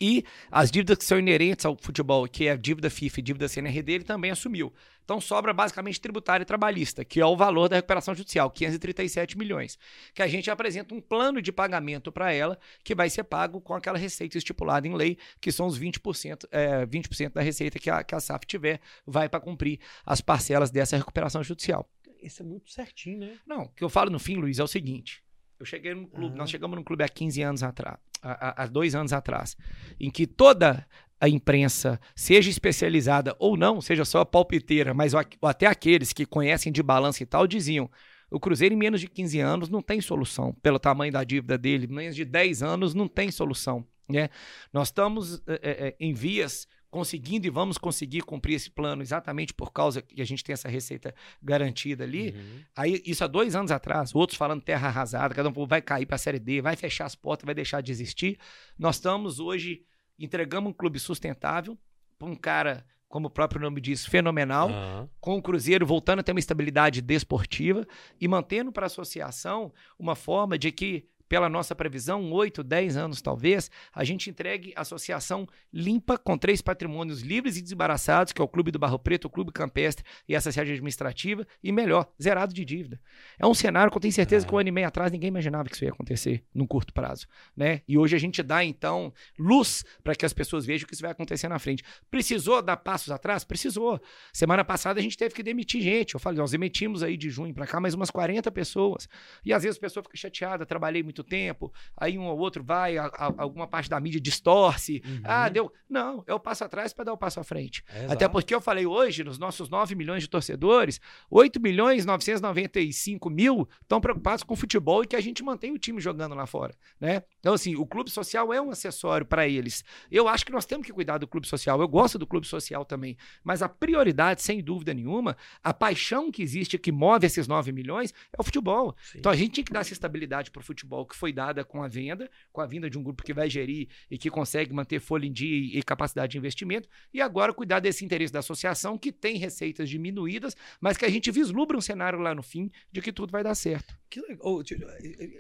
E 0.01 0.25
as 0.51 0.71
dívidas 0.71 0.99
que 0.99 1.05
são 1.05 1.19
inerentes 1.19 1.65
ao 1.65 1.77
futebol, 1.81 2.27
que 2.27 2.47
é 2.47 2.53
a 2.53 2.57
dívida 2.57 2.91
FIFA 2.91 3.21
e 3.21 3.23
dívida 3.23 3.49
CNRD, 3.49 3.93
ele 3.93 4.05
também 4.05 4.31
assumiu. 4.31 4.73
Então 5.05 5.21
sobra 5.21 5.53
basicamente 5.53 6.01
tributária 6.01 6.43
e 6.43 6.47
trabalhista, 6.47 7.05
que 7.05 7.21
é 7.21 7.27
o 7.27 7.37
valor 7.37 7.69
da 7.69 7.77
recuperação 7.77 8.15
judicial, 8.15 8.51
537 8.51 9.37
milhões. 9.37 9.79
Que 10.15 10.23
a 10.23 10.27
gente 10.27 10.51
apresenta 10.51 10.95
um 10.95 11.01
plano 11.01 11.43
de 11.43 11.53
pagamento 11.53 12.11
para 12.11 12.33
ela, 12.33 12.59
que 12.83 12.95
vai 12.95 13.11
ser 13.11 13.25
pago 13.25 13.61
com 13.61 13.75
aquela 13.75 13.99
receita 13.99 14.39
estipulada 14.39 14.89
em 14.89 14.95
lei, 14.95 15.19
que 15.41 15.53
são 15.53 15.67
os 15.67 15.79
20%, 15.79 16.49
é, 16.51 16.87
20 16.87 17.29
da 17.29 17.43
receita 17.43 17.79
que 17.79 17.91
a, 17.91 18.03
que 18.03 18.15
a 18.15 18.21
SAF 18.21 18.47
tiver, 18.47 18.81
vai 19.07 19.29
para 19.29 19.41
cumprir 19.41 19.79
as 20.07 20.21
parcelas 20.21 20.71
dessa 20.71 20.97
recuperação 20.97 21.43
judicial. 21.43 21.89
Isso 22.23 22.43
é 22.43 22.47
muito 22.47 22.71
certinho, 22.71 23.21
né? 23.21 23.37
Não, 23.47 23.65
o 23.65 23.69
que 23.69 23.85
eu 23.85 23.91
falo 23.91 24.11
no 24.11 24.19
fim, 24.19 24.37
Luiz, 24.37 24.59
é 24.59 24.65
o 24.65 24.67
seguinte. 24.67 25.23
Eu 25.59 25.67
cheguei 25.67 25.95
no 25.95 26.09
clube, 26.09 26.37
nós 26.37 26.51
chegamos 26.51 26.77
no 26.77 26.85
clube 26.85 27.05
há 27.05 27.09
15 27.09 27.43
anos 27.43 27.63
atrás, 27.63 27.99
há, 28.25 28.67
dois 28.67 28.95
anos 28.95 29.13
atrás, 29.13 29.57
em 30.01 30.11
que 30.11 30.27
toda 30.27 30.87
a 31.21 31.29
imprensa, 31.29 32.01
seja 32.15 32.51
especializada 32.51 33.35
ou 33.39 33.57
não, 33.57 33.81
seja 33.81 34.05
só 34.05 34.25
palpiteira, 34.25 34.93
mas 34.93 35.13
até 35.43 35.67
aqueles 35.67 36.13
que 36.13 36.27
conhecem 36.27 36.73
de 36.73 36.83
balanço 36.83 37.23
e 37.23 37.27
tal, 37.27 37.47
diziam: 37.47 37.91
o 38.31 38.41
Cruzeiro, 38.41 38.75
em 38.75 38.79
menos 38.79 39.01
de 39.01 39.09
15 39.09 39.41
anos, 39.41 39.69
não 39.69 39.81
tem 39.81 40.01
solução. 40.01 40.53
Pelo 40.63 40.79
tamanho 40.79 41.13
da 41.13 41.23
dívida 41.23 41.57
dele, 41.57 41.87
menos 41.87 42.17
de 42.17 42.25
10 42.25 42.63
anos, 42.63 42.95
não 42.95 43.07
tem 43.07 43.31
solução. 43.31 43.87
Né? 44.09 44.29
Nós 44.73 44.89
estamos 44.89 45.43
é, 45.47 45.89
é, 45.89 45.97
em 45.99 46.13
vias 46.13 46.67
conseguindo 46.95 47.45
e 47.45 47.51
vamos 47.51 47.77
conseguir 47.77 48.21
cumprir 48.21 48.55
esse 48.55 48.71
plano 48.71 49.03
exatamente 49.03 49.53
por 49.53 49.73
causa 49.73 50.01
que 50.01 50.23
a 50.23 50.25
gente 50.25 50.45
tem 50.45 50.53
essa 50.53 50.69
receita 50.69 51.13
garantida 51.43 52.05
ali. 52.05 52.31
Uhum. 52.31 52.61
Aí, 52.77 53.03
isso 53.05 53.25
há 53.25 53.27
dois 53.27 53.57
anos 53.57 53.73
atrás, 53.73 54.15
outros 54.15 54.39
falando 54.39 54.63
terra 54.63 54.87
arrasada, 54.87 55.35
cada 55.35 55.49
um 55.49 55.67
vai 55.67 55.83
cair 55.83 56.07
para 56.07 56.15
a 56.15 56.19
Série 56.19 56.39
D, 56.39 56.63
vai 56.63 56.77
fechar 56.77 57.07
as 57.07 57.17
portas, 57.17 57.45
vai 57.45 57.55
deixar 57.55 57.81
de 57.81 57.91
existir. 57.91 58.39
Nós 58.79 58.95
estamos 58.95 59.41
hoje, 59.41 59.83
entregamos 60.17 60.71
um 60.71 60.73
clube 60.73 61.01
sustentável 61.01 61.77
para 62.17 62.29
um 62.29 62.37
cara 62.37 62.87
como 63.09 63.27
o 63.27 63.31
próprio 63.31 63.61
nome 63.61 63.81
diz, 63.81 64.07
fenomenal, 64.07 64.69
uhum. 64.69 65.09
com 65.21 65.37
o 65.37 65.43
Cruzeiro 65.43 65.85
voltando 65.85 66.21
a 66.21 66.23
ter 66.23 66.31
uma 66.31 66.39
estabilidade 66.39 67.01
desportiva 67.01 67.85
e 68.21 68.29
mantendo 68.29 68.71
para 68.71 68.85
a 68.85 68.87
associação 68.87 69.73
uma 69.99 70.15
forma 70.15 70.57
de 70.57 70.71
que 70.71 71.09
pela 71.29 71.49
nossa 71.49 71.75
previsão, 71.75 72.31
8, 72.33 72.63
10 72.63 72.97
anos 72.97 73.23
talvez, 73.23 73.71
a 73.93 74.05
gente 74.05 74.31
entregue 74.31 74.73
a 74.77 74.83
associação 74.83 75.49
limpa 75.73 76.19
com 76.19 76.37
três 76.37 76.61
patrimônios 76.61 77.23
livres 77.23 77.57
e 77.57 77.63
desembaraçados, 77.63 78.33
que 78.33 78.41
é 78.41 78.45
o 78.45 78.49
Clube 78.49 78.71
do 78.71 78.79
Barro 78.79 78.99
Preto, 78.99 79.27
o 79.27 79.31
Clube 79.31 79.53
Campestre 79.53 80.05
e 80.29 80.35
essa 80.35 80.53
sede 80.53 80.73
administrativa, 80.73 81.47
e 81.63 81.73
melhor, 81.73 82.09
zerado 82.23 82.53
de 82.53 82.65
dívida. 82.65 83.01
É 83.39 83.47
um 83.47 83.55
cenário 83.55 83.91
que 83.91 83.97
eu 83.97 84.01
tenho 84.01 84.13
certeza 84.13 84.47
que 84.47 84.55
um 84.55 84.59
ano 84.59 84.69
e 84.69 84.73
meio 84.73 84.87
atrás 84.87 85.11
ninguém 85.11 85.29
imaginava 85.29 85.69
que 85.69 85.75
isso 85.75 85.85
ia 85.85 85.91
acontecer 85.91 86.45
num 86.55 86.67
curto 86.67 86.93
prazo, 86.93 87.27
né? 87.57 87.83
E 87.87 87.97
hoje 87.97 88.15
a 88.17 88.19
gente 88.19 88.43
dá 88.43 88.65
então 88.65 89.13
luz 89.39 89.85
para 90.03 90.15
que 90.15 90.25
as 90.25 90.33
pessoas 90.33 90.65
vejam 90.65 90.87
que 90.87 90.95
isso 90.95 91.03
vai 91.03 91.11
acontecer 91.11 91.49
na 91.49 91.59
frente. 91.59 91.83
Precisou 92.11 92.63
dar 92.63 92.77
passos 92.77 93.11
atrás? 93.11 93.45
Precisou. 93.45 94.01
Semana 94.33 94.65
passada 94.65 95.01
a 95.01 95.03
gente 95.03 95.17
teve 95.17 95.35
que 95.35 95.43
demitir 95.43 95.83
gente. 95.83 96.15
Eu 96.15 96.21
falei, 96.21 96.39
nós 96.39 96.51
demitimos 96.51 97.03
aí 97.03 97.17
de 97.17 97.31
junho 97.31 97.55
para 97.55 97.67
cá 97.67 97.81
mais 97.81 97.95
umas 97.95 98.11
40 98.11 98.51
pessoas. 98.51 99.09
E 99.45 99.53
às 99.53 99.63
vezes 99.63 99.79
a 99.79 99.81
pessoa 99.81 100.03
fica 100.03 100.17
chateada, 100.17 100.67
trabalhei 100.67 101.03
muito 101.03 101.14
muito 101.15 101.23
tempo, 101.23 101.73
aí 101.97 102.19
um 102.19 102.27
ou 102.27 102.37
outro 102.37 102.65
vai, 102.65 102.99
a, 102.99 103.07
a, 103.07 103.33
alguma 103.39 103.69
parte 103.69 103.89
da 103.89 104.01
mídia 104.01 104.21
distorce. 104.21 105.01
Uhum. 105.05 105.21
Ah, 105.23 105.49
deu. 105.49 105.73
Não, 105.89 106.25
é 106.27 106.35
o 106.35 106.41
passo 106.41 106.65
atrás 106.65 106.93
para 106.93 107.05
dar 107.05 107.13
o 107.13 107.17
passo 107.17 107.39
à 107.39 107.45
frente. 107.45 107.85
É 107.89 108.07
Até 108.11 108.29
porque 108.29 108.53
eu 108.53 108.61
falei 108.61 108.85
hoje, 108.85 109.23
nos 109.23 109.39
nossos 109.39 109.69
9 109.69 109.95
milhões 109.95 110.25
de 110.25 110.29
torcedores, 110.29 111.01
8 111.31 111.61
milhões 111.61 112.05
995 112.05 113.31
mil 113.31 113.69
estão 113.81 114.01
preocupados 114.01 114.43
com 114.43 114.55
o 114.55 114.57
futebol 114.57 115.05
e 115.05 115.07
que 115.07 115.15
a 115.15 115.21
gente 115.21 115.45
mantém 115.45 115.73
o 115.73 115.79
time 115.79 116.01
jogando 116.01 116.35
lá 116.35 116.47
fora. 116.47 116.75
Né? 117.01 117.23
Então, 117.39 117.55
assim, 117.55 117.77
o 117.77 117.87
clube 117.87 118.11
social 118.11 118.53
é 118.53 118.61
um 118.61 118.71
acessório 118.71 119.25
para 119.25 119.47
eles. 119.47 119.85
Eu 120.11 120.27
acho 120.27 120.45
que 120.45 120.51
nós 120.53 120.67
temos 120.67 120.85
que 120.85 120.93
cuidar 120.93 121.19
do 121.19 121.29
clube 121.29 121.47
social. 121.47 121.81
Eu 121.81 121.87
gosto 121.87 122.19
do 122.19 122.27
clube 122.27 122.47
social 122.47 122.85
também. 122.85 123.17
Mas 123.45 123.63
a 123.63 123.69
prioridade, 123.69 124.43
sem 124.43 124.63
dúvida 124.63 124.93
nenhuma, 124.93 125.37
a 125.63 125.73
paixão 125.73 126.33
que 126.33 126.43
existe, 126.43 126.77
que 126.79 126.91
move 126.91 127.27
esses 127.27 127.47
9 127.47 127.71
milhões, 127.71 128.13
é 128.33 128.41
o 128.41 128.45
futebol. 128.45 128.97
Sim. 129.03 129.19
Então 129.19 129.31
a 129.31 129.37
gente 129.37 129.55
tem 129.55 129.65
que 129.65 129.73
dar 129.73 129.81
essa 129.81 129.93
estabilidade 129.93 130.51
para 130.51 130.61
o 130.61 130.65
futebol 130.65 131.04
que 131.05 131.17
foi 131.17 131.33
dada 131.33 131.65
com 131.65 131.83
a 131.83 131.89
venda, 131.89 132.31
com 132.53 132.61
a 132.61 132.67
vinda 132.67 132.89
de 132.89 132.99
um 132.99 133.03
grupo 133.03 133.23
que 133.23 133.33
vai 133.33 133.49
gerir 133.49 133.89
e 134.11 134.19
que 134.19 134.31
consegue 134.31 134.73
manter 134.73 135.01
folha 135.01 135.27
em 135.27 135.33
dia 135.33 135.79
e 135.79 135.83
capacidade 135.83 136.33
de 136.33 136.39
investimento, 136.39 136.89
e 137.13 137.21
agora 137.21 137.53
cuidar 137.53 137.81
desse 137.81 138.05
interesse 138.05 138.33
da 138.33 138.39
associação, 138.41 138.99
que 138.99 139.13
tem 139.13 139.37
receitas 139.37 139.89
diminuídas, 139.89 140.57
mas 140.81 140.97
que 140.97 141.05
a 141.05 141.11
gente 141.11 141.31
vislumbra 141.31 141.77
um 141.77 141.81
cenário 141.81 142.19
lá 142.19 142.35
no 142.35 142.43
fim 142.43 142.71
de 142.91 143.01
que 143.01 143.13
tudo 143.13 143.31
vai 143.31 143.43
dar 143.43 143.55
certo. 143.55 143.99
Que 144.09 144.21
legal. 144.21 144.63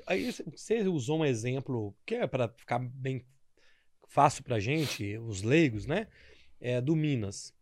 Aí 0.07 0.33
você 0.33 0.81
usou 0.83 1.21
um 1.21 1.25
exemplo 1.25 1.95
que 2.05 2.15
é 2.17 2.27
para 2.27 2.49
ficar 2.49 2.79
bem 2.79 3.25
fácil 4.09 4.45
para 4.45 4.61
gente, 4.61 5.19
os 5.19 5.43
leigos, 5.43 5.87
né? 5.87 6.07
É, 6.61 6.81
do 6.81 6.95
Minas. 6.95 7.53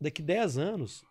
Daqui 0.00 0.20
10 0.20 0.58
anos, 0.58 1.04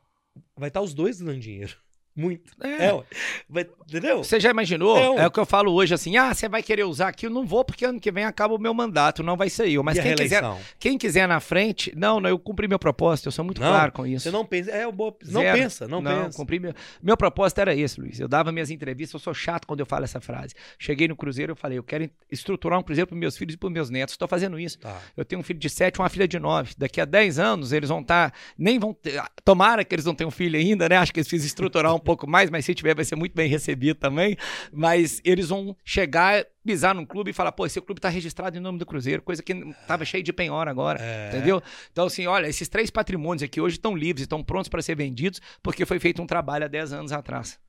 vai 0.55 0.67
estar 0.67 0.81
os 0.81 0.93
dois 0.93 1.19
dando 1.19 1.39
dinheiro. 1.39 1.84
Muito. 2.15 2.54
É. 2.62 2.86
é 2.88 3.67
entendeu? 3.88 4.23
Você 4.23 4.39
já 4.39 4.49
imaginou? 4.49 4.97
É, 4.97 5.23
é, 5.23 5.28
o 5.28 5.32
que 5.32 5.39
eu 5.39 5.45
falo 5.45 5.73
hoje 5.73 5.93
assim: 5.93 6.15
ah, 6.15 6.34
você 6.34 6.47
vai 6.47 6.63
querer 6.63 6.86
usar 6.86 7.10
aqui? 7.10 7.25
Eu 7.25 7.30
não 7.30 7.45
vou, 7.45 7.65
porque 7.65 7.86
ano 7.86 7.99
que 7.99 8.10
vem 8.10 8.23
acaba 8.23 8.54
o 8.54 8.58
meu 8.58 8.73
mandato, 8.73 9.21
não 9.21 9.36
vai 9.36 9.49
ser 9.49 9.69
eu. 9.69 9.84
Mas 9.84 9.99
quem 9.99 10.15
quiser, 10.15 10.43
quem 10.80 10.97
quiser 10.97 11.28
na 11.28 11.41
frente, 11.41 11.91
não, 11.95 12.21
não, 12.21 12.30
eu 12.30 12.39
cumpri 12.39 12.69
meu 12.69 12.80
propósito, 12.80 13.28
eu 13.28 13.32
sou 13.34 13.43
muito 13.43 13.60
não, 13.60 13.67
claro 13.67 13.91
com 13.91 14.08
isso. 14.08 14.23
Você 14.23 14.32
não 14.32 14.45
pensa, 14.45 14.71
é, 14.71 14.89
boa, 14.89 15.13
não 15.25 15.41
Zero. 15.41 15.58
pensa, 15.58 15.88
não, 15.88 16.01
não 16.01 16.23
pensa. 16.23 16.38
Cumpri 16.38 16.58
meu, 16.58 16.73
meu 17.04 17.17
propósito 17.17 17.60
era 17.60 17.75
esse, 17.75 17.99
Luiz. 17.99 18.17
Eu 18.17 18.30
dava 18.30 18.49
minhas 18.49 18.71
entrevistas, 18.71 19.13
eu 19.13 19.19
sou 19.19 19.34
chato 19.34 19.67
quando 19.67 19.82
eu 19.82 19.86
falo 19.86 20.06
essa 20.06 20.21
frase. 20.21 20.54
Cheguei 20.80 21.10
no 21.10 21.17
Cruzeiro, 21.17 21.51
eu 21.51 21.56
falei, 21.56 21.78
eu 21.78 21.84
quero 21.84 22.10
estruturar 22.32 22.80
um 22.80 22.84
Cruzeiro 22.84 23.08
para 23.08 23.17
meus 23.17 23.36
filhos 23.36 23.56
e 23.56 23.58
para 23.58 23.69
meus 23.69 23.89
netos. 23.89 24.13
Estou 24.13 24.28
fazendo 24.28 24.58
isso. 24.58 24.80
Tá. 24.80 25.01
Eu 25.17 25.25
tenho 25.25 25.41
um 25.41 25.43
filho 25.43 25.60
de 25.60 25.69
sete, 25.69 25.99
uma 25.99 26.08
filha 26.08 26.28
de 26.28 26.39
nove. 26.39 26.73
Daqui 26.78 27.01
a 27.01 27.06
dez 27.06 27.39
anos 27.39 27.73
eles 27.73 27.89
vão 27.89 27.99
estar, 27.99 28.32
tá, 28.32 28.38
nem 28.58 28.80
vão 28.80 28.93
ter, 28.93 29.21
tomara 29.43 29.84
que 29.84 29.93
eles 29.93 30.06
não 30.06 30.15
tenham 30.15 30.32
filho 30.32 30.58
ainda, 30.58 30.88
né? 30.88 30.95
Acho 30.95 31.12
que 31.12 31.19
eles 31.19 31.28
precisam 31.28 31.47
estruturar 31.47 31.93
um 31.93 31.99
pouco 32.05 32.29
mais, 32.29 32.49
mas 32.49 32.63
se 32.63 32.73
tiver 32.73 32.95
vai 32.95 33.03
ser 33.03 33.15
muito 33.15 33.33
bem 33.33 33.49
recebido 33.49 33.97
também. 33.97 34.37
Mas 34.71 35.21
eles 35.25 35.49
vão 35.49 35.75
chegar, 35.83 36.45
pisar 36.65 36.95
num 36.95 37.05
clube 37.05 37.31
e 37.31 37.33
falar, 37.33 37.51
pô, 37.51 37.65
esse 37.65 37.81
clube 37.81 37.99
tá 37.99 38.07
registrado 38.07 38.57
em 38.57 38.61
nome 38.61 38.79
do 38.79 38.85
Cruzeiro, 38.85 39.21
coisa 39.21 39.43
que 39.43 39.53
tava 39.87 40.05
cheio 40.05 40.23
de 40.23 40.31
penhora 40.31 40.71
agora, 40.71 40.99
é. 41.01 41.29
entendeu? 41.29 41.61
Então, 41.91 42.05
assim, 42.05 42.27
olha, 42.27 42.47
esses 42.47 42.69
três 42.69 42.89
patrimônios 42.89 43.43
aqui 43.43 43.59
hoje 43.59 43.75
estão 43.75 43.95
livres, 43.95 44.21
estão 44.21 44.43
prontos 44.43 44.69
para 44.69 44.81
ser 44.81 44.95
vendidos, 44.95 45.41
porque 45.61 45.85
foi 45.85 45.99
feito 45.99 46.21
um 46.21 46.27
trabalho 46.27 46.65
há 46.65 46.67
10 46.67 46.93
anos 46.93 47.11
atrás. 47.11 47.59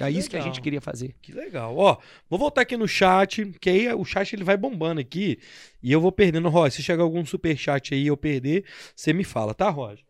É 0.00 0.10
isso 0.10 0.28
que 0.28 0.36
a 0.36 0.40
gente 0.40 0.60
queria 0.60 0.80
fazer. 0.80 1.14
Que 1.22 1.32
legal. 1.32 1.76
Ó, 1.76 1.96
vou 2.28 2.38
voltar 2.38 2.62
aqui 2.62 2.76
no 2.76 2.88
chat, 2.88 3.44
que 3.60 3.70
aí 3.70 3.94
o 3.94 4.04
chat 4.04 4.32
ele 4.32 4.42
vai 4.42 4.56
bombando 4.56 5.00
aqui 5.00 5.38
e 5.80 5.92
eu 5.92 6.00
vou 6.00 6.10
perdendo. 6.10 6.48
Roger, 6.48 6.72
se 6.72 6.82
chegar 6.82 7.04
algum 7.04 7.24
super 7.24 7.56
chat 7.56 7.94
aí 7.94 8.02
e 8.02 8.06
eu 8.08 8.16
perder, 8.16 8.64
você 8.94 9.12
me 9.12 9.22
fala, 9.22 9.54
tá, 9.54 9.70
Roger? 9.70 10.04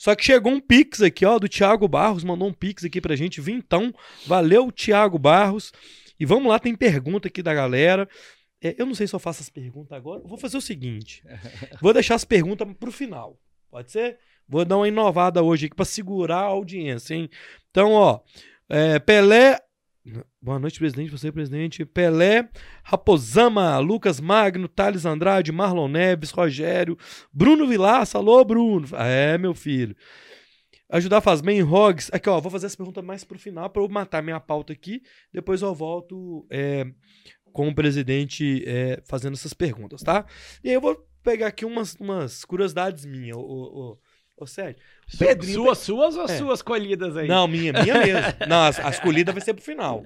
Só 0.00 0.16
que 0.16 0.24
chegou 0.24 0.50
um 0.50 0.58
Pix 0.58 1.02
aqui, 1.02 1.26
ó, 1.26 1.38
do 1.38 1.46
Thiago 1.46 1.86
Barros, 1.86 2.24
mandou 2.24 2.48
um 2.48 2.54
Pix 2.54 2.86
aqui 2.86 3.02
pra 3.02 3.14
gente, 3.14 3.38
vintão. 3.38 3.94
Valeu, 4.26 4.72
Thiago 4.72 5.18
Barros. 5.18 5.74
E 6.18 6.24
vamos 6.24 6.48
lá, 6.48 6.58
tem 6.58 6.74
pergunta 6.74 7.28
aqui 7.28 7.42
da 7.42 7.52
galera. 7.52 8.08
É, 8.62 8.74
eu 8.78 8.86
não 8.86 8.94
sei 8.94 9.06
se 9.06 9.14
eu 9.14 9.18
faço 9.18 9.42
as 9.42 9.50
perguntas 9.50 9.92
agora. 9.92 10.22
vou 10.24 10.38
fazer 10.38 10.56
o 10.56 10.60
seguinte: 10.62 11.22
vou 11.82 11.92
deixar 11.92 12.14
as 12.14 12.24
perguntas 12.24 12.66
pro 12.80 12.90
final. 12.90 13.38
Pode 13.70 13.92
ser? 13.92 14.18
Vou 14.48 14.64
dar 14.64 14.78
uma 14.78 14.88
inovada 14.88 15.42
hoje 15.42 15.66
aqui 15.66 15.76
pra 15.76 15.84
segurar 15.84 16.38
a 16.38 16.44
audiência, 16.44 17.14
hein? 17.14 17.28
Então, 17.70 17.92
ó, 17.92 18.20
é, 18.70 18.98
Pelé. 18.98 19.58
Boa 20.42 20.58
noite, 20.58 20.78
presidente. 20.78 21.10
Você, 21.10 21.30
presidente. 21.30 21.84
Pelé, 21.84 22.48
Raposama, 22.82 23.76
Lucas 23.78 24.18
Magno, 24.18 24.68
Thales 24.68 25.04
Andrade, 25.04 25.52
Marlon 25.52 25.86
Neves, 25.86 26.30
Rogério, 26.30 26.96
Bruno 27.30 27.66
Vilaça. 27.66 28.16
Alô, 28.16 28.42
Bruno. 28.42 28.88
É, 28.96 29.36
meu 29.36 29.54
filho. 29.54 29.94
Ajudar 30.88 31.20
faz 31.20 31.42
bem, 31.42 31.60
Rogs. 31.60 32.08
Aqui, 32.10 32.30
ó, 32.30 32.40
vou 32.40 32.50
fazer 32.50 32.66
essa 32.66 32.76
pergunta 32.76 33.02
mais 33.02 33.22
pro 33.22 33.38
final 33.38 33.68
para 33.68 33.82
eu 33.82 33.88
matar 33.90 34.22
minha 34.22 34.40
pauta 34.40 34.72
aqui. 34.72 35.02
Depois 35.30 35.60
eu 35.60 35.74
volto 35.74 36.46
é, 36.48 36.86
com 37.52 37.68
o 37.68 37.74
presidente 37.74 38.64
é, 38.66 39.02
fazendo 39.04 39.34
essas 39.34 39.52
perguntas, 39.52 40.02
tá? 40.02 40.24
E 40.64 40.70
aí 40.70 40.74
eu 40.74 40.80
vou 40.80 41.06
pegar 41.22 41.48
aqui 41.48 41.66
umas, 41.66 41.94
umas 41.96 42.46
curiosidades 42.46 43.04
minhas, 43.04 43.36
ô 44.44 44.46
Sérgio. 44.46 44.76
Pedrinho- 45.18 45.54
Suas, 45.54 45.78
suas 45.78 46.16
ou 46.16 46.24
É. 46.24 46.38
suas 46.38 46.62
colhidas 46.62 47.16
aí? 47.16 47.28
Não, 47.28 47.46
minha, 47.48 47.72
minha 47.72 47.94
mesmo. 47.98 48.20
Não, 48.48 48.62
as, 48.64 48.78
as 48.78 48.98
colhidas 49.00 49.34
vai 49.34 49.42
ser 49.44 49.54
pro 49.54 49.62
final. 49.64 50.02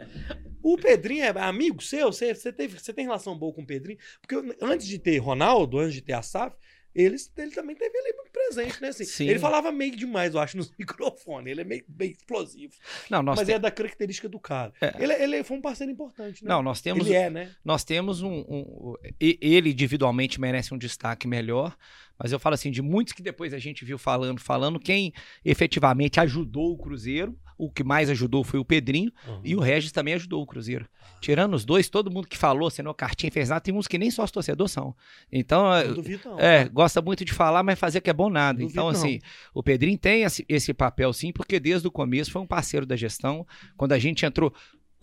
O 0.62 0.76
Pedrinho 0.78 1.24
é 1.24 1.28
amigo 1.40 1.82
seu? 1.82 2.12
Você, 2.12 2.34
você, 2.34 2.52
teve, 2.52 2.78
você 2.78 2.92
tem 2.92 3.04
relação 3.04 3.36
boa 3.36 3.52
com 3.52 3.62
o 3.62 3.66
Pedrinho? 3.66 3.98
Porque 4.20 4.34
eu- 4.34 4.56
antes 4.62 4.86
de 4.86 4.98
ter 4.98 5.18
Ronaldo, 5.18 5.78
antes 5.78 5.94
de 5.94 6.00
ter 6.02 6.14
a 6.14 6.22
SAF, 6.22 6.56
eles, 6.94 7.30
ele 7.36 7.50
também 7.50 7.74
teve 7.74 7.96
ali 7.98 8.14
presente, 8.32 8.80
né? 8.80 8.88
Assim, 8.88 9.04
Sim. 9.04 9.28
Ele 9.28 9.38
falava 9.40 9.72
meio 9.72 9.96
demais, 9.96 10.32
eu 10.34 10.40
acho, 10.40 10.56
nos 10.56 10.70
microfones. 10.78 11.50
Ele 11.50 11.60
é 11.60 11.64
meio, 11.64 11.84
meio 11.88 12.12
explosivo. 12.12 12.72
Não, 13.10 13.20
nós, 13.22 13.36
Mas 13.38 13.48
te- 13.48 13.52
é 13.54 13.58
da 13.58 13.70
característica 13.70 14.28
do 14.28 14.38
cara. 14.38 14.72
É. 14.80 14.94
Ele, 15.02 15.12
ele 15.12 15.42
foi 15.44 15.56
um 15.56 15.60
parceiro 15.60 15.90
importante, 15.92 16.44
né? 16.44 16.48
não, 16.48 16.62
nós 16.62 16.80
temos 16.80 17.06
ele 17.06 17.16
é, 17.16 17.28
né? 17.28 17.50
nós 17.64 17.82
temos 17.84 18.22
um, 18.22 18.44
um- 18.48 18.94
ele 19.20 19.70
individualmente 19.70 20.40
merece 20.40 20.72
um 20.72 20.78
destaque 20.78 21.26
melhor, 21.26 21.76
mas 22.18 22.32
eu 22.32 22.38
falo 22.38 22.54
assim 22.54 22.70
de 22.70 22.82
muitos 22.82 23.12
que 23.12 23.22
depois 23.22 23.52
a 23.52 23.58
gente 23.58 23.84
viu 23.84 23.98
falando, 23.98 24.40
falando 24.40 24.78
quem 24.78 25.12
efetivamente 25.44 26.20
ajudou 26.20 26.72
o 26.72 26.78
Cruzeiro, 26.78 27.36
o 27.56 27.70
que 27.70 27.84
mais 27.84 28.10
ajudou 28.10 28.42
foi 28.42 28.58
o 28.58 28.64
Pedrinho 28.64 29.12
e 29.42 29.54
o 29.54 29.60
Regis 29.60 29.92
também 29.92 30.14
ajudou 30.14 30.42
o 30.42 30.46
Cruzeiro. 30.46 30.88
Tirando 31.20 31.54
os 31.54 31.64
dois, 31.64 31.88
todo 31.88 32.10
mundo 32.10 32.26
que 32.26 32.36
falou, 32.36 32.68
assinou 32.68 32.92
cartinha, 32.92 33.30
fez 33.30 33.48
nada, 33.48 33.60
tem 33.60 33.72
uns 33.72 33.86
que 33.86 33.96
nem 33.96 34.10
sócio 34.10 34.34
torcedor 34.34 34.68
são. 34.68 34.94
Então, 35.30 35.64
Não 35.64 35.74
é, 35.74 35.84
duvido, 35.84 36.28
não. 36.28 36.40
é, 36.40 36.68
gosta 36.68 37.00
muito 37.00 37.24
de 37.24 37.32
falar, 37.32 37.62
mas 37.62 37.78
fazer 37.78 38.00
que 38.00 38.10
é 38.10 38.12
bom 38.12 38.28
nada. 38.28 38.58
Duvido 38.58 38.72
então, 38.72 38.84
não. 38.84 38.90
assim, 38.90 39.20
o 39.54 39.62
Pedrinho 39.62 39.96
tem 39.96 40.24
esse 40.48 40.74
papel 40.74 41.12
sim, 41.12 41.32
porque 41.32 41.60
desde 41.60 41.86
o 41.86 41.90
começo 41.90 42.30
foi 42.30 42.42
um 42.42 42.46
parceiro 42.46 42.84
da 42.84 42.96
gestão. 42.96 43.46
Quando 43.76 43.92
a 43.92 43.98
gente 43.98 44.26
entrou 44.26 44.52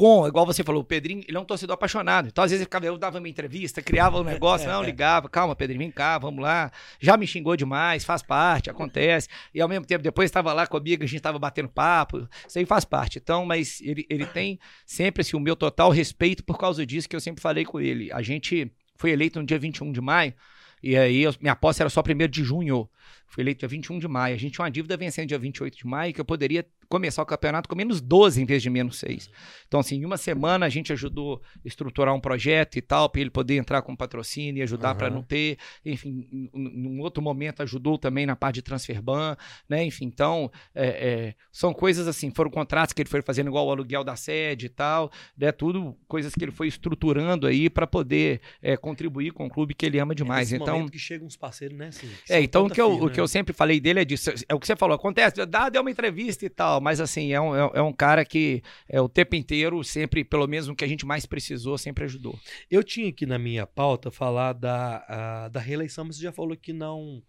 com, 0.02 0.28
igual 0.28 0.47
você 0.47 0.64
falou, 0.64 0.82
o 0.82 0.84
Pedrinho, 0.84 1.24
ele 1.28 1.38
é 1.38 1.39
um 1.39 1.45
torcedor 1.45 1.76
apaixonado. 1.76 2.28
Então, 2.28 2.43
às 2.43 2.49
vezes, 2.49 2.62
ele 2.62 2.66
ficava, 2.66 2.88
eu 2.88 2.97
dava 2.97 3.20
uma 3.20 3.30
entrevista, 3.30 3.84
criava 3.84 4.20
um 4.20 4.24
negócio, 4.24 4.66
não, 4.74 4.82
ligava, 4.82 5.30
calma, 5.30 5.56
Pedrinho, 5.56 5.78
vem 5.78 5.91
cá, 5.91 6.18
vamos 6.18 6.41
lá. 6.41 6.72
Já 6.99 7.16
me 7.16 7.28
xingou 7.28 7.56
demais, 7.56 8.04
faz 8.04 8.24
parte, 8.24 8.68
acontece. 8.68 9.28
E 9.54 9.62
ao 9.62 9.70
mesmo 9.70 9.86
tempo, 9.86 10.04
depois 10.04 10.26
estava 10.28 10.54
lá 10.54 10.66
comigo, 10.66 11.04
a 11.04 11.06
gente 11.06 11.18
estava 11.18 11.38
batendo 11.38 11.70
papo, 11.70 12.28
isso 12.47 12.58
aí 12.58 12.66
faz 12.66 12.84
parte. 12.84 13.20
Então, 13.20 13.45
mas 13.45 13.80
ele, 13.82 14.04
ele 14.10 14.26
tem 14.26 14.60
sempre 14.88 15.22
assim, 15.22 15.38
o 15.38 15.39
meu 15.39 15.56
total 15.56 15.91
respeito 15.91 16.43
por 16.43 16.58
causa 16.58 16.84
disso 16.84 17.08
que 17.08 17.16
eu 17.16 17.22
sempre 17.22 17.39
falei 17.39 17.64
com 17.64 17.80
ele. 17.80 18.12
A 18.12 18.24
gente 18.24 18.72
foi 18.95 19.12
eleito 19.12 19.39
no 19.39 19.45
dia 19.45 19.60
21 19.60 19.91
de 19.91 20.02
maio, 20.02 20.34
e 20.82 20.97
aí 20.97 21.22
eu- 21.22 21.36
minha 21.39 21.56
posse 21.56 21.80
era 21.80 21.91
só 21.91 22.02
1 22.02 22.28
de 22.28 22.43
junho. 22.43 22.89
Fui 23.32 23.42
eleito 23.42 23.60
dia 23.60 23.68
21 23.68 23.98
de 23.98 24.08
maio. 24.10 24.36
A 24.36 24.38
gente 24.38 24.54
tinha 24.54 24.64
uma 24.64 24.70
dívida 24.70 24.98
vencendo 24.98 25.30
dia 25.30 25.40
28 25.40 25.78
de 25.78 25.88
maio, 25.88 26.14
que 26.14 26.20
eu 26.20 26.26
poderia 26.26 26.66
começar 26.92 27.22
o 27.22 27.26
campeonato 27.26 27.70
com 27.70 27.76
menos 27.76 28.02
12 28.02 28.42
em 28.42 28.46
vez 28.46 28.62
de 28.62 28.70
menos 28.70 29.00
6. 29.00 29.30
Então, 29.66 29.80
assim, 29.80 29.96
em 29.96 30.06
uma 30.06 30.18
semana 30.18 30.66
a 30.66 30.70
gente 30.70 30.92
ajudou 30.92 31.42
a 31.56 31.60
estruturar 31.64 32.14
um 32.14 32.20
projeto 32.20 32.76
e 32.76 32.82
tal, 32.82 33.10
para 33.10 33.22
ele 33.22 33.30
poder 33.30 33.56
entrar 33.56 33.82
com 33.82 33.96
patrocínio 33.96 34.60
e 34.60 34.64
ajudar 34.64 34.94
para 34.96 35.08
Aham. 35.08 35.16
não 35.16 35.24
ter. 35.24 35.58
Enfim, 35.86 36.28
um 36.54 37.00
outro 37.00 37.24
momento 37.24 37.64
ajudou 37.64 37.98
também 37.98 38.26
na 38.26 38.36
parte 38.36 38.56
de 38.56 38.62
transfer 38.62 39.02
ban, 39.02 39.38
né? 39.70 39.86
Enfim, 39.86 40.06
então, 40.06 40.52
é, 40.76 40.88
é, 40.88 41.36
são 41.50 41.74
coisas 41.74 42.10
assim, 42.10 42.30
foram 42.36 42.52
contratos 42.52 42.92
que 42.92 43.02
ele 43.02 43.10
foi 43.10 43.22
fazendo 43.22 43.48
igual 43.48 43.66
o 43.66 43.72
aluguel 43.72 44.04
da 44.04 44.18
sede 44.18 44.66
e 44.66 44.70
tal, 44.70 45.10
né? 45.38 45.54
Tudo 45.54 45.98
coisas 46.10 46.36
que 46.36 46.44
ele 46.44 46.52
foi 46.52 46.68
estruturando 46.68 47.48
aí 47.48 47.70
para 47.70 47.88
poder 47.88 48.42
é, 48.62 48.76
contribuir 48.76 49.32
com 49.32 49.46
o 49.46 49.50
clube 49.50 49.74
que 49.74 49.86
ele 49.86 49.98
ama 49.98 50.14
demais. 50.14 50.52
É 50.52 50.58
então, 50.58 50.74
momento 50.74 50.92
que 50.92 51.00
chegam 51.00 51.26
uns 51.26 51.38
parceiros, 51.38 51.78
né? 51.78 51.88
Assim, 51.88 52.10
é, 52.30 52.42
então 52.42 52.66
o 52.66 52.70
que, 52.70 52.82
eu, 52.82 52.90
firme, 52.90 53.06
o 53.06 53.10
que 53.10 53.20
eu 53.22 53.28
sempre 53.28 53.53
falei 53.53 53.80
dele 53.80 54.01
é 54.01 54.05
disso. 54.05 54.30
É 54.47 54.53
o 54.53 54.59
que 54.59 54.67
você 54.67 54.76
falou, 54.76 54.95
acontece, 54.95 55.45
dá, 55.45 55.69
deu 55.69 55.82
uma 55.82 55.91
entrevista 55.91 56.45
e 56.45 56.49
tal, 56.49 56.82
mas 56.82 56.99
assim, 56.99 57.32
é 57.34 57.39
um, 57.39 57.55
é, 57.55 57.72
é 57.76 57.82
um 57.82 57.93
cara 57.93 58.26
que 58.26 58.61
é 58.88 58.99
o 58.99 59.09
tempo 59.09 59.36
inteiro, 59.36 59.84
sempre, 59.84 60.24
pelo 60.24 60.47
menos 60.47 60.67
o 60.67 60.76
que 60.76 60.84
a 60.84 60.88
gente 60.88 61.05
mais 61.05 61.26
precisou, 61.26 61.78
sempre 61.78 62.03
ajudou. 62.05 62.38
Eu 62.69 62.84
tinha 62.84 63.09
aqui 63.09 63.26
na 63.26 63.38
minha 63.39 63.65
pauta 63.67 64.11
falar 64.11 64.53
da, 64.53 65.05
a- 65.07 65.47
da 65.49 65.59
reeleição, 65.59 66.05
mas 66.05 66.17
você 66.17 66.24
já 66.24 66.32
falou 66.32 66.55
que 66.57 66.74
não 66.74 67.24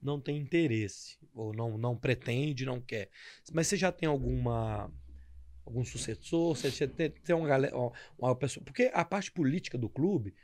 não 0.00 0.20
tem 0.20 0.38
interesse, 0.38 1.18
ou 1.34 1.52
não, 1.52 1.76
não 1.76 1.96
pretende, 1.96 2.64
não 2.64 2.80
quer. 2.80 3.10
Mas 3.52 3.66
você 3.66 3.76
já 3.76 3.90
tem 3.90 4.08
alguma 4.08 4.88
algum 5.64 5.84
sucessor? 5.84 6.56
Você, 6.56 6.86
tem, 6.88 7.10
tem 7.10 7.36
uma 7.36 7.48
galera, 7.48 7.74
uma 8.18 8.34
pessoa, 8.34 8.64
porque 8.64 8.90
a 8.94 9.04
parte 9.04 9.30
política 9.30 9.76
do 9.76 9.88
clube 9.88 10.34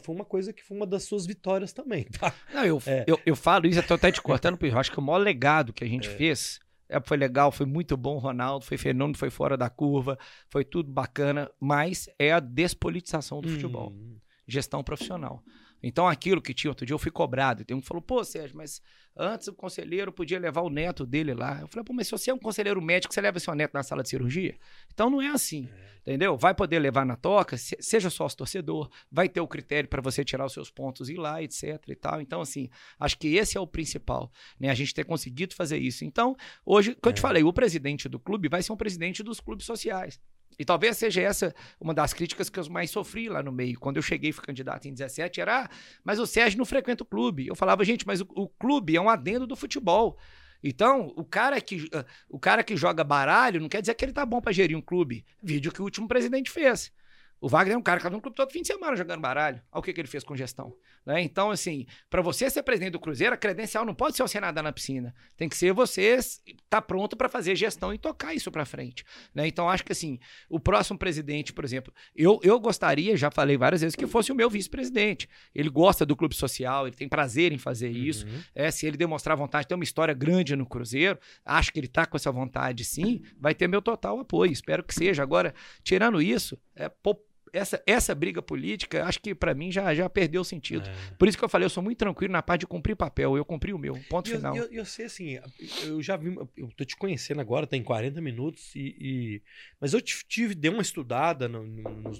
foi 0.00 0.14
uma 0.14 0.24
coisa 0.24 0.52
que 0.52 0.62
foi 0.62 0.76
uma 0.76 0.86
das 0.86 1.04
suas 1.04 1.26
vitórias 1.26 1.72
também, 1.72 2.04
tá? 2.18 2.32
Não, 2.52 2.64
eu, 2.64 2.82
É. 2.86 3.04
eu, 3.06 3.20
eu 3.24 3.36
falo 3.36 3.66
isso, 3.66 3.78
eu 3.78 3.86
tô 3.86 3.94
até 3.94 4.10
te 4.10 4.20
cortando, 4.20 4.56
porque 4.56 4.74
eu 4.74 4.78
acho 4.78 4.90
que 4.92 4.98
o 4.98 5.02
maior 5.02 5.18
legado 5.18 5.72
que 5.72 5.84
a 5.84 5.86
gente 5.86 6.08
fez 6.08 6.58
é, 6.88 7.00
foi 7.00 7.16
legal, 7.16 7.50
foi 7.50 7.66
muito 7.66 7.96
bom, 7.96 8.18
Ronaldo, 8.18 8.64
foi 8.64 8.76
fenômeno, 8.76 9.18
foi 9.18 9.30
fora 9.30 9.56
da 9.56 9.68
curva, 9.68 10.18
foi 10.48 10.64
tudo 10.64 10.90
bacana, 10.90 11.50
mas 11.60 12.08
é 12.18 12.32
a 12.32 12.40
despolitização 12.40 13.40
do 13.40 13.48
futebol. 13.48 13.90
Hum, 13.90 14.18
gestão 14.46 14.82
profissional. 14.84 15.42
Então, 15.82 16.08
aquilo 16.08 16.40
que 16.42 16.54
tinha 16.54 16.70
outro 16.70 16.84
dia, 16.86 16.94
eu 16.94 16.98
fui 16.98 17.10
cobrado. 17.10 17.64
Tem 17.64 17.76
um 17.76 17.80
que 17.80 17.86
falou, 17.86 18.02
pô, 18.02 18.24
Sérgio, 18.24 18.56
mas 18.56 18.80
antes 19.16 19.46
o 19.48 19.52
conselheiro 19.54 20.12
podia 20.12 20.38
levar 20.38 20.62
o 20.62 20.70
neto 20.70 21.06
dele 21.06 21.32
lá. 21.34 21.60
Eu 21.60 21.68
falei, 21.68 21.84
pô, 21.84 21.92
mas 21.92 22.06
se 22.06 22.10
você 22.12 22.30
é 22.30 22.34
um 22.34 22.38
conselheiro 22.38 22.80
médico, 22.82 23.12
você 23.14 23.20
leva 23.20 23.38
seu 23.38 23.54
neto 23.54 23.72
na 23.74 23.82
sala 23.82 24.02
de 24.02 24.08
cirurgia? 24.08 24.56
Então, 24.92 25.08
não 25.10 25.20
é 25.22 25.28
assim, 25.28 25.68
entendeu? 26.00 26.36
Vai 26.36 26.54
poder 26.54 26.78
levar 26.78 27.04
na 27.06 27.14
toca, 27.14 27.56
se- 27.56 27.76
seja 27.80 28.10
sócio 28.10 28.38
torcedor, 28.38 28.90
vai 29.10 29.28
ter 29.28 29.40
o 29.40 29.46
critério 29.46 29.88
para 29.88 30.02
você 30.02 30.24
tirar 30.24 30.46
os 30.46 30.52
seus 30.52 30.70
pontos 30.70 31.08
e 31.08 31.12
ir 31.14 31.18
lá, 31.18 31.42
etc 31.42 31.80
e 31.88 31.94
tal. 31.94 32.20
Então, 32.20 32.40
assim, 32.40 32.68
acho 32.98 33.16
que 33.18 33.28
esse 33.36 33.56
é 33.56 33.60
o 33.60 33.66
principal, 33.66 34.30
né? 34.58 34.70
A 34.70 34.74
gente 34.74 34.92
ter 34.94 35.04
conseguido 35.04 35.54
fazer 35.54 35.78
isso. 35.78 36.04
Então, 36.04 36.36
hoje, 36.64 36.94
que 36.94 37.08
eu 37.08 37.12
te 37.12 37.18
É. 37.18 37.22
falei, 37.22 37.44
o 37.44 37.52
presidente 37.52 38.08
do 38.08 38.18
clube 38.18 38.48
vai 38.48 38.62
ser 38.62 38.72
um 38.72 38.76
presidente 38.76 39.22
dos 39.22 39.40
clubes 39.40 39.66
sociais. 39.66 40.20
E 40.58 40.64
talvez 40.64 40.96
seja 40.96 41.20
essa 41.20 41.54
uma 41.80 41.92
das 41.92 42.12
críticas 42.12 42.48
que 42.48 42.58
eu 42.58 42.70
mais 42.70 42.90
sofri 42.90 43.28
lá 43.28 43.42
no 43.42 43.52
meio. 43.52 43.78
Quando 43.78 43.96
eu 43.96 44.02
cheguei 44.02 44.32
fui 44.32 44.44
candidato 44.44 44.86
em 44.88 44.92
17, 44.92 45.40
era, 45.40 45.64
ah, 45.64 45.68
mas 46.04 46.18
o 46.18 46.26
Sérgio 46.26 46.58
não 46.58 46.64
frequenta 46.64 47.02
o 47.02 47.06
clube. 47.06 47.46
Eu 47.46 47.54
falava, 47.54 47.84
gente, 47.84 48.06
mas 48.06 48.20
o, 48.20 48.26
o 48.34 48.48
clube 48.48 48.96
é 48.96 49.00
um 49.00 49.08
adendo 49.08 49.46
do 49.46 49.56
futebol. 49.56 50.18
Então, 50.62 51.12
o 51.16 51.24
cara, 51.24 51.60
que, 51.60 51.88
ah, 51.92 52.04
o 52.28 52.38
cara 52.38 52.64
que 52.64 52.76
joga 52.76 53.04
baralho 53.04 53.60
não 53.60 53.68
quer 53.68 53.80
dizer 53.80 53.94
que 53.94 54.04
ele 54.04 54.12
tá 54.12 54.24
bom 54.24 54.40
pra 54.40 54.52
gerir 54.52 54.76
um 54.76 54.82
clube. 54.82 55.24
Vídeo 55.42 55.72
que 55.72 55.80
o 55.80 55.84
último 55.84 56.08
presidente 56.08 56.50
fez. 56.50 56.92
O 57.40 57.48
Wagner 57.48 57.74
é 57.74 57.78
um 57.78 57.82
cara 57.82 57.98
que 57.98 58.00
estava 58.00 58.16
no 58.16 58.22
clube 58.22 58.36
todo 58.36 58.50
fim 58.50 58.62
de 58.62 58.68
semana 58.68 58.96
jogando 58.96 59.20
baralho. 59.20 59.60
Olha 59.70 59.80
o 59.80 59.82
que, 59.82 59.92
que 59.92 60.00
ele 60.00 60.08
fez 60.08 60.24
com 60.24 60.34
gestão. 60.34 60.74
Né? 61.04 61.22
Então, 61.22 61.50
assim, 61.50 61.86
para 62.08 62.22
você 62.22 62.48
ser 62.50 62.62
presidente 62.62 62.92
do 62.92 63.00
Cruzeiro, 63.00 63.34
a 63.34 63.36
credencial 63.36 63.84
não 63.84 63.94
pode 63.94 64.16
ser 64.16 64.22
você 64.22 64.40
nadar 64.40 64.64
na 64.64 64.72
piscina. 64.72 65.14
Tem 65.36 65.48
que 65.48 65.56
ser 65.56 65.72
você 65.72 66.16
estar 66.16 66.42
tá 66.68 66.82
pronto 66.82 67.16
para 67.16 67.28
fazer 67.28 67.54
gestão 67.54 67.92
e 67.94 67.98
tocar 67.98 68.34
isso 68.34 68.50
para 68.50 68.64
frente. 68.64 69.04
Né? 69.34 69.46
Então, 69.46 69.68
acho 69.68 69.84
que 69.84 69.92
assim, 69.92 70.18
o 70.48 70.58
próximo 70.58 70.98
presidente, 70.98 71.52
por 71.52 71.64
exemplo, 71.64 71.92
eu, 72.14 72.40
eu 72.42 72.58
gostaria, 72.58 73.16
já 73.16 73.30
falei 73.30 73.56
várias 73.56 73.82
vezes, 73.82 73.94
que 73.94 74.06
fosse 74.06 74.32
o 74.32 74.34
meu 74.34 74.50
vice-presidente. 74.50 75.28
Ele 75.54 75.68
gosta 75.68 76.04
do 76.04 76.16
clube 76.16 76.34
social, 76.34 76.86
ele 76.86 76.96
tem 76.96 77.08
prazer 77.08 77.52
em 77.52 77.58
fazer 77.58 77.90
isso. 77.90 78.26
uhum. 78.26 78.40
É, 78.54 78.70
se 78.70 78.86
ele 78.86 78.96
demonstrar 78.96 79.36
vontade, 79.36 79.68
ter 79.68 79.74
uma 79.74 79.84
história 79.84 80.14
grande 80.14 80.56
no 80.56 80.66
Cruzeiro, 80.66 81.18
acho 81.44 81.72
que 81.72 81.78
ele 81.78 81.88
tá 81.88 82.06
com 82.06 82.16
essa 82.16 82.32
vontade 82.32 82.84
sim, 82.84 83.22
vai 83.38 83.54
ter 83.54 83.68
meu 83.68 83.82
total 83.82 84.18
apoio. 84.18 84.50
Espero 84.50 84.82
que 84.82 84.94
seja. 84.94 85.22
Agora, 85.22 85.54
tirando 85.82 86.20
isso, 86.20 86.58
é, 86.74 86.88
pô, 86.88 87.16
essa, 87.56 87.82
essa 87.86 88.14
briga 88.14 88.42
política, 88.42 89.04
acho 89.04 89.20
que 89.20 89.34
pra 89.34 89.54
mim 89.54 89.72
já, 89.72 89.94
já 89.94 90.08
perdeu 90.08 90.42
o 90.42 90.44
sentido. 90.44 90.88
É. 90.88 91.14
Por 91.18 91.26
isso 91.26 91.38
que 91.38 91.44
eu 91.44 91.48
falei, 91.48 91.64
eu 91.66 91.70
sou 91.70 91.82
muito 91.82 91.98
tranquilo 91.98 92.32
na 92.32 92.42
parte 92.42 92.60
de 92.60 92.66
cumprir 92.66 92.94
papel. 92.94 93.36
Eu 93.36 93.44
cumpri 93.44 93.72
o 93.72 93.78
meu. 93.78 93.98
Ponto 94.08 94.30
eu, 94.30 94.36
final. 94.36 94.56
eu, 94.56 94.64
eu 94.70 94.84
sei 94.84 95.06
assim, 95.06 95.38
eu 95.84 96.02
já 96.02 96.16
vi, 96.16 96.34
eu 96.56 96.68
tô 96.76 96.84
te 96.84 96.96
conhecendo 96.96 97.40
agora, 97.40 97.66
tem 97.66 97.82
40 97.82 98.20
minutos, 98.20 98.74
e, 98.74 98.96
e- 99.00 99.42
mas 99.80 99.92
eu 99.94 100.00
tive, 100.00 100.54
dei 100.54 100.70
uma 100.70 100.82
estudada 100.82 101.48
no, 101.48 101.64
no, 101.66 102.12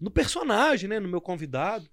no- 0.00 0.10
personagem, 0.10 0.88
né, 0.88 0.98
no 0.98 1.08
meu 1.08 1.20
convidado, 1.20 1.88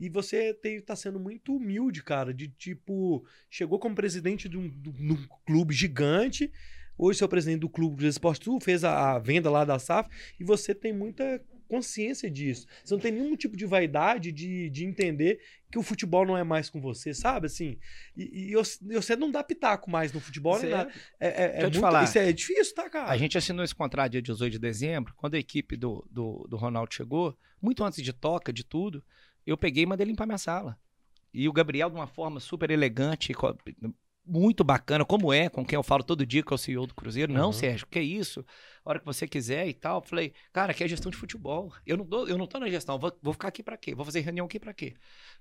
e 0.00 0.08
você 0.08 0.52
tem, 0.52 0.80
tá 0.80 0.96
sendo 0.96 1.20
muito 1.20 1.54
humilde, 1.54 2.02
cara, 2.02 2.34
de 2.34 2.48
tipo, 2.48 3.24
chegou 3.48 3.78
como 3.78 3.94
presidente 3.94 4.48
de 4.48 4.58
um, 4.58 4.68
de 4.68 5.12
um 5.12 5.26
clube 5.46 5.72
gigante, 5.72 6.50
hoje 6.98 7.18
você 7.18 7.24
é 7.24 7.26
o 7.26 7.30
presidente 7.30 7.60
do 7.60 7.68
clube 7.68 7.96
do 7.96 8.06
Esporte 8.06 8.44
Sul, 8.44 8.60
fez 8.60 8.82
a, 8.82 9.12
a 9.14 9.18
venda 9.18 9.48
lá 9.50 9.64
da 9.64 9.78
SAF, 9.78 10.10
e 10.40 10.44
você 10.44 10.74
tem 10.74 10.92
muita 10.92 11.40
consciência 11.76 12.30
disso. 12.30 12.66
Você 12.84 12.92
não 12.94 13.00
tem 13.00 13.12
nenhum 13.12 13.34
tipo 13.34 13.56
de 13.56 13.64
vaidade 13.64 14.30
de, 14.30 14.68
de 14.68 14.84
entender 14.84 15.40
que 15.70 15.78
o 15.78 15.82
futebol 15.82 16.26
não 16.26 16.36
é 16.36 16.44
mais 16.44 16.68
com 16.68 16.80
você, 16.80 17.14
sabe? 17.14 17.46
Assim, 17.46 17.78
e, 18.16 18.48
e 18.48 18.52
eu- 18.52 18.62
você 19.00 19.16
não 19.16 19.30
dá 19.30 19.42
pitaco 19.42 19.90
mais 19.90 20.12
no 20.12 20.20
futebol, 20.20 20.58
Você- 20.58 20.68
nada. 20.68 20.92
É, 21.18 21.28
é, 21.28 21.58
é 21.60 21.62
muito- 21.62 21.80
falar. 21.80 22.04
Isso 22.04 22.18
é 22.18 22.30
difícil, 22.32 22.74
tá, 22.74 22.90
cara? 22.90 23.10
A 23.10 23.16
gente 23.16 23.38
assinou 23.38 23.64
esse 23.64 23.74
contrato 23.74 24.12
dia 24.12 24.20
18 24.20 24.52
de 24.52 24.58
dezembro, 24.58 25.14
quando 25.16 25.34
a 25.34 25.38
equipe 25.38 25.74
do, 25.76 26.06
do, 26.10 26.46
do 26.48 26.56
Ronaldo 26.58 26.92
chegou, 26.94 27.34
muito 27.60 27.82
antes 27.82 28.02
de 28.02 28.12
toca, 28.12 28.52
de 28.52 28.64
tudo, 28.64 29.02
eu 29.46 29.56
peguei 29.56 29.84
e 29.84 29.86
mandei 29.86 30.06
limpar 30.06 30.26
minha 30.26 30.36
sala. 30.38 30.76
E 31.32 31.48
o 31.48 31.52
Gabriel, 31.52 31.88
de 31.88 31.96
uma 31.96 32.06
forma 32.06 32.38
super 32.38 32.70
elegante, 32.70 33.32
muito 34.24 34.62
bacana, 34.62 35.04
como 35.04 35.32
é, 35.32 35.48
com 35.48 35.64
quem 35.64 35.76
eu 35.76 35.82
falo 35.82 36.04
todo 36.04 36.24
dia 36.26 36.42
que 36.42 36.52
é 36.52 36.54
o 36.54 36.58
CEO 36.58 36.86
do 36.86 36.94
Cruzeiro. 36.94 37.32
Não, 37.32 37.46
Uhum. 37.46 37.52
Sérgio, 37.52 37.86
que 37.88 38.00
isso? 38.00 38.44
A 38.84 38.90
hora 38.90 38.98
que 38.98 39.04
você 39.06 39.26
quiser 39.28 39.66
e 39.68 39.74
tal. 39.74 40.02
Falei, 40.02 40.32
cara, 40.52 40.72
aqui 40.72 40.82
é 40.82 40.88
gestão 40.88 41.10
de 41.10 41.16
futebol. 41.16 41.72
Eu 41.86 41.96
não, 41.96 42.04
tô, 42.04 42.26
eu 42.26 42.36
não 42.36 42.46
tô 42.46 42.58
na 42.58 42.68
gestão, 42.68 42.98
vou, 42.98 43.12
vou 43.22 43.32
ficar 43.32 43.48
aqui 43.48 43.62
pra 43.62 43.76
quê? 43.76 43.94
Vou 43.94 44.04
fazer 44.04 44.20
reunião 44.20 44.46
aqui 44.46 44.58
pra 44.58 44.72
quê? 44.72 44.94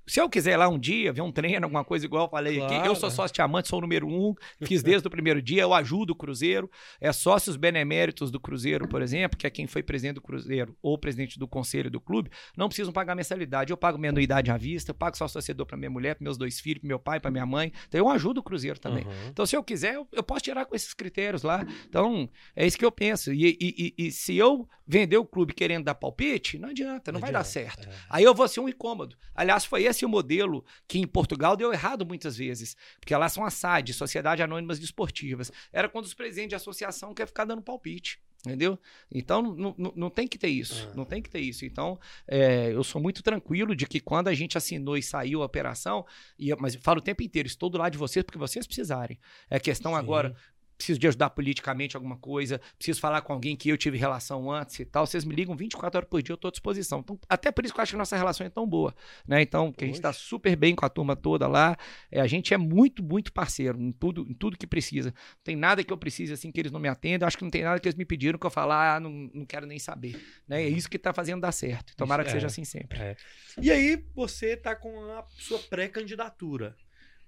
Se 0.06 0.20
eu 0.20 0.30
quiser 0.30 0.54
ir 0.54 0.58
lá 0.58 0.68
um 0.68 0.80
dia, 0.80 1.12
ver 1.12 1.22
um 1.22 1.32
treino, 1.32 1.66
alguma 1.66 1.84
coisa 1.84 2.06
igual 2.06 2.26
eu 2.26 2.30
falei 2.30 2.62
aqui, 2.62 2.76
eu 2.76 2.96
sou 2.96 3.02
Claro. 3.02 3.16
sócio 3.16 3.34
diamante, 3.34 3.68
sou 3.68 3.80
o 3.80 3.82
número 3.82 4.08
um, 4.08 4.34
fiz 4.64 4.82
desde 4.84 5.08
o 5.08 5.12
primeiro 5.12 5.42
dia, 5.42 5.62
eu 5.64 5.74
ajudo 5.74 6.12
o 6.12 6.16
Cruzeiro. 6.16 6.70
É 7.00 7.12
sócios 7.12 7.56
beneméritos 7.56 8.32
do 8.32 8.39
Cruzeiro, 8.39 8.88
por 8.88 9.02
exemplo, 9.02 9.38
que 9.38 9.46
é 9.46 9.50
quem 9.50 9.68
foi 9.68 9.84
presidente 9.84 10.16
do 10.16 10.22
Cruzeiro 10.22 10.76
ou 10.82 10.98
presidente 10.98 11.38
do 11.38 11.48
conselho 11.48 11.89
do 11.89 12.00
clube, 12.00 12.30
não 12.56 12.68
precisam 12.68 12.94
pagar 12.94 13.16
mensalidade. 13.16 13.72
Eu 13.72 13.78
pago 13.78 13.98
minha 13.98 14.12
anuidade 14.12 14.52
à 14.52 14.58
vista, 14.58 14.92
eu 14.92 14.96
pago 14.96 15.18
sócio 15.18 15.34
torcedor 15.34 15.66
para 15.66 15.78
minha 15.78 15.89
mulher, 15.89 16.16
para 16.16 16.24
meus 16.24 16.38
dois 16.38 16.60
filhos, 16.60 16.82
para 16.82 16.88
meu 16.88 17.00
pai, 17.00 17.20
para 17.20 17.32
minha 17.32 17.46
mãe. 17.46 17.72
Então 17.88 18.00
eu 18.00 18.10
ajudo 18.10 18.39
o 18.39 18.44
Cruzeiro 18.44 18.80
também. 18.80 19.06
Uhum. 19.06 19.30
Então, 19.30 19.46
se 19.46 19.56
eu 19.56 19.64
quiser, 19.64 19.96
eu, 19.96 20.08
eu 20.12 20.24
posso 20.24 20.42
tirar 20.42 20.66
com 20.66 20.76
esses 20.76 20.94
critérios 20.94 21.44
lá. 21.44 21.66
Então, 21.88 22.30
é 22.56 22.66
isso 22.66 22.78
que 22.78 22.86
eu 22.86 22.92
penso. 22.92 23.30
E, 23.34 23.57
e- 23.59 23.93
e- 23.97 24.07
e 24.07 24.11
se 24.11 24.36
eu 24.36 24.67
vender 24.88 25.17
o 25.17 25.25
clube 25.25 25.53
querendo 25.53 25.86
dar 25.86 25.95
palpite, 25.95 26.57
não 26.59 26.69
adianta, 26.69 27.11
não, 27.11 27.19
vai 27.19 27.32
dar 27.32 27.39
adianta, 27.39 27.51
certo. 27.53 27.88
é. 27.89 27.93
Aí 28.09 28.23
eu 28.23 28.34
vou 28.36 28.47
ser 28.47 28.59
um 28.59 28.67
incômodo. 28.69 29.17
Aliás, 29.34 29.63
foi 29.65 29.84
esse 29.84 30.05
o 30.05 30.09
modelo 30.09 30.63
que 30.88 30.99
em 30.99 31.07
Portugal 31.07 31.55
deu 31.55 31.71
errado 31.71 32.05
muitas 32.05 32.36
vezes. 32.38 32.75
Porque 32.99 33.15
lá 33.15 33.29
são 33.29 33.45
as 33.45 33.53
SAD, 33.53 33.93
Sociedade 33.93 34.43
Anônimas 34.43 34.79
Desportivas. 34.79 35.51
Era 35.71 35.88
quando 35.89 36.05
os 36.05 36.13
presidentes 36.13 36.49
de 36.49 36.55
associação 36.55 37.13
querem 37.13 37.27
ficar 37.27 37.45
dando 37.45 37.61
palpite. 37.61 38.19
Entendeu? 38.43 38.79
Então 39.13 39.39
não, 39.43 39.75
não, 39.77 39.93
não 39.95 40.09
tem 40.09 40.27
que 40.27 40.36
ter 40.36 40.47
isso. 40.47 40.89
Ah. 40.91 40.95
Não 40.95 41.05
tem 41.05 41.21
que 41.21 41.29
ter 41.29 41.39
isso. 41.41 41.63
Então, 41.63 41.99
é, 42.27 42.71
eu 42.73 42.84
sou 42.84 42.99
muito 42.99 43.21
tranquilo 43.21 43.75
de 43.75 43.86
que 43.86 43.99
quando 43.99 44.29
a 44.29 44.34
gente 44.34 44.57
assinou 44.57 44.97
e 44.97 45.03
saiu 45.03 45.43
a 45.43 45.45
operação, 45.45 46.03
e, 46.39 46.51
mas 46.55 46.73
eu 46.73 46.82
falo 46.82 46.97
o 46.97 47.03
tempo 47.03 47.21
inteiro, 47.21 47.45
estou 47.45 47.69
do 47.69 47.77
lado 47.77 47.91
de 47.91 47.99
vocês 47.99 48.25
porque 48.25 48.39
vocês 48.39 48.65
precisarem. 48.65 49.19
É 49.47 49.59
questão 49.59 49.91
Sim. 49.91 49.97
agora, 49.99 50.36
preciso 50.82 50.99
de 50.99 51.07
ajudar 51.07 51.29
politicamente 51.29 51.95
alguma 51.95 52.17
coisa, 52.17 52.59
preciso 52.75 52.99
falar 52.99 53.21
com 53.21 53.34
alguém 53.34 53.55
que 53.55 53.69
eu 53.69 53.77
tive 53.77 53.97
relação 53.97 54.51
antes 54.51 54.79
e 54.79 54.86
tal, 54.86 55.05
vocês 55.05 55.23
me 55.23 55.36
ligam 55.36 55.55
24 55.55 55.99
horas 55.99 56.09
por 56.09 56.21
dia, 56.21 56.34
eu 56.34 56.36
estou 56.36 56.49
à 56.49 56.51
disposição. 56.51 56.99
Então, 56.99 57.19
até 57.29 57.51
por 57.51 57.63
isso 57.63 57.73
que 57.73 57.79
eu 57.79 57.84
acho 57.84 57.91
que 57.91 57.95
a 57.95 57.99
nossa 57.99 58.17
relação 58.17 58.45
é 58.45 58.49
tão 58.49 58.67
boa, 58.67 58.95
né? 59.27 59.41
Então, 59.41 59.71
que 59.71 59.84
a 59.84 59.88
gente 59.88 59.97
está 59.97 60.11
super 60.11 60.55
bem 60.55 60.73
com 60.75 60.86
a 60.86 60.89
turma 60.89 61.15
toda 61.15 61.47
lá, 61.47 61.77
é, 62.11 62.19
a 62.19 62.27
gente 62.27 62.53
é 62.53 62.57
muito, 62.57 63.03
muito 63.03 63.32
parceiro 63.32 63.79
em 63.79 63.91
tudo, 63.91 64.25
em 64.27 64.34
tudo 64.34 64.57
que 64.57 64.65
precisa. 64.65 65.09
Não 65.11 65.43
tem 65.43 65.55
nada 65.55 65.84
que 65.84 65.93
eu 65.93 65.97
precise 65.97 66.34
assim 66.34 66.51
que 66.51 66.59
eles 66.59 66.71
não 66.71 66.79
me 66.79 66.88
atendam, 66.88 67.27
acho 67.27 67.38
que 67.38 67.43
não 67.43 67.51
tem 67.51 67.63
nada 67.63 67.79
que 67.79 67.88
eles 67.88 67.97
me 67.97 68.05
pediram 68.05 68.39
que 68.39 68.45
eu 68.45 68.51
falar, 68.51 68.95
ah, 68.95 68.99
não, 68.99 69.11
não 69.34 69.45
quero 69.45 69.65
nem 69.67 69.77
saber, 69.77 70.19
né? 70.47 70.63
É 70.63 70.67
isso 70.67 70.89
que 70.89 70.97
está 70.97 71.13
fazendo 71.13 71.41
dar 71.41 71.51
certo. 71.51 71.95
Tomara 71.95 72.23
Isso 72.23 72.27
que 72.27 72.34
seja 72.34 72.47
é. 72.47 72.49
assim 72.49 72.65
sempre. 72.65 72.99
É. 72.99 73.15
E 73.61 73.71
aí 73.71 74.03
você 74.15 74.57
tá 74.57 74.75
com 74.75 75.11
a 75.11 75.25
sua 75.38 75.59
pré-candidatura. 75.59 76.75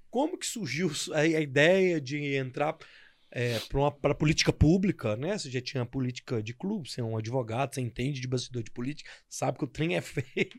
Como 0.09 0.37
que 0.37 0.45
surgiu 0.45 0.91
a 1.13 1.25
ideia 1.25 1.99
de 1.99 2.35
entrar 2.35 2.77
para 3.99 4.11
a 4.11 4.15
política 4.15 4.53
pública, 4.53 5.15
né? 5.17 5.37
Você 5.37 5.49
já 5.49 5.59
tinha 5.59 5.85
política 5.85 6.41
de 6.41 6.53
clube, 6.53 6.89
você 6.89 7.01
é 7.01 7.03
um 7.03 7.17
advogado, 7.17 7.73
você 7.73 7.81
entende 7.81 8.21
de 8.21 8.27
bastidor 8.27 8.61
de 8.61 8.69
política, 8.71 9.09
sabe 9.27 9.57
que 9.57 9.63
o 9.63 9.67
trem 9.67 9.95
é 9.95 10.01
feio. 10.01 10.49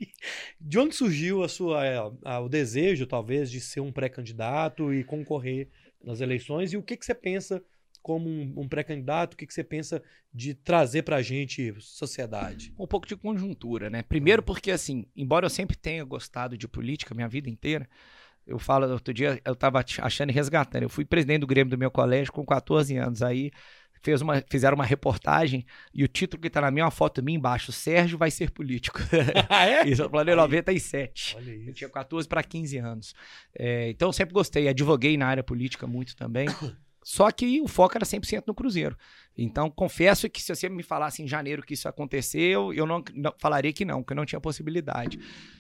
De 0.61 0.79
onde 0.79 0.95
surgiu 0.95 1.45
a 1.45 1.49
sua, 1.49 1.87
é, 1.87 1.97
a- 2.25 2.41
o 2.41 2.49
desejo, 2.49 3.07
talvez, 3.07 3.51
de 3.51 3.61
ser 3.61 3.81
um 3.81 3.93
pré-candidato 3.93 4.93
e 4.93 5.05
concorrer 5.05 5.69
nas 6.03 6.21
eleições? 6.21 6.73
E 6.73 6.77
o 6.77 6.83
que, 6.83 6.97
que 6.97 7.05
você 7.05 7.15
pensa 7.15 7.63
como 8.03 8.29
um, 8.29 8.53
um 8.57 8.69
pré-candidato? 8.69 9.35
O 9.35 9.37
que, 9.37 9.47
que 9.47 9.55
você 9.55 9.65
pensa 9.65 10.03
de 10.33 10.53
trazer 10.53 11.03
para 11.03 11.17
a 11.17 11.23
gente 11.23 11.75
sociedade? 11.81 12.75
um 12.79 12.87
pouco 12.87 13.07
de 13.07 13.17
conjuntura, 13.17 13.89
né? 13.89 14.03
Primeiro 14.03 14.43
porque, 14.43 14.71
assim, 14.73 15.07
embora 15.17 15.47
eu 15.47 15.51
sempre 15.51 15.77
tenha 15.77 16.05
gostado 16.05 16.59
de 16.59 16.67
política 16.67 17.15
minha 17.15 17.29
vida 17.29 17.49
inteira, 17.49 17.89
eu 18.47 18.59
falo, 18.59 18.87
outro 18.91 19.13
dia 19.15 19.41
eu 19.45 19.55
tava 19.57 19.81
ach- 19.81 20.01
achando 20.01 20.31
e 20.31 20.33
resgatando. 20.33 20.83
Eu 20.85 20.89
fui 20.89 21.05
presidente 21.05 21.41
do 21.41 21.47
Grêmio 21.47 21.71
do 21.71 21.79
meu 21.79 21.91
colégio 21.91 22.33
com 22.33 22.45
14 22.45 22.97
anos. 22.97 23.23
Aí 23.23 23.51
fez 24.03 24.21
uma, 24.21 24.43
fizeram 24.51 24.75
uma 24.75 24.85
reportagem 24.85 25.65
e 25.95 26.05
o 26.05 26.09
título 26.09 26.43
que 26.43 26.51
tá 26.51 26.61
na 26.61 26.71
minha 26.71 26.83
é 26.83 26.85
uma 26.85 26.91
foto 26.91 27.23
minha 27.23 27.39
embaixo: 27.39 27.73
Sérgio 27.73 28.19
vai 28.19 28.31
ser 28.31 28.51
político. 28.51 28.99
ah, 29.49 29.67
é? 29.67 29.89
Isso 29.89 30.03
eu 30.03 30.11
falei 30.11 30.35
em 30.35 30.39
Aí. 30.39 30.43
97. 30.43 31.37
Olha 31.37 31.51
Eu 31.51 31.63
isso. 31.63 31.73
tinha 31.73 31.89
14 31.91 32.29
para 32.29 32.43
15 32.43 32.77
anos. 32.79 33.15
É, 33.59 33.89
então 33.91 34.09
eu 34.09 34.13
sempre 34.13 34.35
gostei, 34.35 34.69
advoguei 34.69 35.17
na 35.17 35.27
área 35.27 35.43
política 35.43 35.87
muito 35.87 36.15
também. 36.17 36.47
Só 37.07 37.31
que 37.31 37.61
o 37.61 37.69
foco 37.69 37.99
era 37.99 38.05
100% 38.07 38.45
no 38.47 38.55
Cruzeiro. 38.55 38.97
Então, 39.37 39.71
confesso 39.71 40.27
que 40.31 40.41
se 40.41 40.55
você 40.55 40.71
me 40.71 40.83
falasse 40.83 41.23
em 41.23 41.29
janeiro 41.29 41.63
que 41.63 41.75
isso 41.75 41.87
aconteceu, 41.87 42.73
eu 42.73 42.87
não, 42.87 43.05
não- 43.15 43.35
falaria 43.39 43.75
que 43.75 43.85
não, 43.85 44.03
que 44.03 44.15
não 44.15 44.25
tinha 44.25 44.41
possibilidade. 44.41 45.19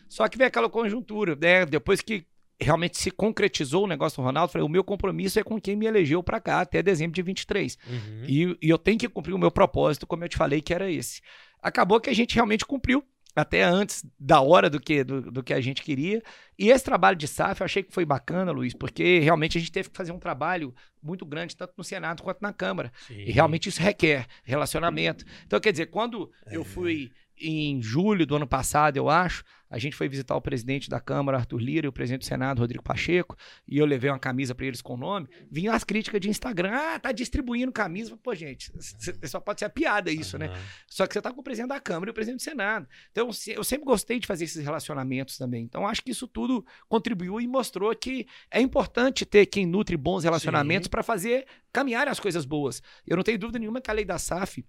Só 0.08 0.26
que 0.26 0.38
veio 0.38 0.48
aquela 0.48 0.70
conjuntura, 0.70 1.36
né? 1.36 1.66
Depois 1.66 2.00
que 2.00 2.24
realmente 2.60 2.98
se 2.98 3.10
concretizou 3.10 3.84
o 3.84 3.86
negócio 3.86 4.20
do 4.22 4.24
Ronaldo, 4.24 4.48
eu 4.48 4.52
falei, 4.52 4.66
o 4.66 4.70
meu 4.70 4.84
compromisso 4.84 5.38
é 5.38 5.42
com 5.42 5.60
quem 5.60 5.76
me 5.76 5.86
elegeu 5.86 6.22
para 6.22 6.40
cá 6.40 6.60
até 6.60 6.82
dezembro 6.82 7.14
de 7.14 7.22
23. 7.22 7.76
Uhum. 7.86 8.24
E, 8.26 8.58
e 8.62 8.68
eu 8.70 8.78
tenho 8.78 8.98
que 8.98 9.08
cumprir 9.08 9.34
o 9.34 9.38
meu 9.38 9.50
propósito, 9.50 10.06
como 10.06 10.24
eu 10.24 10.28
te 10.28 10.36
falei, 10.36 10.60
que 10.62 10.72
era 10.72 10.90
esse. 10.90 11.20
Acabou 11.62 12.00
que 12.00 12.10
a 12.10 12.14
gente 12.14 12.34
realmente 12.34 12.64
cumpriu, 12.64 13.02
até 13.36 13.62
antes 13.64 14.06
da 14.16 14.40
hora 14.40 14.70
do 14.70 14.78
que, 14.78 15.02
do, 15.02 15.20
do 15.20 15.42
que 15.42 15.52
a 15.52 15.60
gente 15.60 15.82
queria. 15.82 16.22
E 16.56 16.70
esse 16.70 16.84
trabalho 16.84 17.16
de 17.16 17.26
SAF 17.26 17.60
eu 17.60 17.64
achei 17.64 17.82
que 17.82 17.92
foi 17.92 18.04
bacana, 18.04 18.52
Luiz, 18.52 18.74
porque 18.74 19.18
realmente 19.18 19.58
a 19.58 19.60
gente 19.60 19.72
teve 19.72 19.90
que 19.90 19.96
fazer 19.96 20.12
um 20.12 20.20
trabalho 20.20 20.72
muito 21.02 21.26
grande, 21.26 21.56
tanto 21.56 21.74
no 21.76 21.82
Senado 21.82 22.22
quanto 22.22 22.40
na 22.40 22.52
Câmara. 22.52 22.92
E 23.10 23.32
realmente 23.32 23.68
isso 23.68 23.82
requer 23.82 24.26
relacionamento. 24.44 25.24
Então, 25.46 25.58
quer 25.58 25.72
dizer, 25.72 25.86
quando 25.86 26.30
eu 26.46 26.62
É. 26.62 26.64
fui 26.64 27.10
em 27.40 27.82
julho 27.82 28.26
do 28.26 28.36
ano 28.36 28.46
passado, 28.46 28.96
eu 28.96 29.08
acho, 29.08 29.44
a 29.68 29.78
gente 29.78 29.96
foi 29.96 30.08
visitar 30.08 30.36
o 30.36 30.40
presidente 30.40 30.88
da 30.88 31.00
Câmara, 31.00 31.38
Arthur 31.38 31.58
Lira, 31.58 31.86
e 31.86 31.88
o 31.88 31.92
presidente 31.92 32.20
do 32.20 32.26
Senado, 32.26 32.60
Rodrigo 32.60 32.82
Pacheco, 32.82 33.36
e 33.66 33.76
eu 33.76 33.84
levei 33.84 34.08
uma 34.08 34.20
camisa 34.20 34.54
para 34.54 34.66
eles 34.66 34.80
com 34.80 34.94
o 34.94 34.96
nome, 34.96 35.28
vinham 35.50 35.74
as 35.74 35.82
críticas 35.82 36.20
de 36.20 36.30
Instagram, 36.30 36.70
ah, 36.72 36.98
tá 36.98 37.10
distribuindo 37.10 37.72
camisa. 37.72 38.16
Pô, 38.16 38.34
gente, 38.34 38.72
só 39.24 39.40
pode 39.40 39.58
ser 39.58 39.64
a 39.64 39.70
piada 39.70 40.12
isso, 40.12 40.38
né? 40.38 40.46
Aham. 40.46 40.60
Só 40.86 41.06
que 41.06 41.14
você 41.14 41.20
tá 41.20 41.32
com 41.32 41.40
o 41.40 41.42
presidente 41.42 41.70
da 41.70 41.80
Câmara 41.80 42.08
e 42.08 42.12
o 42.12 42.14
presidente 42.14 42.40
do 42.40 42.44
Senado. 42.44 42.86
Então, 43.10 43.28
eu 43.48 43.64
sempre 43.64 43.84
gostei 43.84 44.20
de 44.20 44.26
fazer 44.26 44.44
esses 44.44 44.62
relacionamentos 44.62 45.36
também. 45.36 45.64
Então, 45.64 45.86
acho 45.88 46.02
que 46.04 46.12
isso 46.12 46.28
tudo 46.28 46.64
contribuiu 46.88 47.40
e 47.40 47.48
mostrou 47.48 47.94
que 47.96 48.28
é 48.50 48.60
importante 48.60 49.26
ter 49.26 49.46
quem 49.46 49.66
nutre 49.66 49.96
bons 49.96 50.22
relacionamentos 50.22 50.86
para 50.86 51.02
fazer 51.02 51.46
caminhar 51.72 52.06
as 52.06 52.20
coisas 52.20 52.44
boas. 52.44 52.80
Eu 53.04 53.16
não 53.16 53.24
tenho 53.24 53.38
dúvida 53.38 53.58
nenhuma 53.58 53.80
que 53.80 53.90
a 53.90 53.94
lei 53.94 54.04
da 54.04 54.18
SAF 54.18 54.64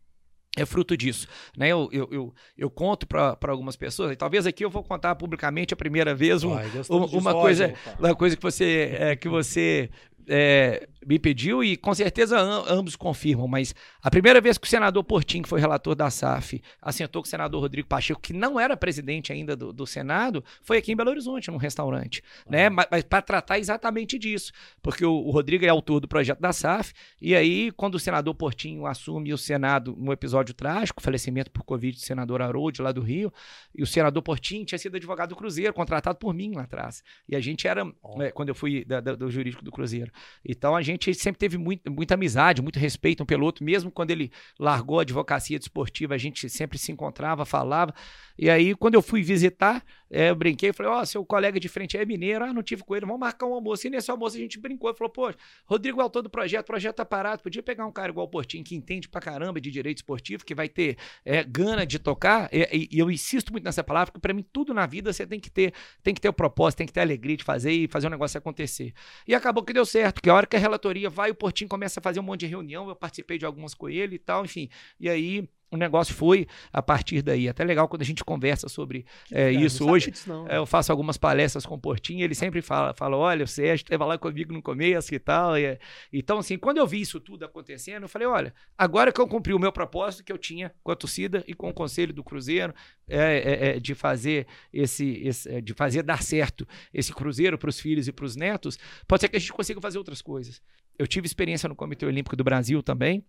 é 0.56 0.66
fruto 0.66 0.96
disso. 0.96 1.28
Né? 1.58 1.70
Eu, 1.70 1.90
eu, 1.92 2.08
eu, 2.12 2.34
eu 2.58 2.70
conto 2.70 3.06
para 3.08 3.38
algumas 3.48 3.76
pessoas, 3.76 4.12
e 4.12 4.16
talvez 4.16 4.46
aqui 4.48 4.64
eu 4.64 4.70
vou 4.70 4.84
contar 4.84 5.14
publicamente 5.16 5.74
a 5.74 5.78
primeira 5.78 6.14
vez 6.16 6.44
um- 6.44 6.54
Ai, 6.54 6.70
uma 7.18 7.32
coisa- 7.42 7.66
uma 8.00 8.16
coisa 8.16 8.36
que 8.36 8.42
você, 8.44 8.96
é, 9.00 9.16
que 9.16 9.28
você 9.30 9.90
é, 10.28 10.88
me 11.06 11.20
pediu 11.20 11.64
e 11.64 11.78
com 11.78 11.94
certeza 11.94 12.40
am- 12.40 12.66
ambos 12.68 12.96
confirmam, 12.96 13.48
mas 13.48 13.76
a 14.02 14.10
primeira 14.10 14.42
vez 14.42 14.58
que 14.58 14.66
o 14.66 14.70
senador 14.70 15.04
Portinho, 15.04 15.44
que 15.44 15.50
foi 15.50 15.60
relator 15.60 15.94
da 15.96 16.10
SAF, 16.10 16.62
assentou 16.82 17.22
com 17.22 17.28
o 17.28 17.30
senador 17.30 17.62
Rodrigo 17.62 17.88
Pacheco, 17.88 18.20
que 18.22 18.34
não 18.34 18.60
era 18.60 18.76
presidente 18.76 19.32
ainda 19.32 19.56
do, 19.56 19.72
do 19.72 19.86
Senado, 19.86 20.44
foi 20.64 20.78
aqui 20.78 20.92
em 20.92 20.96
Belo 20.96 21.10
Horizonte, 21.12 21.52
num 21.52 21.58
restaurante, 21.58 22.22
né? 22.50 22.70
Mas, 22.70 23.04
para 23.08 23.22
tratar 23.22 23.60
exatamente 23.60 24.18
disso, 24.18 24.52
porque 24.82 25.06
o, 25.06 25.14
o 25.14 25.32
Rodrigo 25.32 25.64
é 25.66 25.70
autor 25.70 26.00
do 26.00 26.08
projeto 26.08 26.40
da 26.40 26.52
SAF, 26.52 26.94
e 27.22 27.36
aí 27.36 27.72
quando 27.72 27.96
o 27.96 28.00
senador 28.00 28.34
Portinho 28.36 28.86
assume 28.86 29.34
o 29.34 29.38
Senado 29.38 29.96
num 29.98 30.12
episódio 30.12 30.54
trágico, 30.54 31.02
falecimento 31.02 31.52
por 31.52 31.64
Covid 31.64 31.96
do 31.98 32.02
senador 32.02 32.42
Harold, 32.42 32.82
lá 32.82 32.92
do 32.92 33.02
Rio, 33.02 33.32
e 33.74 33.84
o 33.84 33.88
senador 33.88 34.22
Portinho 34.24 34.66
tinha 34.66 34.80
sido 34.80 34.96
advogado 34.96 35.30
do 35.30 35.36
Cruzeiro, 35.36 35.74
contratado 35.74 36.18
por 36.18 36.34
mim 36.34 36.54
lá 36.56 36.64
atrás. 36.64 37.04
E 37.30 37.36
a 37.36 37.40
gente 37.40 37.68
era, 37.68 37.86
Ó. 38.02 38.18
né, 38.18 38.32
quando 38.32 38.50
eu 38.50 38.56
fui 38.56 38.84
da- 38.86 39.00
da- 39.02 39.16
do 39.16 39.30
jurídico 39.30 39.64
do 39.64 39.72
Cruzeiro. 39.72 40.12
Então 40.44 40.76
a 40.76 40.82
gente 40.82 41.14
sempre 41.14 41.40
teve 41.40 41.58
muito, 41.58 41.92
muita 41.92 42.14
amizade, 42.14 42.62
muito 42.62 42.80
respeito 42.80 43.24
um 43.24 43.26
pelo 43.26 43.46
outro, 43.46 43.64
mesmo 43.64 43.92
quando 43.92 44.12
ele 44.12 44.32
largou 44.60 45.00
a 45.00 45.02
advocacia 45.02 45.58
desportiva, 45.60 46.14
a 46.16 46.18
gente 46.18 46.50
sempre 46.50 46.78
se 46.78 46.92
encontrava, 46.92 47.46
falava. 47.46 47.94
E 48.38 48.50
aí, 48.50 48.76
quando 48.76 48.96
eu 48.96 49.02
fui 49.02 49.22
visitar, 49.24 49.82
eh, 50.12 50.30
eu 50.30 50.36
brinquei, 50.36 50.74
falei, 50.74 50.92
ó, 50.92 51.06
seu 51.06 51.24
colega 51.26 51.58
de 51.60 51.70
frente 51.70 51.98
é 51.98 52.06
mineiro, 52.06 52.44
ah, 52.44 52.54
não 52.54 52.62
tive 52.62 52.84
com 52.84 52.94
ele, 52.96 53.06
vamos 53.06 53.20
marcar 53.20 53.46
um 53.46 53.54
almoço. 53.54 53.88
E 53.88 53.90
nesse 53.90 54.12
almoço 54.12 54.36
a 54.36 54.40
gente 54.40 54.60
brincou, 54.60 54.94
falou, 54.94 55.10
pô, 55.12 55.32
Rodrigo 55.66 56.00
é 56.02 56.04
autor 56.04 56.22
do 56.22 56.30
projeto, 56.30 56.64
o 56.64 56.68
projeto 56.68 56.98
tá 56.98 57.06
parado, 57.06 57.42
podia 57.42 57.64
pegar 57.64 57.86
um 57.86 57.92
cara 57.92 58.12
igual 58.12 58.26
o 58.26 58.30
Portinho, 58.30 58.64
que 58.64 58.76
entende 58.76 59.08
pra 59.08 59.22
caramba 59.22 59.62
de 59.62 59.72
direito 59.72 59.98
esportivo, 60.00 60.44
que 60.44 60.54
vai 60.54 60.68
ter 60.68 60.98
eh, 61.24 61.44
gana 61.46 61.86
de 61.86 61.98
tocar, 61.98 62.50
e, 62.52 62.90
e- 62.92 63.00
eu 63.00 63.10
insisto 63.10 63.52
muito 63.54 63.64
nessa 63.64 63.84
palavra, 63.84 64.12
porque 64.12 64.22
pra 64.22 64.34
mim 64.34 64.46
tudo 64.52 64.74
na 64.74 64.86
vida 64.86 65.14
você 65.14 65.26
tem 65.26 65.40
que 65.40 65.50
ter, 65.50 65.74
tem 66.04 66.14
que 66.14 66.20
ter 66.20 66.28
o 66.30 66.34
propósito, 66.34 66.80
tem 66.80 66.88
que 66.88 66.94
ter 66.94 67.00
a 67.00 67.04
alegria 67.04 67.38
de 67.38 67.44
fazer 67.44 67.72
e 67.72 67.88
fazer 67.88 68.08
o 68.08 68.10
negócio 68.10 68.38
acontecer. 68.38 68.94
E 69.26 69.34
acabou 69.34 69.64
que 69.64 69.72
deu 69.74 69.86
certo, 69.86 70.05
que 70.12 70.30
a 70.30 70.34
hora 70.34 70.48
que 70.48 70.56
a 70.56 70.60
relatoria 70.60 71.10
vai, 71.10 71.32
o 71.32 71.36
Portinho 71.36 71.70
começa 71.70 72.00
a 72.00 72.04
fazer 72.04 72.20
um 72.20 72.24
monte 72.24 72.42
de 72.42 72.48
reunião, 72.48 72.88
eu 72.90 72.96
participei 72.96 73.38
de 73.38 73.46
algumas 73.46 73.74
com 73.74 73.90
ele 73.90 74.16
e 74.16 74.20
tal, 74.20 74.46
enfim. 74.46 74.70
E 75.00 75.10
aí 75.10 75.50
o 75.72 75.78
negócio 75.78 76.14
foi 76.14 76.48
a 76.72 76.82
partir 76.82 77.22
daí. 77.22 77.50
Até 77.50 77.64
legal 77.64 77.88
quando 77.88 78.02
a 78.02 78.06
gente 78.06 78.24
conversa 78.24 78.70
sobre 78.70 79.06
é, 79.32 79.52
isso 79.52 79.88
hoje. 79.90 80.12
Disso, 80.12 80.30
não, 80.30 80.48
é, 80.48 80.58
eu 80.58 80.66
faço 80.66 80.92
algumas 80.92 81.18
palestras 81.18 81.66
com 81.66 81.76
o 81.76 81.80
Portinho, 81.80 82.24
ele 82.24 82.36
sempre 82.36 82.62
fala, 82.62 82.94
fala 82.94 83.18
olha, 83.18 83.46
o 83.46 83.48
Sérgio 83.48 83.84
esteve 83.84 84.04
lá 84.04 84.18
comigo 84.18 84.54
no 84.54 84.62
começo 84.62 85.14
e 85.14 85.20
tal. 85.20 85.58
E, 85.58 85.78
então, 86.12 86.40
assim, 86.40 86.58
quando 86.58 86.78
eu 86.78 86.88
vi 86.88 87.02
isso 87.02 87.20
tudo 87.20 87.46
acontecendo, 87.46 88.04
eu 88.04 88.10
falei, 88.10 88.28
olha, 88.28 88.54
agora 88.78 89.12
que 89.12 89.20
eu 89.20 89.28
cumpri 89.28 89.54
o 89.54 89.60
meu 89.60 89.72
propósito 89.72 90.24
que 90.24 90.32
eu 90.32 90.38
tinha 90.38 90.74
com 90.84 90.92
a 90.92 90.96
torcida 90.96 91.44
e 91.48 91.54
com 91.54 91.70
o 91.70 91.74
Conselho 91.74 92.14
do 92.14 92.24
Cruzeiro, 92.24 92.74
é, 93.08 93.18
é, 93.18 93.68
é 93.70 93.80
de 93.80 93.94
fazer 93.94 94.48
esse, 94.74 95.22
esse, 95.24 95.50
é, 95.50 95.62
de 95.62 95.74
fazer 95.74 96.04
dar 96.04 96.22
certo 96.24 96.68
esse 96.94 97.14
Cruzeiro 97.14 97.58
para 97.58 97.70
os 97.70 97.80
filhos 97.80 98.08
e 98.08 98.12
para 98.12 98.26
os 98.26 98.36
netos, 98.36 98.78
pode 99.08 99.22
ser 99.22 99.30
que 99.30 99.38
a 99.38 99.40
gente 99.40 99.54
consiga 99.54 99.82
fazer 99.82 99.98
outras 99.98 100.22
coisas. 100.22 100.62
Eu 100.98 101.06
tive 101.06 101.26
experiência 101.28 101.68
no 101.68 101.76
Comitê 101.76 102.06
Olímpico 102.06 102.36
do 102.36 102.44
Brasil 102.44 102.82
também, 102.82 103.24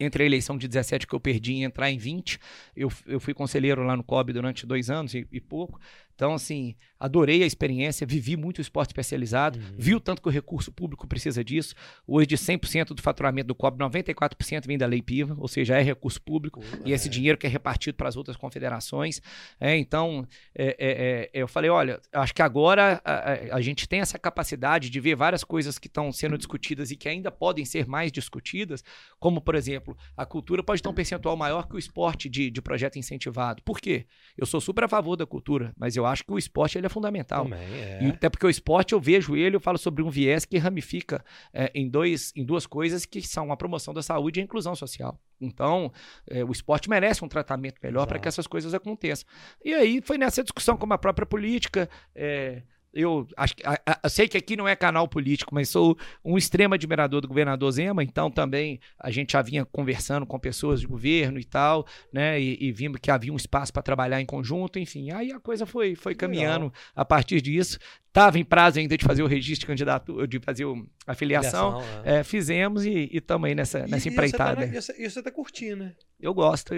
entre 0.00 0.22
a 0.22 0.26
eleição 0.26 0.56
de 0.56 0.66
17 0.66 1.06
que 1.06 1.14
eu 1.14 1.20
perdi 1.20 1.52
e 1.52 1.62
entrar 1.62 1.90
em 1.90 1.98
20, 1.98 2.40
eu, 2.74 2.90
eu 3.06 3.20
fui 3.20 3.34
conselheiro 3.34 3.84
lá 3.84 3.94
no 3.94 4.02
COB 4.02 4.32
durante 4.32 4.66
dois 4.66 4.88
anos 4.88 5.14
e, 5.14 5.28
e 5.30 5.40
pouco. 5.40 5.78
Então, 6.20 6.34
assim, 6.34 6.74
adorei 6.98 7.42
a 7.42 7.46
experiência, 7.46 8.06
vivi 8.06 8.36
muito 8.36 8.58
o 8.58 8.60
esporte 8.60 8.90
especializado, 8.90 9.58
uhum. 9.58 9.64
vi 9.78 9.94
o 9.94 10.00
tanto 10.00 10.20
que 10.20 10.28
o 10.28 10.30
recurso 10.30 10.70
público 10.70 11.08
precisa 11.08 11.42
disso. 11.42 11.74
Hoje, 12.06 12.26
de 12.26 12.36
100% 12.36 12.88
do 12.88 13.00
faturamento 13.00 13.48
do 13.48 13.54
COB, 13.54 13.78
94% 13.78 14.66
vem 14.66 14.76
da 14.76 14.84
Lei 14.84 15.00
Piva, 15.00 15.34
ou 15.38 15.48
seja, 15.48 15.78
é 15.78 15.82
recurso 15.82 16.20
público, 16.20 16.60
e 16.84 16.92
esse 16.92 17.08
é. 17.08 17.10
dinheiro 17.10 17.38
que 17.38 17.46
é 17.46 17.48
repartido 17.48 17.96
para 17.96 18.06
as 18.06 18.16
outras 18.16 18.36
confederações. 18.36 19.22
É, 19.58 19.74
então, 19.78 20.28
é, 20.54 20.76
é, 20.78 21.30
é, 21.38 21.42
eu 21.42 21.48
falei, 21.48 21.70
olha, 21.70 21.98
acho 22.12 22.34
que 22.34 22.42
agora 22.42 23.00
a, 23.02 23.12
a, 23.12 23.56
a, 23.56 23.60
gente 23.62 23.88
tem 23.88 24.00
essa 24.00 24.18
capacidade 24.18 24.90
de 24.90 25.00
ver 25.00 25.14
várias 25.14 25.42
coisas 25.42 25.78
que 25.78 25.86
estão 25.86 26.12
sendo 26.12 26.36
discutidas 26.36 26.90
e 26.90 26.96
que 26.96 27.08
ainda 27.08 27.30
podem 27.30 27.64
ser 27.64 27.86
mais 27.86 28.12
discutidas, 28.12 28.84
como, 29.18 29.40
por 29.40 29.54
exemplo, 29.54 29.96
a 30.14 30.26
cultura 30.26 30.62
pode 30.62 30.82
ter 30.82 30.88
um 30.90 30.92
percentual 30.92 31.34
maior 31.34 31.66
que 31.66 31.76
o 31.76 31.78
esporte 31.78 32.28
de, 32.28 32.50
de 32.50 32.60
projeto 32.60 32.98
incentivado. 32.98 33.62
Por 33.62 33.80
quê? 33.80 34.04
Eu 34.36 34.44
sou 34.44 34.60
super 34.60 34.84
a 34.84 34.88
favor 34.88 35.16
da 35.16 35.24
cultura, 35.24 35.72
mas 35.78 35.96
eu 35.96 36.09
acho 36.10 36.24
que 36.24 36.32
o 36.32 36.38
esporte 36.38 36.76
ele 36.76 36.86
é 36.86 36.90
fundamental. 36.90 37.44
Também, 37.44 37.60
é. 37.60 37.98
E 38.02 38.06
até 38.08 38.28
porque 38.28 38.46
o 38.46 38.50
esporte, 38.50 38.92
eu 38.92 39.00
vejo 39.00 39.36
ele, 39.36 39.56
eu 39.56 39.60
falo 39.60 39.78
sobre 39.78 40.02
um 40.02 40.10
viés 40.10 40.44
que 40.44 40.58
ramifica 40.58 41.24
é, 41.52 41.70
em, 41.74 41.88
dois, 41.88 42.32
em 42.36 42.44
duas 42.44 42.66
coisas 42.66 43.04
que 43.06 43.22
são 43.22 43.50
a 43.50 43.56
promoção 43.56 43.94
da 43.94 44.02
saúde 44.02 44.38
e 44.38 44.42
a 44.42 44.44
inclusão 44.44 44.74
social. 44.74 45.18
Então, 45.40 45.92
é, 46.28 46.44
o 46.44 46.52
esporte 46.52 46.90
merece 46.90 47.24
um 47.24 47.28
tratamento 47.28 47.76
melhor 47.82 48.06
para 48.06 48.18
que 48.18 48.28
essas 48.28 48.46
coisas 48.46 48.74
aconteçam. 48.74 49.26
E 49.64 49.72
aí 49.72 50.02
foi 50.02 50.18
nessa 50.18 50.42
discussão 50.42 50.76
como 50.76 50.92
a 50.92 50.98
própria 50.98 51.26
política. 51.26 51.88
É, 52.14 52.62
eu 52.92 53.26
acho 53.36 53.56
que, 53.56 53.62
a, 53.64 53.78
a, 54.02 54.08
sei 54.08 54.28
que 54.28 54.36
aqui 54.36 54.56
não 54.56 54.66
é 54.66 54.74
canal 54.74 55.06
político, 55.06 55.54
mas 55.54 55.68
sou 55.68 55.96
um 56.24 56.36
extremo 56.36 56.74
admirador 56.74 57.20
do 57.20 57.28
governador 57.28 57.70
Zema, 57.70 58.02
então 58.02 58.30
também 58.30 58.80
a 58.98 59.10
gente 59.10 59.32
já 59.32 59.42
vinha 59.42 59.64
conversando 59.64 60.26
com 60.26 60.38
pessoas 60.38 60.80
de 60.80 60.86
governo 60.86 61.38
e 61.38 61.44
tal, 61.44 61.86
né? 62.12 62.40
E, 62.40 62.58
e 62.60 62.72
vimos 62.72 62.98
que 63.00 63.10
havia 63.10 63.32
um 63.32 63.36
espaço 63.36 63.72
para 63.72 63.82
trabalhar 63.82 64.20
em 64.20 64.26
conjunto, 64.26 64.78
enfim. 64.78 65.10
Aí 65.10 65.32
a 65.32 65.40
coisa 65.40 65.64
foi, 65.64 65.94
foi 65.94 66.14
caminhando 66.14 66.66
Legal. 66.66 66.72
a 66.94 67.04
partir 67.04 67.40
disso. 67.40 67.78
Estava 68.08 68.40
em 68.40 68.44
prazo 68.44 68.80
ainda 68.80 68.98
de 68.98 69.04
fazer 69.04 69.22
o 69.22 69.26
registro 69.26 69.60
de 69.60 69.66
candidato, 69.68 70.26
de 70.26 70.40
fazer 70.40 70.64
a 71.10 71.14
filiação. 71.14 71.82
é. 72.04 72.20
É, 72.20 72.24
fizemos 72.24 72.84
e 72.84 73.10
estamos 73.12 73.48
aí 73.48 73.54
nessa, 73.54 73.86
nessa 73.86 74.08
e, 74.08 74.12
empreitada. 74.12 74.64
E 74.64 74.80
você, 74.80 74.92
está 75.02 75.22
tá 75.22 75.30
curtindo, 75.30 75.84
né? 75.84 75.92
Eu 76.20 76.34
gosto. 76.34 76.74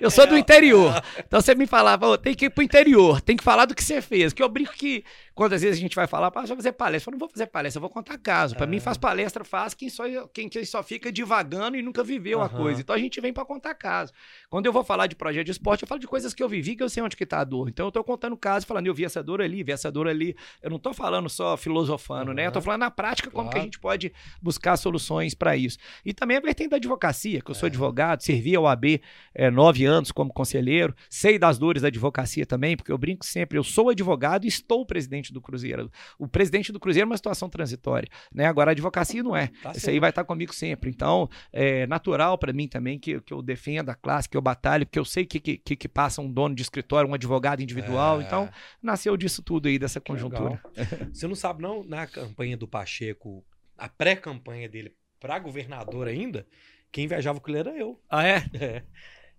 Eu, 0.00 0.10
sou 0.10 0.26
do 0.26 0.36
interior. 0.36 1.02
Então 1.18 1.40
você 1.40 1.54
me 1.54 1.66
falava, 1.66 2.08
oh, 2.08 2.18
tem 2.18 2.34
que 2.34 2.46
ir 2.46 2.50
pro 2.50 2.64
interior, 2.64 3.20
tem 3.20 3.36
que 3.36 3.44
falar 3.44 3.64
do 3.64 3.74
que 3.74 3.82
você 3.82 4.02
fez. 4.02 4.32
Que 4.32 4.42
eu 4.42 4.48
brinco 4.48 4.72
que 4.72 5.04
quantas 5.40 5.62
vezes 5.62 5.78
a 5.78 5.80
gente 5.80 5.96
vai 5.96 6.06
falar, 6.06 6.26
ah, 6.26 6.30
vai 6.30 6.46
fazer 6.46 6.72
palestra. 6.72 7.08
Eu 7.08 7.12
não 7.12 7.18
vou 7.18 7.26
fazer 7.26 7.46
palestra, 7.46 7.78
eu 7.78 7.80
vou 7.80 7.88
contar 7.88 8.18
caso. 8.18 8.54
Para 8.54 8.66
mim, 8.66 8.78
faz 8.78 8.98
palestra, 8.98 9.42
faz 9.42 9.72
quem 9.72 9.88
só, 9.88 10.04
quem, 10.34 10.50
quem 10.50 10.62
só 10.66 10.82
fica 10.82 11.10
divagando 11.10 11.78
e 11.78 11.82
nunca 11.82 12.04
viveu 12.04 12.40
uhum. 12.40 12.44
a 12.44 12.48
coisa. 12.50 12.82
Então 12.82 12.94
a 12.94 12.98
gente 12.98 13.18
vem 13.22 13.32
para 13.32 13.42
contar 13.46 13.74
caso. 13.74 14.12
Quando 14.50 14.66
eu 14.66 14.72
vou 14.72 14.84
falar 14.84 15.06
de 15.06 15.16
projeto 15.16 15.46
de 15.46 15.52
esporte, 15.52 15.80
eu 15.80 15.88
falo 15.88 15.98
de 15.98 16.06
coisas 16.06 16.34
que 16.34 16.42
eu 16.42 16.48
vivi, 16.48 16.76
que 16.76 16.82
eu 16.82 16.90
sei 16.90 17.02
onde 17.02 17.16
que 17.16 17.24
tá 17.24 17.40
a 17.40 17.44
dor. 17.44 17.70
Então 17.70 17.86
eu 17.86 17.90
tô 17.90 18.04
contando 18.04 18.36
caso, 18.36 18.66
falando, 18.66 18.86
eu 18.86 18.92
vi 18.92 19.02
essa 19.02 19.22
dor 19.22 19.40
ali, 19.40 19.62
vi 19.64 19.72
essa 19.72 19.90
dor 19.90 20.08
ali. 20.08 20.36
Eu 20.62 20.68
não 20.68 20.78
tô 20.78 20.92
falando 20.92 21.30
só 21.30 21.56
filosofando, 21.56 22.32
uhum. 22.32 22.36
né? 22.36 22.46
Eu 22.46 22.52
tô 22.52 22.60
falando 22.60 22.80
na 22.80 22.90
prática 22.90 23.30
como 23.30 23.44
claro. 23.44 23.54
que 23.54 23.60
a 23.60 23.64
gente 23.64 23.78
pode 23.78 24.12
buscar 24.42 24.76
soluções 24.76 25.32
para 25.32 25.56
isso. 25.56 25.78
E 26.04 26.12
também 26.12 26.36
a 26.36 26.40
vertente 26.40 26.68
da 26.68 26.76
advocacia, 26.76 27.40
que 27.40 27.50
eu 27.50 27.54
sou 27.54 27.66
é. 27.66 27.70
advogado, 27.70 28.22
servi 28.22 28.54
ao 28.54 28.66
AB 28.66 29.00
é, 29.34 29.50
nove 29.50 29.86
anos 29.86 30.12
como 30.12 30.30
conselheiro, 30.30 30.94
sei 31.08 31.38
das 31.38 31.56
dores 31.56 31.80
da 31.80 31.88
advocacia 31.88 32.44
também, 32.44 32.76
porque 32.76 32.92
eu 32.92 32.98
brinco 32.98 33.24
sempre, 33.24 33.56
eu 33.56 33.64
sou 33.64 33.88
advogado 33.88 34.44
e 34.44 34.48
estou 34.48 34.84
presidente 34.84 35.29
do 35.32 35.40
Cruzeiro. 35.40 35.90
O 36.18 36.28
presidente 36.28 36.72
do 36.72 36.80
Cruzeiro 36.80 37.06
é 37.06 37.10
uma 37.10 37.16
situação 37.16 37.48
transitória, 37.48 38.08
né? 38.32 38.46
Agora 38.46 38.70
a 38.70 38.72
advocacia 38.72 39.22
não 39.22 39.36
é. 39.36 39.48
Tá 39.62 39.72
Isso 39.72 39.88
aí 39.88 39.98
vai 39.98 40.10
estar 40.10 40.24
comigo 40.24 40.54
sempre. 40.54 40.90
Então, 40.90 41.28
é 41.52 41.86
natural 41.86 42.38
para 42.38 42.52
mim 42.52 42.68
também 42.68 42.98
que, 42.98 43.20
que 43.20 43.32
eu 43.32 43.42
defenda 43.42 43.92
a 43.92 43.94
classe, 43.94 44.28
que 44.28 44.36
eu 44.36 44.42
batalhe, 44.42 44.84
porque 44.84 44.98
eu 44.98 45.04
sei 45.04 45.24
que, 45.24 45.40
que, 45.40 45.76
que 45.76 45.88
passa 45.88 46.20
um 46.20 46.30
dono 46.30 46.54
de 46.54 46.62
escritório, 46.62 47.10
um 47.10 47.14
advogado 47.14 47.62
individual. 47.62 48.20
É. 48.20 48.24
Então, 48.24 48.48
nasceu 48.82 49.16
disso 49.16 49.42
tudo 49.42 49.68
aí, 49.68 49.78
dessa 49.78 50.00
conjuntura. 50.00 50.60
Você 51.12 51.26
não 51.26 51.34
sabe, 51.34 51.62
não, 51.62 51.84
na 51.84 52.06
campanha 52.06 52.56
do 52.56 52.68
Pacheco, 52.68 53.44
a 53.76 53.88
pré-campanha 53.88 54.68
dele 54.68 54.94
para 55.18 55.38
governador 55.38 56.08
ainda, 56.08 56.46
quem 56.90 57.06
viajava 57.06 57.40
com 57.40 57.50
ele 57.50 57.58
era 57.58 57.76
eu. 57.76 58.00
Ah, 58.08 58.26
é? 58.26 58.44
É. 58.54 58.82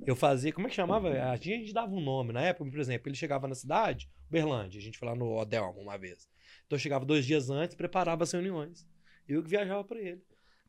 Eu 0.05 0.15
fazia, 0.15 0.51
como 0.51 0.67
é 0.67 0.69
que 0.69 0.75
chamava? 0.75 1.09
A 1.09 1.35
gente 1.35 1.73
dava 1.73 1.93
um 1.93 2.01
nome 2.01 2.33
na 2.33 2.41
época, 2.41 2.69
por 2.69 2.79
exemplo, 2.79 3.07
ele 3.07 3.15
chegava 3.15 3.47
na 3.47 3.55
cidade, 3.55 4.09
Berlândia, 4.29 4.79
a 4.79 4.81
gente 4.81 4.97
foi 4.97 5.07
lá 5.07 5.15
no 5.15 5.37
Odel 5.37 5.75
uma 5.77 5.97
vez. 5.97 6.27
Então 6.65 6.75
eu 6.75 6.79
chegava 6.79 7.05
dois 7.05 7.25
dias 7.25 7.49
antes, 7.49 7.75
preparava 7.75 8.23
as 8.23 8.31
reuniões. 8.31 8.85
Eu 9.27 9.43
que 9.43 9.49
viajava 9.49 9.83
para 9.83 9.99
ele. 9.99 10.21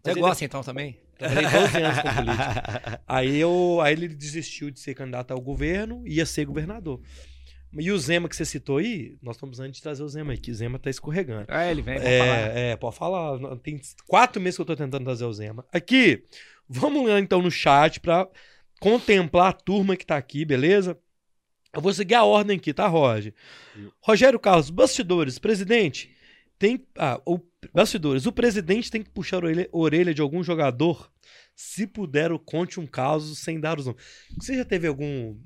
Você 0.02 0.14
gosta 0.14 0.44
então 0.44 0.62
também? 0.62 0.98
Trabalhei 1.16 1.48
12 1.48 1.76
anos 1.78 1.98
com 2.00 2.14
política. 2.14 3.02
Aí, 3.06 3.38
eu, 3.38 3.80
aí 3.80 3.92
ele 3.92 4.08
desistiu 4.08 4.70
de 4.70 4.80
ser 4.80 4.94
candidato 4.94 5.30
ao 5.30 5.40
governo 5.40 6.02
e 6.06 6.16
ia 6.16 6.26
ser 6.26 6.44
governador. 6.44 7.00
E 7.78 7.90
o 7.90 7.98
Zema 7.98 8.28
que 8.28 8.36
você 8.36 8.44
citou 8.44 8.78
aí, 8.78 9.16
nós 9.22 9.36
estamos 9.36 9.58
antes 9.60 9.76
de 9.76 9.82
trazer 9.82 10.02
o 10.02 10.08
Zema 10.08 10.32
aí, 10.32 10.38
que 10.38 10.50
o 10.50 10.54
Zema 10.54 10.78
tá 10.78 10.90
escorregando. 10.90 11.50
É, 11.50 11.70
ele 11.70 11.80
vem, 11.80 11.94
pode 11.94 12.06
é, 12.06 12.18
falar. 12.18 12.36
É, 12.36 12.76
pode 12.76 12.96
falar. 12.96 13.56
Tem 13.58 13.80
quatro 14.06 14.42
meses 14.42 14.56
que 14.56 14.62
eu 14.62 14.66
tô 14.66 14.76
tentando 14.76 15.04
trazer 15.04 15.24
o 15.24 15.32
Zema. 15.32 15.64
Aqui, 15.72 16.24
vamos 16.68 17.08
lá 17.08 17.18
então 17.18 17.40
no 17.40 17.50
chat 17.50 18.00
para 18.00 18.28
contemplar 18.82 19.50
a 19.50 19.52
turma 19.52 19.96
que 19.96 20.04
tá 20.04 20.16
aqui, 20.16 20.44
beleza? 20.44 20.98
Eu 21.72 21.80
vou 21.80 21.94
seguir 21.94 22.16
a 22.16 22.24
ordem 22.24 22.56
aqui, 22.56 22.74
tá, 22.74 22.88
Roger? 22.88 23.32
Rogério 24.00 24.40
Carlos, 24.40 24.70
bastidores, 24.70 25.38
presidente, 25.38 26.12
tem. 26.58 26.84
Ah, 26.98 27.22
o, 27.24 27.38
bastidores, 27.72 28.26
o 28.26 28.32
presidente 28.32 28.90
tem 28.90 29.00
que 29.00 29.08
puxar 29.08 29.36
a 29.36 29.46
orelha, 29.46 29.68
orelha 29.70 30.12
de 30.12 30.20
algum 30.20 30.42
jogador. 30.42 31.10
Se 31.54 31.86
puder, 31.86 32.36
conte 32.40 32.80
um 32.80 32.86
caso 32.86 33.36
sem 33.36 33.60
dar 33.60 33.78
os 33.78 33.86
nomes. 33.86 34.02
Você 34.36 34.56
já 34.56 34.64
teve 34.64 34.88
algum. 34.88 35.38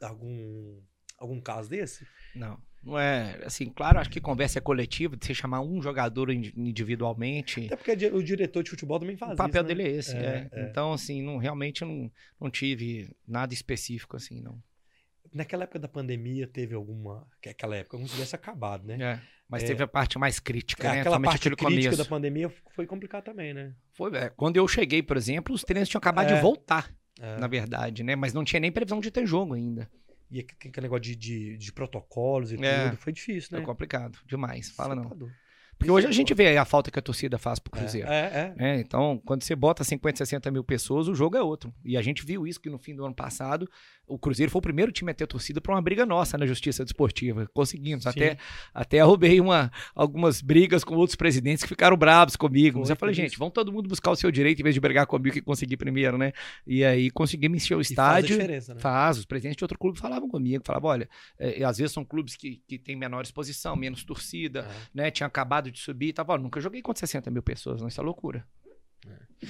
algum. 0.00 0.80
algum 1.18 1.40
caso 1.40 1.68
desse? 1.68 2.06
Não. 2.32 2.62
Não 2.82 2.98
é, 2.98 3.40
assim, 3.44 3.66
claro, 3.66 3.98
acho 3.98 4.08
que 4.08 4.20
conversa 4.20 4.58
é 4.58 4.62
coletiva, 4.62 5.16
de 5.16 5.26
você 5.26 5.34
chamar 5.34 5.60
um 5.60 5.82
jogador 5.82 6.30
individualmente. 6.30 7.66
Até 7.66 7.76
porque 7.76 8.06
o 8.06 8.22
diretor 8.22 8.62
de 8.62 8.70
futebol 8.70 8.98
também 9.00 9.16
faz 9.16 9.32
isso. 9.32 9.42
O 9.42 9.46
papel 9.46 9.62
né? 9.62 9.68
dele 9.68 9.82
é 9.82 9.90
esse, 9.90 10.16
é, 10.16 10.48
é. 10.52 10.60
É. 10.60 10.62
Então, 10.70 10.92
assim, 10.92 11.22
não, 11.22 11.38
realmente 11.38 11.84
não, 11.84 12.10
não 12.40 12.50
tive 12.50 13.10
nada 13.26 13.52
específico, 13.52 14.16
assim, 14.16 14.40
não. 14.40 14.62
Naquela 15.32 15.64
época 15.64 15.78
da 15.78 15.88
pandemia, 15.88 16.46
teve 16.46 16.74
alguma. 16.74 17.26
Que 17.42 17.50
aquela 17.50 17.76
época 17.76 17.96
como 17.96 18.08
se 18.08 18.14
tivesse 18.14 18.34
acabado, 18.34 18.86
né? 18.86 18.96
É, 19.00 19.20
mas 19.48 19.62
é, 19.62 19.66
teve 19.66 19.82
a 19.82 19.88
parte 19.88 20.18
mais 20.18 20.38
crítica, 20.38 20.90
né? 20.90 21.00
Aquela 21.00 21.20
parte 21.20 21.42
crítica 21.50 21.64
começo. 21.64 21.96
da 21.96 22.04
pandemia 22.04 22.50
foi 22.70 22.86
complicada 22.86 23.24
também, 23.24 23.52
né? 23.52 23.74
Foi, 23.92 24.14
é, 24.16 24.30
quando 24.30 24.56
eu 24.56 24.66
cheguei, 24.66 25.02
por 25.02 25.16
exemplo, 25.16 25.54
os 25.54 25.62
treinos 25.62 25.88
tinham 25.88 25.98
acabado 25.98 26.28
de 26.28 26.34
é. 26.34 26.40
voltar, 26.40 26.90
é. 27.20 27.36
na 27.36 27.46
verdade, 27.46 28.02
né? 28.02 28.16
Mas 28.16 28.32
não 28.32 28.44
tinha 28.44 28.60
nem 28.60 28.72
previsão 28.72 29.00
de 29.00 29.10
ter 29.10 29.26
jogo 29.26 29.52
ainda. 29.52 29.90
E 30.30 30.40
aquele 30.40 30.82
negócio 30.82 31.02
de, 31.02 31.16
de, 31.16 31.56
de 31.56 31.72
protocolos 31.72 32.52
e 32.52 32.62
é, 32.62 32.90
tudo, 32.90 32.96
foi 32.98 33.12
difícil, 33.12 33.50
né? 33.52 33.58
Foi 33.58 33.66
complicado, 33.66 34.18
demais. 34.26 34.70
Fala 34.70 34.94
não. 34.94 35.08
Tá 35.08 35.16
porque 35.78 35.92
hoje 35.92 36.08
a 36.08 36.10
gente 36.10 36.34
vê 36.34 36.56
a 36.56 36.64
falta 36.64 36.90
que 36.90 36.98
a 36.98 37.02
torcida 37.02 37.38
faz 37.38 37.60
pro 37.60 37.72
é, 37.76 37.80
Cruzeiro. 37.80 38.08
É, 38.08 38.54
é, 38.58 38.70
é. 38.70 38.80
Então, 38.80 39.22
quando 39.24 39.44
você 39.44 39.54
bota 39.54 39.84
50, 39.84 40.18
60 40.18 40.50
mil 40.50 40.64
pessoas, 40.64 41.06
o 41.06 41.14
jogo 41.14 41.36
é 41.36 41.42
outro. 41.42 41.72
E 41.84 41.96
a 41.96 42.02
gente 42.02 42.26
viu 42.26 42.46
isso 42.46 42.60
que 42.60 42.68
no 42.68 42.78
fim 42.78 42.96
do 42.96 43.04
ano 43.04 43.14
passado, 43.14 43.70
o 44.08 44.18
Cruzeiro 44.18 44.50
foi 44.50 44.58
o 44.58 44.62
primeiro 44.62 44.90
time 44.90 45.10
a 45.10 45.14
ter 45.14 45.26
torcida 45.26 45.60
para 45.60 45.74
uma 45.74 45.82
briga 45.82 46.06
nossa 46.06 46.38
na 46.38 46.46
Justiça 46.46 46.84
Desportiva. 46.84 47.48
Conseguimos. 47.52 48.06
Até, 48.06 48.38
até 48.72 49.00
arrubei 49.00 49.40
uma, 49.40 49.70
algumas 49.94 50.40
brigas 50.40 50.82
com 50.82 50.94
outros 50.96 51.14
presidentes 51.14 51.62
que 51.62 51.68
ficaram 51.68 51.96
bravos 51.96 52.34
comigo. 52.34 52.80
Mas 52.80 52.90
eu 52.90 52.96
falei, 52.96 53.14
gente, 53.14 53.38
vamos 53.38 53.52
todo 53.54 53.72
mundo 53.72 53.88
buscar 53.88 54.10
o 54.10 54.16
seu 54.16 54.30
direito 54.30 54.60
em 54.60 54.62
vez 54.62 54.74
de 54.74 54.80
brigar 54.80 55.06
comigo 55.06 55.34
que 55.34 55.42
conseguir 55.42 55.76
primeiro, 55.76 56.16
né? 56.16 56.32
E 56.66 56.84
aí 56.84 57.10
conseguimos 57.10 57.62
encher 57.62 57.76
o 57.76 57.80
estádio. 57.80 58.28
faz 58.28 58.40
a 58.40 58.42
diferença, 58.42 58.74
né? 58.74 58.80
Faz. 58.80 59.18
Os 59.18 59.24
presidentes 59.24 59.56
de 59.56 59.64
outro 59.64 59.78
clube 59.78 59.98
falavam 59.98 60.28
comigo. 60.28 60.64
Falavam, 60.64 60.90
olha, 60.90 61.08
é, 61.38 61.62
às 61.62 61.78
vezes 61.78 61.92
são 61.92 62.04
clubes 62.04 62.34
que, 62.36 62.62
que 62.66 62.78
têm 62.78 62.96
menor 62.96 63.22
exposição, 63.22 63.76
menos 63.76 64.04
torcida, 64.04 64.60
é. 64.60 65.02
né? 65.02 65.10
Tinha 65.10 65.26
acabado 65.26 65.70
de 65.70 65.78
subir. 65.78 66.12
Tava, 66.12 66.38
nunca 66.38 66.60
joguei 66.60 66.80
contra 66.80 67.00
60 67.00 67.30
mil 67.30 67.42
pessoas, 67.42 67.80
não. 67.80 67.88
Isso 67.88 68.00
é 68.00 68.04
loucura. 68.04 68.46
É. 69.06 69.46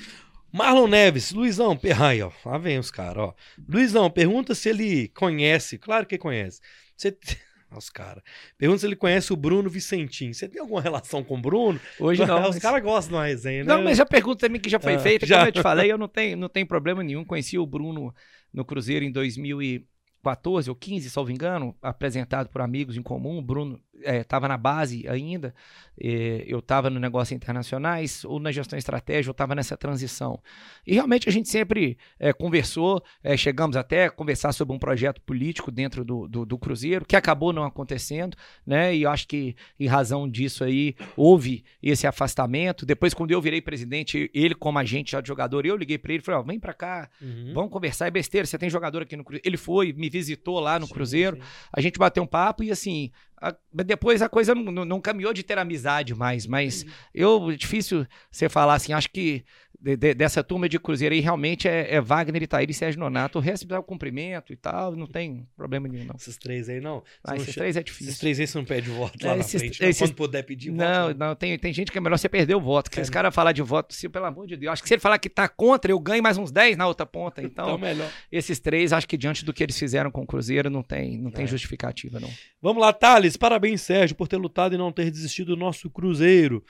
Marlon 0.53 0.87
Neves, 0.89 1.33
Luizão, 1.33 1.79
ai, 2.01 2.23
ó, 2.23 2.31
lá 2.45 2.59
vem 2.59 2.79
os 2.79 2.91
caras, 2.91 3.19
ó. 3.25 3.35
Luizão, 3.69 4.11
pergunta 4.11 4.55
se 4.55 4.69
ele 4.69 5.09
conhece, 5.09 5.79
claro 5.79 6.07
que 6.07 6.17
conhece. 6.19 6.61
Você, 6.97 7.17
Os 7.77 7.91
caras. 7.91 8.23
Pergunta 8.57 8.81
se 8.81 8.87
ele 8.87 8.97
conhece 8.97 9.31
o 9.31 9.37
Bruno 9.37 9.69
Vicentim. 9.69 10.33
Você 10.33 10.49
tem 10.49 10.59
alguma 10.59 10.81
relação 10.81 11.23
com 11.23 11.37
o 11.37 11.41
Bruno? 11.41 11.79
Hoje 12.01 12.25
não. 12.25 12.41
Os 12.45 12.55
mas- 12.55 12.59
caras 12.63 12.83
gostam 12.83 13.11
de 13.11 13.15
uma 13.17 13.27
resenha, 13.27 13.63
né? 13.63 13.75
Não, 13.75 13.83
mas 13.85 14.01
a 14.01 14.07
pergunta 14.07 14.47
também 14.47 14.59
que 14.59 14.71
já 14.71 14.81
foi 14.81 14.95
Ah, 14.95 14.99
feita, 14.99 15.27
já. 15.27 15.37
como 15.37 15.49
eu 15.49 15.53
te 15.53 15.61
falei, 15.61 15.93
eu 15.93 15.99
não 15.99 16.09
tenho, 16.09 16.35
não 16.39 16.49
tenho 16.49 16.67
problema 16.67 17.03
nenhum. 17.03 17.27
Conheci 17.27 17.59
o 17.59 17.67
Bruno 17.67 18.15
no 18.51 18.65
Cruzeiro 18.65 19.05
em 19.05 19.13
2014 19.13 20.71
ou 20.71 20.75
15, 20.75 21.11
salvo 21.11 21.31
engano, 21.31 21.77
apresentado 21.83 22.49
por 22.49 22.63
amigos 22.63 22.97
em 22.97 23.03
comum. 23.03 23.37
O 23.39 23.43
Bruno 23.43 23.79
estava 24.05 24.47
na 24.49 24.57
base 24.57 25.07
ainda, 25.09 25.55
eh, 26.01 26.45
eu 26.47 26.59
estava 26.61 26.89
no 26.91 27.01
negócio 27.01 27.35
internacionais 27.35 28.25
ou 28.25 28.39
na 28.39 28.53
gestão 28.53 28.79
estratégica, 28.79 29.29
eu 29.29 29.33
estava 29.33 29.55
nessa 29.55 29.77
transição. 29.77 30.41
E 30.87 30.95
realmente 30.95 31.29
a 31.29 31.33
gente 31.33 31.49
sempre 31.49 31.99
eh, 32.19 32.33
conversou, 32.33 33.03
eh, 33.23 33.37
chegamos 33.37 33.77
até 33.77 34.05
a 34.07 34.11
conversar 34.11 34.53
sobre 34.53 34.75
um 34.75 34.79
projeto 34.79 35.21
político 35.23 35.71
dentro 35.71 36.05
do, 36.05 36.29
do, 36.29 36.45
do 36.47 36.59
Cruzeiro, 36.59 37.05
que 37.05 37.17
acabou 37.17 37.53
não 37.53 37.65
acontecendo, 37.65 38.37
né? 38.67 38.95
E 38.95 39.03
eu 39.03 39.11
acho 39.11 39.27
que 39.27 39.57
em 39.79 39.87
razão 39.87 40.29
disso 40.29 40.63
aí 40.65 40.95
houve 41.17 41.65
esse 41.83 42.07
afastamento. 42.07 42.87
Depois, 42.87 43.13
quando 43.15 43.31
eu 43.33 43.41
virei 43.41 43.61
presidente, 43.61 44.31
ele 44.33 44.55
como 44.55 44.79
agente 44.79 45.13
já 45.13 45.21
de 45.21 45.29
jogador, 45.29 45.67
eu 45.67 45.77
liguei 45.77 45.99
para 45.99 46.13
ele 46.13 46.23
e 46.23 46.25
falei, 46.25 46.41
ó, 46.41 46.43
vem 46.43 46.59
para 46.61 46.75
cá, 46.75 47.09
Uhum. 47.21 47.53
vamos 47.55 47.71
conversar, 47.73 48.07
é 48.07 48.11
besteira, 48.11 48.47
você 48.47 48.57
tem 48.59 48.71
jogador 48.71 49.03
aqui 49.03 49.17
no 49.17 49.25
Cruzeiro. 49.25 49.47
Ele 49.49 49.57
foi, 49.57 49.93
me 49.93 50.09
visitou 50.09 50.61
lá 50.61 50.79
no 50.79 50.87
Sim, 50.87 50.95
Cruzeiro, 50.95 51.37
sim. 51.37 51.43
a 51.73 51.81
gente 51.81 51.99
bateu 51.99 52.23
um 52.23 52.27
papo 52.27 52.63
e 52.63 52.71
assim, 52.71 53.11
a- 53.41 53.55
depois 53.85 54.23
a 54.23 54.29
coisa 54.29 54.55
não, 54.55 54.65
não- 54.73 54.85
não 54.85 55.01
caminhou 55.01 55.33
de 55.33 55.43
ter 55.43 55.59
amizade 55.59 56.15
mais, 56.15 56.47
mas 56.47 56.85
eu, 57.15 57.51
é 57.51 57.57
difícil 57.57 58.07
você 58.31 58.49
falar 58.49 58.75
assim, 58.75 58.93
acho 58.93 59.11
que 59.11 59.45
de- 59.81 59.97
de- 59.97 60.13
dessa 60.15 60.43
turma 60.43 60.69
de 60.69 60.77
Cruzeiro 60.77 61.15
aí 61.15 61.21
realmente 61.21 61.69
é, 61.69 61.95
é 61.95 62.01
Wagner, 62.01 62.43
Itaíra 62.43 62.69
e 62.69 62.75
Sérgio 62.75 62.99
Nonato, 62.99 63.39
o 63.39 63.41
resto 63.41 63.65
dá 63.65 63.79
o 63.79 63.83
cumprimento 63.83 64.53
e 64.53 64.57
tal, 64.57 64.97
não 64.97 65.07
tem 65.07 65.47
problema 65.57 65.87
nenhum 65.87 66.05
não. 66.05 66.17
Esses 66.17 66.37
três 66.37 66.69
aí, 66.69 66.81
não. 66.81 67.01
Ah, 67.23 67.31
não 67.31 67.37
esses 67.37 67.55
che- 67.55 67.61
três 67.61 67.77
é 67.77 67.81
Esses 67.81 67.85
difícil. 67.93 68.19
três 68.19 68.41
aí 68.41 68.47
você 68.49 68.59
não 68.59 68.65
pede 68.65 68.91
voto 68.91 69.25
É, 69.25 69.29
lá 69.29 69.35
na 69.37 69.41
esses- 69.41 69.61
frente. 69.63 69.81
não. 69.81 69.89
esses- 69.89 70.03
Quando 70.03 70.15
puder 70.17 70.43
pedir 70.43 70.71
voto. 70.71 70.81
Não, 70.81 71.09
né? 71.11 71.15
não, 71.17 71.35
tem, 71.37 71.57
tem 71.61 71.73
gente 71.73 71.93
que 71.93 71.99
é 71.99 72.01
melhor 72.01 72.19
você 72.19 72.29
perder 72.29 72.57
o 72.57 72.61
voto. 72.61 72.91
Que 72.91 72.99
É. 72.99 73.03
esse 73.03 73.11
cara 73.13 73.31
falar 73.31 73.53
de 73.53 73.63
voto, 73.63 73.95
se, 73.95 74.09
pelo 74.09 74.25
amor 74.25 74.49
de 74.49 74.57
Deus. 74.57 74.73
Acho 74.73 74.83
que 74.83 74.89
se 74.89 74.95
ele 74.95 75.01
falar 75.01 75.17
que 75.19 75.29
tá 75.31 75.49
contra, 75.49 75.93
eu 75.93 76.01
ganho 76.01 76.25
mais 76.25 76.37
uns 76.37 76.51
10 76.51 76.77
na 76.77 76.89
outra 76.89 77.07
ponta. 77.07 77.41
Então, 77.41 77.67
Então, 77.67 77.79
melhor. 77.79 78.11
esses 78.33 78.59
três, 78.59 78.93
acho 78.93 79.07
que 79.07 79.17
diante 79.17 79.45
do 79.45 79.53
que 79.53 79.63
eles 79.63 79.79
fizeram 79.79 80.11
com 80.11 80.23
o 80.23 80.27
Cruzeiro, 80.27 80.69
não 80.69 80.83
tem, 80.83 81.17
não 81.17 81.31
tem 81.31 81.45
É. 81.45 81.47
justificativa, 81.47 82.19
não. 82.19 82.31
Vamos 82.61 82.83
lá, 82.83 82.93
Thales. 82.93 83.28
Parabéns, 83.37 83.83
Sérgio, 83.83 84.17
por 84.17 84.29
ter 84.29 84.37
lutado 84.37 84.75
e 84.75 84.79
não 84.79 84.93
ter 84.93 85.11
desistido 85.11 85.49
do 85.49 85.57
nosso 85.57 85.91
Cruzeiro. 85.91 86.65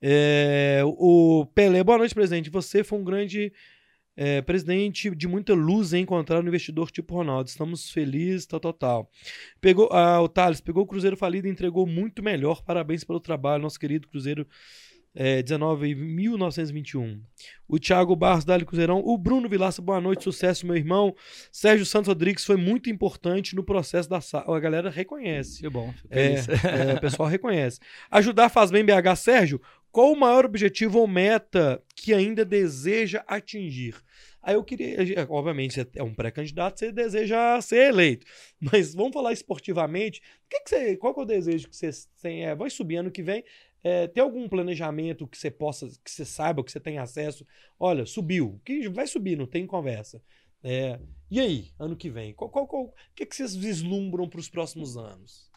É, 0.00 0.80
o 0.84 1.46
Pelé, 1.54 1.84
boa 1.84 1.98
noite, 1.98 2.14
presidente. 2.14 2.50
Você 2.50 2.82
foi 2.82 2.98
um 2.98 3.04
grande 3.04 3.52
é, 4.16 4.42
presidente 4.42 5.14
de 5.14 5.26
muita 5.26 5.54
luz 5.54 5.92
em 5.92 6.02
encontrar 6.02 6.42
um 6.42 6.48
investidor 6.48 6.90
tipo 6.90 7.14
Ronaldo. 7.14 7.48
Estamos 7.48 7.90
felizes, 7.90 8.46
tal, 8.46 8.60
tal, 8.60 8.72
tal. 8.72 9.10
Pegou, 9.60 9.88
ah, 9.92 10.20
o 10.20 10.28
Thales 10.28 10.60
pegou 10.60 10.82
o 10.82 10.86
Cruzeiro 10.86 11.16
falido 11.16 11.46
e 11.46 11.50
entregou 11.50 11.86
muito 11.86 12.22
melhor. 12.22 12.62
Parabéns 12.62 13.04
pelo 13.04 13.20
trabalho, 13.20 13.62
nosso 13.62 13.78
querido 13.78 14.08
Cruzeiro. 14.08 14.46
É, 15.14 15.42
19 15.42 15.94
1921. 15.94 17.20
O 17.68 17.78
Thiago 17.78 18.16
Barros, 18.16 18.44
Dali 18.44 18.64
Cruzeirão. 18.64 19.02
O 19.04 19.18
Bruno 19.18 19.48
Vilaça, 19.48 19.82
boa 19.82 20.00
noite, 20.00 20.24
sucesso, 20.24 20.66
meu 20.66 20.76
irmão. 20.76 21.14
Sérgio 21.50 21.84
Santos 21.84 22.08
Rodrigues 22.08 22.44
foi 22.44 22.56
muito 22.56 22.88
importante 22.88 23.54
no 23.54 23.62
processo 23.62 24.08
da 24.08 24.20
sala. 24.20 24.56
A 24.56 24.60
galera 24.60 24.88
reconhece. 24.88 25.60
Que 25.60 25.68
bom. 25.68 25.92
É, 26.08 26.34
é, 26.92 26.94
o 26.96 27.00
pessoal 27.00 27.28
reconhece. 27.28 27.78
Ajudar 28.10 28.48
faz 28.48 28.70
bem 28.70 28.84
BH. 28.84 29.16
Sérgio, 29.16 29.60
qual 29.90 30.10
o 30.10 30.18
maior 30.18 30.46
objetivo 30.46 30.98
ou 30.98 31.06
meta 31.06 31.82
que 31.94 32.14
ainda 32.14 32.44
deseja 32.44 33.22
atingir? 33.26 33.94
Aí 34.42 34.54
eu 34.54 34.64
queria, 34.64 34.96
obviamente, 35.28 35.74
você 35.74 35.86
é 35.94 36.02
um 36.02 36.12
pré-candidato, 36.12 36.80
você 36.80 36.90
deseja 36.90 37.60
ser 37.60 37.90
eleito. 37.90 38.26
Mas 38.58 38.92
vamos 38.92 39.12
falar 39.12 39.32
esportivamente. 39.32 40.20
O 40.20 40.48
que 40.48 40.60
que 40.60 40.70
você, 40.70 40.96
qual 40.96 41.14
que 41.14 41.20
é 41.20 41.22
o 41.22 41.26
desejo 41.26 41.68
que 41.68 41.76
você 41.76 41.90
tem? 42.20 42.44
É, 42.44 42.54
vai 42.54 42.68
subir 42.68 42.96
ano 42.96 43.10
que 43.10 43.22
vem. 43.22 43.44
É, 43.82 44.06
tem 44.06 44.22
algum 44.22 44.48
planejamento 44.48 45.26
que 45.26 45.36
você 45.36 45.50
possa, 45.50 45.88
que 46.04 46.10
você 46.10 46.24
saiba, 46.24 46.62
que 46.64 46.70
você 46.72 46.80
tenha 46.80 47.02
acesso? 47.02 47.46
Olha, 47.78 48.06
subiu. 48.06 48.60
Que 48.64 48.88
vai 48.88 49.06
subir, 49.06 49.36
não 49.36 49.46
tem 49.46 49.66
conversa. 49.66 50.22
É, 50.62 51.00
e 51.30 51.40
aí, 51.40 51.72
ano 51.78 51.96
que 51.96 52.08
vem? 52.08 52.34
O 52.38 52.92
que, 53.14 53.26
que 53.26 53.34
vocês 53.36 53.54
vislumbram 53.54 54.28
para 54.28 54.40
os 54.40 54.48
próximos 54.48 54.96
anos? 54.96 55.51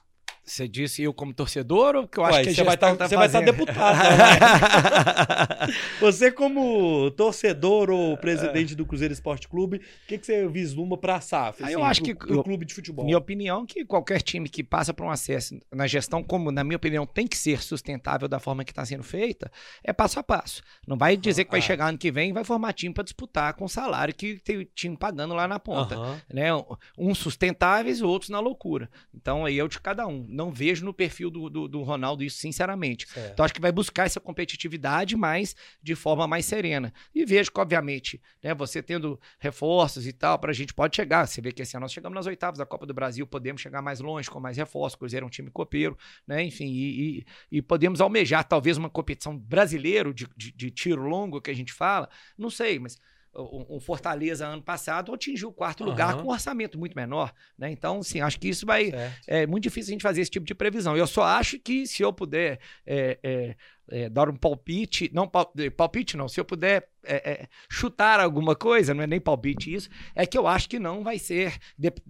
Você 0.45 0.67
disse 0.67 1.01
eu 1.01 1.13
como 1.13 1.33
torcedor 1.33 1.95
ou 1.95 2.07
que 2.07 2.19
eu 2.19 2.25
acho 2.25 2.37
Ué, 2.37 2.43
que 2.43 2.49
a 2.49 2.53
você 2.53 2.63
vai 2.63 2.73
gestão 2.73 2.95
tá- 2.95 2.97
tá 2.97 3.07
você 3.09 3.15
estar 3.15 3.29
fazendo? 3.29 3.45
deputado, 3.51 3.97
Você, 5.99 6.31
como 6.31 7.09
torcedor 7.11 7.89
ou 7.89 8.17
presidente 8.17 8.75
do 8.75 8.85
Cruzeiro 8.85 9.13
Esporte 9.13 9.47
Clube, 9.47 9.77
o 9.77 9.81
que, 10.07 10.17
que 10.17 10.25
você 10.25 10.47
vislumbra 10.47 10.97
para 10.97 11.15
a 11.15 11.21
SAF? 11.21 11.63
Ah, 11.63 11.71
eu 11.71 11.83
acho 11.83 12.03
pro, 12.03 12.15
que- 12.15 12.33
eu- 12.33 12.43
clube 12.43 12.65
de 12.65 12.73
futebol. 12.73 13.05
Minha 13.05 13.17
opinião 13.17 13.63
é 13.63 13.65
que 13.65 13.85
qualquer 13.85 14.21
time 14.21 14.47
que 14.47 14.63
passa 14.63 14.93
por 14.93 15.05
um 15.05 15.09
acesso 15.09 15.57
na 15.73 15.87
gestão, 15.87 16.23
como 16.23 16.51
na 16.51 16.63
minha 16.63 16.77
opinião 16.77 17.05
tem 17.05 17.27
que 17.27 17.37
ser 17.37 17.61
sustentável 17.63 18.27
da 18.27 18.39
forma 18.39 18.63
que 18.63 18.71
está 18.71 18.85
sendo 18.85 19.03
feita, 19.03 19.51
é 19.83 19.91
passo 19.91 20.19
a 20.19 20.23
passo. 20.23 20.61
Não 20.87 20.97
vai 20.97 21.17
dizer 21.17 21.45
que 21.45 21.51
vai 21.51 21.59
Ah. 21.59 21.63
chegar 21.63 21.87
ano 21.89 21.97
que 21.97 22.11
vem 22.11 22.29
e 22.29 22.33
vai 22.33 22.43
formar 22.43 22.73
time 22.73 22.93
para 22.93 23.03
disputar 23.03 23.53
com 23.55 23.65
o 23.65 23.69
salário 23.69 24.13
que 24.13 24.35
tem 24.39 24.57
o 24.57 24.65
time 24.65 24.95
pagando 24.95 25.33
lá 25.33 25.47
na 25.47 25.59
ponta. 25.59 25.95
Né? 26.31 26.49
Uns 26.97 27.17
sustentáveis, 27.17 28.01
outros 28.01 28.29
na 28.29 28.39
loucura. 28.39 28.89
Então 29.13 29.45
aí 29.45 29.57
é 29.59 29.63
o 29.63 29.67
de 29.67 29.79
cada 29.79 30.05
um. 30.05 30.25
Não 30.35 30.51
vejo 30.51 30.83
no 30.85 30.93
perfil 30.93 31.29
do, 31.29 31.49
do, 31.49 31.67
do 31.67 31.81
Ronaldo 31.81 32.23
isso, 32.23 32.37
sinceramente. 32.37 33.07
Certo. 33.07 33.31
Então 33.33 33.45
acho 33.45 33.53
que 33.53 33.61
vai 33.61 33.71
buscar 33.71 34.05
essa 34.05 34.19
competitividade, 34.19 35.15
mas 35.15 35.55
de 35.81 35.95
forma 35.95 36.27
mais 36.27 36.45
serena. 36.45 36.93
E 37.13 37.25
vejo 37.25 37.51
que, 37.51 37.59
obviamente, 37.59 38.21
né, 38.43 38.53
você 38.53 38.83
tendo 38.83 39.19
reforços 39.39 40.05
e 40.05 40.13
tal, 40.13 40.37
para 40.37 40.51
a 40.51 40.53
gente 40.53 40.73
pode 40.73 40.95
chegar. 40.95 41.25
Você 41.27 41.41
vê 41.41 41.51
que 41.51 41.61
esse 41.61 41.75
ano 41.75 41.83
nós 41.85 41.93
chegamos 41.93 42.15
nas 42.15 42.25
oitavas 42.25 42.57
da 42.57 42.65
Copa 42.65 42.85
do 42.85 42.93
Brasil, 42.93 43.25
podemos 43.25 43.61
chegar 43.61 43.81
mais 43.81 43.99
longe 43.99 44.29
com 44.29 44.39
mais 44.39 44.57
reforços. 44.57 44.97
Cruzeiro 44.97 45.25
é 45.25 45.27
um 45.27 45.29
time 45.29 45.49
copeiro, 45.49 45.97
né? 46.27 46.43
Enfim, 46.43 46.65
e, 46.67 47.19
e- 47.19 47.25
e 47.57 47.61
podemos 47.61 48.01
almejar 48.01 48.43
talvez 48.43 48.77
uma 48.77 48.89
competição 48.89 49.37
brasileiro 49.37 50.13
de, 50.13 50.27
de- 50.35 50.51
de 50.51 50.69
tiro 50.71 51.03
longo 51.07 51.41
que 51.41 51.49
a 51.51 51.55
gente 51.55 51.71
fala. 51.73 52.09
Não 52.37 52.49
sei, 52.49 52.77
mas. 52.79 52.99
O 53.35 53.75
o 53.75 53.79
Fortaleza, 53.79 54.47
ano 54.47 54.61
passado, 54.61 55.13
atingiu 55.13 55.49
o 55.49 55.53
quarto 55.53 55.83
lugar 55.83 56.13
Aham. 56.13 56.21
com 56.21 56.27
um 56.29 56.31
orçamento 56.31 56.79
muito 56.79 56.95
menor. 56.95 57.33
Né? 57.57 57.71
Então, 57.71 58.01
sim, 58.01 58.21
acho 58.21 58.39
que 58.39 58.47
isso 58.47 58.65
vai, 58.65 58.91
Certo. 58.91 59.23
é 59.27 59.45
muito 59.45 59.63
difícil 59.63 59.91
a 59.91 59.93
gente 59.93 60.01
fazer 60.01 60.21
esse 60.21 60.31
tipo 60.31 60.45
de 60.45 60.55
previsão. 60.55 60.95
Eu 60.95 61.07
só 61.07 61.23
acho 61.23 61.59
que 61.59 61.85
se 61.85 62.01
eu 62.01 62.13
puder 62.13 62.59
é, 62.85 63.19
é, 63.21 63.55
é, 63.89 64.09
dar 64.09 64.29
um 64.29 64.35
palpite, 64.35 65.11
não 65.13 65.29
eh, 65.57 65.69
palpite 65.69 66.17
não, 66.17 66.27
se 66.27 66.39
eu 66.39 66.45
puder 66.45 66.89
é, 67.03 67.31
é, 67.31 67.47
chutar 67.69 68.19
alguma 68.19 68.55
coisa, 68.55 68.93
não 68.93 69.03
é 69.03 69.07
nem 69.07 69.19
palpite 69.19 69.73
isso, 69.73 69.89
é 70.15 70.25
que 70.25 70.37
eu 70.37 70.47
acho 70.47 70.67
que 70.67 70.79
não 70.79 71.03
vai 71.03 71.19
ser, 71.19 71.57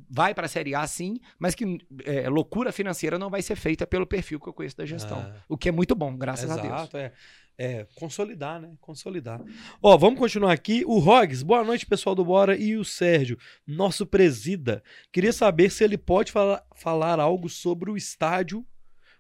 vai 0.10 0.34
para 0.34 0.46
a 0.46 0.50
Série 0.50 0.74
A 0.74 0.86
sim, 0.88 1.20
mas 1.38 1.54
que 1.54 1.80
é, 2.06 2.30
loucura 2.30 2.72
financeira 2.72 3.20
não 3.20 3.30
vai 3.30 3.42
ser 3.42 3.56
feita 3.56 3.86
pelo 3.86 4.06
perfil 4.06 4.40
que 4.40 4.48
eu 4.48 4.54
conheço 4.54 4.78
da 4.78 4.86
gestão. 4.86 5.20
Ah. 5.20 5.44
O 5.50 5.58
que 5.58 5.70
é 5.70 5.72
muito 5.72 5.96
bom, 5.96 6.16
graças 6.16 6.50
a 6.50 6.56
Deus. 6.56 6.66
Exato, 6.66 6.98
é. 6.98 7.12
É, 7.58 7.88
consolidar, 7.96 8.60
né? 8.60 8.74
Consolidar. 8.82 9.42
Ó, 9.82 9.98
vamos 9.98 10.20
continuar 10.20 10.52
aqui. 10.52 10.84
O 10.86 11.00
Rogs, 11.00 11.42
boa 11.42 11.64
noite, 11.64 11.86
pessoal 11.86 12.14
do 12.14 12.26
Bora. 12.26 12.58
E 12.58 12.76
o 12.76 12.84
Sérgio, 12.84 13.38
nosso 13.66 14.06
presida. 14.06 14.84
Queria 15.12 15.32
saber 15.32 15.70
se 15.70 15.84
ele 15.84 15.98
pode 15.98 16.32
falar, 16.34 16.66
falar 16.76 17.18
algo 17.20 17.48
sobre 17.50 17.90
o 17.90 17.96
estádio 17.96 18.66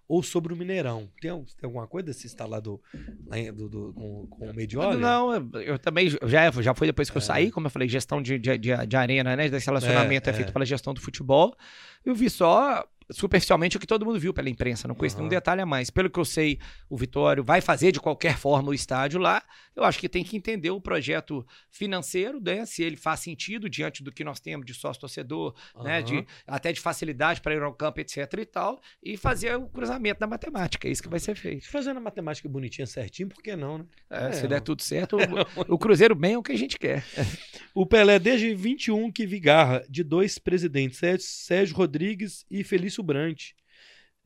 ou 0.07 0.21
sobre 0.21 0.53
o 0.53 0.55
Mineirão. 0.55 1.09
Tem, 1.21 1.31
tem 1.31 1.63
alguma 1.63 1.87
coisa 1.87 2.07
desse 2.07 2.27
em- 3.33 3.51
do, 3.53 3.67
do- 3.69 3.93
com, 3.93 4.27
com 4.27 4.49
o 4.49 4.53
Medioli? 4.53 4.97
Não, 4.99 5.33
eu- 5.33 5.61
eu 5.61 5.79
também 5.79 6.09
já, 6.09 6.51
já 6.61 6.73
foi 6.75 6.87
depois 6.87 7.09
que 7.09 7.17
eu 7.17 7.21
É. 7.21 7.25
saí, 7.25 7.49
como 7.49 7.67
eu 7.67 7.71
falei, 7.71 7.87
gestão 7.87 8.21
de, 8.21 8.37
de, 8.37 8.57
de, 8.57 8.85
de 8.85 8.95
arena, 8.97 9.35
né? 9.35 9.49
Desse 9.49 9.65
relacionamento 9.67 10.29
É, 10.29 10.31
é, 10.31 10.35
feito 10.35 10.49
é. 10.49 10.51
pela 10.51 10.65
gestão 10.65 10.93
do 10.93 10.99
futebol. 11.01 11.55
Eu 12.05 12.13
vi 12.13 12.29
só 12.29 12.85
superficialmente 13.11 13.77
o 13.77 13.79
que 13.79 13.87
todo 13.87 14.05
mundo 14.05 14.19
viu 14.19 14.33
pela 14.33 14.49
imprensa, 14.49 14.87
não 14.87 14.95
conheço 14.95 15.15
Aham. 15.15 15.23
nenhum 15.23 15.29
detalhe 15.29 15.61
a 15.61 15.65
mais. 15.65 15.89
Pelo 15.89 16.09
que 16.09 16.19
eu 16.19 16.25
sei, 16.25 16.59
o 16.89 16.97
Vitório 16.97 17.43
vai 17.43 17.61
fazer 17.61 17.91
de 17.91 17.99
qualquer 17.99 18.37
forma 18.37 18.69
o 18.69 18.73
estádio 18.73 19.19
lá. 19.19 19.43
Eu 19.75 19.83
acho 19.83 19.99
que 19.99 20.09
tem 20.09 20.23
que 20.23 20.35
entender 20.37 20.71
o 20.71 20.81
projeto 20.81 21.45
financeiro, 21.69 22.41
né? 22.41 22.65
Se 22.65 22.83
ele 22.83 22.95
faz 22.95 23.19
sentido 23.19 23.69
diante 23.69 24.03
do 24.03 24.11
que 24.11 24.23
nós 24.23 24.39
temos 24.39 24.65
de 24.65 24.73
sócio-torcedor, 24.73 25.53
né? 25.83 25.99
Aham. 25.99 26.03
De, 26.03 26.27
até 26.47 26.71
de 26.71 26.79
facilidade 26.79 27.41
para 27.41 27.53
ir 27.53 27.61
ao 27.61 27.73
campo, 27.73 27.99
etc 27.99 28.31
e 28.39 28.45
tal. 28.45 28.81
E 29.03 29.17
fazer 29.17 29.55
o 29.55 29.67
cruzamento 29.67 30.19
da 30.19 30.27
matemática. 30.27 30.87
É 30.87 30.91
isso 30.91 31.03
que 31.03 31.09
vai 31.09 31.19
ser 31.19 31.35
feito. 31.35 31.69
Fazendo 31.69 31.97
a 31.97 32.01
matemática 32.01 32.47
bonitinha 32.49 32.87
certinho, 32.87 33.29
por 33.29 33.41
que 33.41 33.55
não, 33.55 33.79
né? 33.79 33.85
É, 34.09 34.27
É, 34.27 34.31
se 34.31 34.47
der 34.47 34.61
tudo 34.61 34.81
certo, 34.81 35.17
o, 35.67 35.75
o 35.75 35.77
Cruzeiro 35.77 36.15
bem 36.15 36.33
é 36.33 36.37
o 36.37 36.43
que 36.43 36.51
a 36.51 36.57
gente 36.57 36.79
quer. 36.79 37.05
O 37.73 37.85
Pelé, 37.85 38.17
desde 38.17 38.55
21, 38.55 39.11
que 39.11 39.25
vigarra 39.25 39.83
de 39.89 40.03
dois 40.03 40.37
presidentes, 40.39 40.97
Sérgio, 40.97 41.27
Sérgio 41.27 41.75
Rodrigues 41.75 42.45
e 42.49 42.63
Felício 42.63 42.94
Brant. 43.03 43.51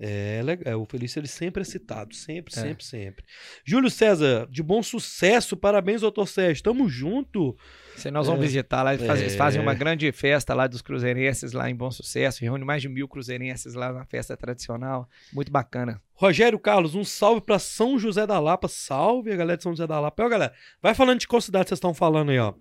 É 0.01 0.39
legal, 0.45 0.81
o 0.81 0.85
Felício 0.85 1.19
ele 1.19 1.27
sempre 1.27 1.61
é 1.61 1.65
citado, 1.65 2.15
sempre, 2.15 2.53
É. 2.55 2.61
sempre, 2.61 2.85
sempre. 2.85 3.25
Júlio 3.65 3.89
César, 3.89 4.47
de 4.49 4.63
bom 4.63 4.81
sucesso, 4.81 5.57
parabéns, 5.57 5.99
doutor 5.99 6.25
Sérgio, 6.25 6.63
tamo 6.63 6.87
junto. 6.87 7.53
Se 7.97 8.09
nós 8.09 8.27
vamos 8.27 8.41
É. 8.41 8.47
visitar 8.47 8.81
lá, 8.81 8.93
eles 8.93 9.05
fazem, 9.05 9.29
fazem 9.31 9.59
É. 9.59 9.61
uma 9.61 9.73
grande 9.73 10.09
festa 10.13 10.53
lá 10.53 10.67
dos 10.67 10.81
cruzeirenses 10.81 11.51
lá 11.51 11.69
em 11.69 11.75
Bom 11.75 11.91
Sucesso, 11.91 12.39
reúne 12.41 12.63
mais 12.63 12.81
de 12.81 12.87
mil 12.87 13.09
cruzeirenses 13.09 13.73
lá 13.73 13.91
na 13.91 14.05
festa 14.05 14.37
tradicional, 14.37 15.05
muito 15.33 15.51
bacana. 15.51 16.01
Rogério 16.13 16.57
Carlos, 16.59 16.95
um 16.95 17.03
salve 17.03 17.41
pra 17.41 17.59
São 17.59 17.99
José 17.99 18.25
da 18.25 18.39
Lapa, 18.39 18.69
salve 18.69 19.33
a 19.33 19.35
galera 19.35 19.57
de 19.57 19.63
São 19.63 19.73
José 19.73 19.85
da 19.85 19.99
Lapa. 19.99 20.23
Ó, 20.23 20.29
galera, 20.29 20.53
vai 20.81 20.93
falando 20.95 21.19
de 21.19 21.27
qual 21.27 21.41
cidade 21.41 21.67
vocês 21.67 21.77
estão 21.77 21.93
falando 21.93 22.29
aí, 22.29 22.39
ó. 22.39 22.53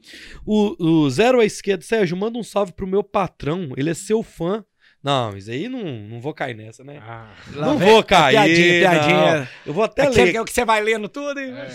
O, 0.44 1.04
o 1.04 1.08
Zero 1.10 1.38
à 1.38 1.44
Esquerda, 1.44 1.84
Sérgio, 1.84 2.16
manda 2.16 2.36
um 2.36 2.42
salve 2.42 2.72
pro 2.72 2.84
meu 2.84 3.04
patrão, 3.04 3.70
ele 3.76 3.90
é 3.90 3.94
seu 3.94 4.24
fã. 4.24 4.64
Não, 5.02 5.36
isso 5.36 5.50
aí 5.50 5.68
não, 5.68 5.82
não 5.84 6.20
vou 6.20 6.34
cair 6.34 6.54
nessa, 6.54 6.82
né? 6.82 6.98
Ah, 7.02 7.32
não 7.54 7.78
vou 7.78 8.02
cair. 8.02 8.34
Piadinha, 8.34 8.80
piadinha. 8.90 9.38
não. 9.40 9.48
Eu 9.66 9.72
vou 9.72 9.84
até 9.84 10.02
Aquele 10.02 10.24
ler. 10.24 10.30
que 10.32 10.36
é 10.36 10.40
o 10.40 10.44
que 10.44 10.52
você 10.52 10.64
vai 10.64 10.80
lendo 10.82 11.08
tudo. 11.08 11.38
e- 11.40 11.50
É. 11.50 11.68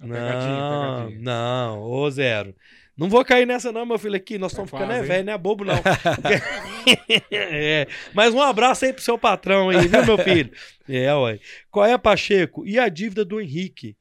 Não, 0.00 0.08
pegadinha, 0.10 0.98
pegadinha. 1.00 1.20
não, 1.22 1.82
ô 1.82 2.10
Zero. 2.10 2.54
Não 2.96 3.08
vou 3.08 3.24
cair 3.24 3.46
nessa, 3.46 3.70
não, 3.70 3.86
meu 3.86 3.96
filho. 3.98 4.16
Aqui, 4.16 4.38
nós 4.38 4.50
estamos 4.50 4.70
ficando 4.70 4.90
é 4.90 4.96
quase, 4.96 5.02
hein? 5.02 5.08
velho, 5.08 5.24
não 5.26 5.32
é 5.32 5.38
bobo, 5.38 5.64
não. 5.64 5.74
é. 7.30 7.86
Mas 8.12 8.34
um 8.34 8.40
abraço 8.40 8.84
aí 8.84 8.92
pro 8.92 9.02
seu 9.02 9.16
patrão 9.18 9.68
aí, 9.70 9.86
viu, 9.86 10.04
meu 10.04 10.18
filho? 10.18 10.50
É, 10.90 11.14
ué. 11.14 11.38
Qual 11.70 11.84
é, 11.84 11.98
Pacheco? 11.98 12.66
E 12.66 12.78
a 12.78 12.88
dívida 12.88 13.22
do 13.22 13.38
Henrique? 13.40 13.94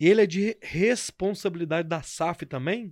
Ele 0.00 0.22
é 0.22 0.26
de 0.26 0.56
responsabilidade 0.62 1.86
da 1.86 2.00
SAF 2.02 2.46
também? 2.46 2.90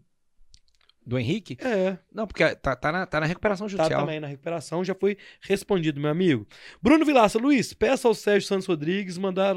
Do 1.07 1.18
Henrique? 1.18 1.57
É. 1.61 1.96
Não, 2.12 2.26
porque 2.26 2.55
tá, 2.57 2.76
tá, 2.76 2.92
na, 2.92 3.07
tá 3.07 3.20
na 3.20 3.26
recuperação 3.26 3.66
Tá 3.66 3.70
judicial. 3.70 4.01
também 4.01 4.20
na 4.20 4.26
recuperação, 4.26 4.84
já 4.84 4.94
foi 4.94 5.16
respondido, 5.40 6.01
meu 6.01 6.11
amigo. 6.11 6.46
Bruno 6.82 7.05
Vilaça, 7.05 7.38
Luiz, 7.38 7.72
peça 7.72 8.07
ao 8.07 8.14
Sérgio 8.14 8.46
Santos 8.46 8.66
Rodrigues 8.66 9.18
mandar. 9.18 9.57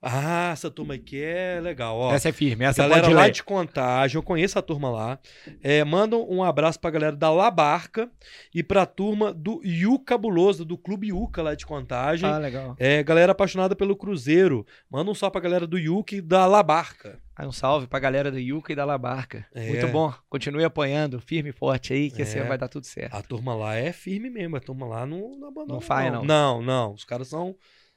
Ah, 0.00 0.50
essa 0.52 0.70
turma 0.70 0.94
aqui 0.94 1.20
é 1.20 1.58
legal, 1.60 1.96
ó. 1.96 2.12
Essa 2.12 2.28
é 2.28 2.32
firme, 2.32 2.64
essa 2.64 2.82
galera 2.82 3.00
pode 3.02 3.14
lá 3.14 3.24
ler. 3.24 3.32
de 3.32 3.42
Contagem, 3.42 4.16
eu 4.16 4.22
conheço 4.22 4.56
a 4.58 4.62
turma 4.62 4.90
lá. 4.90 5.18
É, 5.60 5.82
mandam 5.82 6.24
um 6.28 6.42
abraço 6.44 6.78
pra 6.78 6.90
galera 6.90 7.16
da 7.16 7.30
Labarca 7.32 8.08
e 8.54 8.62
pra 8.62 8.86
turma 8.86 9.32
do 9.32 9.60
Iu 9.64 9.98
Cabuloso, 9.98 10.64
do 10.64 10.78
Clube 10.78 11.08
Iuca 11.08 11.42
lá 11.42 11.54
de 11.56 11.66
Contagem. 11.66 12.28
Ah, 12.28 12.38
legal. 12.38 12.76
É, 12.78 13.02
galera 13.02 13.32
apaixonada 13.32 13.74
pelo 13.74 13.96
Cruzeiro. 13.96 14.64
Manda 14.88 15.10
um 15.10 15.14
só 15.14 15.30
pra 15.30 15.40
galera 15.40 15.66
do 15.66 15.78
Iuca 15.78 16.14
e 16.14 16.20
da 16.20 16.46
Labarca. 16.46 17.18
Aí 17.38 17.46
um 17.46 17.52
salve 17.52 17.86
pra 17.86 18.00
galera 18.00 18.32
do 18.32 18.38
Yuca 18.38 18.72
e 18.72 18.74
da 18.76 18.84
Labarca. 18.84 19.46
É. 19.54 19.68
Muito 19.68 19.86
bom. 19.88 20.12
Continue 20.28 20.64
apoiando, 20.64 21.20
firme 21.20 21.50
e 21.50 21.52
forte 21.52 21.92
aí, 21.92 22.10
que 22.10 22.20
É. 22.20 22.24
assim 22.24 22.40
vai 22.42 22.58
dar 22.58 22.66
tudo 22.66 22.84
certo. 22.84 23.14
A 23.14 23.22
turma 23.22 23.54
lá 23.54 23.76
é 23.76 23.92
firme 23.92 24.28
mesmo, 24.28 24.56
a 24.56 24.60
turma 24.60 24.84
lá 24.88 25.06
não, 25.06 25.36
não 25.38 25.46
abandona. 25.48 25.74
Não 25.74 25.80
falha, 25.80 26.10
não. 26.10 26.24
Não, 26.24 26.60
não. 26.60 26.92
Os 26.94 27.04
caras 27.04 27.28
são. 27.28 27.54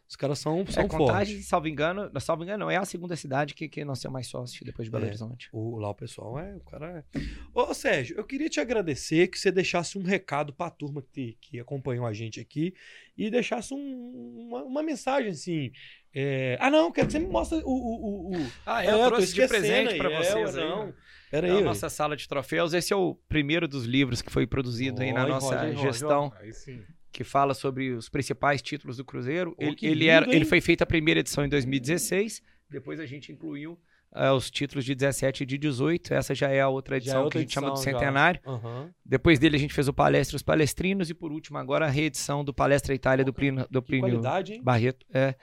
Os 0.08 0.18
caras 0.18 0.40
são, 0.40 0.66
são 0.68 0.84
é, 0.84 0.88
Contagem, 0.90 1.36
fortes. 1.36 1.48
salvo 1.48 1.70
engano, 1.70 2.12
salvo 2.20 2.44
engano, 2.44 2.66
não, 2.66 2.70
é 2.70 2.76
a 2.76 2.84
segunda 2.84 3.16
cidade 3.16 3.54
que, 3.54 3.70
que 3.70 3.86
nós 3.86 4.02
temos 4.02 4.12
mais 4.12 4.28
sócios 4.28 4.60
depois 4.62 4.86
de 4.86 4.92
Belo 4.92 5.06
É. 5.06 5.08
Horizonte. 5.08 5.48
O, 5.54 5.78
lá 5.78 5.90
o 5.90 5.96
pessoal 5.96 6.38
é. 6.38 6.54
O 6.58 6.60
cara 6.60 7.06
é. 7.16 7.20
Ô, 7.56 7.74
Sérgio, 7.74 8.18
eu 8.18 8.26
queria 8.26 8.50
te 8.50 8.60
agradecer 8.60 9.30
que 9.30 9.40
você 9.40 9.50
deixasse 9.54 9.98
um 9.98 10.04
recado 10.04 10.52
pra 10.52 10.70
turma 10.70 11.02
que, 11.02 11.38
que 11.40 11.62
acompanhou 11.62 12.06
a 12.06 12.12
gente 12.12 12.42
aqui 12.42 12.74
e 13.18 13.30
deixasse 13.32 13.74
um- 13.74 14.48
uma, 14.50 14.64
uma 14.66 14.84
mensagem 14.84 15.32
assim. 15.32 15.72
É, 16.14 16.58
Ah, 16.60 16.70
não, 16.70 16.92
quero 16.92 17.08
que 17.08 17.14
você 17.14 17.20
me 17.20 17.28
mostre 17.28 17.60
o. 17.64 17.70
o, 17.70 18.32
o, 18.34 18.38
o... 18.38 18.52
Ah, 18.66 18.84
É, 18.84 18.92
eu 18.92 19.00
tô 19.00 19.06
trouxe 19.08 19.34
de 19.34 19.48
presente 19.48 19.98
pra 19.98 20.12
é, 20.12 20.18
vocês 20.18 20.56
ué, 20.56 20.62
aí. 20.64 20.70
não. 20.70 20.94
Pera 21.30 21.48
É 21.48 21.52
aí. 21.52 21.58
a 21.60 21.62
nossa 21.62 21.90
sala 21.90 22.16
de 22.18 22.28
troféus. 22.28 22.74
Esse 22.74 22.92
é 22.92 22.96
o 22.96 23.16
primeiro 23.30 23.68
dos 23.68 23.86
livros 23.86 24.22
que 24.22 24.30
foi 24.32 24.46
produzido 24.46 25.02
aí 25.02 25.14
na 25.14 25.26
nossa 25.26 25.56
Roger, 25.56 25.76
Roger. 25.76 25.92
gestão, 25.94 26.34
aí 26.40 26.52
sim. 26.52 26.82
que 27.12 27.24
fala 27.24 27.54
sobre 27.54 27.92
os 27.92 28.10
principais 28.10 28.62
títulos 28.62 28.98
do 28.98 29.06
Cruzeiro. 29.06 29.52
Ô, 29.52 29.64
ele, 29.64 29.78
ele 29.82 30.08
era, 30.08 30.30
ele 30.34 30.44
foi 30.44 30.60
feito 30.60 30.82
a 30.82 30.86
primeira 30.86 31.22
edição 31.22 31.46
em 31.46 31.50
2016, 31.50 32.42
depois 32.70 33.00
a 33.00 33.06
gente 33.06 33.32
incluiu 33.32 33.80
ah, 34.12 34.34
os 34.34 34.52
títulos 34.52 34.84
de 34.84 34.94
17 34.94 35.44
e 35.44 35.46
de 35.46 35.58
18. 35.58 36.14
Essa 36.14 36.36
já 36.36 36.50
é 36.50 36.60
a 36.60 36.68
outra 36.68 36.96
é 36.96 36.98
edição 36.98 37.24
outra 37.24 37.32
que 37.32 37.38
a 37.38 37.42
gente 37.42 37.54
chama 37.54 37.68
do 37.70 37.76
edição. 37.76 37.94
Centenário. 37.94 38.42
Aham. 38.46 38.94
Depois 39.06 39.40
dele 39.40 39.56
a 39.56 39.60
gente 39.60 39.74
fez 39.74 39.88
o 39.88 39.94
Palestra 39.94 40.36
os 40.36 40.44
Palestrinos 40.44 41.10
e 41.10 41.14
por 41.14 41.32
último 41.32 41.58
agora 41.58 41.86
a 41.86 41.90
reedição 41.90 42.44
do 42.44 42.54
Palestra 42.54 42.94
Itália 42.94 43.24
do 43.24 43.34
Plínio, 43.34 43.66
do 43.72 43.82
Plínio? 43.82 44.22
Barreto. 44.62 45.06
É. 45.14 45.36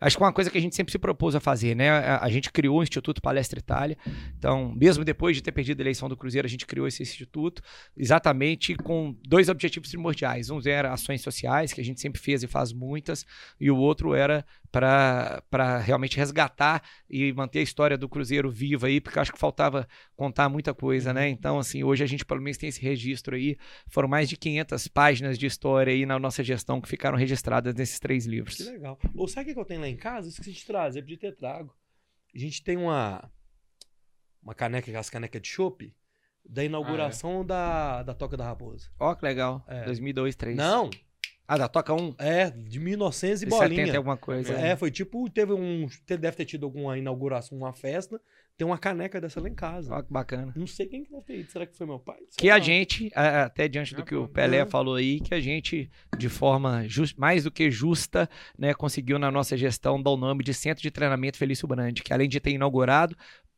Acho 0.00 0.16
que 0.16 0.22
é 0.22 0.26
uma 0.26 0.32
coisa 0.32 0.50
que 0.50 0.58
a 0.58 0.60
gente 0.60 0.74
sempre 0.74 0.92
se 0.92 0.98
propôs 0.98 1.34
a 1.34 1.40
fazer, 1.40 1.74
né? 1.74 1.90
A, 1.90 2.24
a 2.24 2.28
gente 2.28 2.50
criou 2.52 2.78
o 2.78 2.82
Instituto 2.82 3.22
Palestra 3.22 3.58
Itália. 3.58 3.96
Então, 4.38 4.72
mesmo 4.74 5.04
depois 5.04 5.36
de 5.36 5.42
ter 5.42 5.52
perdido 5.52 5.80
a 5.80 5.82
eleição 5.82 6.08
do 6.08 6.16
Cruzeiro, 6.16 6.46
a 6.46 6.50
gente 6.50 6.66
criou 6.66 6.86
esse 6.86 7.02
instituto 7.02 7.62
exatamente 7.96 8.74
com 8.74 9.16
dois 9.26 9.48
objetivos 9.48 9.90
primordiais. 9.90 10.50
Um 10.50 10.60
era 10.64 10.92
ações 10.92 11.22
sociais, 11.22 11.72
que 11.72 11.80
a 11.80 11.84
gente 11.84 12.00
sempre 12.00 12.20
fez 12.20 12.42
e 12.42 12.46
faz 12.46 12.72
muitas, 12.72 13.26
e 13.60 13.70
o 13.70 13.76
outro 13.76 14.14
era 14.14 14.44
para 14.74 15.78
realmente 15.78 16.16
resgatar 16.16 16.82
e 17.08 17.32
manter 17.32 17.60
a 17.60 17.62
história 17.62 17.96
do 17.96 18.08
Cruzeiro 18.08 18.50
viva 18.50 18.88
aí, 18.88 19.00
porque 19.00 19.20
acho 19.20 19.32
que 19.32 19.38
faltava 19.38 19.86
contar 20.16 20.48
muita 20.48 20.74
coisa, 20.74 21.12
né? 21.12 21.28
Então, 21.28 21.60
assim, 21.60 21.84
hoje 21.84 22.02
a 22.02 22.06
gente 22.06 22.24
pelo 22.24 22.40
menos 22.40 22.58
tem 22.58 22.68
esse 22.68 22.82
registro 22.82 23.36
aí. 23.36 23.56
Foram 23.86 24.08
mais 24.08 24.28
de 24.28 24.36
500 24.36 24.88
páginas 24.88 25.38
de 25.38 25.46
história 25.46 25.92
aí 25.92 26.04
na 26.04 26.18
nossa 26.18 26.42
gestão 26.42 26.80
que 26.80 26.88
ficaram 26.88 27.16
registradas 27.16 27.72
nesses 27.74 28.00
três 28.00 28.26
livros. 28.26 28.56
Que 28.56 28.64
legal. 28.64 28.98
Ou 29.14 29.28
sabe 29.28 29.52
o 29.52 29.54
que 29.54 29.60
eu 29.60 29.64
tenho 29.64 29.80
lá 29.80 29.88
em 29.88 29.96
casa? 29.96 30.28
Esqueci 30.28 30.50
de 30.50 30.66
trazer, 30.66 31.02
podia 31.02 31.18
ter 31.18 31.36
trago. 31.36 31.72
A 32.34 32.38
gente 32.38 32.62
tem 32.64 32.76
uma 32.76 33.30
uma 34.42 34.54
caneca, 34.54 34.90
aquelas 34.90 35.08
canecas 35.08 35.40
de 35.40 35.48
chopp, 35.48 35.94
da 36.44 36.62
inauguração 36.64 37.46
da, 37.46 38.02
da 38.02 38.12
Toca 38.12 38.36
da 38.36 38.44
Raposa. 38.44 38.90
Ó, 38.98 39.14
que 39.14 39.24
legal. 39.24 39.64
É. 39.66 39.84
2002, 39.84 40.36
3. 40.36 40.56
Não, 40.56 40.90
Ah, 41.46 41.58
da 41.58 41.68
Toca 41.68 41.92
1. 41.92 42.14
é, 42.18 42.50
de 42.50 42.80
1900 42.80 43.42
e 43.42 43.44
De 43.44 43.50
bolinha. 43.50 43.68
70 43.82 43.92
e 43.92 43.96
alguma 43.96 44.16
coisa. 44.16 44.52
É, 44.54 44.74
foi 44.76 44.90
tipo, 44.90 45.28
teve 45.28 45.52
um, 45.52 45.86
te- 46.06 46.16
deve 46.16 46.36
ter 46.36 46.44
tido 46.46 46.64
alguma 46.64 46.96
inauguração, 46.96 47.58
uma 47.58 47.72
festa, 47.74 48.18
tem 48.56 48.66
uma 48.66 48.78
caneca 48.78 49.20
dessa 49.20 49.40
lá 49.40 49.48
em 49.48 49.54
casa. 49.54 49.92
Ó, 49.94 50.00
que 50.02 50.10
bacana. 50.12 50.52
Não 50.56 50.66
sei 50.66 50.86
quem 50.86 51.04
que 51.04 51.10
deve 51.10 51.22
ter 51.24 51.40
ido, 51.40 51.50
será 51.50 51.66
que 51.66 51.76
foi 51.76 51.86
meu 51.86 51.98
pai? 51.98 52.16
Sei 52.30 52.36
Que 52.38 52.50
a 52.50 52.58
gente, 52.58 53.10
até 53.14 53.68
diante 53.68 53.94
do 53.94 54.00
Ah, 54.02 54.04
que 54.04 54.14
o. 54.14 54.26
Pelé 54.28 54.58
É. 54.58 54.66
falou 54.66 54.94
aí, 54.94 55.20
que 55.20 55.34
a 55.34 55.40
gente, 55.40 55.90
de 56.16 56.28
forma 56.30 56.88
jus- 56.88 57.12
mais 57.14 57.44
do 57.44 57.50
que 57.50 57.70
justa, 57.70 58.26
né, 58.58 58.72
conseguiu 58.72 59.18
na 59.18 59.30
nossa 59.30 59.54
gestão 59.56 60.00
dar 60.02 60.10
o 60.12 60.16
nome 60.16 60.42
de 60.44 60.54
Centro 60.54 60.82
de 60.82 60.90
Treinamento 60.90 61.36
Felício 61.36 61.68
Brandi, 61.68 62.02
que 62.02 62.12
além 62.14 62.28
de 62.28 62.40
ter 62.40 62.52
inaugurado, 62.52 63.14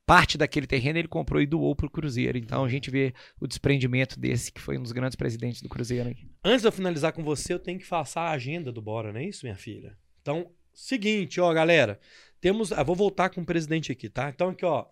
parte 0.06 0.38
daquele 0.38 0.66
terreno 0.66 0.98
ele 0.98 1.08
comprou 1.08 1.42
e 1.42 1.46
doou 1.46 1.74
pro 1.74 1.90
Cruzeiro. 1.90 2.38
Então 2.38 2.64
a 2.64 2.68
gente 2.68 2.90
vê 2.90 3.12
o 3.40 3.46
desprendimento 3.46 4.18
desse, 4.18 4.52
que 4.52 4.60
foi 4.60 4.78
um 4.78 4.82
dos 4.82 4.92
grandes 4.92 5.16
presidentes 5.16 5.60
do 5.60 5.68
Cruzeiro. 5.68 6.08
aí. 6.08 6.16
Antes 6.44 6.62
de 6.62 6.68
eu 6.68 6.72
finalizar 6.72 7.12
com 7.12 7.24
você, 7.24 7.52
eu 7.52 7.58
tenho 7.58 7.78
que 7.78 7.86
passar 7.86 8.22
a 8.22 8.30
agenda 8.30 8.70
do 8.70 8.80
Bora, 8.80 9.12
não 9.12 9.20
é 9.20 9.24
isso, 9.24 9.44
minha 9.44 9.56
filha? 9.56 9.98
Então, 10.22 10.50
seguinte, 10.72 11.40
ó, 11.40 11.52
galera. 11.52 11.98
Temos. 12.40 12.72
Ah, 12.72 12.82
vou 12.82 12.94
voltar 12.94 13.30
com 13.30 13.40
o 13.40 13.46
presidente 13.46 13.90
aqui, 13.90 14.08
tá? 14.08 14.30
Então, 14.30 14.50
aqui, 14.50 14.64
ó. 14.64 14.86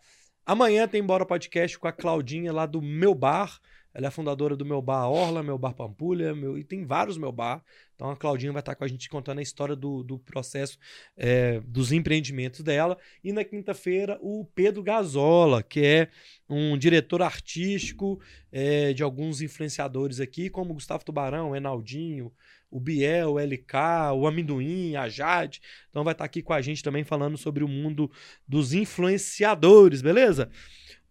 Amanhã 0.45 0.87
tem 0.89 1.03
Bora 1.03 1.25
Podcast 1.25 1.79
com 1.79 1.89
a 1.89 1.93
Claudinha 1.93 2.53
lá 2.53 2.67
do 2.67 2.83
Meu 2.83 3.15
Bar. 3.15 3.61
Ela 3.95 4.09
é 4.09 4.11
fundadora 4.11 4.57
do 4.57 4.65
Meu 4.65 4.83
Bar 4.83 5.09
Orla, 5.09 5.43
Meu 5.43 5.57
Bar 5.57 5.73
Pampulha, 5.73 6.35
meu, 6.35 6.59
e 6.59 6.65
tem 6.65 6.85
vários 6.85 7.17
Meu 7.17 7.31
Bar. 7.31 7.63
Então 7.95 8.11
a 8.11 8.17
Claudinha 8.17 8.53
vai 8.53 8.61
estar 8.61 8.75
com 8.75 8.83
a 8.83 8.89
gente 8.89 9.09
contando 9.09 9.39
a 9.39 9.43
história 9.43 9.77
do, 9.77 10.03
do 10.03 10.19
processo 10.19 10.77
é, 11.17 11.61
dos 11.61 11.93
empreendimentos 11.93 12.61
dela. 12.61 12.99
E 13.23 13.33
na 13.33 13.45
quinta-feira, 13.45 14.19
o 14.21 14.45
Pedro 14.53 14.83
Gazola, 14.83 15.63
que 15.63 15.81
é 15.81 16.09
um 16.49 16.77
diretor 16.77 17.23
artístico 17.23 18.21
é, 18.51 18.93
de 18.93 19.05
alguns 19.05 19.41
influenciadores 19.41 20.19
aqui, 20.19 20.51
como 20.51 20.75
Gustavo 20.75 21.05
Tubarão, 21.05 21.55
Enaldinho, 21.55 22.33
o 22.75 22.81
Biel, 22.81 23.35
o 23.35 23.39
LK, 23.39 24.13
o 24.17 24.27
Amendoim, 24.27 24.97
a 24.97 25.09
Jade. 25.09 25.63
Então 25.89 26.03
vai 26.03 26.13
estar 26.13 26.25
aqui 26.25 26.43
com 26.43 26.53
a 26.53 26.61
gente 26.61 26.83
também 26.83 27.05
falando 27.05 27.39
sobre 27.39 27.63
o 27.63 27.69
mundo 27.69 28.11
dos 28.49 28.73
influenciadores, 28.73 30.03
beleza? 30.03 30.51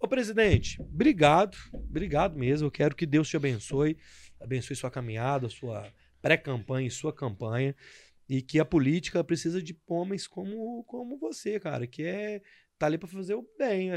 Ô 0.04 0.08
presidente, 0.08 0.82
obrigado, 0.82 1.58
obrigado 1.72 2.38
mesmo. 2.38 2.68
Eu 2.68 2.72
quero 2.72 2.93
que 2.93 3.06
Deus 3.06 3.30
te 3.30 3.38
abençoe, 3.38 3.97
abençoe 4.38 4.76
sua 4.76 4.91
caminhada, 4.91 5.47
sua 5.47 5.89
pré-campanha 6.22 6.89
e 6.89 6.91
sua 6.91 7.14
campanha. 7.14 7.74
E 8.28 8.41
que 8.41 8.60
a 8.60 8.66
política 8.66 9.24
precisa 9.24 9.64
de 9.64 9.80
homens 9.88 10.28
como, 10.28 10.84
como 10.89 11.18
você, 11.18 11.58
cara, 11.58 11.88
que 11.88 12.04
é 12.04 12.41
tá 12.78 12.88
ali 12.88 12.97
para 12.97 13.08
fazer 13.08 13.36
o 13.36 13.47
bem. 13.58 13.91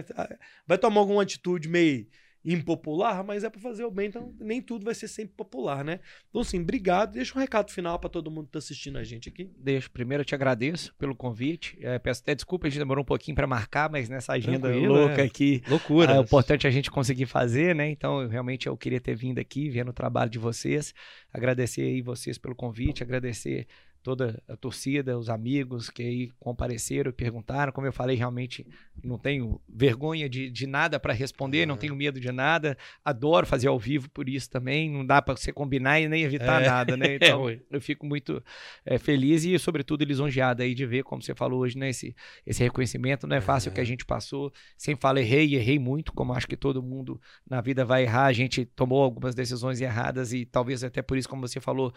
Vai 0.64 0.78
tomar 0.78 1.00
alguma 1.00 1.24
atitude 1.24 1.68
meio 1.68 2.06
impopular, 2.46 3.24
mas 3.24 3.42
é 3.42 3.50
para 3.50 3.60
fazer 3.60 3.84
o 3.84 3.90
bem, 3.90 4.06
então 4.06 4.32
nem 4.38 4.62
tudo 4.62 4.84
vai 4.84 4.94
ser 4.94 5.08
sempre 5.08 5.34
popular, 5.36 5.84
né? 5.84 5.98
Então, 6.30 6.40
assim, 6.40 6.60
obrigado. 6.60 7.12
Deixa 7.12 7.36
um 7.36 7.40
recado 7.40 7.72
final 7.72 7.98
para 7.98 8.08
todo 8.08 8.30
mundo 8.30 8.46
que 8.46 8.52
tá 8.52 8.60
assistindo 8.60 8.96
a 8.98 9.04
gente 9.04 9.28
aqui. 9.28 9.50
Deixo. 9.58 9.90
Primeiro 9.90 10.20
eu 10.20 10.24
te 10.24 10.34
agradeço 10.34 10.94
pelo 10.94 11.14
convite. 11.14 11.76
É, 11.80 11.98
peço 11.98 12.22
até 12.22 12.34
desculpa, 12.34 12.66
a 12.66 12.70
gente 12.70 12.78
demorou 12.78 13.02
um 13.02 13.06
pouquinho 13.06 13.34
para 13.34 13.46
marcar, 13.46 13.90
mas 13.90 14.08
nessa 14.08 14.34
agenda 14.34 14.68
Tranquilo, 14.68 14.94
louca 14.94 15.22
é. 15.22 15.24
aqui. 15.24 15.62
Loucura. 15.68 16.16
É 16.16 16.18
importante 16.20 16.66
a 16.66 16.70
gente 16.70 16.90
conseguir 16.90 17.26
fazer, 17.26 17.74
né? 17.74 17.90
Então, 17.90 18.22
eu, 18.22 18.28
realmente 18.28 18.68
eu 18.68 18.76
queria 18.76 19.00
ter 19.00 19.16
vindo 19.16 19.40
aqui, 19.40 19.68
vendo 19.68 19.88
o 19.88 19.94
trabalho 19.94 20.30
de 20.30 20.38
vocês. 20.38 20.94
Agradecer 21.32 21.82
aí 21.82 22.00
vocês 22.00 22.38
pelo 22.38 22.54
convite, 22.54 23.02
agradecer 23.02 23.66
toda 24.06 24.40
a 24.48 24.54
torcida, 24.56 25.18
os 25.18 25.28
amigos 25.28 25.90
que 25.90 26.00
aí 26.00 26.30
compareceram 26.38 27.10
e 27.10 27.12
perguntaram. 27.12 27.72
Como 27.72 27.88
eu 27.88 27.92
falei, 27.92 28.14
realmente 28.16 28.64
não 29.02 29.18
tenho 29.18 29.60
vergonha 29.68 30.28
de, 30.28 30.48
de 30.48 30.64
nada 30.64 31.00
para 31.00 31.12
responder, 31.12 31.66
não 31.66 31.74
Uhum. 31.74 31.80
tenho 31.80 31.96
medo 31.96 32.20
de 32.20 32.30
nada. 32.30 32.78
Adoro 33.04 33.44
fazer 33.44 33.66
ao 33.66 33.76
vivo 33.80 34.08
por 34.10 34.28
isso 34.28 34.48
também. 34.48 34.88
Não 34.88 35.04
dá 35.04 35.20
para 35.20 35.34
você 35.36 35.52
combinar 35.52 35.98
e 36.00 36.08
nem 36.08 36.22
evitar 36.22 36.62
É. 36.62 36.66
nada, 36.68 36.96
né? 36.96 37.06
É, 37.10 37.16
Então, 37.16 37.42
ué. 37.42 37.58
eu 37.68 37.80
fico 37.80 38.06
muito 38.06 38.40
eh, 38.84 38.96
feliz 38.96 39.44
e, 39.44 39.58
sobretudo, 39.58 40.04
lisonjeado 40.04 40.62
aí 40.62 40.72
de 40.72 40.86
ver, 40.86 41.02
como 41.02 41.20
você 41.20 41.34
falou 41.34 41.62
hoje, 41.62 41.76
né? 41.76 41.88
Esse, 41.88 42.14
esse 42.46 42.62
reconhecimento. 42.62 43.26
Não 43.26 43.34
é 43.36 43.40
fácil 43.40 43.72
o 43.72 43.74
que 43.74 43.80
a 43.80 43.84
gente 43.84 44.04
passou. 44.04 44.52
Sempre 44.78 45.02
falo, 45.02 45.18
errei 45.18 45.48
e 45.48 45.56
errei 45.56 45.80
muito, 45.80 46.12
como 46.12 46.32
acho 46.32 46.46
que 46.46 46.56
todo 46.56 46.80
mundo 46.80 47.20
na 47.50 47.60
vida 47.60 47.84
vai 47.84 48.04
errar. 48.04 48.26
A 48.26 48.32
gente 48.32 48.64
tomou 48.64 49.02
algumas 49.02 49.34
decisões 49.34 49.80
erradas 49.80 50.32
e 50.32 50.44
talvez 50.46 50.84
até 50.84 51.02
por 51.02 51.18
isso, 51.18 51.28
como 51.28 51.42
você 51.48 51.60
falou, 51.60 51.92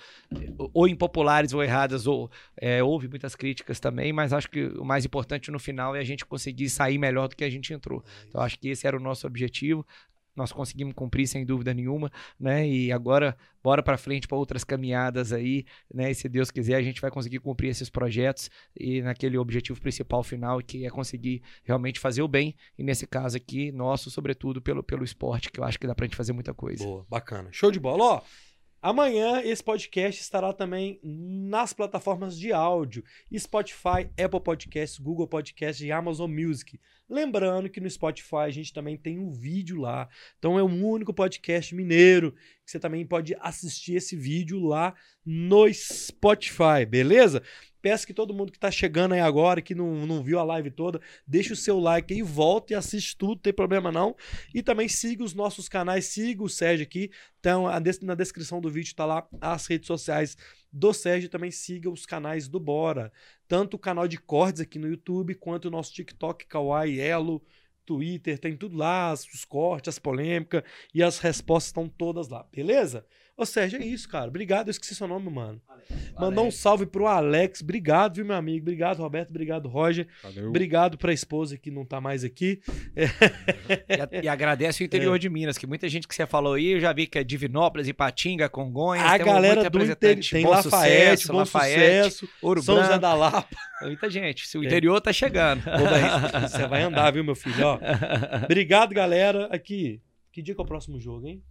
ou 0.74 0.88
impopulares 0.88 1.54
ou 1.54 1.62
erradas, 1.64 1.99
ou 2.08 2.30
eh, 2.58 2.82
houve 2.84 3.08
muitas 3.08 3.36
críticas 3.36 3.80
também, 3.80 4.12
mas 4.14 4.34
acho 4.34 4.50
que 4.50 4.66
o 4.66 4.86
mais 4.86 5.06
importante 5.06 5.52
no 5.52 5.60
final 5.60 5.96
é 5.96 6.00
a 6.00 6.04
gente 6.04 6.26
conseguir 6.26 6.70
sair 6.70 6.98
melhor 6.98 7.28
do 7.28 7.36
que 7.36 7.44
a 7.44 7.50
gente 7.50 7.74
entrou. 7.74 8.04
Então, 8.28 8.42
acho 8.42 8.60
que 8.60 8.70
esse 8.70 8.86
era 8.88 8.98
o 8.98 9.00
nosso 9.00 9.26
objetivo. 9.28 9.86
nós 10.36 10.54
conseguimos 10.54 10.94
cumprir 10.94 11.28
sem 11.28 11.46
dúvida 11.46 11.74
nenhuma, 11.74 12.10
né? 12.40 12.66
E 12.66 12.94
agora 12.94 13.36
bora 13.62 13.84
para 13.84 13.98
frente 13.98 14.26
para 14.26 14.38
outras 14.38 14.64
caminhadas 14.64 15.34
aí, 15.34 15.66
né? 15.94 16.12
E 16.12 16.16
se 16.16 16.30
Deus 16.30 16.50
quiser, 16.50 16.76
a 16.76 16.82
gente 16.82 17.02
vai 17.02 17.12
conseguir 17.12 17.40
cumprir 17.40 17.68
esses 17.70 17.90
projetos 17.90 18.50
e 18.80 19.02
naquele 19.02 19.38
objetivo 19.38 19.82
principal 19.82 20.24
final 20.24 20.62
que 20.62 20.86
é 20.86 20.90
conseguir 20.90 21.42
realmente 21.66 22.00
fazer 22.00 22.22
o 22.22 22.28
bem 22.28 22.56
e 22.78 22.84
nesse 22.84 23.06
caso 23.06 23.36
aqui 23.36 23.70
nosso, 23.74 24.10
sobretudo 24.10 24.62
pelo 24.62 24.82
pelo 24.82 25.04
esporte, 25.04 25.52
que 25.52 25.60
eu 25.60 25.64
acho 25.66 25.78
que 25.78 25.86
dá 25.86 25.94
pra 25.94 26.06
gente 26.06 26.16
fazer 26.16 26.32
muita 26.32 26.54
coisa. 26.54 26.84
Boa, 26.86 27.06
bacana. 27.10 27.50
Show 27.52 27.70
de 27.70 27.80
bola, 27.80 28.04
ó. 28.04 28.22
Amanhã 28.82 29.42
esse 29.42 29.62
podcast 29.62 30.22
estará 30.22 30.54
também 30.54 31.00
nas 31.04 31.74
plataformas 31.74 32.38
de 32.38 32.54
áudio: 32.54 33.04
Spotify, 33.38 34.10
Apple 34.18 34.40
Podcasts, 34.42 34.98
Google 34.98 35.28
Podcasts 35.28 35.86
e 35.86 35.92
Amazon 35.92 36.32
Music. 36.32 36.80
Lembrando 37.10 37.70
que 37.70 37.82
no 37.82 37.90
Spotify 37.90 38.46
a 38.46 38.50
gente 38.50 38.72
também 38.72 38.96
tem 38.96 39.20
um 39.20 39.32
vídeo 39.32 39.82
lá. 39.82 40.08
Então 40.38 40.58
é 40.58 40.64
o 40.64 40.68
único 40.68 41.14
podcast 41.14 41.74
mineiro 41.76 42.32
que 42.64 42.72
você 42.72 42.80
também 42.80 43.06
pode 43.06 43.36
assistir 43.40 43.96
esse 43.96 44.16
vídeo 44.16 44.60
lá 44.60 44.94
no 45.26 45.72
Spotify, 45.74 46.86
beleza? 46.88 47.44
Peço 47.82 48.06
que 48.06 48.14
todo 48.14 48.34
mundo 48.34 48.52
que 48.52 48.58
está 48.58 48.70
chegando 48.70 49.14
aí 49.14 49.20
agora, 49.20 49.62
que 49.62 49.74
não, 49.74 50.06
não 50.06 50.22
viu 50.22 50.40
a 50.40 50.44
live 50.44 50.70
toda, 50.72 51.00
deixe 51.26 51.54
o 51.54 51.56
seu 51.56 51.80
like 51.80 52.14
aí, 52.14 52.22
volta 52.22 52.74
e 52.74 52.76
assiste 52.76 53.16
tudo, 53.18 53.36
não 53.36 53.42
tem 53.42 53.54
problema 53.54 53.92
não. 53.92 54.16
E 54.54 54.62
também 54.62 54.88
siga 54.88 55.24
os 55.24 55.34
nossos 55.34 55.70
canais, 55.70 56.06
siga 56.06 56.44
o 56.44 56.50
Sérgio 56.50 56.84
aqui. 56.84 57.10
Então, 57.40 57.66
na 58.02 58.16
descrição 58.16 58.60
do 58.60 58.70
vídeo 58.70 58.94
tá 58.96 59.06
lá 59.06 59.28
as 59.40 59.66
redes 59.68 59.88
sociais 59.88 60.36
do 60.72 60.94
Sérgio. 60.94 61.30
Também 61.30 61.52
siga 61.52 61.90
os 61.90 62.06
canais 62.06 62.48
do 62.48 62.60
Bora. 62.60 63.12
Tanto 63.48 63.76
o 63.76 63.80
canal 63.80 64.08
de 64.08 64.18
cortes 64.18 64.62
aqui 64.62 64.78
no 64.78 64.88
YouTube, 64.88 65.36
quanto 65.36 65.66
o 65.66 65.72
nosso 65.72 65.94
TikTok, 65.94 66.46
Kawaii, 66.48 67.00
Elo, 67.00 67.42
Twitter, 67.90 68.38
tem 68.38 68.56
tudo 68.56 68.78
lá, 68.78 69.12
os 69.12 69.44
cortes, 69.46 69.90
as 69.90 69.98
polêmicas 69.98 70.62
e 70.94 71.02
as 71.02 71.18
respostas 71.18 71.70
estão 71.70 71.90
todas 71.90 72.30
lá, 72.30 72.46
beleza? 72.52 73.04
Ô 73.40 73.46
Sérgio, 73.46 73.82
é 73.82 73.86
isso, 73.86 74.10
cara. 74.10 74.28
Obrigado, 74.28 74.68
eu 74.68 74.72
esqueci 74.72 74.94
seu 74.94 75.08
nome, 75.08 75.30
mano. 75.30 75.62
Mandar 76.20 76.42
um 76.42 76.52
salve 76.52 76.86
pro 76.86 77.08
Alex. 77.08 77.62
Obrigado, 77.62 78.16
viu, 78.16 78.26
meu 78.26 78.36
amigo? 78.36 78.64
Obrigado, 78.64 79.00
Roberto. 79.00 79.30
Obrigado, 79.30 79.70
Roger. 79.70 80.10
Valeu. 80.22 80.50
Obrigado 80.50 80.98
pra 80.98 81.14
esposa 81.14 81.58
que 81.58 81.72
não 81.72 81.86
tá 81.86 82.02
mais 82.02 82.26
aqui. 82.26 82.60
E, 82.98 84.24
e 84.24 84.28
agradece 84.28 84.84
o 84.84 84.86
interior 84.86 85.16
é. 85.16 85.18
de 85.18 85.30
Minas, 85.30 85.58
que 85.58 85.66
muita 85.66 85.88
gente 85.88 86.06
que 86.06 86.14
você 86.14 86.28
falou 86.28 86.56
aí, 86.56 86.72
eu 86.72 86.82
já 86.82 86.92
vi 86.92 87.08
que 87.08 87.18
é 87.18 87.24
Divinópolis, 87.24 87.88
Ipatinga, 87.88 88.50
Congonhas. 88.50 89.06
A 89.06 89.18
galera 89.18 89.70
do 89.70 89.82
interior. 89.82 89.96
Tem 89.96 90.44
Bom 90.44 90.50
Lafayette, 90.50 91.22
sucesso, 91.22 91.28
Bom 91.32 91.38
Lafayette, 91.38 92.12
Sucesso, 92.12 92.30
Ouro 92.42 92.62
São 92.62 92.76
José 92.76 93.00
da 93.00 93.14
Lapa. 93.14 93.48
Muita 93.84 94.10
gente. 94.10 94.46
Se 94.50 94.58
o 94.58 94.64
interior 94.66 94.98
é. 94.98 95.00
tá 95.00 95.14
chegando. 95.14 95.64
Você 96.42 96.68
vai 96.68 96.82
andar, 96.82 97.10
viu, 97.12 97.24
meu 97.24 97.36
filho? 97.36 97.66
Ó. 97.66 97.80
Obrigado, 98.44 98.94
galera. 98.94 99.46
Aqui. 99.46 100.02
Que 100.30 100.42
dia 100.42 100.54
que 100.54 100.60
é 100.60 100.64
o 100.64 100.68
próximo 100.68 101.00
jogo, 101.00 101.26
hein? 101.26 101.42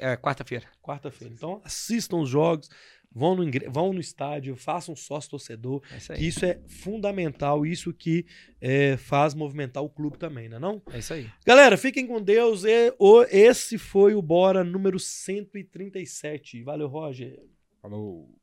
É, 0.00 0.16
quarta-feira. 0.16 0.66
Quarta-feira. 0.82 1.32
Então, 1.34 1.60
assistam 1.64 2.18
os 2.18 2.28
jogos, 2.28 2.68
vão 3.12 3.34
no, 3.34 3.44
vão 3.70 3.92
no 3.92 4.00
estádio, 4.00 4.56
façam 4.56 4.94
sócio 4.96 5.30
torcedor. 5.30 5.82
É 5.92 5.96
isso, 5.96 6.12
isso, 6.14 6.44
é 6.44 6.60
fundamental, 6.66 7.64
isso 7.64 7.92
que 7.92 8.26
é, 8.60 8.96
faz 8.96 9.34
movimentar 9.34 9.82
o 9.82 9.88
clube 9.88 10.18
também, 10.18 10.48
né 10.48 10.58
não? 10.58 10.82
É 10.92 10.98
isso 10.98 11.12
aí. 11.12 11.28
Galera, 11.46 11.76
fiquem 11.76 12.06
com 12.06 12.20
Deus. 12.20 12.64
E, 12.64 12.94
o, 12.98 13.22
esse 13.24 13.78
foi 13.78 14.14
o 14.14 14.22
Bora 14.22 14.62
número 14.64 14.98
137. 14.98 16.62
Valeu, 16.62 16.88
Roger. 16.88 17.38
Falou. 17.80 18.37